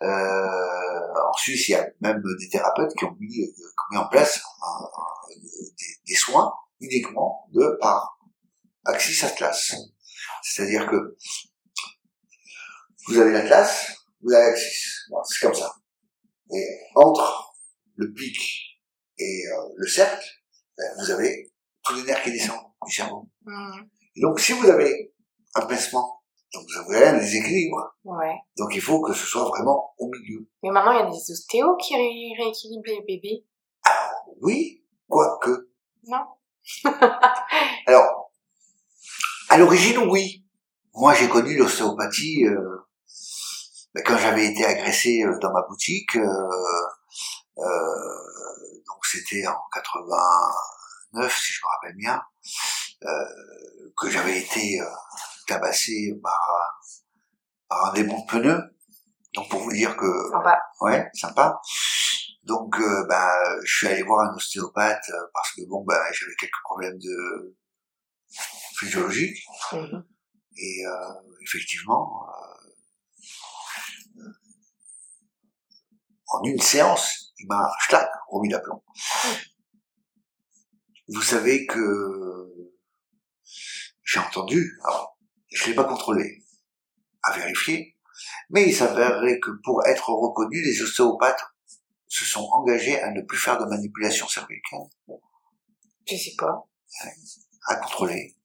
Euh, 0.01 0.07
en 0.07 1.33
Suisse, 1.37 1.69
il 1.69 1.71
y 1.71 1.75
a 1.75 1.87
même 2.01 2.21
des 2.39 2.49
thérapeutes 2.49 2.93
qui 2.97 3.05
ont 3.05 3.15
mis, 3.19 3.27
qui 3.29 3.61
ont 3.61 3.91
mis 3.91 3.97
en 3.97 4.07
place 4.07 4.41
des, 5.29 5.85
des 6.07 6.15
soins 6.15 6.53
uniquement 6.79 7.47
de 7.53 7.77
par 7.79 8.19
axis 8.85 9.23
atlas. 9.23 9.75
C'est-à-dire 10.41 10.87
que 10.89 11.17
vous 13.07 13.17
avez 13.17 13.31
l'atlas, 13.31 13.95
vous 14.21 14.33
avez 14.33 14.51
l'axis. 14.51 15.05
Bon, 15.09 15.23
c'est 15.23 15.45
comme 15.45 15.55
ça. 15.55 15.73
Et 16.53 16.79
entre 16.95 17.53
le 17.95 18.11
pic 18.13 18.79
et 19.17 19.43
euh, 19.47 19.73
le 19.75 19.87
cercle, 19.87 20.25
ben, 20.77 20.85
vous 20.99 21.11
avez 21.11 21.51
tous 21.83 21.95
les 21.95 22.03
nerfs 22.03 22.23
qui 22.23 22.31
descendent 22.31 22.71
du 22.85 22.93
cerveau. 22.93 23.29
Et 24.15 24.21
donc, 24.21 24.39
si 24.39 24.53
vous 24.53 24.67
avez 24.67 25.13
un 25.55 25.65
pincement, 25.65 26.18
donc 26.53 26.63
vous 26.67 26.93
avez 26.93 27.05
un 27.07 27.17
déséquilibre. 27.19 27.95
Ouais. 28.03 28.35
Donc 28.57 28.69
il 28.73 28.81
faut 28.81 29.01
que 29.01 29.13
ce 29.13 29.25
soit 29.25 29.45
vraiment 29.45 29.93
au 29.97 30.07
milieu. 30.09 30.47
Mais 30.63 30.69
maintenant, 30.71 30.91
il 30.93 30.99
y 30.99 31.03
a 31.03 31.05
des 31.11 31.31
ostéos 31.31 31.75
qui 31.77 31.95
ré- 31.95 32.33
rééquilibrent 32.43 32.83
les 32.87 33.01
bébés. 33.07 33.45
Oui, 34.41 34.83
quoique. 35.07 35.69
Non 36.07 36.25
Alors, 37.87 38.31
à 39.49 39.57
l'origine, 39.57 39.97
oui. 40.09 40.45
moi, 40.93 41.13
j'ai 41.13 41.27
connu 41.29 41.55
l'ostéopathie 41.57 42.45
euh, 42.45 42.77
ben, 43.93 44.03
quand 44.05 44.17
j'avais 44.17 44.45
été 44.47 44.65
agressé 44.65 45.23
euh, 45.23 45.37
dans 45.41 45.51
ma 45.51 45.61
boutique. 45.67 46.15
Euh, 46.15 46.49
euh, 47.57 48.81
donc 48.87 49.05
c'était 49.05 49.45
en 49.47 49.55
89, 49.73 51.37
si 51.37 51.53
je 51.53 51.59
me 51.61 51.67
rappelle 51.75 51.95
bien, 51.97 52.21
euh, 53.03 53.89
que 53.97 54.09
j'avais 54.09 54.39
été 54.39 54.79
euh, 54.79 54.85
tabassé 55.49 56.13
par, 56.23 56.39
par 57.67 57.85
un 57.87 57.93
démon 57.93 58.19
de 58.21 58.25
pneu. 58.27 58.59
Donc 59.33 59.49
pour 59.49 59.61
vous 59.61 59.71
dire 59.73 59.95
que 59.97 60.05
Sympa. 60.31 60.59
ouais, 60.81 61.09
sympa. 61.13 61.59
Donc 62.43 62.79
euh, 62.79 63.05
ben 63.07 63.29
je 63.63 63.75
suis 63.77 63.87
allé 63.87 64.01
voir 64.03 64.27
un 64.29 64.35
ostéopathe 64.35 65.09
euh, 65.09 65.27
parce 65.33 65.51
que 65.53 65.61
bon 65.67 65.83
ben 65.85 65.99
j'avais 66.13 66.35
quelques 66.39 66.61
problèmes 66.63 66.97
de 66.97 67.55
physiologiques 68.79 69.43
Mhm. 69.73 70.03
et 70.57 70.85
euh, 70.85 71.13
effectivement 71.43 72.25
euh, 74.17 74.23
en 76.27 76.43
une 76.43 76.59
séance 76.59 77.33
il 77.39 77.47
m'a 77.47 77.69
schlac 77.79 78.09
remis 78.29 78.49
d'aplomb. 78.49 78.81
Vous 81.07 81.21
savez 81.21 81.65
que 81.65 82.47
j'ai 84.03 84.19
entendu, 84.19 84.77
alors 84.85 85.17
je 85.49 85.67
l'ai 85.67 85.75
pas 85.75 85.83
contrôlé, 85.85 86.43
à 87.23 87.33
vérifier, 87.37 87.95
mais 88.49 88.67
il 88.67 88.75
s'avérerait 88.75 89.39
que 89.39 89.51
pour 89.63 89.85
être 89.85 90.09
reconnu, 90.09 90.61
les 90.61 90.81
ostéopathes 90.81 91.43
se 92.07 92.25
sont 92.25 92.47
engagés 92.51 92.99
à 93.01 93.11
ne 93.11 93.21
plus 93.21 93.37
faire 93.37 93.57
de 93.59 93.65
manipulation 93.65 94.27
cervicale, 94.27 94.79
Je 96.07 96.15
sais 96.15 96.35
pas. 96.37 96.65
à 97.67 97.75
contrôler. 97.75 98.35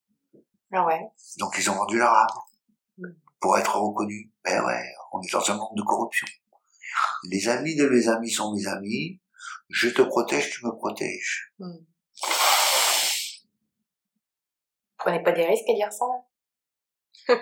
Ah 0.72 0.84
ouais. 0.84 1.00
Donc 1.38 1.54
ils 1.58 1.70
ont 1.70 1.74
vendu 1.74 1.98
leur 1.98 2.12
âme 2.12 2.26
Mm. 2.98 3.08
pour 3.40 3.58
être 3.58 3.76
reconnus. 3.76 4.30
Ben 4.44 4.64
ouais, 4.64 4.84
on 5.12 5.20
est 5.20 5.32
dans 5.32 5.50
un 5.50 5.56
monde 5.56 5.76
de 5.76 5.82
corruption. 5.82 6.26
Les 7.24 7.48
amis 7.48 7.74
de 7.74 7.88
mes 7.88 8.08
amis 8.08 8.30
sont 8.30 8.54
mes 8.54 8.66
amis. 8.68 9.20
Je 9.68 9.88
te 9.88 10.02
protège, 10.02 10.50
tu 10.52 10.64
me 10.64 10.70
protèges. 10.70 11.52
Hmm. 11.58 11.78
Prenez 14.98 15.22
pas 15.22 15.32
des 15.32 15.44
risques 15.44 15.68
à 15.68 15.74
dire 15.74 15.92
ça. 15.92 16.04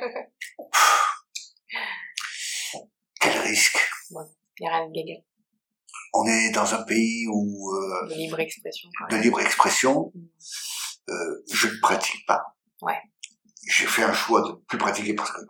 Quel 3.20 3.38
risque 3.40 3.78
Il 4.10 4.64
y 4.64 4.66
a 4.66 4.70
rien 4.76 4.88
de 4.88 4.94
légal. 4.94 5.22
On 6.14 6.26
est 6.26 6.50
dans 6.50 6.74
un 6.74 6.82
pays 6.82 7.26
où 7.28 7.72
euh, 7.74 8.06
De 8.08 8.14
libre 8.14 8.40
expression. 8.40 8.88
de 9.10 9.16
libre 9.16 9.40
expression, 9.40 10.12
Mm. 10.14 10.20
euh, 11.10 11.42
je 11.52 11.68
ne 11.68 11.80
pratique 11.80 12.26
pas. 12.26 12.42
Ouais. 12.82 13.00
J'ai 13.68 13.86
fait 13.86 14.02
un 14.02 14.12
choix 14.12 14.42
de 14.42 14.48
ne 14.48 14.52
plus 14.68 14.78
pratiquer 14.78 15.14
parce 15.14 15.30
que 15.32 15.40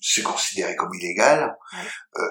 c'est 0.00 0.22
considéré 0.22 0.76
comme 0.76 0.92
illégal. 0.94 1.56
Ouais. 1.72 1.88
Euh, 2.16 2.30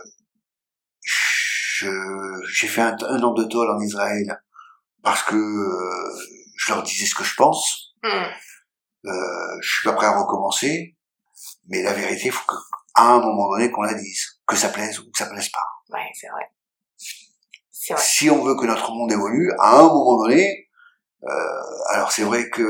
j'ai 2.53 2.67
fait 2.67 2.81
un, 2.81 2.95
un 3.09 3.23
an 3.23 3.33
de 3.33 3.43
tôle 3.45 3.69
en 3.69 3.79
Israël 3.81 4.39
parce 5.03 5.23
que 5.23 5.35
euh, 5.35 6.15
je 6.57 6.73
leur 6.73 6.83
disais 6.83 7.05
ce 7.05 7.15
que 7.15 7.23
je 7.23 7.35
pense. 7.35 7.93
Hmm. 8.03 8.25
Euh, 9.05 9.57
je 9.61 9.73
suis 9.73 9.83
pas 9.83 9.93
prêt 9.93 10.07
à 10.07 10.19
recommencer, 10.19 10.94
mais 11.67 11.81
la 11.83 11.93
vérité, 11.93 12.25
il 12.25 12.31
faut 12.31 12.45
que, 12.47 12.55
à 12.95 13.13
un 13.13 13.19
moment 13.19 13.49
donné 13.51 13.71
qu'on 13.71 13.81
la 13.81 13.93
dise, 13.93 14.39
que 14.47 14.55
ça 14.55 14.69
plaise 14.69 14.99
ou 14.99 15.03
que 15.03 15.17
ça 15.17 15.27
plaise 15.27 15.49
pas. 15.49 15.65
Ouais, 15.89 16.09
c'est 16.13 16.27
vrai. 16.27 16.51
Si 17.97 18.29
on 18.29 18.43
veut 18.43 18.55
que 18.55 18.65
notre 18.65 18.91
monde 18.91 19.11
évolue, 19.11 19.51
à 19.59 19.79
un 19.79 19.83
moment 19.83 20.23
donné, 20.23 20.69
euh, 21.23 21.29
alors 21.89 22.11
c'est 22.11 22.23
vrai 22.23 22.49
que 22.49 22.63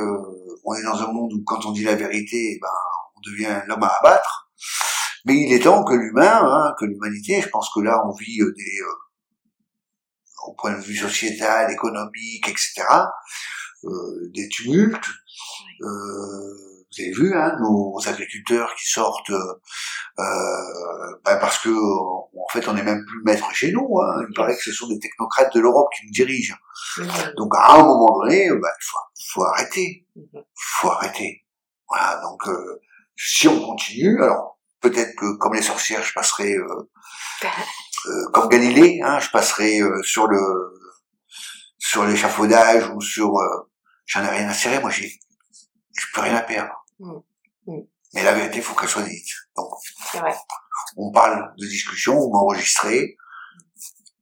on 0.65 0.73
est 0.75 0.83
dans 0.83 1.01
un 1.01 1.11
monde 1.11 1.31
où 1.33 1.43
quand 1.45 1.65
on 1.65 1.71
dit 1.71 1.83
la 1.83 1.95
vérité, 1.95 2.55
eh 2.55 2.59
ben, 2.59 2.67
on 3.15 3.21
devient 3.29 3.61
l'homme 3.67 3.83
à 3.83 3.93
abattre. 3.99 4.51
Mais 5.25 5.35
il 5.35 5.53
est 5.53 5.63
temps 5.63 5.83
que 5.83 5.93
l'humain, 5.93 6.41
hein, 6.43 6.73
que 6.77 6.85
l'humanité, 6.85 7.41
je 7.41 7.49
pense 7.49 7.69
que 7.73 7.79
là 7.79 8.03
on 8.05 8.13
vit 8.15 8.41
euh, 8.41 8.53
des, 8.55 8.81
euh, 8.81 10.47
au 10.47 10.53
point 10.53 10.73
de 10.73 10.81
vue 10.81 10.95
sociétal, 10.95 11.71
économique, 11.71 12.47
etc., 12.47 12.83
euh, 13.85 14.31
des 14.33 14.49
tumultes. 14.49 15.09
Euh, 15.81 16.74
vous 16.97 17.03
avez 17.03 17.11
vu, 17.11 17.35
hein, 17.35 17.55
nos 17.59 17.97
agriculteurs 18.07 18.73
qui 18.75 18.89
sortent, 18.89 19.29
euh, 19.29 19.53
euh, 20.19 21.15
ben 21.23 21.37
parce 21.37 21.57
que 21.59 21.69
en 21.69 22.47
fait 22.51 22.67
on 22.67 22.73
n'est 22.73 22.83
même 22.83 23.03
plus 23.05 23.21
maître 23.25 23.49
chez 23.53 23.71
nous. 23.71 23.99
Hein. 23.99 24.25
Il 24.29 24.33
paraît 24.33 24.55
que 24.55 24.61
ce 24.63 24.71
sont 24.71 24.87
des 24.87 24.99
technocrates 24.99 25.53
de 25.53 25.59
l'Europe 25.59 25.87
qui 25.95 26.05
nous 26.05 26.11
dirigent. 26.11 26.55
Donc 27.37 27.53
à 27.55 27.73
un 27.75 27.83
moment 27.83 28.19
donné, 28.21 28.49
ben, 28.49 28.55
il 28.55 28.83
faut, 28.83 28.97
faut 29.33 29.43
arrêter, 29.43 30.05
Mhm. 30.15 30.43
faut 30.55 30.89
arrêter. 30.91 31.45
Voilà. 31.89 32.21
Donc 32.21 32.47
euh, 32.47 32.79
si 33.17 33.47
on 33.47 33.59
continue, 33.59 34.21
alors 34.23 34.59
peut-être 34.81 35.15
que 35.17 35.37
comme 35.37 35.53
les 35.53 35.61
sorcières, 35.61 36.03
je 36.03 36.13
passerai 36.13 36.53
euh, 36.55 36.89
comme 38.33 38.49
Galilée, 38.49 39.01
hein, 39.03 39.19
je 39.19 39.29
passerai 39.31 39.81
sur 40.03 40.27
le 40.27 40.39
sur 41.77 42.05
l'échafaudage 42.05 42.89
ou 42.95 43.01
sur 43.01 43.33
j'en 44.05 44.23
ai 44.23 44.29
rien 44.29 44.47
à 44.49 44.53
serrer, 44.53 44.79
moi 44.79 44.89
j'ai 44.89 45.11
je 45.97 46.05
peux 46.13 46.21
rien 46.21 46.35
à 46.35 46.41
perdre. 46.41 46.84
Mm. 46.99 47.19
Mm. 47.67 47.81
Mais 48.13 48.23
la 48.23 48.33
vérité, 48.33 48.61
faut 48.61 48.75
qu'elle 48.75 48.89
soit 48.89 49.03
dite. 49.03 49.27
Donc 49.55 49.69
vrai. 50.13 50.35
on 50.97 51.11
parle 51.11 51.53
de 51.57 51.67
discussion, 51.67 52.17
vous 52.19 52.29
m'enregistrez. 52.29 53.17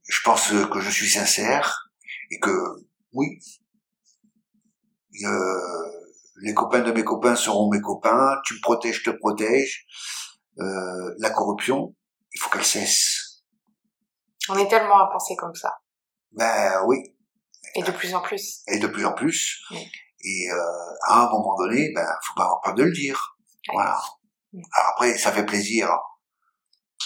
Je 0.08 0.22
pense 0.24 0.50
que 0.50 0.80
je 0.80 0.90
suis 0.90 1.10
sincère 1.10 1.90
et 2.32 2.40
que 2.40 2.52
oui, 3.14 3.40
euh, 5.24 5.92
les 6.42 6.54
copains 6.54 6.82
de 6.82 6.92
mes 6.92 7.04
copains 7.04 7.36
seront 7.36 7.70
mes 7.70 7.82
copains. 7.82 8.42
Tu 8.46 8.56
me 8.56 8.62
protèges, 8.62 9.02
je 9.04 9.12
te 9.12 9.16
protège. 9.18 9.86
Euh, 10.60 11.14
la 11.20 11.30
corruption, 11.30 11.96
il 12.34 12.40
faut 12.40 12.50
qu'elle 12.50 12.66
cesse. 12.66 13.44
On 14.50 14.58
est 14.58 14.68
tellement 14.68 15.00
à 15.00 15.10
penser 15.12 15.36
comme 15.38 15.56
ça. 15.56 15.72
Ben 16.32 16.84
oui, 16.88 16.98
Et 17.76 17.84
de 17.84 17.92
plus 17.92 18.14
en 18.14 18.22
plus. 18.22 18.64
et 18.68 18.80
de 18.80 18.88
plus 18.88 19.06
en 19.06 19.14
plus. 19.14 19.62
Oui. 19.72 19.88
Et 20.24 20.50
euh, 20.52 20.56
à 21.08 21.24
un 21.24 21.30
moment 21.30 21.56
donné, 21.58 21.92
ben 21.94 22.06
faut 22.22 22.34
pas 22.36 22.44
avoir 22.44 22.62
peur 22.62 22.74
de 22.74 22.84
le 22.84 22.92
dire. 22.92 23.38
Voilà. 23.72 24.00
Alors 24.54 24.92
après, 24.92 25.18
ça 25.18 25.32
fait 25.32 25.46
plaisir. 25.46 25.90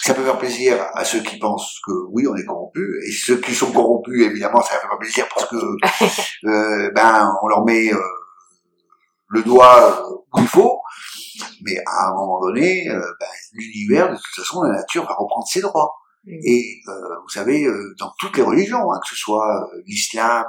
Ça 0.00 0.14
peut 0.14 0.24
faire 0.24 0.38
plaisir 0.38 0.86
à 0.94 1.04
ceux 1.04 1.20
qui 1.20 1.38
pensent 1.38 1.80
que 1.84 1.92
oui, 2.12 2.26
on 2.28 2.36
est 2.36 2.44
corrompu, 2.44 3.00
et 3.04 3.10
ceux 3.10 3.40
qui 3.40 3.52
sont 3.52 3.72
corrompus, 3.72 4.24
évidemment, 4.24 4.62
ça 4.62 4.78
fait 4.78 4.86
pas 4.86 4.96
plaisir 4.96 5.26
parce 5.34 5.48
que 5.48 5.56
euh, 6.46 6.90
ben 6.94 7.34
on 7.42 7.48
leur 7.48 7.64
met 7.64 7.92
euh, 7.92 7.98
le 9.28 9.42
doigt 9.42 10.00
euh, 10.00 10.14
où 10.34 10.40
il 10.40 10.46
faut. 10.46 10.80
Mais 11.62 11.76
à 11.84 12.08
un 12.08 12.14
moment 12.14 12.40
donné, 12.40 12.88
ben, 12.88 13.26
l'univers, 13.52 14.10
de 14.10 14.16
toute 14.16 14.44
façon, 14.44 14.62
la 14.62 14.76
nature 14.76 15.04
va 15.04 15.14
reprendre 15.14 15.46
ses 15.46 15.60
droits. 15.60 15.92
Et 16.26 16.80
euh, 16.88 16.92
vous 17.22 17.28
savez, 17.28 17.64
euh, 17.64 17.94
dans 17.98 18.12
toutes 18.18 18.36
les 18.36 18.42
religions, 18.42 18.92
hein, 18.92 19.00
que 19.02 19.08
ce 19.08 19.16
soit 19.16 19.62
euh, 19.62 19.82
l'islam, 19.86 20.46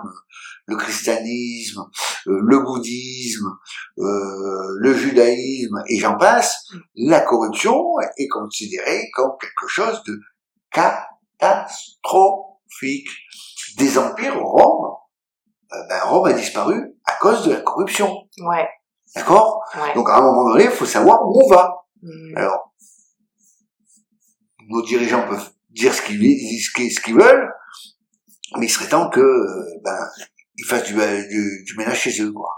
le 0.70 0.76
christianisme, 0.78 1.82
euh, 2.28 2.40
le 2.42 2.60
bouddhisme, 2.60 3.50
euh, 3.98 4.76
le 4.80 4.94
judaïsme, 4.94 5.82
et 5.88 5.98
j'en 6.00 6.18
passe, 6.18 6.64
la 6.96 7.22
corruption 7.22 7.84
est 8.18 8.28
considérée 8.28 9.10
comme 9.14 9.32
quelque 9.42 9.68
chose 9.68 10.04
de 10.06 10.20
catastrophique. 10.72 13.10
Des 13.78 13.98
empires, 13.98 14.40
Rome, 14.40 14.96
euh, 15.74 15.78
ben, 15.90 16.00
Rome 16.04 16.28
a 16.28 16.34
disparu 16.34 16.94
à 17.06 17.14
cause 17.20 17.46
de 17.46 17.52
la 17.54 17.62
corruption. 17.62 18.14
Ouais. 18.40 18.68
D'accord? 19.16 19.64
Ouais. 19.76 19.94
Donc 19.96 20.10
à 20.10 20.18
un 20.18 20.22
moment 20.22 20.50
donné, 20.50 20.66
il 20.66 20.70
faut 20.72 20.86
savoir 20.86 21.22
où 21.26 21.42
on 21.44 21.48
va. 21.50 21.76
Hmm. 22.02 22.38
Alors, 22.38 22.74
nos 24.68 24.82
dirigeants 24.84 25.28
peuvent 25.28 25.50
dire 25.70 25.94
ce 25.94 26.02
qu'ils 26.02 26.20
disent 26.20 26.68
ce 26.68 26.72
qu'ils- 26.74 26.92
ce 26.92 27.00
qu'ils 27.02 27.16
veulent, 27.16 27.52
mais 28.58 28.66
il 28.68 28.70
serait 28.70 28.88
temps 28.90 29.10
que 29.10 29.20
euh, 29.20 29.80
ben 29.84 29.98
ils 30.60 30.66
fassent 30.68 30.84
du, 30.84 30.94
du, 30.94 31.64
du 31.64 31.76
ménage 31.78 32.00
chez 32.00 32.22
eux, 32.22 32.32
quoi. 32.32 32.50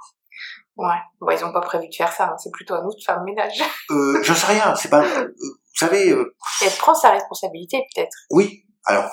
Ouais. 0.78 0.96
Bon, 1.20 1.30
ils 1.30 1.44
ont 1.46 1.52
pas 1.54 1.62
prévu 1.62 1.88
de 1.90 1.94
faire 1.96 2.12
ça. 2.12 2.28
hein. 2.30 2.36
C'est 2.38 2.52
plutôt 2.52 2.74
à 2.76 2.82
nous 2.82 2.90
de 2.90 3.04
faire 3.06 3.20
le 3.20 3.26
ménage. 3.26 3.62
Euh, 3.92 4.24
J'en 4.24 4.34
sais 4.36 4.48
rien, 4.54 4.74
c'est 4.76 4.90
pas. 4.90 5.04
euh, 5.04 5.28
vous 5.38 5.76
savez, 5.88 6.12
euh, 6.12 6.36
elle 6.64 6.72
prend 6.78 6.94
sa 6.96 7.12
responsabilité, 7.12 7.84
peut-être. 7.94 8.16
oui. 8.30 8.64
Alors, 8.86 9.10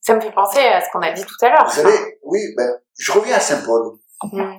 Ça 0.00 0.14
me 0.14 0.20
fait 0.20 0.32
penser 0.32 0.60
à 0.60 0.80
ce 0.80 0.86
qu'on 0.92 1.00
a 1.00 1.12
dit 1.12 1.24
tout 1.24 1.44
à 1.44 1.48
l'heure. 1.50 1.64
vous 1.66 1.74
savez, 1.74 2.18
oui. 2.24 2.38
Ben, 2.56 2.70
je 2.98 3.12
reviens 3.12 3.36
à 3.36 3.40
Saint 3.40 3.62
Paul. 3.62 3.98
Hmm. 4.22 4.56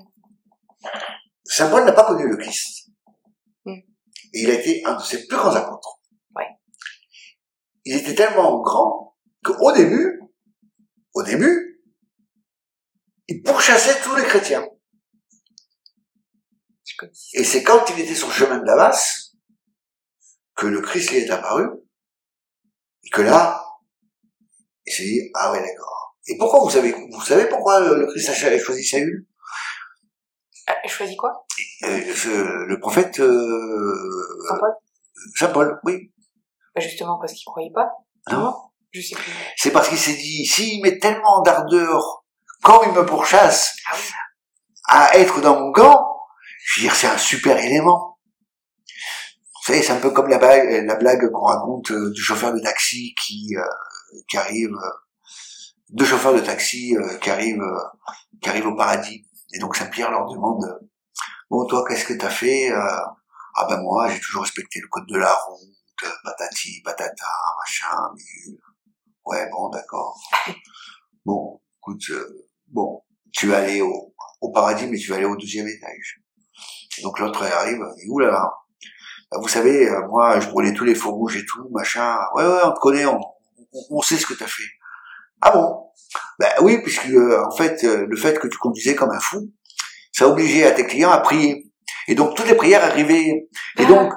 Saint 1.45 1.69
Paul 1.69 1.85
n'a 1.85 1.93
pas 1.93 2.05
connu 2.05 2.27
le 2.27 2.37
Christ. 2.37 2.89
Mm. 3.65 3.71
Et 3.71 4.41
il 4.43 4.49
a 4.51 4.53
été 4.55 4.81
un 4.85 4.95
de 4.95 5.01
ses 5.01 5.25
plus 5.27 5.37
grands 5.37 5.55
apôtres. 5.55 5.99
Ouais. 6.35 6.47
Il 7.85 7.95
était 7.97 8.15
tellement 8.15 8.61
grand 8.61 9.15
qu'au 9.43 9.71
début, 9.71 10.19
au 11.13 11.23
début, 11.23 11.72
il 13.27 13.41
pourchassait 13.41 14.01
tous 14.01 14.15
les 14.15 14.23
chrétiens. 14.23 14.67
Et 17.33 17.43
c'est 17.43 17.63
quand 17.63 17.83
il 17.89 18.01
était 18.01 18.15
sur 18.15 18.27
le 18.27 18.33
chemin 18.33 18.59
de 18.59 18.65
Damas 18.65 19.35
que 20.55 20.67
le 20.67 20.81
Christ 20.81 21.11
lui 21.11 21.17
est 21.17 21.29
apparu 21.29 21.65
et 23.03 23.09
que 23.09 23.21
là, 23.21 23.63
il 24.85 24.93
s'est 24.93 25.03
dit 25.03 25.31
ah 25.33 25.51
ouais 25.51 25.59
d'accord. 25.59 26.17
Et 26.27 26.37
pourquoi 26.37 26.61
vous 26.61 26.69
savez 26.69 26.93
vous 26.93 27.21
savez 27.25 27.47
pourquoi 27.49 27.79
le 27.81 28.07
Christ 28.07 28.29
a 28.29 28.59
choisi 28.59 28.85
Saül? 28.85 29.25
Ah, 30.67 30.75
je 30.85 30.89
choisis 30.89 31.17
quoi? 31.17 31.45
Euh, 31.83 31.99
Le 32.67 32.79
prophète 32.79 33.19
euh, 33.19 34.47
Saint 34.47 34.57
Paul? 34.57 34.71
Saint 35.35 35.49
Paul, 35.49 35.79
oui. 35.83 36.13
Bah, 36.73 36.81
justement 36.81 37.19
parce 37.19 37.33
qu'il 37.33 37.45
croyait 37.45 37.73
pas. 37.73 37.89
Non. 38.31 38.55
Je 38.91 39.01
sais 39.01 39.15
plus. 39.15 39.31
C'est 39.57 39.71
parce 39.71 39.89
qu'il 39.89 39.97
s'est 39.97 40.15
dit, 40.15 40.45
s'il 40.45 40.81
met 40.81 40.99
tellement 40.99 41.41
d'ardeur, 41.41 42.22
quand 42.63 42.81
il 42.83 42.93
me 42.93 43.05
pourchasse, 43.05 43.75
Ah 43.91 43.97
à 44.85 45.17
être 45.17 45.41
dans 45.41 45.59
mon 45.59 45.71
camp, 45.71 46.13
je 46.65 46.75
veux 46.75 46.87
dire, 46.87 46.95
c'est 46.95 47.07
un 47.07 47.17
super 47.17 47.57
élément. 47.57 48.19
Vous 48.87 49.73
savez, 49.73 49.81
c'est 49.81 49.93
un 49.93 49.99
peu 49.99 50.11
comme 50.11 50.27
la 50.27 50.37
blague, 50.37 50.85
la 50.85 50.95
blague 50.95 51.29
qu'on 51.31 51.45
raconte 51.45 51.91
euh, 51.91 52.11
du 52.11 52.21
chauffeur 52.21 52.53
de 52.53 52.59
taxi 52.59 53.15
qui, 53.21 53.55
euh, 53.55 54.19
qui 54.29 54.37
arrive, 54.37 54.73
euh, 54.73 54.89
deux 55.89 56.05
chauffeurs 56.05 56.33
de 56.33 56.39
taxi 56.39 56.97
euh, 56.97 57.17
qui 57.19 57.29
arrivent, 57.29 57.63
qui 58.41 58.49
arrivent 58.49 58.67
au 58.67 58.75
paradis. 58.75 59.25
Et 59.53 59.59
donc 59.59 59.75
Saint-Pierre 59.75 60.11
leur 60.11 60.27
demande, 60.27 60.65
bon, 61.49 61.65
toi, 61.65 61.85
qu'est-ce 61.87 62.05
que 62.05 62.13
t'as 62.13 62.29
fait 62.29 62.71
Ah 62.73 63.65
ben 63.69 63.79
moi, 63.81 64.09
j'ai 64.09 64.19
toujours 64.19 64.41
respecté 64.41 64.79
le 64.81 64.87
code 64.87 65.07
de 65.07 65.17
la 65.17 65.33
route, 65.33 66.11
patati, 66.23 66.81
patata, 66.83 67.25
machin, 67.59 68.09
bidule. 68.15 68.59
Ouais, 69.25 69.49
bon, 69.51 69.69
d'accord. 69.69 70.19
Bon, 71.25 71.61
écoute, 71.77 72.11
bon, 72.73 73.01
tu 73.31 73.47
vas 73.47 73.59
aller 73.59 73.81
au, 73.81 74.13
au 74.41 74.51
paradis, 74.51 74.87
mais 74.87 74.97
tu 74.97 75.09
vas 75.09 75.15
aller 75.15 75.25
au 75.25 75.37
deuxième 75.37 75.67
étage. 75.67 76.21
Donc 77.01 77.19
l'autre 77.19 77.43
arrive, 77.43 77.79
il 77.97 78.03
dit, 78.03 78.09
oulala, 78.09 78.51
bah, 79.31 79.37
vous 79.41 79.47
savez, 79.47 79.89
euh, 79.89 80.07
moi, 80.09 80.39
je 80.39 80.49
brûlais 80.49 80.73
tous 80.73 80.83
les 80.83 80.95
feux 80.95 81.09
rouges 81.09 81.37
et 81.37 81.45
tout, 81.45 81.67
machin. 81.71 82.17
Ouais, 82.35 82.45
ouais, 82.45 82.61
on 82.65 82.71
te 82.71 82.79
connaît, 82.79 83.05
on, 83.05 83.19
on, 83.19 83.81
on 83.97 84.01
sait 84.01 84.17
ce 84.17 84.25
que 84.25 84.33
t'as 84.33 84.47
fait. 84.47 84.69
Ah 85.41 85.51
bon? 85.51 85.87
Ben 86.39 86.51
oui, 86.61 86.81
puisque 86.83 87.09
euh, 87.09 87.43
en 87.45 87.55
fait, 87.55 87.83
euh, 87.83 88.05
le 88.07 88.15
fait 88.15 88.39
que 88.39 88.47
tu 88.47 88.57
conduisais 88.57 88.95
comme 88.95 89.11
un 89.11 89.19
fou, 89.19 89.49
ça 90.11 90.27
obligeait 90.27 90.65
à 90.65 90.71
tes 90.71 90.85
clients 90.85 91.11
à 91.11 91.19
prier. 91.19 91.71
Et 92.07 92.15
donc 92.15 92.35
toutes 92.35 92.47
les 92.47 92.55
prières 92.55 92.83
arrivaient. 92.83 93.47
Et 93.77 93.85
donc, 93.85 94.13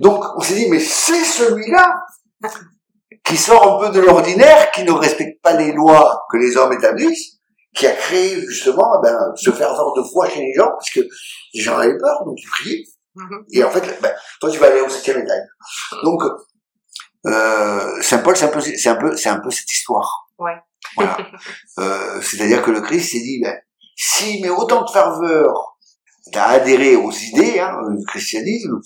donc 0.00 0.24
on 0.36 0.40
s'est 0.40 0.54
dit, 0.54 0.68
mais 0.70 0.78
c'est 0.80 1.24
celui-là 1.24 1.94
qui 3.24 3.36
sort 3.36 3.82
un 3.82 3.86
peu 3.86 3.92
de 3.92 4.00
l'ordinaire, 4.00 4.70
qui 4.70 4.84
ne 4.84 4.92
respecte 4.92 5.42
pas 5.42 5.54
les 5.54 5.72
lois 5.72 6.22
que 6.30 6.36
les 6.36 6.56
hommes 6.56 6.72
établissent, 6.72 7.37
qui 7.78 7.86
a 7.86 7.92
créé 7.92 8.40
justement 8.48 9.00
ben, 9.02 9.16
ce 9.36 9.50
ferveur 9.50 9.94
de 9.94 10.02
foi 10.02 10.28
chez 10.28 10.40
les 10.40 10.52
gens, 10.54 10.68
parce 10.68 10.90
que 10.90 11.00
les 11.54 11.60
gens 11.60 11.78
avaient 11.78 11.96
peur, 11.96 12.24
donc 12.24 12.36
ils 12.36 12.48
priaient. 12.48 12.84
Mhm. 13.14 13.44
Et 13.52 13.64
en 13.64 13.70
fait, 13.70 14.00
ben, 14.02 14.12
toi, 14.40 14.50
tu 14.50 14.58
vas 14.58 14.66
aller 14.66 14.80
au 14.80 14.88
septième 14.88 15.22
étage. 15.22 15.46
Donc, 16.02 16.22
euh, 17.26 18.02
Saint 18.02 18.18
Paul, 18.18 18.36
c'est 18.36 18.46
un 18.46 18.48
peu, 18.48 18.60
c'est 18.60 18.88
un 18.88 18.96
peu, 18.96 19.16
c'est 19.16 19.28
un 19.28 19.40
peu 19.40 19.50
cette 19.50 19.70
histoire. 19.70 20.28
Ouais. 20.38 20.56
Voilà. 20.96 21.16
Euh, 21.78 22.20
c'est-à-dire 22.20 22.60
que 22.62 22.72
le 22.72 22.80
Christ 22.80 23.12
s'est 23.12 23.20
dit, 23.20 23.40
ben, 23.40 23.56
s'il 23.96 24.42
met 24.42 24.48
autant 24.48 24.84
de 24.84 24.90
ferveur 24.90 25.76
à 26.34 26.50
adhérer 26.50 26.96
aux 26.96 27.12
idées 27.12 27.60
hein, 27.60 27.76
du 27.96 28.04
christianisme, 28.04 28.80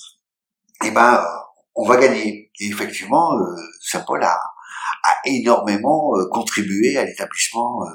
eh 0.84 0.90
ben, 0.90 1.24
on 1.74 1.88
va 1.88 1.96
gagner. 1.96 2.50
Et 2.60 2.66
effectivement, 2.66 3.32
euh, 3.38 3.56
Saint 3.80 4.04
Paul 4.06 4.22
a, 4.22 4.38
a 5.04 5.14
énormément 5.24 6.12
euh, 6.16 6.28
contribué 6.30 6.98
à 6.98 7.04
l'établissement 7.04 7.82
euh, 7.82 7.90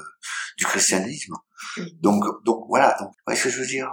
du 0.58 0.64
christianisme. 0.66 1.34
Mhm. 1.76 1.88
Donc, 2.00 2.24
donc 2.44 2.64
voilà. 2.68 2.96
Donc, 3.00 3.08
vous 3.08 3.14
voyez 3.26 3.38
ce 3.38 3.44
que 3.44 3.50
je 3.50 3.60
veux 3.60 3.66
dire? 3.66 3.90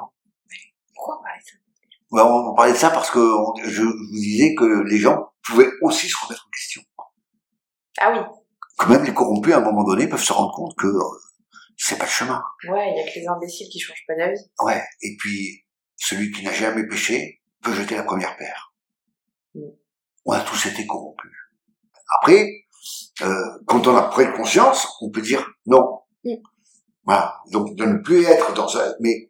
Pourquoi 0.93 1.21
parler 1.21 1.39
de 1.39 1.45
ça? 1.45 1.55
Ouais, 2.11 2.21
on 2.21 2.53
parlait 2.55 2.73
de 2.73 2.77
ça 2.77 2.89
parce 2.89 3.11
que 3.11 3.19
on- 3.19 3.53
je 3.63 3.81
vous 3.83 3.93
disais 4.13 4.55
que 4.55 4.83
les 4.89 4.97
gens 4.97 5.29
pouvaient 5.43 5.69
aussi 5.81 6.07
se 6.07 6.15
remettre 6.23 6.45
en 6.47 6.49
question. 6.49 6.81
Ah 7.99 8.11
oui. 8.13 8.19
Que 8.77 8.89
même 8.89 9.03
les 9.05 9.13
corrompus, 9.13 9.53
à 9.53 9.57
un 9.57 9.61
moment 9.61 9.83
donné, 9.83 10.07
peuvent 10.07 10.23
se 10.23 10.33
rendre 10.33 10.53
compte 10.53 10.75
que 10.77 10.87
euh, 10.87 10.99
c'est 11.77 11.97
pas 11.97 12.05
le 12.05 12.09
chemin. 12.09 12.41
Ouais, 12.69 12.91
il 12.91 12.97
y 12.97 13.01
a 13.01 13.11
que 13.13 13.19
les 13.19 13.27
imbéciles 13.27 13.67
qui 13.71 13.79
changent 13.79 14.03
pas 14.07 14.15
d'avis. 14.15 14.39
Ouais. 14.59 14.81
Et 15.01 15.15
puis, 15.17 15.63
celui 15.97 16.31
qui 16.31 16.43
n'a 16.43 16.51
jamais 16.53 16.85
péché 16.87 17.41
peut 17.61 17.73
jeter 17.73 17.95
la 17.95 18.03
première 18.03 18.35
paire. 18.37 18.73
Mm. 19.53 19.61
On 20.25 20.31
a 20.33 20.41
tous 20.41 20.65
été 20.65 20.85
corrompus. 20.85 21.31
Après, 22.19 22.49
euh, 23.21 23.45
quand 23.65 23.87
on 23.87 23.95
a 23.95 24.03
pris 24.03 24.25
conscience, 24.33 24.87
on 25.01 25.09
peut 25.09 25.21
dire 25.21 25.45
non. 25.65 25.99
Mm. 26.23 26.35
Voilà. 27.05 27.35
Donc, 27.51 27.75
de 27.75 27.85
ne 27.85 27.97
plus 27.97 28.23
être 28.25 28.53
dans 28.53 28.67
ça. 28.67 28.93
Mais 28.99 29.29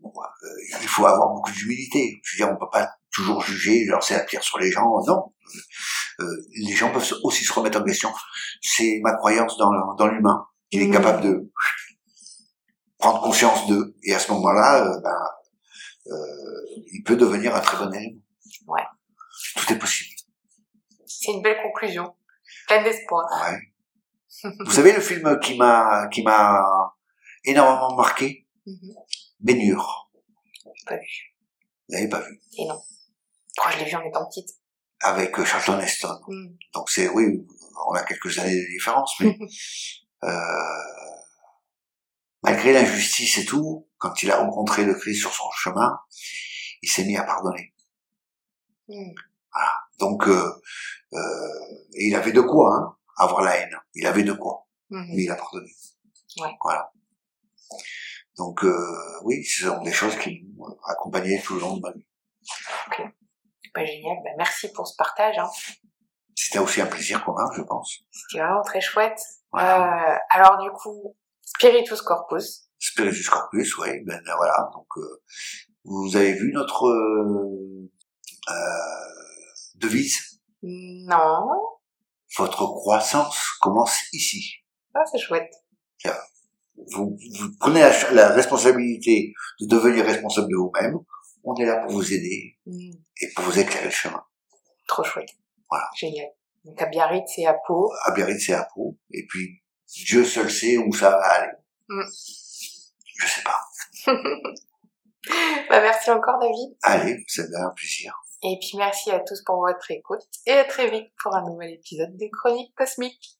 bon, 0.00 0.12
euh, 0.18 0.48
il 0.80 0.88
faut 0.88 1.06
avoir 1.06 1.34
beaucoup 1.34 1.50
d'humilité. 1.52 2.20
Je 2.22 2.36
veux 2.36 2.46
dire, 2.46 2.54
on 2.54 2.58
peut 2.58 2.70
pas 2.70 2.88
toujours 3.12 3.42
juger, 3.42 3.84
lancer 3.86 4.14
la 4.14 4.20
pierre 4.20 4.42
sur 4.42 4.58
les 4.58 4.70
gens. 4.70 4.86
Non. 5.06 5.32
Euh, 6.20 6.24
les 6.54 6.74
gens 6.74 6.90
peuvent 6.92 7.12
aussi 7.22 7.44
se 7.44 7.52
remettre 7.52 7.80
en 7.80 7.84
question. 7.84 8.10
C'est 8.60 9.00
ma 9.02 9.14
croyance 9.16 9.56
dans, 9.56 10.06
l'humain. 10.06 10.46
Il 10.70 10.82
est 10.82 10.88
Mm. 10.88 10.92
capable 10.92 11.22
de 11.22 11.50
prendre 12.98 13.22
conscience 13.22 13.66
d'eux. 13.68 13.96
Et 14.02 14.14
à 14.14 14.18
ce 14.18 14.32
moment-là, 14.32 14.84
euh, 14.84 15.00
ben, 15.00 16.12
euh, 16.12 16.82
il 16.92 17.02
peut 17.04 17.16
devenir 17.16 17.54
un 17.54 17.60
très 17.60 17.76
bon 17.76 17.92
élément. 17.92 18.20
Ouais. 18.66 18.82
Tout 19.56 19.72
est 19.72 19.78
possible. 19.78 20.10
C'est 21.06 21.32
une 21.32 21.42
belle 21.42 21.62
conclusion. 21.62 22.14
Pleine 22.66 22.84
d'espoir. 22.84 23.26
Ouais. 23.50 23.58
Vous 24.64 24.70
savez 24.70 24.92
le 24.92 25.00
film 25.00 25.38
qui 25.40 25.56
m'a 25.56 26.06
qui 26.08 26.22
m'a 26.22 26.62
énormément 27.48 27.96
marqué, 27.96 28.46
Mhm. 28.66 28.94
Bénure. 29.40 30.10
Pas 30.86 30.96
vu. 30.96 31.36
Vous 31.88 32.08
pas 32.08 32.20
vu 32.20 32.40
Et 32.58 32.66
non. 32.66 32.78
Oh, 32.78 33.68
je 33.72 33.78
l'ai 33.78 33.84
vu 33.86 33.96
en 33.96 34.02
étant 34.02 34.26
petite? 34.26 34.50
Avec 35.00 35.38
euh, 35.38 35.44
Charlton 35.44 35.80
Heston. 35.80 36.20
Mm. 36.28 36.56
Donc 36.74 36.90
c'est 36.90 37.08
oui, 37.08 37.46
on 37.88 37.92
a 37.92 38.02
quelques 38.02 38.38
années 38.38 38.54
de 38.54 38.70
différence, 38.70 39.14
mais 39.20 39.38
euh, 40.24 40.30
malgré 42.42 42.72
l'injustice 42.72 43.38
et 43.38 43.44
tout, 43.44 43.88
quand 43.96 44.22
il 44.22 44.30
a 44.30 44.38
rencontré 44.38 44.84
le 44.84 44.94
Christ 44.94 45.20
sur 45.20 45.32
son 45.32 45.50
chemin, 45.52 45.98
il 46.82 46.90
s'est 46.90 47.04
mis 47.04 47.16
à 47.16 47.24
pardonner. 47.24 47.74
Mm. 48.88 49.12
Donc 49.98 50.28
euh, 50.28 50.52
euh, 51.12 51.18
et 51.94 52.08
il 52.08 52.14
avait 52.14 52.32
de 52.32 52.40
quoi 52.40 52.76
hein, 52.76 52.96
avoir 53.16 53.42
la 53.42 53.56
haine. 53.56 53.76
Il 53.94 54.06
avait 54.06 54.22
de 54.22 54.32
quoi. 54.32 54.66
Mhm. 54.90 55.06
mais 55.14 55.24
il 55.24 55.30
a 55.30 55.36
pardonné. 55.36 55.70
Ouais. 56.40 56.56
Voilà. 56.62 56.90
Donc 58.36 58.64
euh, 58.64 59.20
oui, 59.24 59.44
ce 59.44 59.66
sont 59.66 59.82
des 59.82 59.92
choses 59.92 60.16
qui 60.18 60.44
m'ont 60.56 60.76
accompagné 60.86 61.40
tout 61.42 61.54
le 61.54 61.60
long 61.60 61.76
de 61.76 61.80
ma 61.80 61.92
vie. 61.92 62.06
Bah, 63.74 63.84
génial. 63.84 64.16
Bah, 64.24 64.30
merci 64.38 64.72
pour 64.72 64.86
ce 64.86 64.96
partage. 64.96 65.38
Hein. 65.38 65.50
C'était 66.34 66.60
aussi 66.60 66.80
un 66.80 66.86
plaisir 66.86 67.24
commun, 67.24 67.48
je 67.56 67.62
pense. 67.62 67.98
C'était 68.10 68.42
vraiment 68.42 68.62
très 68.62 68.80
chouette. 68.80 69.18
Euh, 69.54 70.16
alors 70.30 70.58
du 70.62 70.70
coup, 70.70 71.16
Spiritus 71.42 72.00
Corpus. 72.02 72.70
Spiritus 72.78 73.28
Corpus, 73.28 73.76
oui, 73.78 74.04
ben 74.04 74.22
euh, 74.26 74.36
voilà. 74.36 74.70
Donc 74.72 74.86
euh, 74.98 75.22
vous 75.84 76.16
avez 76.16 76.34
vu 76.34 76.52
notre 76.52 76.86
devise? 79.74 80.40
Non. 80.62 81.46
Votre 82.36 82.66
croissance 82.66 83.56
commence 83.60 83.98
ici. 84.12 84.58
Ah, 84.94 85.04
c'est 85.10 85.18
chouette. 85.18 85.52
Vous, 86.92 87.16
vous 87.38 87.48
prenez 87.60 87.80
la, 87.80 88.10
la 88.12 88.28
responsabilité 88.28 89.32
de 89.60 89.66
devenir 89.66 90.04
responsable 90.04 90.48
de 90.50 90.56
vous-même. 90.56 90.98
On 91.44 91.54
est 91.56 91.64
là 91.66 91.82
pour 91.84 91.92
vous 91.92 92.12
aider 92.12 92.56
Mm. 92.66 92.90
et 93.22 93.28
pour 93.34 93.44
vous 93.44 93.58
éclairer 93.58 93.86
le 93.86 93.90
chemin. 93.90 94.22
Trop 94.86 95.02
chouette. 95.04 95.28
Voilà. 95.70 95.86
Génial. 95.96 96.28
Donc 96.64 96.80
à 96.82 96.86
Biarritz 96.86 97.38
et 97.38 97.46
à 97.46 97.54
Pau. 97.66 97.90
à 98.04 98.12
Biarritz 98.12 98.44
c'est 98.46 98.52
à 98.54 98.66
Pau. 98.74 98.96
Et 99.10 99.26
puis, 99.28 99.62
Dieu 100.04 100.24
seul 100.24 100.50
sait 100.50 100.76
où 100.78 100.92
ça 100.92 101.10
va 101.10 101.20
aller. 101.22 101.52
Mm. 101.88 102.02
Je 103.18 103.26
sais 103.26 103.42
pas. 103.42 103.60
Bah, 105.68 105.80
merci 105.82 106.10
encore 106.10 106.38
David. 106.38 106.76
Allez, 106.82 107.22
c'est 107.26 107.48
bien 107.50 107.66
un 107.66 107.70
plaisir. 107.70 108.14
Et 108.42 108.56
puis 108.60 108.78
merci 108.78 109.10
à 109.10 109.20
tous 109.20 109.42
pour 109.44 109.56
votre 109.56 109.90
écoute. 109.90 110.22
Et 110.46 110.52
à 110.52 110.64
très 110.64 110.88
vite 110.90 111.08
pour 111.22 111.34
un 111.34 111.42
nouvel 111.50 111.72
épisode 111.74 112.16
des 112.16 112.30
Chroniques 112.30 112.74
Cosmiques. 112.74 113.37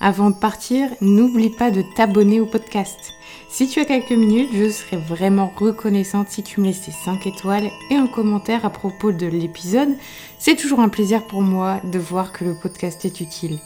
Avant 0.00 0.30
de 0.30 0.34
partir, 0.34 0.88
n'oublie 1.00 1.50
pas 1.50 1.70
de 1.70 1.82
t'abonner 1.96 2.40
au 2.40 2.46
podcast. 2.46 3.14
Si 3.48 3.68
tu 3.68 3.80
as 3.80 3.84
quelques 3.84 4.10
minutes, 4.10 4.50
je 4.52 4.68
serais 4.68 4.96
vraiment 4.96 5.52
reconnaissante 5.56 6.28
si 6.28 6.42
tu 6.42 6.60
me 6.60 6.66
laissais 6.66 6.90
5 6.90 7.26
étoiles 7.26 7.70
et 7.90 7.94
un 7.94 8.08
commentaire 8.08 8.64
à 8.64 8.70
propos 8.70 9.12
de 9.12 9.26
l'épisode. 9.26 9.96
C'est 10.38 10.56
toujours 10.56 10.80
un 10.80 10.88
plaisir 10.88 11.26
pour 11.26 11.40
moi 11.40 11.80
de 11.84 11.98
voir 11.98 12.32
que 12.32 12.44
le 12.44 12.54
podcast 12.54 13.04
est 13.04 13.20
utile. 13.20 13.60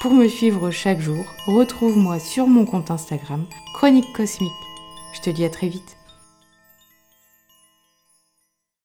Pour 0.00 0.12
me 0.12 0.26
suivre 0.26 0.70
chaque 0.72 1.00
jour, 1.00 1.24
retrouve-moi 1.46 2.18
sur 2.18 2.48
mon 2.48 2.64
compte 2.64 2.90
Instagram, 2.90 3.46
Chronique 3.74 4.12
Cosmique. 4.12 4.50
Je 5.14 5.20
te 5.20 5.30
dis 5.30 5.44
à 5.44 5.50
très 5.50 5.68
vite. 5.68 5.96